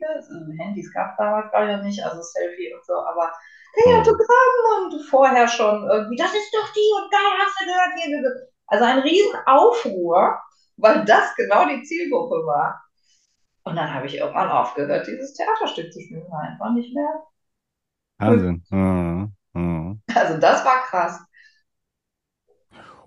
Äh, 0.02 0.16
also, 0.16 0.30
Handys 0.58 0.92
gab 0.92 1.12
es 1.12 1.16
damals 1.18 1.52
gar 1.52 1.68
ja 1.68 1.82
nicht, 1.82 2.02
also 2.04 2.22
Selfie 2.22 2.72
und 2.74 2.84
so, 2.84 2.94
aber 2.94 3.32
hey, 3.74 3.94
Hm. 3.94 4.00
Autogramm 4.00 4.92
und 4.92 5.00
vorher 5.02 5.48
schon 5.48 5.84
irgendwie, 5.88 6.16
das 6.16 6.34
ist 6.34 6.54
doch 6.54 6.72
die 6.72 6.92
und 7.02 7.10
geil, 7.10 7.32
hast 7.38 7.60
du 7.60 7.66
gehört 7.66 7.92
hier. 7.96 8.48
Also 8.68 8.84
ein 8.84 8.98
Riesenaufruhr, 9.00 10.40
weil 10.76 11.04
das 11.04 11.34
genau 11.36 11.66
die 11.68 11.82
Zielgruppe 11.82 12.36
war. 12.46 12.82
Und 13.64 13.76
dann 13.76 13.92
habe 13.92 14.06
ich 14.06 14.16
irgendwann 14.16 14.50
aufgehört, 14.50 15.06
dieses 15.06 15.34
Theaterstück 15.34 15.92
zu 15.92 16.00
spielen, 16.00 16.30
war 16.30 16.40
einfach 16.40 16.72
nicht 16.72 16.94
mehr. 16.94 17.24
Wahnsinn. 18.18 18.64
Hm. 18.70 19.32
Hm. 19.54 20.02
Also 20.14 20.38
das 20.38 20.64
war 20.64 20.82
krass. 20.84 21.20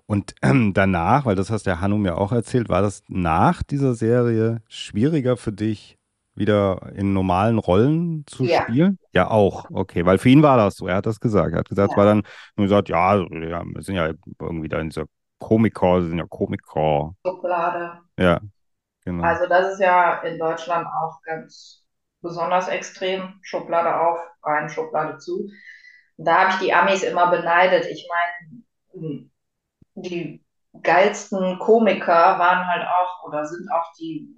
Und 0.06 0.34
ähm, 0.42 0.74
danach, 0.74 1.24
weil 1.24 1.36
das 1.36 1.50
hast 1.50 1.66
der 1.66 1.80
Hanno 1.80 1.96
mir 1.96 2.18
auch 2.18 2.32
erzählt, 2.32 2.68
war 2.68 2.82
das 2.82 3.04
nach 3.08 3.62
dieser 3.62 3.94
Serie 3.94 4.60
schwieriger 4.68 5.36
für 5.36 5.52
dich, 5.52 5.98
wieder 6.34 6.92
in 6.94 7.12
normalen 7.12 7.58
Rollen 7.58 8.24
zu 8.26 8.44
Ja. 8.44 8.66
spielen? 8.66 8.98
Ja, 9.12 9.30
auch. 9.30 9.66
Okay, 9.70 10.06
weil 10.06 10.18
für 10.18 10.28
ihn 10.28 10.42
war 10.42 10.56
das 10.56 10.76
so. 10.76 10.86
Er 10.86 10.96
hat 10.96 11.06
das 11.06 11.20
gesagt. 11.20 11.52
Er 11.52 11.60
hat 11.60 11.68
gesagt, 11.68 11.90
es 11.90 11.96
Ja. 11.96 11.98
war 11.98 12.06
dann 12.06 12.22
nur 12.56 12.66
gesagt, 12.66 12.88
ja, 12.88 13.16
ja, 13.16 13.64
wir 13.64 13.82
sind 13.82 13.96
ja 13.96 14.12
irgendwie 14.40 14.68
da 14.68 14.80
in 14.80 14.90
dieser 14.90 15.04
Komiker, 15.38 16.02
sind 16.02 16.18
ja 16.18 16.26
Komiker. 16.28 17.14
Schokolade. 17.24 18.00
Ja, 18.18 18.40
genau. 19.04 19.24
Also 19.24 19.46
das 19.46 19.74
ist 19.74 19.80
ja 19.80 20.20
in 20.22 20.38
Deutschland 20.38 20.86
auch 20.86 21.20
ganz 21.22 21.84
besonders 22.22 22.68
extrem. 22.68 23.38
Schublade 23.42 23.98
auf, 24.00 24.18
rein, 24.42 24.68
Schublade 24.68 25.18
zu. 25.18 25.48
Da 26.16 26.40
habe 26.42 26.50
ich 26.50 26.56
die 26.60 26.74
Amis 26.74 27.02
immer 27.02 27.30
beneidet. 27.30 27.86
Ich 27.86 28.06
meine, 28.08 29.30
die 29.94 30.44
geilsten 30.82 31.58
Komiker 31.58 32.38
waren 32.38 32.66
halt 32.68 32.86
auch 32.86 33.24
oder 33.28 33.46
sind 33.46 33.68
auch 33.72 33.92
die 33.98 34.34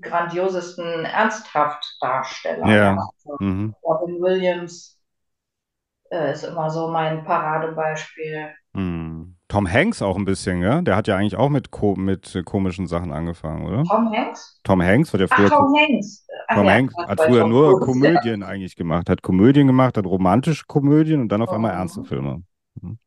grandiosesten 0.00 1.04
Ernsthaftdarsteller. 1.04 2.66
Ja. 2.68 2.90
Also 2.92 3.36
Mhm. 3.40 3.74
Robin 3.82 4.20
Williams 4.20 4.98
äh, 6.10 6.32
ist 6.32 6.44
immer 6.44 6.70
so 6.70 6.88
mein 6.88 7.24
Paradebeispiel. 7.24 8.50
Hm. 8.74 9.36
Tom 9.48 9.68
Hanks 9.70 10.00
auch 10.00 10.16
ein 10.16 10.24
bisschen, 10.24 10.62
ja? 10.62 10.80
Der 10.80 10.94
hat 10.94 11.08
ja 11.08 11.16
eigentlich 11.16 11.36
auch 11.36 11.48
mit, 11.48 11.70
ko 11.72 11.96
mit 11.96 12.40
komischen 12.44 12.86
Sachen 12.86 13.10
angefangen, 13.12 13.66
oder? 13.66 13.82
Tom 13.84 14.12
Hanks? 14.12 14.60
Tom 14.62 14.80
Hanks 14.82 15.12
wird 15.12 15.22
ja 15.22 15.26
Ach, 15.30 15.36
früher 15.36 15.48
Tom 15.48 15.74
Hanks. 15.76 16.26
Ach 16.46 16.54
Tom 16.56 16.66
ja, 16.66 16.72
Hanks 16.72 16.94
hat 16.96 17.20
früher 17.20 17.46
nur 17.48 17.78
Cruise, 17.80 17.84
Komödien 17.86 18.42
eigentlich 18.44 18.76
gemacht, 18.76 19.08
hat 19.10 19.22
Komödien 19.22 19.66
gemacht, 19.66 19.96
hat 19.96 20.06
romantische 20.06 20.66
Komödien 20.66 21.20
und 21.20 21.28
dann 21.30 21.42
auf 21.42 21.50
einmal 21.50 21.72
Oh. 21.72 21.78
ernste 21.78 22.04
Filme. 22.04 22.42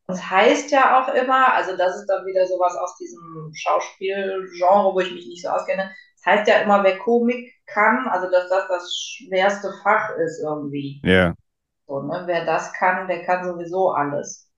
Das 0.06 0.30
heißt 0.30 0.70
ja 0.70 1.00
auch 1.02 1.08
immer, 1.14 1.52
also 1.54 1.76
das 1.76 1.96
ist 1.96 2.06
dann 2.06 2.24
wieder 2.26 2.46
sowas 2.46 2.76
aus 2.76 2.96
diesem 2.96 3.50
Schauspielgenre, 3.54 4.92
wo 4.94 5.00
ich 5.00 5.12
mich 5.12 5.26
nicht 5.26 5.42
so 5.42 5.48
auskenne. 5.48 5.90
Das 6.24 6.34
heißt 6.40 6.48
ja 6.48 6.58
immer, 6.60 6.82
wer 6.84 6.98
Komik 6.98 7.52
kann, 7.66 8.08
also 8.08 8.30
dass 8.30 8.48
das 8.48 8.68
das 8.68 8.94
schwerste 8.96 9.72
Fach 9.82 10.10
ist 10.16 10.42
irgendwie. 10.42 11.02
Ja, 11.02 11.34
So, 11.86 12.02
ne? 12.02 12.24
Wer 12.26 12.44
das 12.46 12.72
kann, 12.74 13.08
der 13.08 13.24
kann 13.24 13.44
sowieso 13.44 13.92
alles. 13.92 14.50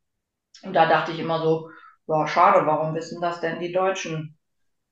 Und 0.63 0.75
da 0.75 0.87
dachte 0.89 1.13
ich 1.13 1.21
immer 1.21 1.41
so, 1.43 1.71
ja, 2.09 2.27
schade, 2.29 2.67
warum 2.67 2.95
wissen 2.95 3.21
das 3.21 3.41
denn 3.41 3.61
die 3.61 3.73
deutschen 3.73 4.39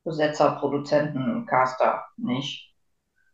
Besetzer, 0.05 0.53
Produzenten, 0.61 1.47
Caster 1.47 2.05
nicht? 2.19 2.75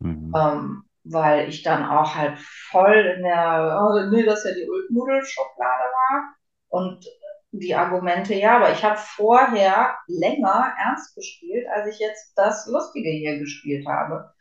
mhm. 0.01 0.33
Ähm, 0.35 0.85
weil 1.05 1.49
ich 1.49 1.63
dann 1.63 1.85
auch 1.85 2.15
halt 2.15 2.39
voll 2.71 2.95
in 3.17 3.23
der, 3.23 3.79
oh, 3.81 4.11
nee, 4.11 4.25
das 4.25 4.45
ist 4.45 4.51
ja 4.51 4.55
die 4.55 4.69
Ulknudelschublade 4.71 5.85
war. 5.85 6.35
Und 6.69 7.05
die 7.53 7.75
Argumente, 7.75 8.35
ja, 8.35 8.57
aber 8.57 8.73
ich 8.73 8.85
habe 8.85 8.99
vorher 8.99 9.97
länger 10.07 10.73
ernst 10.79 11.15
gespielt, 11.17 11.67
als 11.75 11.89
ich 11.95 11.99
jetzt 12.01 12.33
das 12.37 12.67
Lustige 12.67 13.11
hier 13.11 13.39
gespielt 13.39 13.87
habe. 13.89 14.33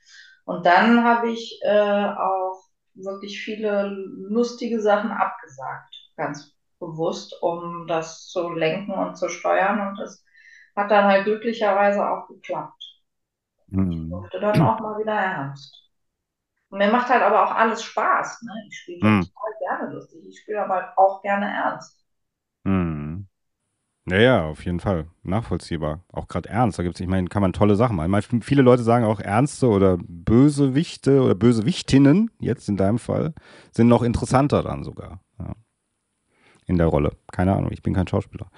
Und 0.45 0.65
dann 0.65 1.03
habe 1.03 1.31
ich 1.31 1.59
äh, 1.63 1.69
auch 2.05 2.61
wirklich 2.95 3.41
viele 3.41 3.89
lustige 3.89 4.81
Sachen 4.81 5.11
abgesagt, 5.11 5.95
ganz 6.17 6.53
bewusst, 6.79 7.35
um 7.41 7.87
das 7.87 8.27
zu 8.27 8.49
lenken 8.51 8.93
und 8.93 9.17
zu 9.17 9.29
steuern. 9.29 9.89
Und 9.89 9.99
das 9.99 10.23
hat 10.75 10.91
dann 10.91 11.05
halt 11.05 11.25
glücklicherweise 11.25 12.07
auch 12.09 12.27
geklappt. 12.27 12.83
Ich 13.89 14.07
Mhm. 14.07 14.09
durfte 14.09 14.39
dann 14.39 14.61
auch 14.61 14.79
mal 14.79 14.99
wieder 14.99 15.13
ernst. 15.13 15.75
Und 16.69 16.79
mir 16.79 16.91
macht 16.91 17.09
halt 17.09 17.23
aber 17.23 17.43
auch 17.45 17.55
alles 17.55 17.83
Spaß. 17.83 18.41
Ne? 18.43 18.53
Ich 18.69 18.79
spiele 18.79 19.01
Hm. 19.01 19.21
total 19.21 19.53
gerne 19.59 19.93
lustig. 19.95 20.25
Ich 20.27 20.41
spiele 20.41 20.63
aber 20.63 20.93
auch 20.97 21.21
gerne 21.23 21.47
ernst. 21.47 21.98
Mhm. 22.69 23.25
Ja, 24.05 24.17
ja, 24.17 24.45
auf 24.45 24.65
jeden 24.65 24.79
Fall. 24.79 25.07
Nachvollziehbar. 25.23 26.03
Auch 26.11 26.27
gerade 26.27 26.49
ernst. 26.49 26.79
Da 26.79 26.83
gibt's, 26.83 26.99
ich 26.99 27.07
meine, 27.07 27.27
kann 27.27 27.41
man 27.41 27.53
tolle 27.53 27.75
Sachen 27.75 27.95
machen. 27.95 28.13
Ich 28.19 28.31
meine, 28.31 28.43
viele 28.43 28.61
Leute 28.61 28.83
sagen 28.83 29.05
auch 29.05 29.19
Ernste 29.19 29.67
oder 29.67 29.97
Bösewichte 30.01 31.21
oder 31.21 31.35
Bösewichtinnen, 31.35 32.31
jetzt 32.39 32.69
in 32.69 32.77
deinem 32.77 32.97
Fall, 32.97 33.33
sind 33.71 33.87
noch 33.87 34.01
interessanter 34.01 34.63
dann 34.63 34.83
sogar. 34.83 35.21
Ja. 35.39 35.53
In 36.65 36.77
der 36.77 36.87
Rolle. 36.87 37.11
Keine 37.31 37.55
Ahnung, 37.55 37.71
ich 37.71 37.83
bin 37.83 37.93
kein 37.93 38.07
Schauspieler. 38.07 38.49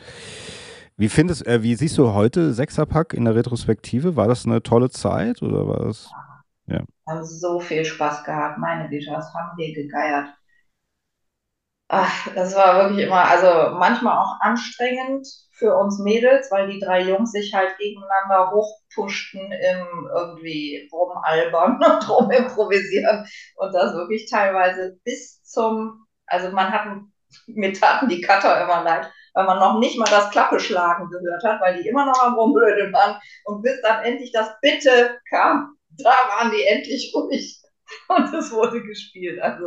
Wie 0.97 1.09
findest, 1.09 1.45
äh, 1.47 1.63
wie 1.63 1.75
siehst 1.75 1.97
du 1.97 2.13
heute 2.13 2.53
Sechserpack 2.53 3.13
in 3.13 3.25
der 3.25 3.35
Retrospektive? 3.35 4.15
War 4.15 4.27
das 4.27 4.45
eine 4.45 4.61
tolle 4.61 4.89
Zeit 4.89 5.41
oder 5.41 5.67
war 5.67 5.85
das? 5.85 6.11
Wir 6.65 6.85
haben 7.07 7.25
so 7.25 7.59
viel 7.59 7.83
Spaß 7.83 8.23
gehabt. 8.23 8.57
Meine 8.57 8.89
Güte, 8.89 9.11
was 9.11 9.33
haben 9.33 9.57
wir 9.57 9.73
gegeiert. 9.73 10.29
Ach, 11.93 12.33
das 12.35 12.55
war 12.55 12.77
wirklich 12.77 13.05
immer, 13.05 13.25
also 13.29 13.75
manchmal 13.75 14.17
auch 14.17 14.39
anstrengend 14.39 15.27
für 15.51 15.75
uns 15.75 15.99
Mädels, 15.99 16.49
weil 16.49 16.69
die 16.69 16.79
drei 16.79 17.01
Jungs 17.01 17.33
sich 17.33 17.53
halt 17.53 17.77
gegeneinander 17.77 18.49
hochpushten 18.51 19.51
im 19.51 20.09
irgendwie 20.15 20.87
rumalbern 20.89 21.83
und 21.83 22.09
rumimprovisieren 22.09 23.25
und 23.57 23.73
das 23.73 23.93
wirklich 23.93 24.25
teilweise 24.29 24.99
bis 25.03 25.43
zum, 25.43 26.05
also 26.27 26.51
man 26.51 26.71
hat, 26.71 26.87
mir 27.47 27.73
taten 27.73 28.07
die 28.07 28.21
Cutter 28.21 28.63
immer 28.63 28.83
leid, 28.83 29.11
weil 29.33 29.45
man 29.45 29.59
noch 29.59 29.77
nicht 29.79 29.99
mal 29.99 30.09
das 30.09 30.31
Klappeschlagen 30.31 31.09
gehört 31.09 31.43
hat, 31.43 31.59
weil 31.59 31.83
die 31.83 31.89
immer 31.89 32.05
noch 32.05 32.23
am 32.23 32.35
Rumblödeln 32.35 32.93
waren. 32.93 33.19
Und 33.43 33.63
bis 33.63 33.81
dann 33.81 34.05
endlich 34.05 34.31
das 34.31 34.49
Bitte 34.61 35.19
kam, 35.29 35.75
da 35.89 36.09
waren 36.09 36.51
die 36.51 36.63
endlich 36.63 37.11
ruhig. 37.13 37.61
Und 38.07 38.33
es 38.33 38.49
wurde 38.53 38.81
gespielt. 38.81 39.41
Also 39.41 39.65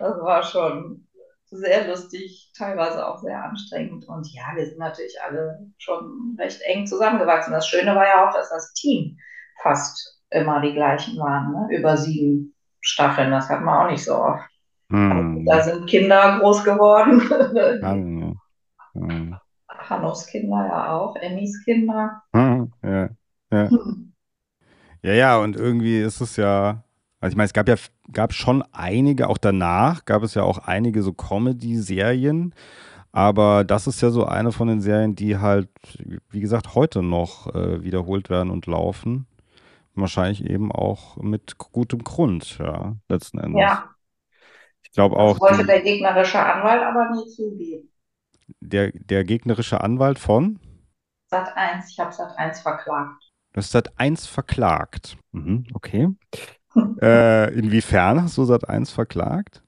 das 0.00 0.20
war 0.20 0.42
schon 0.42 1.06
sehr 1.54 1.88
lustig, 1.88 2.50
teilweise 2.56 3.06
auch 3.06 3.18
sehr 3.18 3.42
anstrengend. 3.42 4.06
Und 4.08 4.26
ja, 4.32 4.42
wir 4.54 4.66
sind 4.66 4.78
natürlich 4.78 5.14
alle 5.26 5.70
schon 5.78 6.36
recht 6.38 6.60
eng 6.62 6.86
zusammengewachsen. 6.86 7.52
Das 7.52 7.68
Schöne 7.68 7.94
war 7.94 8.04
ja 8.04 8.28
auch, 8.28 8.32
dass 8.32 8.50
das 8.50 8.72
Team 8.74 9.16
fast 9.62 10.20
immer 10.30 10.60
die 10.60 10.74
gleichen 10.74 11.18
waren, 11.18 11.52
ne? 11.52 11.78
über 11.78 11.96
sieben 11.96 12.54
Staffeln. 12.80 13.30
Das 13.30 13.48
hat 13.48 13.62
man 13.62 13.86
auch 13.86 13.90
nicht 13.90 14.04
so 14.04 14.16
oft. 14.16 14.48
Hm. 14.90 15.44
Da 15.46 15.62
sind 15.62 15.86
Kinder 15.86 16.38
groß 16.40 16.64
geworden. 16.64 17.22
Ja. 17.82 17.92
Hm. 18.94 19.36
Hannos 19.68 20.26
Kinder 20.26 20.66
ja 20.66 20.92
auch, 20.92 21.16
Emmys 21.16 21.64
Kinder. 21.64 22.22
Hm, 22.32 22.72
Ja, 22.82 23.08
ja. 23.50 23.70
Hm. 23.70 24.12
Ja, 25.02 25.12
ja, 25.12 25.38
und 25.38 25.56
irgendwie 25.56 26.00
ist 26.00 26.20
es 26.20 26.36
ja, 26.36 26.82
Also 27.24 27.32
ich 27.32 27.36
meine, 27.38 27.46
es 27.46 27.54
gab 27.54 27.70
ja 27.70 27.76
gab 28.12 28.34
schon 28.34 28.62
einige, 28.72 29.30
auch 29.30 29.38
danach 29.38 30.04
gab 30.04 30.22
es 30.22 30.34
ja 30.34 30.42
auch 30.42 30.58
einige 30.58 31.02
so 31.02 31.14
Comedy-Serien, 31.14 32.54
aber 33.12 33.64
das 33.64 33.86
ist 33.86 34.02
ja 34.02 34.10
so 34.10 34.26
eine 34.26 34.52
von 34.52 34.68
den 34.68 34.82
Serien, 34.82 35.14
die 35.14 35.38
halt, 35.38 35.70
wie 36.28 36.40
gesagt, 36.40 36.74
heute 36.74 37.02
noch 37.02 37.46
äh, 37.54 37.82
wiederholt 37.82 38.28
werden 38.28 38.50
und 38.50 38.66
laufen. 38.66 39.26
Wahrscheinlich 39.94 40.44
eben 40.44 40.70
auch 40.70 41.16
mit 41.16 41.56
gutem 41.56 42.04
Grund, 42.04 42.58
ja, 42.58 42.96
letzten 43.08 43.38
Endes. 43.38 43.62
Ja, 43.62 43.88
Ich 44.82 44.92
glaube 44.92 45.16
das 45.16 45.22
auch, 45.22 45.40
wollte 45.40 45.62
die, 45.62 45.66
der 45.66 45.80
gegnerische 45.80 46.44
Anwalt 46.44 46.82
aber 46.82 47.08
nie 47.12 47.26
zugeben. 47.30 47.88
der, 48.60 48.92
der 48.92 49.24
gegnerische 49.24 49.80
Anwalt 49.80 50.18
von 50.18 50.58
Sat 51.30 51.56
1, 51.56 51.90
ich 51.90 51.98
habe 51.98 52.12
Sat 52.12 52.36
1 52.36 52.60
verklagt. 52.60 53.32
Du 53.54 53.58
hast 53.58 53.70
Sat.1 53.70 54.28
verklagt. 54.28 55.16
Mhm, 55.32 55.64
okay. 55.72 56.08
Äh, 57.00 57.52
inwiefern 57.54 58.22
hast 58.22 58.38
du 58.38 58.44
Sat.1 58.44 58.92
verklagt? 58.92 59.62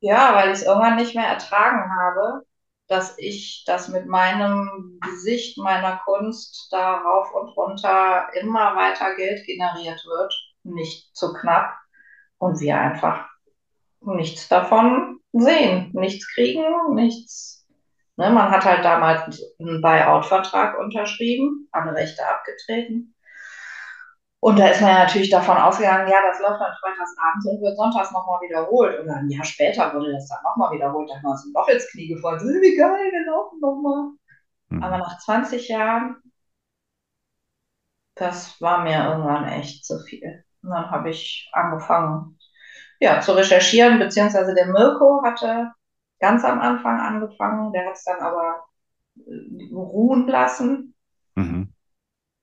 Ja, 0.00 0.34
weil 0.34 0.48
ich 0.50 0.58
es 0.60 0.62
irgendwann 0.66 0.96
nicht 0.96 1.14
mehr 1.14 1.26
ertragen 1.26 1.90
habe, 1.98 2.46
dass 2.88 3.18
ich 3.18 3.64
das 3.66 3.88
mit 3.88 4.06
meinem 4.06 4.98
Gesicht, 5.02 5.58
meiner 5.58 5.96
Kunst 6.04 6.68
da 6.70 6.98
rauf 6.98 7.32
und 7.34 7.48
runter 7.56 8.28
immer 8.34 8.76
weiter 8.76 9.16
Geld 9.16 9.44
generiert 9.46 10.04
wird, 10.06 10.34
nicht 10.62 11.16
zu 11.16 11.32
knapp 11.32 11.74
und 12.38 12.60
wir 12.60 12.78
einfach 12.78 13.28
nichts 14.02 14.48
davon 14.48 15.18
sehen, 15.32 15.90
nichts 15.94 16.32
kriegen, 16.34 16.94
nichts. 16.94 17.66
Ne, 18.16 18.30
man 18.30 18.50
hat 18.50 18.64
halt 18.64 18.84
damals 18.84 19.42
einen 19.58 19.82
Buyout-Vertrag 19.82 20.78
unterschrieben, 20.78 21.68
alle 21.72 21.94
Rechte 21.94 22.26
abgetreten. 22.26 23.15
Und 24.46 24.60
da 24.60 24.68
ist 24.68 24.80
man 24.80 24.90
ja 24.90 24.98
natürlich 25.00 25.28
davon 25.28 25.56
ausgegangen, 25.56 26.08
ja, 26.08 26.18
das 26.22 26.38
läuft 26.38 26.60
dann 26.60 26.72
freitags 26.80 27.16
abends 27.18 27.46
und 27.48 27.60
wird 27.62 27.76
sonntags 27.76 28.12
nochmal 28.12 28.40
wiederholt. 28.42 29.00
Und 29.00 29.10
ein 29.10 29.28
Jahr 29.28 29.44
später 29.44 29.92
wurde 29.92 30.12
das 30.12 30.28
dann 30.28 30.38
nochmal 30.44 30.70
wiederholt. 30.72 31.10
Da 31.10 31.16
haben 31.16 31.22
wir 31.24 31.30
uns 31.30 31.44
ein 31.44 31.52
Loch 31.52 31.66
ins 31.66 31.90
Knie 31.90 32.06
gefallen. 32.06 32.38
Wie 32.38 32.76
geil, 32.76 33.10
wir 33.10 33.26
laufen 33.26 33.58
nochmal. 33.58 34.12
Aber 34.70 34.94
Hm. 34.94 35.00
nach 35.00 35.18
20 35.18 35.66
Jahren, 35.66 36.22
das 38.14 38.60
war 38.60 38.84
mir 38.84 39.08
irgendwann 39.10 39.48
echt 39.48 39.84
zu 39.84 39.98
viel. 39.98 40.44
Und 40.62 40.70
dann 40.70 40.92
habe 40.92 41.10
ich 41.10 41.50
angefangen, 41.52 42.38
ja, 43.00 43.20
zu 43.20 43.32
recherchieren, 43.32 43.98
beziehungsweise 43.98 44.54
der 44.54 44.66
Mirko 44.66 45.22
hatte 45.24 45.72
ganz 46.20 46.44
am 46.44 46.60
Anfang 46.60 47.00
angefangen, 47.00 47.72
der 47.72 47.86
hat 47.86 47.94
es 47.94 48.04
dann 48.04 48.20
aber 48.20 48.64
ruhen 49.72 50.28
lassen. 50.28 50.94
Mhm. 51.34 51.72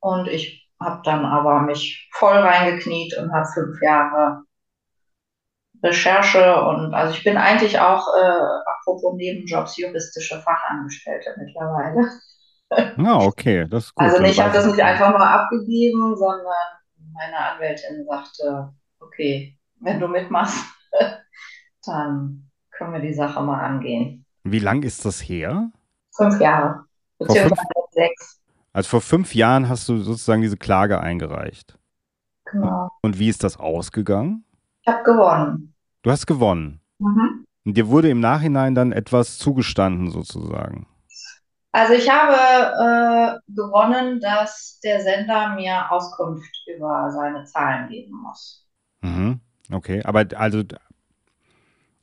Und 0.01 0.27
ich 0.27 0.62
habe 0.83 1.01
dann 1.03 1.25
aber 1.25 1.61
mich 1.61 2.09
voll 2.13 2.37
reingekniet 2.37 3.17
und 3.17 3.31
habe 3.33 3.47
fünf 3.53 3.81
Jahre 3.81 4.43
Recherche 5.83 6.63
und 6.63 6.93
also 6.93 7.13
ich 7.13 7.23
bin 7.25 7.35
eigentlich 7.35 7.77
auch, 7.77 8.07
äh, 8.15 8.41
apropos 8.65 9.15
Nebenjobs, 9.15 9.77
juristische 9.77 10.39
Fachangestellte 10.39 11.35
mittlerweile. 11.37 12.09
Ja, 12.97 13.17
okay, 13.17 13.67
das 13.69 13.85
ist 13.85 13.95
gut. 13.95 14.05
Also 14.05 14.23
ich 14.23 14.39
habe 14.39 14.53
das 14.53 14.65
ich 14.65 14.71
nicht 14.71 14.83
einfach 14.83 15.09
nur 15.09 15.27
abgegeben, 15.27 16.15
sondern 16.15 16.45
meine 17.13 17.37
Anwältin 17.37 18.05
sagte, 18.07 18.73
okay, 18.99 19.57
wenn 19.81 19.99
du 19.99 20.07
mitmachst, 20.07 20.65
dann 21.85 22.49
können 22.71 22.93
wir 22.93 23.01
die 23.01 23.13
Sache 23.13 23.41
mal 23.41 23.59
angehen. 23.59 24.25
Wie 24.43 24.59
lang 24.59 24.83
ist 24.83 25.05
das 25.05 25.21
her? 25.21 25.69
Fünf 26.15 26.39
Jahre, 26.39 26.85
Vor 27.25 27.35
fünf, 27.35 27.49
beziehungsweise 27.49 27.87
sechs. 27.91 28.42
Also 28.73 28.89
vor 28.89 29.01
fünf 29.01 29.35
Jahren 29.35 29.69
hast 29.69 29.87
du 29.87 29.99
sozusagen 29.99 30.41
diese 30.41 30.57
Klage 30.57 30.99
eingereicht. 30.99 31.77
Und, 32.51 32.61
Genau. 32.61 32.89
und 33.01 33.17
wie 33.19 33.29
ist 33.29 33.43
das 33.43 33.57
ausgegangen? 33.57 34.43
Ich 34.81 34.91
habe 34.91 35.03
gewonnen. 35.03 35.73
Du 36.01 36.11
hast 36.11 36.27
gewonnen. 36.27 36.81
Mhm. 36.99 37.45
Und 37.65 37.77
dir 37.77 37.87
wurde 37.87 38.09
im 38.09 38.19
Nachhinein 38.19 38.75
dann 38.75 38.91
etwas 38.91 39.37
zugestanden, 39.37 40.11
sozusagen. 40.11 40.85
Also 41.71 41.93
ich 41.93 42.07
habe 42.09 42.35
äh, 42.35 43.39
gewonnen, 43.51 44.19
dass 44.19 44.79
der 44.83 45.01
Sender 45.01 45.55
mir 45.55 45.89
Auskunft 45.91 46.51
über 46.67 47.09
seine 47.11 47.45
Zahlen 47.45 47.89
geben 47.89 48.21
muss. 48.21 48.67
Mhm. 49.01 49.39
Okay, 49.71 50.03
aber 50.03 50.25
also, 50.35 50.61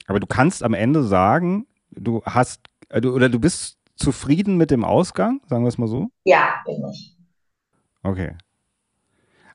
aber 0.06 0.18
du 0.18 0.26
kannst 0.26 0.64
am 0.64 0.74
Ende 0.74 1.05
sagen, 1.05 1.66
du 1.90 2.22
hast, 2.24 2.62
äh, 2.88 3.01
du, 3.01 3.14
oder 3.14 3.28
du 3.28 3.38
bist 3.38 3.78
zufrieden 4.01 4.56
mit 4.56 4.70
dem 4.70 4.85
Ausgang, 4.85 5.40
sagen 5.48 5.64
wir 5.64 5.68
es 5.68 5.78
mal 5.78 5.89
so? 5.89 6.09
Ja, 6.24 6.62
bin 6.64 6.82
ich. 6.90 7.16
Okay. 8.02 8.36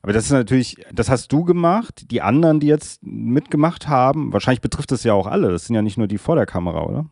Aber 0.02 0.14
das 0.14 0.26
ist 0.26 0.32
natürlich, 0.32 0.86
das 0.92 1.10
hast 1.10 1.32
du 1.32 1.44
gemacht, 1.44 2.12
die 2.12 2.22
anderen, 2.22 2.60
die 2.60 2.68
jetzt 2.68 3.02
mitgemacht 3.02 3.88
haben, 3.88 4.32
wahrscheinlich 4.32 4.62
betrifft 4.62 4.92
das 4.92 5.04
ja 5.04 5.14
auch 5.14 5.26
alle, 5.26 5.50
das 5.50 5.66
sind 5.66 5.76
ja 5.76 5.82
nicht 5.82 5.98
nur 5.98 6.08
die 6.08 6.20
vor 6.20 6.36
der 6.36 6.46
Kamera, 6.46 6.84
oder? 6.84 7.06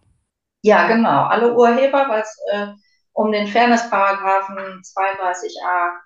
Ja, 0.62 0.88
genau. 0.88 1.24
Alle 1.24 1.56
Urheber, 1.56 2.06
weil 2.08 2.22
es 2.22 2.38
äh, 2.52 2.68
um 3.14 3.32
den 3.32 3.48
Fairness-Paragraphen 3.48 4.82
32a 4.82 5.98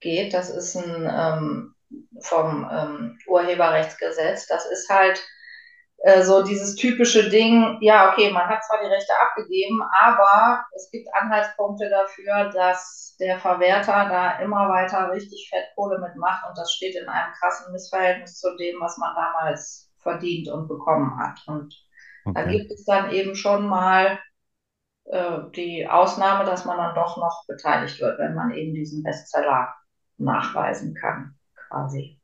geht. 0.00 0.34
Das 0.34 0.50
ist 0.50 0.76
ein 0.76 1.10
ähm, 1.10 1.74
vom 2.20 2.68
ähm, 2.70 3.18
Urheberrechtsgesetz. 3.26 4.46
Das 4.46 4.66
ist 4.66 4.88
halt 4.88 5.22
äh, 5.98 6.22
so 6.22 6.42
dieses 6.42 6.76
typische 6.76 7.28
Ding, 7.30 7.78
ja, 7.80 8.12
okay, 8.12 8.30
man 8.30 8.48
hat 8.48 8.64
zwar 8.64 8.80
die 8.82 8.88
Rechte 8.88 9.12
abgegeben, 9.20 9.80
aber 10.00 10.64
es 10.76 10.90
gibt 10.90 11.08
Anhaltspunkte 11.14 11.88
dafür, 11.90 12.50
dass 12.52 13.16
der 13.20 13.38
Verwerter 13.38 14.08
da 14.08 14.38
immer 14.40 14.68
weiter 14.68 15.10
richtig 15.12 15.48
Fettkohle 15.50 15.98
mitmacht 16.00 16.46
und 16.48 16.58
das 16.58 16.72
steht 16.72 16.96
in 16.96 17.08
einem 17.08 17.32
krassen 17.34 17.72
Missverhältnis 17.72 18.38
zu 18.38 18.54
dem, 18.56 18.80
was 18.80 18.98
man 18.98 19.14
damals 19.14 19.90
verdient 19.98 20.48
und 20.48 20.68
bekommen 20.68 21.18
hat. 21.18 21.40
Und 21.46 21.74
da 22.34 22.44
Okay. 22.44 22.48
gibt 22.48 22.70
es 22.70 22.84
dann 22.84 23.10
eben 23.12 23.34
schon 23.34 23.66
mal 23.68 24.18
äh, 25.06 25.38
die 25.54 25.88
Ausnahme, 25.88 26.44
dass 26.44 26.64
man 26.64 26.78
dann 26.78 26.94
doch 26.94 27.16
noch 27.16 27.44
beteiligt 27.48 28.00
wird, 28.00 28.18
wenn 28.18 28.34
man 28.34 28.52
eben 28.52 28.74
diesen 28.74 29.02
Bestseller 29.02 29.74
nachweisen 30.18 30.94
kann, 30.94 31.34
quasi. 31.68 32.15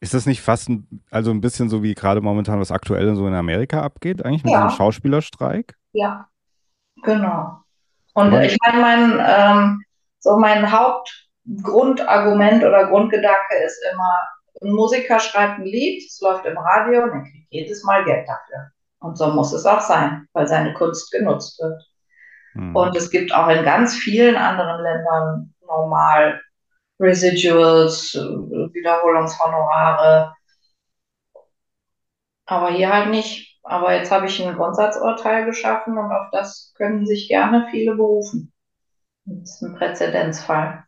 Ist 0.00 0.14
das 0.14 0.26
nicht 0.26 0.40
fast 0.42 0.68
ein, 0.68 1.02
also 1.10 1.30
ein 1.30 1.40
bisschen 1.40 1.68
so 1.68 1.82
wie 1.82 1.94
gerade 1.94 2.20
momentan, 2.20 2.60
was 2.60 2.70
aktuell 2.72 3.14
so 3.16 3.26
in 3.26 3.34
Amerika 3.34 3.82
abgeht, 3.82 4.24
eigentlich 4.24 4.44
mit 4.44 4.52
Ja, 4.52 4.70
Schauspielerstreik? 4.70 5.76
ja, 5.92 6.28
genau. 7.02 7.58
Und 8.14 8.32
ich 8.34 8.56
meine, 8.64 8.80
mein, 8.80 9.20
ähm, 9.26 9.82
so 10.18 10.36
mein 10.38 10.70
Hauptgrundargument 10.70 12.64
oder 12.64 12.86
Grundgedanke 12.86 13.56
ist 13.64 13.80
immer, 13.92 14.28
ein 14.62 14.72
Musiker 14.72 15.18
schreibt 15.20 15.58
ein 15.60 15.64
Lied, 15.64 16.02
es 16.06 16.20
läuft 16.20 16.44
im 16.44 16.58
Radio 16.58 17.04
und 17.04 17.10
er 17.10 17.22
kriegt 17.22 17.46
jedes 17.50 17.82
Mal 17.84 18.04
Geld 18.04 18.28
dafür. 18.28 18.70
Und 18.98 19.16
so 19.16 19.28
muss 19.28 19.52
es 19.52 19.64
auch 19.64 19.80
sein, 19.80 20.26
weil 20.34 20.46
seine 20.46 20.74
Kunst 20.74 21.10
genutzt 21.10 21.58
wird. 21.60 21.82
Hm. 22.52 22.76
Und 22.76 22.94
es 22.96 23.10
gibt 23.10 23.32
auch 23.32 23.48
in 23.48 23.64
ganz 23.64 23.94
vielen 23.94 24.36
anderen 24.36 24.82
Ländern 24.82 25.54
normal 25.66 26.40
Residuals, 27.00 28.14
Wiederholungshonorare, 28.14 30.34
aber 32.46 32.70
hier 32.72 32.92
halt 32.92 33.10
nicht. 33.10 33.58
Aber 33.62 33.94
jetzt 33.94 34.10
habe 34.10 34.26
ich 34.26 34.42
ein 34.44 34.56
Grundsatzurteil 34.56 35.44
geschaffen 35.46 35.96
und 35.98 36.10
auf 36.12 36.28
das 36.32 36.72
können 36.76 37.06
sich 37.06 37.28
gerne 37.28 37.68
viele 37.70 37.94
berufen. 37.94 38.52
Das 39.26 39.56
ist 39.56 39.62
ein 39.62 39.76
Präzedenzfall. 39.76 40.84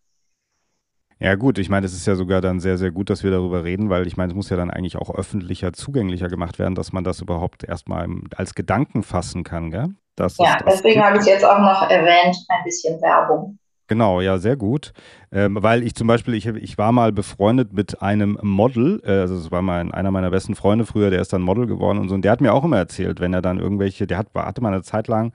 Ja 1.21 1.37
gut, 1.37 1.59
ich 1.59 1.69
meine, 1.69 1.87
es 1.87 1.93
ist 1.95 2.07
ja 2.07 2.17
sogar 2.17 2.41
dann 2.41 2.59
sehr, 2.59 2.79
sehr 2.79 2.91
gut, 2.91 3.09
dass 3.09 3.23
wir 3.23 3.31
darüber 3.31 3.63
reden, 3.65 3.91
weil 3.91 4.07
ich 4.09 4.17
meine, 4.17 4.33
es 4.33 4.37
muss 4.37 4.51
ja 4.51 4.57
dann 4.57 4.71
eigentlich 4.71 4.97
auch 4.97 5.15
öffentlicher, 5.15 5.73
zugänglicher 5.73 6.29
gemacht 6.29 6.59
werden, 6.59 6.75
dass 6.75 6.93
man 6.93 7.05
das 7.05 7.21
überhaupt 7.21 7.63
erstmal 7.65 8.09
als 8.37 8.55
Gedanken 8.57 9.03
fassen 9.05 9.45
kann, 9.45 9.71
gell? 9.71 9.95
Dass 10.17 10.41
es 10.41 10.45
Ja, 10.45 10.57
das 10.57 10.67
deswegen 10.67 11.03
habe 11.03 11.19
ich 11.19 11.27
jetzt 11.27 11.45
auch 11.45 11.59
noch 11.59 11.89
erwähnt, 11.89 12.37
ein 12.49 12.65
bisschen 12.65 13.01
Werbung. 13.01 13.59
Genau, 13.93 14.23
ja, 14.23 14.39
sehr 14.39 14.57
gut. 14.57 14.95
Ähm, 15.31 15.59
weil 15.61 15.83
ich 15.83 15.95
zum 15.95 16.07
Beispiel, 16.07 16.33
ich, 16.33 16.47
ich 16.47 16.79
war 16.79 16.93
mal 16.93 17.13
befreundet 17.13 17.75
mit 17.75 18.01
einem 18.01 18.39
Model, 18.41 19.03
äh, 19.05 19.11
also 19.11 19.35
es 19.35 19.51
war 19.51 19.61
mein, 19.61 19.93
einer 19.93 20.11
meiner 20.11 20.31
besten 20.31 20.55
Freunde 20.55 20.87
früher, 20.87 21.11
der 21.11 21.21
ist 21.21 21.35
dann 21.35 21.43
Model 21.43 21.67
geworden 21.67 21.99
und 21.99 22.09
so, 22.09 22.15
und 22.15 22.25
der 22.25 22.33
hat 22.33 22.41
mir 22.41 22.55
auch 22.55 22.65
immer 22.65 22.79
erzählt, 22.79 23.21
wenn 23.21 23.35
er 23.35 23.43
dann 23.43 23.59
irgendwelche, 23.59 24.07
der 24.07 24.17
hat, 24.17 24.29
hatte 24.35 24.63
mal 24.63 24.73
eine 24.73 24.83
Zeit 24.83 25.09
lang 25.09 25.35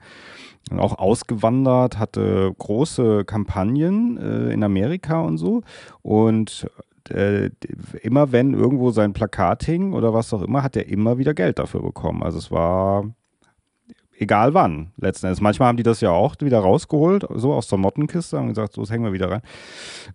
auch 0.76 0.98
ausgewandert, 0.98 2.00
hatte 2.00 2.52
große 2.58 3.24
Kampagnen 3.26 4.18
äh, 4.18 4.52
in 4.52 4.64
Amerika 4.64 5.20
und 5.20 5.38
so. 5.38 5.62
Und 6.02 6.68
äh, 7.10 7.50
immer 8.02 8.32
wenn 8.32 8.54
irgendwo 8.54 8.90
sein 8.90 9.12
Plakat 9.12 9.62
hing 9.62 9.92
oder 9.92 10.12
was 10.12 10.34
auch 10.34 10.42
immer, 10.42 10.64
hat 10.64 10.76
er 10.76 10.88
immer 10.88 11.16
wieder 11.18 11.32
Geld 11.32 11.60
dafür 11.60 11.82
bekommen. 11.82 12.24
Also 12.24 12.38
es 12.38 12.50
war 12.50 13.04
egal 14.18 14.54
wann, 14.54 14.90
letzten 14.96 15.26
Endes. 15.26 15.40
Manchmal 15.40 15.68
haben 15.68 15.76
die 15.76 15.82
das 15.82 16.00
ja 16.00 16.10
auch 16.10 16.34
wieder 16.40 16.58
rausgeholt, 16.58 17.26
so 17.34 17.52
aus 17.52 17.68
der 17.68 17.78
Mottenkiste, 17.78 18.36
haben 18.36 18.48
gesagt, 18.48 18.74
so, 18.74 18.82
das 18.82 18.90
hängen 18.90 19.04
wir 19.04 19.12
wieder 19.12 19.30
rein. 19.30 19.42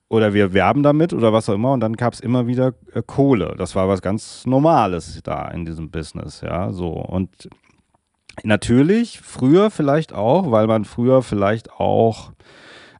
Oder 0.09 0.34
wir 0.34 0.53
werben 0.53 0.84
damit 0.84 1.13
oder 1.13 1.34
was 1.34 1.49
auch 1.49 1.53
immer 1.53 1.71
und 1.71 1.80
dann 1.80 1.95
gab 1.95 2.13
es 2.13 2.19
immer 2.19 2.47
wieder 2.47 2.73
äh, 2.93 3.01
Kohle. 3.05 3.55
Das 3.57 3.75
war 3.75 3.88
was 3.88 4.01
ganz 4.01 4.45
Normales 4.45 5.21
da 5.23 5.47
in 5.49 5.65
diesem 5.65 5.89
Business, 5.89 6.41
ja, 6.41 6.71
so. 6.71 6.89
Und 6.89 7.49
natürlich, 8.43 9.21
früher 9.21 9.71
vielleicht 9.71 10.13
auch, 10.13 10.51
weil 10.51 10.67
man 10.67 10.85
früher 10.85 11.21
vielleicht 11.21 11.71
auch, 11.71 12.34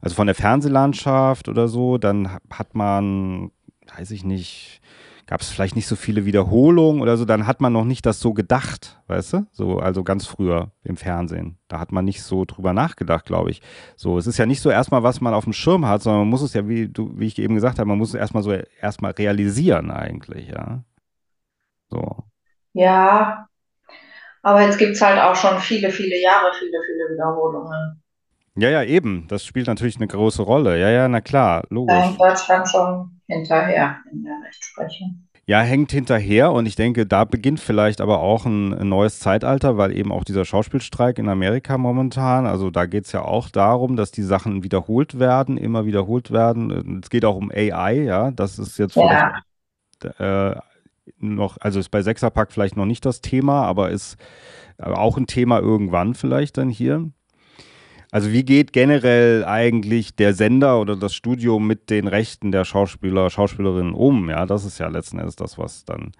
also 0.00 0.16
von 0.16 0.26
der 0.26 0.34
Fernsehlandschaft 0.34 1.48
oder 1.48 1.68
so, 1.68 1.98
dann 1.98 2.38
hat 2.50 2.74
man, 2.74 3.50
weiß 3.96 4.10
ich 4.10 4.24
nicht, 4.24 4.80
gab 5.26 5.40
es 5.40 5.50
vielleicht 5.50 5.76
nicht 5.76 5.86
so 5.86 5.96
viele 5.96 6.26
Wiederholungen 6.26 7.00
oder 7.00 7.16
so, 7.16 7.24
dann 7.24 7.46
hat 7.46 7.60
man 7.60 7.72
noch 7.72 7.84
nicht 7.84 8.04
das 8.04 8.20
so 8.20 8.34
gedacht, 8.34 9.00
weißt 9.06 9.32
du? 9.32 9.46
So, 9.52 9.78
also 9.78 10.04
ganz 10.04 10.26
früher 10.26 10.72
im 10.82 10.96
Fernsehen. 10.96 11.58
Da 11.68 11.80
hat 11.80 11.92
man 11.92 12.04
nicht 12.04 12.22
so 12.22 12.44
drüber 12.44 12.72
nachgedacht, 12.72 13.24
glaube 13.24 13.50
ich. 13.50 13.62
So, 13.96 14.18
es 14.18 14.26
ist 14.26 14.38
ja 14.38 14.46
nicht 14.46 14.60
so 14.60 14.70
erstmal, 14.70 15.02
was 15.02 15.20
man 15.20 15.34
auf 15.34 15.44
dem 15.44 15.52
Schirm 15.52 15.86
hat, 15.86 16.02
sondern 16.02 16.20
man 16.22 16.28
muss 16.28 16.42
es 16.42 16.52
ja, 16.52 16.68
wie 16.68 16.88
du, 16.88 17.12
wie 17.18 17.26
ich 17.26 17.38
eben 17.38 17.54
gesagt 17.54 17.78
habe, 17.78 17.88
man 17.88 17.98
muss 17.98 18.10
es 18.10 18.14
erstmal 18.14 18.42
so 18.42 18.52
erstmal 18.80 19.12
realisieren 19.12 19.90
eigentlich, 19.90 20.48
ja. 20.48 20.84
So. 21.90 22.24
Ja, 22.74 23.46
aber 24.42 24.62
jetzt 24.62 24.78
gibt 24.78 24.92
es 24.92 25.00
halt 25.00 25.20
auch 25.20 25.36
schon 25.36 25.58
viele, 25.58 25.90
viele 25.90 26.20
Jahre, 26.20 26.52
viele, 26.58 26.78
viele 26.86 27.14
Wiederholungen. 27.14 28.02
Ja, 28.56 28.68
ja, 28.68 28.84
eben. 28.84 29.26
Das 29.28 29.44
spielt 29.44 29.66
natürlich 29.66 29.96
eine 29.96 30.06
große 30.06 30.42
Rolle. 30.42 30.78
Ja, 30.78 30.90
ja, 30.90 31.08
na 31.08 31.20
klar, 31.20 31.64
logisch. 31.70 31.94
Da 31.94 32.02
hängt 32.02 32.20
Deutschland 32.20 32.68
schon 32.68 33.13
hinterher 33.26 33.98
in 34.12 34.24
der 34.24 34.40
Rechtsprechung. 34.44 35.26
Ja, 35.46 35.60
hängt 35.60 35.92
hinterher 35.92 36.52
und 36.52 36.64
ich 36.64 36.74
denke, 36.74 37.04
da 37.04 37.24
beginnt 37.24 37.60
vielleicht 37.60 38.00
aber 38.00 38.20
auch 38.20 38.46
ein, 38.46 38.72
ein 38.72 38.88
neues 38.88 39.18
Zeitalter, 39.20 39.76
weil 39.76 39.94
eben 39.94 40.10
auch 40.10 40.24
dieser 40.24 40.46
Schauspielstreik 40.46 41.18
in 41.18 41.28
Amerika 41.28 41.76
momentan, 41.76 42.46
also 42.46 42.70
da 42.70 42.86
geht 42.86 43.04
es 43.04 43.12
ja 43.12 43.22
auch 43.22 43.50
darum, 43.50 43.94
dass 43.94 44.10
die 44.10 44.22
Sachen 44.22 44.62
wiederholt 44.62 45.18
werden, 45.18 45.58
immer 45.58 45.84
wiederholt 45.84 46.30
werden. 46.30 47.00
Es 47.02 47.10
geht 47.10 47.26
auch 47.26 47.36
um 47.36 47.50
AI, 47.50 48.04
ja, 48.04 48.30
das 48.30 48.58
ist 48.58 48.78
jetzt 48.78 48.96
Ja, 48.96 49.42
äh, 50.18 50.56
noch, 51.18 51.58
also 51.60 51.78
ist 51.78 51.90
bei 51.90 52.02
Sechserpack 52.02 52.50
vielleicht 52.50 52.76
noch 52.76 52.86
nicht 52.86 53.04
das 53.04 53.20
Thema, 53.20 53.64
aber 53.64 53.90
ist 53.90 54.16
auch 54.78 55.18
ein 55.18 55.26
Thema 55.26 55.58
irgendwann 55.60 56.14
vielleicht 56.14 56.56
dann 56.58 56.70
hier. 56.70 57.10
Also 58.14 58.30
wie 58.30 58.44
geht 58.44 58.72
generell 58.72 59.44
eigentlich 59.44 60.14
der 60.14 60.34
Sender 60.34 60.80
oder 60.80 60.94
das 60.94 61.16
Studio 61.16 61.58
mit 61.58 61.90
den 61.90 62.06
Rechten 62.06 62.52
der 62.52 62.64
Schauspieler, 62.64 63.28
Schauspielerinnen 63.28 63.92
um? 63.92 64.30
Ja, 64.30 64.46
das 64.46 64.64
ist 64.64 64.78
ja 64.78 64.86
letzten 64.86 65.18
Endes 65.18 65.34
das, 65.34 65.58
was 65.58 65.84
dann 65.84 66.12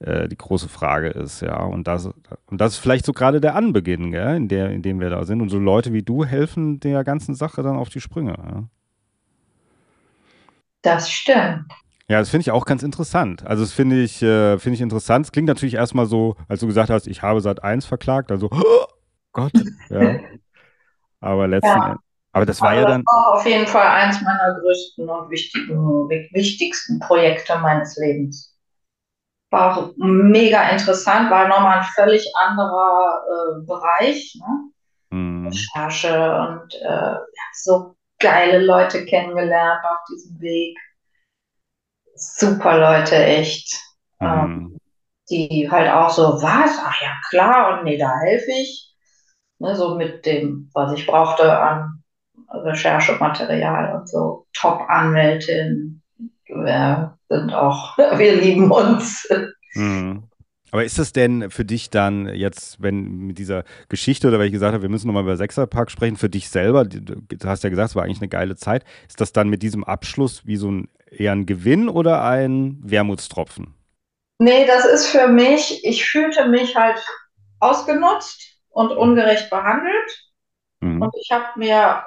äh, 0.00 0.28
die 0.28 0.36
große 0.36 0.68
Frage 0.68 1.08
ist, 1.08 1.40
ja. 1.40 1.62
Und 1.62 1.88
das, 1.88 2.10
und 2.44 2.60
das 2.60 2.74
ist 2.74 2.78
vielleicht 2.80 3.06
so 3.06 3.14
gerade 3.14 3.40
der 3.40 3.54
Anbeginn, 3.54 4.10
gell, 4.10 4.36
in, 4.36 4.48
der, 4.48 4.68
in 4.68 4.82
dem 4.82 5.00
wir 5.00 5.08
da 5.08 5.24
sind. 5.24 5.40
Und 5.40 5.48
so 5.48 5.58
Leute 5.58 5.94
wie 5.94 6.02
du 6.02 6.26
helfen 6.26 6.78
der 6.78 7.04
ganzen 7.04 7.34
Sache 7.34 7.62
dann 7.62 7.78
auf 7.78 7.88
die 7.88 8.02
Sprünge. 8.02 8.32
Ja, 8.32 8.64
das 10.82 11.10
stimmt. 11.10 11.64
ja 12.06 12.18
das 12.18 12.28
finde 12.28 12.42
ich 12.42 12.50
auch 12.50 12.66
ganz 12.66 12.82
interessant. 12.82 13.46
Also 13.46 13.62
das 13.62 13.72
finde 13.72 14.02
ich, 14.02 14.20
äh, 14.20 14.58
finde 14.58 14.74
ich 14.74 14.82
interessant. 14.82 15.24
Es 15.24 15.32
klingt 15.32 15.48
natürlich 15.48 15.76
erstmal 15.76 16.04
so, 16.04 16.36
als 16.48 16.60
du 16.60 16.66
gesagt 16.66 16.90
hast, 16.90 17.06
ich 17.06 17.22
habe 17.22 17.40
seit 17.40 17.64
eins 17.64 17.86
verklagt, 17.86 18.30
also 18.30 18.50
oh 18.52 18.84
Gott, 19.32 19.52
ja. 19.88 20.20
Aber 21.20 21.48
letzten 21.48 21.82
Ja, 21.82 21.82
Endes, 21.82 22.00
aber 22.32 22.46
das 22.46 22.62
war 22.62 22.74
also 22.74 22.76
ja 22.76 22.84
das 22.84 22.86
dann, 22.86 23.06
war 23.06 23.34
auf 23.34 23.46
jeden 23.46 23.66
Fall 23.66 23.86
eins 23.86 24.20
meiner 24.22 24.60
größten 24.60 25.08
und 25.08 25.30
wichtigen, 25.30 25.76
wi- 26.10 26.30
wichtigsten 26.32 27.00
Projekte 27.00 27.58
meines 27.58 27.96
Lebens. 27.98 28.56
War 29.50 29.78
auch 29.78 29.92
mega 29.96 30.68
interessant, 30.70 31.30
war 31.30 31.48
nochmal 31.48 31.78
ein 31.80 31.84
völlig 31.94 32.26
anderer 32.36 33.22
äh, 33.62 33.66
Bereich, 33.66 34.36
ne? 34.40 34.70
hm, 35.10 35.68
Recherche 35.74 36.36
und 36.48 36.74
äh, 36.76 37.16
so 37.54 37.96
geile 38.20 38.58
Leute 38.64 39.04
kennengelernt 39.06 39.80
auf 39.84 39.98
diesem 40.10 40.40
Weg. 40.40 40.78
Super 42.14 42.78
Leute, 42.78 43.16
echt. 43.16 43.76
Ähm, 44.22 44.46
hm, 44.50 44.76
die 45.30 45.70
halt 45.70 45.90
auch 45.90 46.10
so, 46.10 46.22
was? 46.42 46.78
Ach 46.84 47.02
ja, 47.02 47.16
klar, 47.30 47.78
und 47.78 47.84
nee, 47.84 47.98
da 47.98 48.18
helfe 48.20 48.50
ich. 48.52 48.89
Ne, 49.60 49.76
so 49.76 49.94
mit 49.94 50.24
dem, 50.24 50.70
was 50.72 50.92
ich 50.94 51.06
brauchte 51.06 51.58
an 51.58 52.02
Recherchematerial 52.52 53.94
und 53.94 54.08
so. 54.08 54.46
Top-Anwältin. 54.54 56.02
Wir 56.46 57.16
sind 57.28 57.52
auch, 57.52 57.96
wir 58.16 58.36
lieben 58.36 58.70
uns. 58.70 59.28
hm. 59.72 60.24
Aber 60.72 60.84
ist 60.84 60.98
das 60.98 61.12
denn 61.12 61.50
für 61.50 61.64
dich 61.64 61.90
dann 61.90 62.32
jetzt, 62.32 62.80
wenn 62.80 63.26
mit 63.26 63.38
dieser 63.38 63.64
Geschichte 63.88 64.28
oder 64.28 64.38
weil 64.38 64.46
ich 64.46 64.52
gesagt 64.52 64.72
habe, 64.72 64.82
wir 64.82 64.88
müssen 64.88 65.08
nochmal 65.08 65.24
über 65.24 65.36
Sechserpark 65.36 65.90
sprechen, 65.90 66.16
für 66.16 66.30
dich 66.30 66.48
selber, 66.48 66.84
du 66.84 67.16
hast 67.44 67.64
ja 67.64 67.70
gesagt, 67.70 67.90
es 67.90 67.96
war 67.96 68.04
eigentlich 68.04 68.20
eine 68.20 68.28
geile 68.28 68.54
Zeit, 68.54 68.84
ist 69.08 69.20
das 69.20 69.32
dann 69.32 69.48
mit 69.48 69.62
diesem 69.62 69.82
Abschluss 69.82 70.46
wie 70.46 70.56
so 70.56 70.70
ein 70.70 70.88
eher 71.10 71.32
ein 71.32 71.44
Gewinn 71.44 71.88
oder 71.88 72.22
ein 72.22 72.78
Wermutstropfen? 72.82 73.74
Nee, 74.38 74.64
das 74.66 74.84
ist 74.86 75.06
für 75.08 75.26
mich, 75.26 75.84
ich 75.84 76.04
fühlte 76.04 76.48
mich 76.48 76.76
halt 76.76 77.04
ausgenutzt 77.58 78.49
und 78.70 78.92
ungerecht 78.92 79.50
behandelt. 79.50 80.10
Mhm. 80.80 81.02
Und 81.02 81.14
ich 81.20 81.30
habe 81.32 81.58
mir 81.58 82.04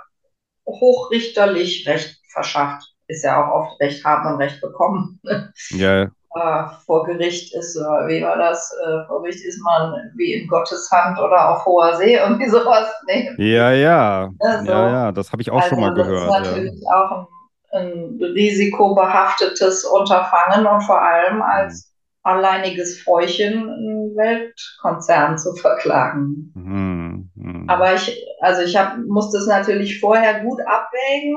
hochrichterlich 0.67 1.87
Recht 1.87 2.19
verschafft. 2.31 2.85
Ist 3.07 3.23
ja 3.23 3.43
auch 3.45 3.51
oft 3.69 3.81
Recht 3.81 4.03
haben 4.05 4.33
und 4.33 4.41
Recht 4.41 4.61
bekommen. 4.61 5.21
Ja, 5.69 6.11
Äh, 6.35 6.63
vor 6.85 7.05
Gericht 7.05 7.53
ist, 7.55 7.75
äh, 7.75 7.79
wie 7.81 8.23
war 8.23 8.37
das? 8.37 8.71
Äh, 8.85 9.05
vor 9.07 9.21
Gericht 9.21 9.45
ist 9.45 9.59
man 9.61 10.11
wie 10.15 10.33
in 10.33 10.47
Gottes 10.47 10.89
Hand 10.91 11.19
oder 11.19 11.49
auf 11.49 11.65
hoher 11.65 11.95
See, 11.97 12.15
irgendwie 12.15 12.49
sowas. 12.49 12.87
Nee, 13.07 13.29
ja, 13.37 13.71
ja, 13.71 14.29
ne, 14.41 14.65
ja, 14.65 14.87
ja, 14.87 15.11
das 15.11 15.31
habe 15.31 15.41
ich 15.41 15.51
auch 15.51 15.63
schon 15.63 15.79
Also 15.79 15.81
mal 15.81 15.93
das 15.93 16.11
ist 16.11 16.27
gehört, 16.27 16.39
ja. 16.41 16.59
natürlich 16.59 16.81
auch 16.93 17.27
ein, 17.71 18.19
ein 18.19 18.23
risikobehaftetes 18.23 19.85
Unterfangen 19.85 20.65
und 20.67 20.81
vor 20.83 21.01
allem 21.01 21.41
Mhm. 21.41 21.41
als 21.41 21.92
alleiniges 22.23 23.01
Fräuchen 23.01 23.69
einen 23.69 24.15
Weltkonzern 24.15 25.37
zu 25.37 25.53
verklagen. 25.55 26.51
Mhm. 26.55 27.31
Mhm. 27.35 27.69
Aber 27.69 27.93
ich, 27.93 28.25
also 28.39 28.61
ich 28.61 28.75
hab, 28.77 28.97
musste 28.97 29.37
es 29.37 29.47
natürlich 29.47 29.99
vorher 29.99 30.41
gut 30.43 30.61
abwägen, 30.65 31.35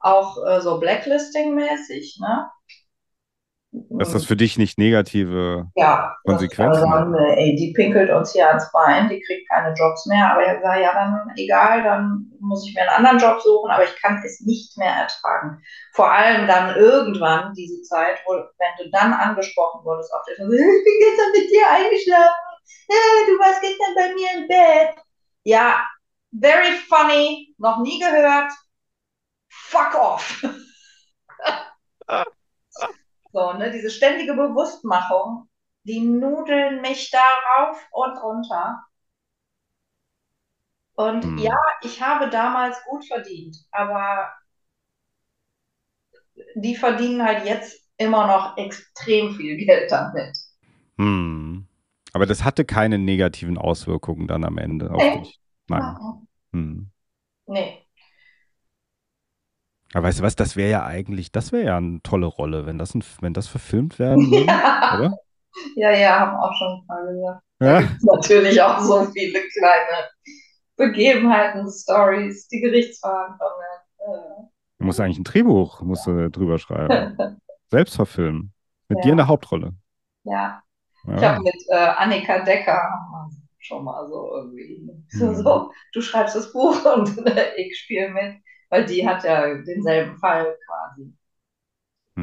auch 0.00 0.36
äh, 0.46 0.60
so 0.60 0.80
Blacklisting-mäßig, 0.80 2.18
ne? 2.20 2.48
Dass 3.90 4.12
das 4.12 4.24
für 4.24 4.36
dich 4.36 4.56
nicht 4.56 4.78
negative 4.78 5.68
Ja, 5.74 6.16
Konsequenzen 6.24 6.88
hat. 6.90 7.08
äh, 7.18 7.34
ey, 7.34 7.56
die 7.56 7.72
pinkelt 7.72 8.10
uns 8.10 8.32
hier 8.32 8.48
ans 8.48 8.70
Bein, 8.72 9.08
die 9.08 9.20
kriegt 9.20 9.48
keine 9.50 9.74
Jobs 9.74 10.06
mehr. 10.06 10.30
Aber 10.30 10.42
ich 10.42 10.48
habe 10.48 10.58
gesagt, 10.58 10.80
ja, 10.80 10.92
dann 10.94 11.30
egal, 11.36 11.82
dann 11.82 12.30
muss 12.40 12.66
ich 12.66 12.74
mir 12.74 12.82
einen 12.82 13.04
anderen 13.04 13.18
Job 13.18 13.40
suchen, 13.40 13.70
aber 13.70 13.84
ich 13.84 13.96
kann 14.00 14.22
es 14.24 14.40
nicht 14.40 14.76
mehr 14.78 14.92
ertragen. 14.92 15.60
Vor 15.92 16.10
allem 16.10 16.46
dann 16.46 16.76
irgendwann 16.76 17.52
diese 17.54 17.82
Zeit, 17.82 18.18
wo, 18.26 18.34
wenn 18.34 18.84
du 18.84 18.90
dann 18.90 19.12
angesprochen 19.12 19.84
wurdest 19.84 20.12
auf 20.12 20.22
der 20.28 20.34
Straße, 20.34 20.52
ich 20.54 20.84
bin 20.84 20.98
gestern 21.00 21.32
mit 21.32 21.50
dir 21.50 21.70
eingeschlafen, 21.70 22.44
du 23.26 23.38
warst 23.38 23.60
gestern 23.60 23.94
bei 23.96 24.14
mir 24.14 24.28
im 24.42 24.48
Bett. 24.48 25.04
Ja, 25.42 25.84
very 26.32 26.72
funny, 26.88 27.54
noch 27.58 27.80
nie 27.80 27.98
gehört. 27.98 28.52
Fuck 29.48 29.94
off. 29.94 30.42
So, 33.34 33.52
ne, 33.52 33.70
diese 33.70 33.90
ständige 33.90 34.32
Bewusstmachung, 34.34 35.50
die 35.84 36.00
nudeln 36.00 36.80
mich 36.80 37.10
da 37.10 37.20
rauf 37.58 37.86
und 37.92 38.16
runter. 38.22 38.82
Und 40.96 41.32
ja, 41.36 41.52
Mhm. 41.52 41.62
ich 41.82 42.00
habe 42.02 42.30
damals 42.30 42.82
gut 42.84 43.06
verdient, 43.06 43.56
aber 43.70 44.28
die 46.56 46.74
verdienen 46.74 47.22
halt 47.24 47.44
jetzt 47.46 47.80
immer 47.96 48.26
noch 48.26 48.56
extrem 48.56 49.34
viel 49.36 49.56
Geld 49.56 49.90
damit. 49.92 50.36
Mhm. 50.96 51.66
Aber 52.12 52.26
das 52.26 52.44
hatte 52.44 52.64
keine 52.64 52.98
negativen 52.98 53.58
Auswirkungen 53.58 54.26
dann 54.28 54.44
am 54.44 54.58
Ende 54.58 54.92
auf 54.92 55.10
dich. 55.10 55.40
Nein. 55.68 55.98
Mhm. 56.52 56.90
nee. 57.46 57.83
Aber 59.94 60.08
weißt 60.08 60.18
du 60.20 60.22
was, 60.24 60.36
das 60.36 60.56
wäre 60.56 60.70
ja 60.70 60.84
eigentlich, 60.86 61.32
das 61.32 61.52
wäre 61.52 61.64
ja 61.64 61.76
eine 61.78 62.02
tolle 62.02 62.26
Rolle, 62.26 62.66
wenn 62.66 62.78
das, 62.78 62.94
ein, 62.94 63.04
wenn 63.20 63.32
das 63.34 63.48
verfilmt 63.48 63.98
werden 63.98 64.30
würde, 64.32 64.62
Ja, 64.62 64.82
oder? 64.90 65.18
ja, 65.76 65.90
ja, 65.92 66.20
haben 66.20 66.36
auch 66.36 66.54
schon 66.58 66.80
ein 66.82 66.86
paar 66.86 67.06
gesagt. 67.06 67.42
Ja. 67.60 67.88
natürlich 68.02 68.62
auch 68.62 68.80
so 68.80 69.06
viele 69.12 69.40
kleine 69.40 70.10
Begebenheiten, 70.76 71.70
Stories, 71.70 72.48
die 72.48 72.60
Gerichtsverhandlungen. 72.60 73.66
Du 74.78 74.84
musst 74.86 75.00
eigentlich 75.00 75.18
ein 75.18 75.24
Drehbuch 75.24 75.80
musst 75.82 76.06
du 76.06 76.30
drüber 76.30 76.58
schreiben. 76.58 77.08
Äh, 77.18 77.30
Selbst 77.70 77.96
verfilmen. 77.96 78.54
Mit 78.88 79.04
dir 79.04 79.12
in 79.12 79.16
ja, 79.16 79.18
der 79.18 79.28
Hauptrolle. 79.28 79.74
ja. 80.24 80.62
Ich 81.14 81.22
Ja. 81.22 81.24
habe 81.24 81.42
mit 81.42 81.54
äh, 81.70 81.76
Annika 81.76 82.40
Decker 82.44 82.74
haben 82.74 83.12
wir 83.12 83.30
schon 83.60 83.84
mal 83.84 84.06
so 84.08 84.36
irgendwie 84.36 84.86
Mhm. 85.12 85.34
so, 85.44 85.72
du 85.92 86.00
schreibst 86.02 86.36
das 86.36 86.52
Buch 86.52 86.84
und 86.96 87.26
äh, 87.26 87.54
ich 87.56 87.78
spiele 87.78 88.10
mit, 88.10 88.36
weil 88.70 88.86
die 88.86 89.06
hat 89.08 89.24
ja 89.24 89.54
denselben 89.54 90.18
Fall 90.18 90.56
quasi. 90.66 91.12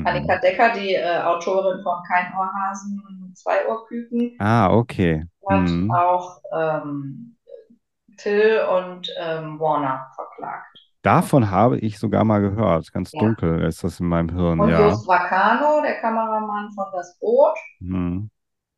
Annika 0.03 0.37
Mhm. 0.37 0.37
Decker, 0.37 0.73
die 0.73 0.93
äh, 0.93 1.21
Autorin 1.23 1.81
von 1.83 2.03
Kein 2.07 2.31
Ohrhasen, 2.37 3.33
Zwei 3.35 3.67
Ohrküken, 3.67 4.39
Ah, 4.39 4.69
okay. 4.73 5.23
hat 5.47 5.69
Mhm. 5.69 5.89
auch 5.89 6.41
ähm, 6.53 7.37
Till 8.17 8.61
und 8.69 9.09
ähm, 9.19 9.59
Warner 9.59 10.11
verklagt. 10.15 10.77
Davon 11.03 11.51
habe 11.51 11.77
ich 11.79 11.99
sogar 11.99 12.23
mal 12.23 12.39
gehört. 12.41 12.91
Ganz 12.91 13.13
Ja. 13.13 13.35
dunkel 13.35 13.63
ist 13.65 13.83
das 13.83 13.99
in 13.99 14.07
meinem 14.07 14.29
Hirn, 14.29 14.63
Und 14.63 14.69
ja. 14.69 14.77
Just 14.77 15.07
Vacano, 15.07 15.81
der 15.81 15.99
Kameramann 15.99 16.71
von 16.71 16.85
Das 16.93 17.19
Boot, 17.19 17.57
Mhm. 17.81 18.29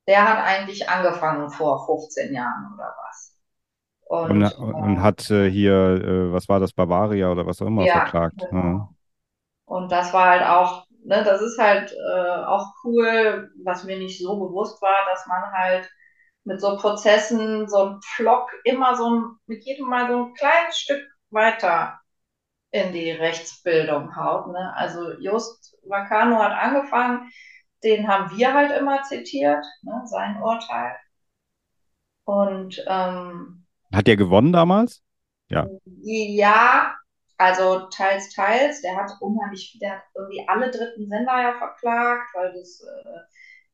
der 0.08 0.24
hat 0.28 0.40
eigentlich 0.46 0.88
angefangen 0.90 1.50
vor 1.50 1.86
15 1.86 2.34
Jahren 2.34 2.74
oder 2.74 2.96
was. 3.06 3.33
Und, 4.22 4.44
Und 4.44 4.74
und 4.74 4.98
äh, 4.98 5.00
hat 5.00 5.30
äh, 5.32 5.50
hier, 5.50 5.74
äh, 5.74 6.32
was 6.32 6.48
war 6.48 6.60
das, 6.60 6.74
Bavaria 6.74 7.32
oder 7.32 7.46
was 7.46 7.62
auch 7.62 7.68
immer 7.68 7.84
ja, 7.84 7.94
verklagt. 7.94 8.46
Genau. 8.50 8.90
Und 9.66 9.92
das 9.92 10.14
war 10.14 10.30
halt 10.30 10.44
auch 10.44 10.86
ne, 11.06 11.24
das 11.24 11.42
ist 11.42 11.58
halt 11.58 11.92
äh, 11.94 12.44
auch 12.46 12.74
cool, 12.84 13.52
was 13.64 13.84
mir 13.84 13.98
nicht 13.98 14.22
so 14.22 14.40
bewusst 14.40 14.82
war, 14.82 15.06
dass 15.12 15.26
man 15.28 15.52
halt 15.52 15.90
mit 16.44 16.60
so 16.62 16.78
Prozessen 16.78 17.68
so 17.68 17.86
ein 17.86 18.02
Pflock 18.02 18.52
immer 18.64 18.96
so 18.96 19.10
ein, 19.10 19.24
mit 19.48 19.64
jedem 19.64 19.88
Mal 19.88 20.10
so 20.10 20.26
ein 20.26 20.34
kleines 20.34 20.78
Stück 20.78 21.04
weiter 21.30 22.00
in 22.72 22.92
die 22.92 23.12
Rechtsbildung 23.12 24.16
haut. 24.16 24.48
Ne? 24.48 24.74
Also 24.76 25.14
Just 25.20 25.78
Vacano 25.84 26.40
hat 26.40 26.54
angefangen, 26.54 27.32
den 27.84 28.08
haben 28.08 28.36
wir 28.36 28.54
halt 28.54 28.72
immer 28.78 29.04
zitiert, 29.04 29.64
ne, 29.84 30.02
sein 30.06 30.42
Urteil. 30.42 30.96
Und 32.26 32.84
ähm, 32.88 33.63
hat 33.94 34.08
der 34.08 34.18
gewonnen 34.18 34.54
damals? 34.54 35.02
Ja. 35.50 35.68
Ja, 35.86 36.96
also 37.38 37.88
teils, 37.90 38.34
teils. 38.34 38.82
Der 38.82 38.96
hat 38.96 39.12
unheimlich, 39.20 39.78
der 39.82 39.94
hat 39.94 40.04
irgendwie 40.16 40.46
alle 40.48 40.72
dritten 40.72 41.08
Sender 41.08 41.42
ja 41.42 41.54
verklagt, 41.58 42.28
weil 42.34 42.54
das 42.54 42.82
äh, 42.82 43.20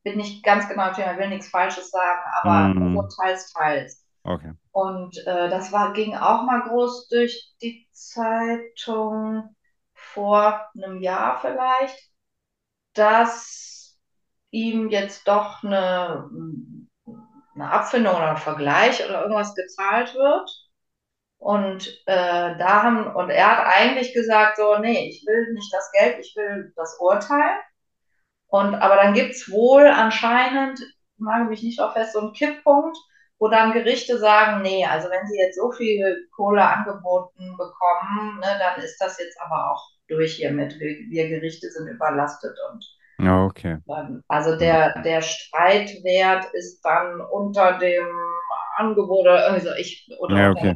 bin 0.02 0.16
nicht 0.16 0.42
ganz 0.42 0.68
genau, 0.68 0.90
ich 0.90 0.98
will 0.98 1.28
nichts 1.28 1.48
Falsches 1.48 1.90
sagen, 1.90 2.20
aber 2.42 2.68
mm. 2.74 2.96
so 2.96 3.22
teils, 3.22 3.52
teils. 3.52 4.06
Okay. 4.24 4.52
Und 4.72 5.16
äh, 5.26 5.48
das 5.48 5.72
war, 5.72 5.92
ging 5.92 6.14
auch 6.14 6.44
mal 6.44 6.62
groß 6.62 7.08
durch 7.08 7.54
die 7.62 7.88
Zeitung 7.92 9.54
vor 9.94 10.66
einem 10.74 11.00
Jahr 11.00 11.40
vielleicht, 11.40 12.10
dass 12.94 13.98
ihm 14.50 14.90
jetzt 14.90 15.28
doch 15.28 15.62
eine, 15.62 16.28
eine 17.60 17.70
Abfindung 17.70 18.14
oder 18.14 18.30
ein 18.30 18.36
Vergleich 18.36 19.04
oder 19.04 19.22
irgendwas 19.22 19.54
gezahlt 19.54 20.14
wird. 20.14 20.50
Und 21.38 21.88
äh, 22.06 22.56
da 22.58 22.82
haben, 22.82 23.14
und 23.14 23.30
er 23.30 23.56
hat 23.56 23.66
eigentlich 23.66 24.12
gesagt, 24.12 24.58
so, 24.58 24.78
nee, 24.78 25.08
ich 25.08 25.24
will 25.26 25.54
nicht 25.54 25.72
das 25.72 25.90
Geld, 25.92 26.18
ich 26.20 26.34
will 26.36 26.72
das 26.76 26.98
Urteil. 27.00 27.56
Und 28.48 28.74
aber 28.74 28.96
dann 28.96 29.14
gibt 29.14 29.30
es 29.32 29.50
wohl 29.50 29.86
anscheinend, 29.86 30.80
mag 31.16 31.48
mich 31.48 31.62
nicht 31.62 31.80
auch 31.80 31.92
fest, 31.94 32.12
so 32.12 32.20
einen 32.20 32.32
Kipppunkt, 32.32 32.96
wo 33.38 33.48
dann 33.48 33.72
Gerichte 33.72 34.18
sagen, 34.18 34.62
nee, 34.62 34.84
also 34.84 35.08
wenn 35.08 35.26
sie 35.26 35.38
jetzt 35.38 35.56
so 35.56 35.72
viel 35.72 36.28
Kohle 36.34 36.62
angeboten 36.62 37.56
bekommen, 37.56 38.38
ne, 38.40 38.58
dann 38.58 38.82
ist 38.84 38.98
das 38.98 39.18
jetzt 39.18 39.40
aber 39.40 39.72
auch 39.72 39.88
durch 40.08 40.34
hiermit. 40.34 40.78
Wir, 40.78 40.90
wir 41.08 41.28
Gerichte 41.28 41.70
sind 41.70 41.88
überlastet 41.88 42.56
und 42.70 42.84
ja, 43.22 43.44
okay. 43.44 43.78
also 44.28 44.56
der, 44.56 45.02
der 45.02 45.22
Streitwert 45.22 46.46
ist 46.52 46.80
dann 46.82 47.20
unter 47.20 47.78
dem 47.78 48.06
Angebot 48.76 49.20
oder 49.20 49.52
also 49.52 49.70
ich 49.78 50.10
oder 50.18 50.36
ja, 50.36 50.50
okay. 50.50 50.74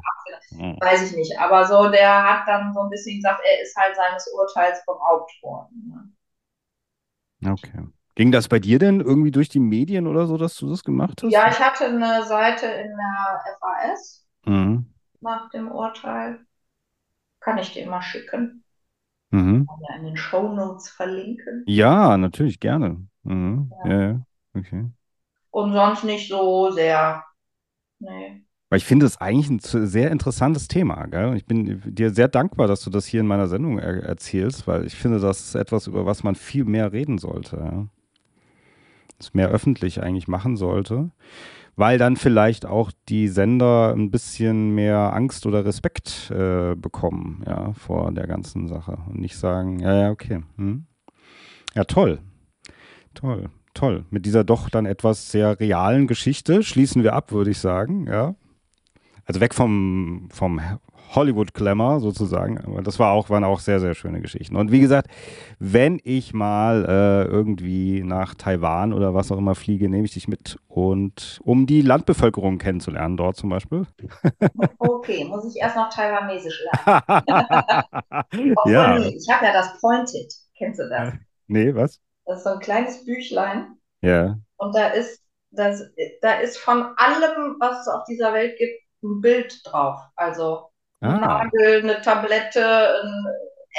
weiß 0.81 1.11
ich 1.11 1.17
nicht. 1.17 1.39
Aber 1.39 1.65
so, 1.67 1.89
der 1.91 2.23
hat 2.23 2.47
dann 2.47 2.73
so 2.73 2.81
ein 2.81 2.91
bisschen 2.91 3.17
gesagt, 3.17 3.41
er 3.45 3.63
ist 3.63 3.77
halt 3.77 3.97
seines 3.97 4.31
Urteils 4.33 4.85
beraubt 4.85 5.33
worden. 5.43 6.13
Ne? 7.41 7.53
Okay. 7.53 7.85
Ging 8.15 8.31
das 8.31 8.49
bei 8.49 8.59
dir 8.59 8.79
denn 8.79 9.01
irgendwie 9.01 9.33
durch 9.33 9.49
die 9.49 9.61
Medien 9.61 10.07
oder 10.07 10.27
so, 10.27 10.37
dass 10.37 10.55
du 10.57 10.69
das 10.69 10.85
gemacht 10.85 11.23
hast? 11.23 11.33
Ja, 11.33 11.49
ich 11.49 11.59
hatte 11.59 11.87
eine 11.87 12.25
Seite 12.25 12.67
in 12.67 12.97
der 12.97 13.45
FAS 13.59 14.27
mhm. 14.45 14.93
nach 15.21 15.51
dem 15.51 15.71
Urteil. 15.71 16.41
Kann 17.41 17.59
ich 17.59 17.73
dir 17.73 17.89
mal 17.89 18.03
schicken. 18.03 18.64
Mhm. 19.35 19.67
Kann 19.67 19.99
in 20.01 20.05
den 20.07 20.17
Show 20.17 20.55
Notes 20.55 20.89
verlinken. 20.89 21.65
Ja, 21.67 22.17
natürlich, 22.17 22.61
gerne. 22.61 23.07
Mhm. 23.25 23.73
Ja. 23.85 23.91
ja, 23.91 24.03
ja. 24.09 24.21
Okay. 24.57 24.85
Und 25.51 25.73
sonst 25.73 26.05
nicht 26.05 26.29
so 26.29 26.71
sehr. 26.71 27.25
Nee. 27.99 28.43
Weil 28.71 28.79
ich 28.79 28.85
finde 28.85 29.07
es 29.07 29.21
eigentlich 29.21 29.51
ein 29.51 29.59
sehr 29.61 30.11
interessantes 30.11 30.69
Thema. 30.69 31.07
Gell? 31.07 31.37
Ich 31.37 31.47
bin 31.47 31.83
dir 31.85 32.11
sehr 32.11 32.29
dankbar, 32.29 32.67
dass 32.67 32.83
du 32.83 32.91
das 32.91 33.07
hier 33.07 33.21
in 33.21 33.27
meiner 33.27 33.47
Sendung 33.47 33.79
er 33.79 34.03
erzählst, 34.05 34.67
weil 34.67 34.87
ich 34.87 34.95
finde, 34.95 35.21
das 35.21 35.41
ist 35.41 35.55
etwas, 35.55 35.87
über 35.87 36.07
was 36.07 36.23
man 36.25 36.35
viel 36.35 36.65
mehr 36.65 36.93
reden 36.93 37.19
sollte. 37.19 37.57
Ja? 37.57 37.87
es 39.19 39.35
mehr 39.35 39.49
öffentlich 39.49 40.03
eigentlich 40.03 40.29
machen 40.29 40.57
sollte, 40.57 41.11
weil 41.77 41.99
dann 41.99 42.17
vielleicht 42.17 42.67
auch 42.67 42.91
die 43.09 43.29
Sender 43.29 43.93
ein 43.95 44.11
bisschen 44.11 44.75
mehr 44.75 45.13
Angst 45.15 45.47
oder 45.47 45.65
Respekt 45.65 46.31
äh, 46.31 46.75
bekommen, 46.75 47.43
ja, 47.47 47.73
vor 47.73 48.13
der 48.13 48.27
ganzen 48.27 48.69
Sache 48.69 48.99
und 49.09 49.19
nicht 49.19 49.37
sagen, 49.37 49.81
ja, 49.81 50.03
ja, 50.03 50.11
okay, 50.11 50.43
hm. 50.57 50.87
ja, 51.75 51.85
toll, 51.85 52.21
toll, 53.15 53.49
toll. 53.75 54.05
Mit 54.11 54.27
dieser 54.27 54.45
doch 54.45 54.69
dann 54.71 54.87
etwas 54.87 55.31
sehr 55.31 55.59
realen 55.59 56.07
Geschichte 56.07 56.63
schließen 56.63 57.03
wir 57.03 57.15
ab, 57.15 57.33
würde 57.33 57.51
ich 57.51 57.59
sagen, 57.59 58.07
ja. 58.07 58.35
Also 59.27 59.41
weg 59.41 59.55
vom, 59.55 60.29
vom 60.31 60.61
Hollywood-Glamour 61.13 62.01
sozusagen. 62.01 62.59
Aber 62.59 62.83
das 62.83 62.99
war 62.99 63.13
auch, 63.13 63.31
waren 63.31 63.45
auch 63.45 63.61
sehr, 63.61 63.81
sehr 63.81 63.95
schöne 63.95 64.21
Geschichten. 64.21 64.57
Und 64.57 64.73
wie 64.73 64.81
gesagt, 64.81 65.09
wenn 65.59 66.01
ich 66.05 66.35
mal 66.35 66.85
äh, 66.85 67.31
irgendwie 67.31 68.03
nach 68.03 68.35
Taiwan 68.35 68.93
oder 68.93 69.15
was 69.15 69.31
auch 69.31 69.39
immer 69.39 69.55
fliege, 69.55 69.89
nehme 69.89 70.05
ich 70.05 70.15
dich 70.15 70.29
mit. 70.29 70.59
Und 70.69 71.41
um 71.45 71.67
die 71.67 71.83
Landbevölkerung 71.83 72.59
kennenzulernen, 72.59 73.17
dort 73.17 73.37
zum 73.37 73.51
Beispiel. 73.51 73.87
Okay, 74.79 75.25
muss 75.25 75.45
ich 75.45 75.61
erst 75.61 75.77
noch 75.77 75.91
Taiwanesisch 75.91 76.63
lernen. 76.65 77.03
ja. 78.67 78.99
Nee, 78.99 79.17
ich 79.17 79.29
habe 79.31 79.45
ja 79.45 79.53
das 79.53 79.79
Pointed. 79.81 80.33
Kennst 80.57 80.81
du 80.81 80.89
das? 80.89 81.15
Nee, 81.47 81.75
was? 81.75 82.01
Das 82.25 82.39
ist 82.39 82.45
so 82.45 82.51
ein 82.51 82.61
kleines 82.61 83.05
Büchlein. 83.05 83.77
Ja. 84.01 84.39
Und 84.57 84.75
da 84.75 84.89
ist, 84.89 85.23
das, 85.51 85.83
da 86.23 86.35
ist 86.35 86.59
von 86.59 86.83
allem, 86.97 87.57
was 87.61 87.81
es 87.81 87.89
auf 87.89 88.05
dieser 88.05 88.33
Welt 88.33 88.57
gibt, 88.59 88.81
ein 89.03 89.21
Bild 89.21 89.61
drauf. 89.65 89.99
Also 90.17 90.71
Ah. 91.05 91.19
Nagel, 91.19 91.83
eine 91.83 92.01
Tablette, 92.01 93.03
ein 93.03 93.27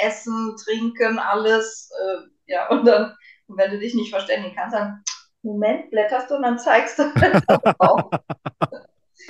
Essen, 0.04 0.54
Trinken, 0.62 1.18
alles. 1.18 1.90
Äh, 2.00 2.52
ja, 2.52 2.68
und 2.68 2.84
dann, 2.84 3.14
wenn 3.48 3.70
du 3.70 3.78
dich 3.78 3.94
nicht 3.94 4.10
verständigen 4.10 4.54
kannst, 4.54 4.74
dann 4.74 5.02
Moment, 5.42 5.90
blätterst 5.90 6.30
du 6.30 6.34
und 6.36 6.42
dann 6.42 6.58
zeigst 6.58 6.98
du 6.98 7.04
das 7.14 7.42
auch. 7.78 8.10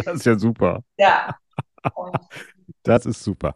Das 0.05 0.17
ist 0.17 0.27
ja 0.27 0.39
super. 0.39 0.81
Ja. 0.99 1.37
das 2.83 3.07
ist 3.07 3.23
super. 3.23 3.55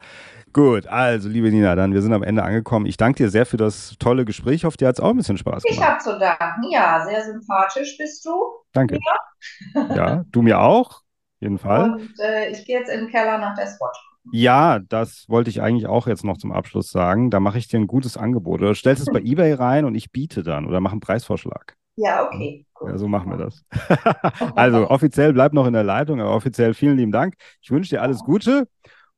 Gut, 0.52 0.86
also 0.86 1.28
liebe 1.28 1.50
Nina, 1.50 1.74
dann 1.74 1.94
wir 1.94 2.02
sind 2.02 2.12
am 2.12 2.22
Ende 2.22 2.42
angekommen. 2.42 2.86
Ich 2.86 2.96
danke 2.96 3.22
dir 3.22 3.30
sehr 3.30 3.46
für 3.46 3.56
das 3.56 3.96
tolle 3.98 4.24
Gespräch. 4.24 4.56
Ich 4.56 4.64
hoffe, 4.64 4.76
dir 4.76 4.88
hat 4.88 4.96
es 4.96 5.00
auch 5.00 5.10
ein 5.10 5.16
bisschen 5.16 5.38
Spaß 5.38 5.62
gemacht. 5.62 5.78
Ich 5.78 5.82
habe 5.82 5.98
zu 6.00 6.18
danken. 6.18 6.70
Ja, 6.70 7.04
sehr 7.06 7.24
sympathisch 7.24 7.96
bist 7.96 8.24
du. 8.26 8.32
Danke. 8.72 8.98
Ja, 9.74 9.94
ja 9.94 10.24
du 10.30 10.42
mir 10.42 10.60
auch. 10.60 11.02
Jeden 11.38 11.58
Fall. 11.58 11.92
Und 11.92 12.20
äh, 12.20 12.50
ich 12.50 12.66
gehe 12.66 12.78
jetzt 12.78 12.90
in 12.90 13.00
den 13.00 13.10
Keller 13.10 13.38
nach 13.38 13.54
der 13.54 13.66
Swatch. 13.66 13.98
Ja, 14.32 14.78
das 14.78 15.24
wollte 15.28 15.50
ich 15.50 15.62
eigentlich 15.62 15.86
auch 15.86 16.06
jetzt 16.06 16.24
noch 16.24 16.36
zum 16.36 16.52
Abschluss 16.52 16.90
sagen. 16.90 17.30
Da 17.30 17.40
mache 17.40 17.58
ich 17.58 17.68
dir 17.68 17.78
ein 17.78 17.86
gutes 17.86 18.16
Angebot. 18.16 18.60
Oder 18.60 18.74
stellst 18.74 19.02
es 19.02 19.12
bei 19.12 19.20
eBay 19.24 19.54
rein 19.54 19.84
und 19.84 19.94
ich 19.94 20.12
biete 20.12 20.42
dann 20.42 20.66
oder 20.66 20.80
mache 20.80 20.92
einen 20.92 21.00
Preisvorschlag. 21.00 21.76
Ja, 21.96 22.26
okay. 22.26 22.64
Ja, 22.86 22.96
so 22.96 23.08
machen 23.08 23.30
wir 23.30 23.36
das. 23.36 23.64
also 24.54 24.88
offiziell 24.88 25.32
bleib 25.32 25.52
noch 25.52 25.66
in 25.66 25.74
der 25.74 25.84
Leitung, 25.84 26.20
aber 26.20 26.34
offiziell 26.34 26.72
vielen 26.72 26.96
lieben 26.96 27.12
Dank. 27.12 27.34
Ich 27.60 27.70
wünsche 27.70 27.90
dir 27.90 28.02
alles 28.02 28.20
Gute 28.20 28.68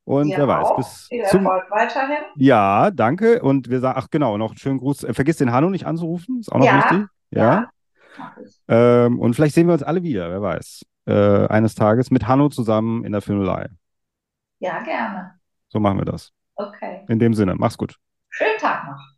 und 0.03 0.27
ja, 0.27 0.39
wer 0.39 0.47
weiß, 0.49 0.75
bis 0.75 1.07
Viel 1.07 1.23
zum 1.25 1.45
weiterhin. 1.45 2.25
Ja, 2.35 2.91
danke 2.91 3.41
und 3.41 3.69
wir 3.69 3.79
sagen, 3.79 3.97
ach 4.01 4.07
genau, 4.11 4.37
noch 4.37 4.51
einen 4.51 4.57
schönen 4.57 4.79
Gruß. 4.79 5.05
Äh, 5.05 5.13
vergiss 5.13 5.37
den 5.37 5.53
Hanno 5.53 5.69
nicht 5.69 5.85
anzurufen, 5.85 6.39
ist 6.39 6.51
auch 6.51 6.59
noch 6.59 6.65
ja, 6.65 6.77
wichtig. 6.77 7.07
Ja. 7.31 7.69
ja. 8.17 9.05
Ähm, 9.05 9.19
und 9.19 9.33
vielleicht 9.33 9.55
sehen 9.55 9.67
wir 9.67 9.73
uns 9.73 9.83
alle 9.83 10.03
wieder, 10.03 10.29
wer 10.29 10.41
weiß. 10.41 10.81
Äh, 11.05 11.47
eines 11.47 11.75
Tages 11.75 12.11
mit 12.11 12.27
Hanno 12.27 12.49
zusammen 12.49 13.05
in 13.05 13.13
der 13.13 13.21
Filmelei. 13.21 13.69
Ja, 14.63 14.81
gerne. 14.81 15.41
So 15.67 15.79
machen 15.81 15.97
wir 15.97 16.05
das. 16.05 16.31
Okay. 16.55 17.03
In 17.09 17.19
dem 17.19 17.33
Sinne, 17.33 17.55
mach's 17.55 17.77
gut. 17.77 17.99
Schönen 18.29 18.57
Tag 18.57 18.87
noch. 18.87 19.12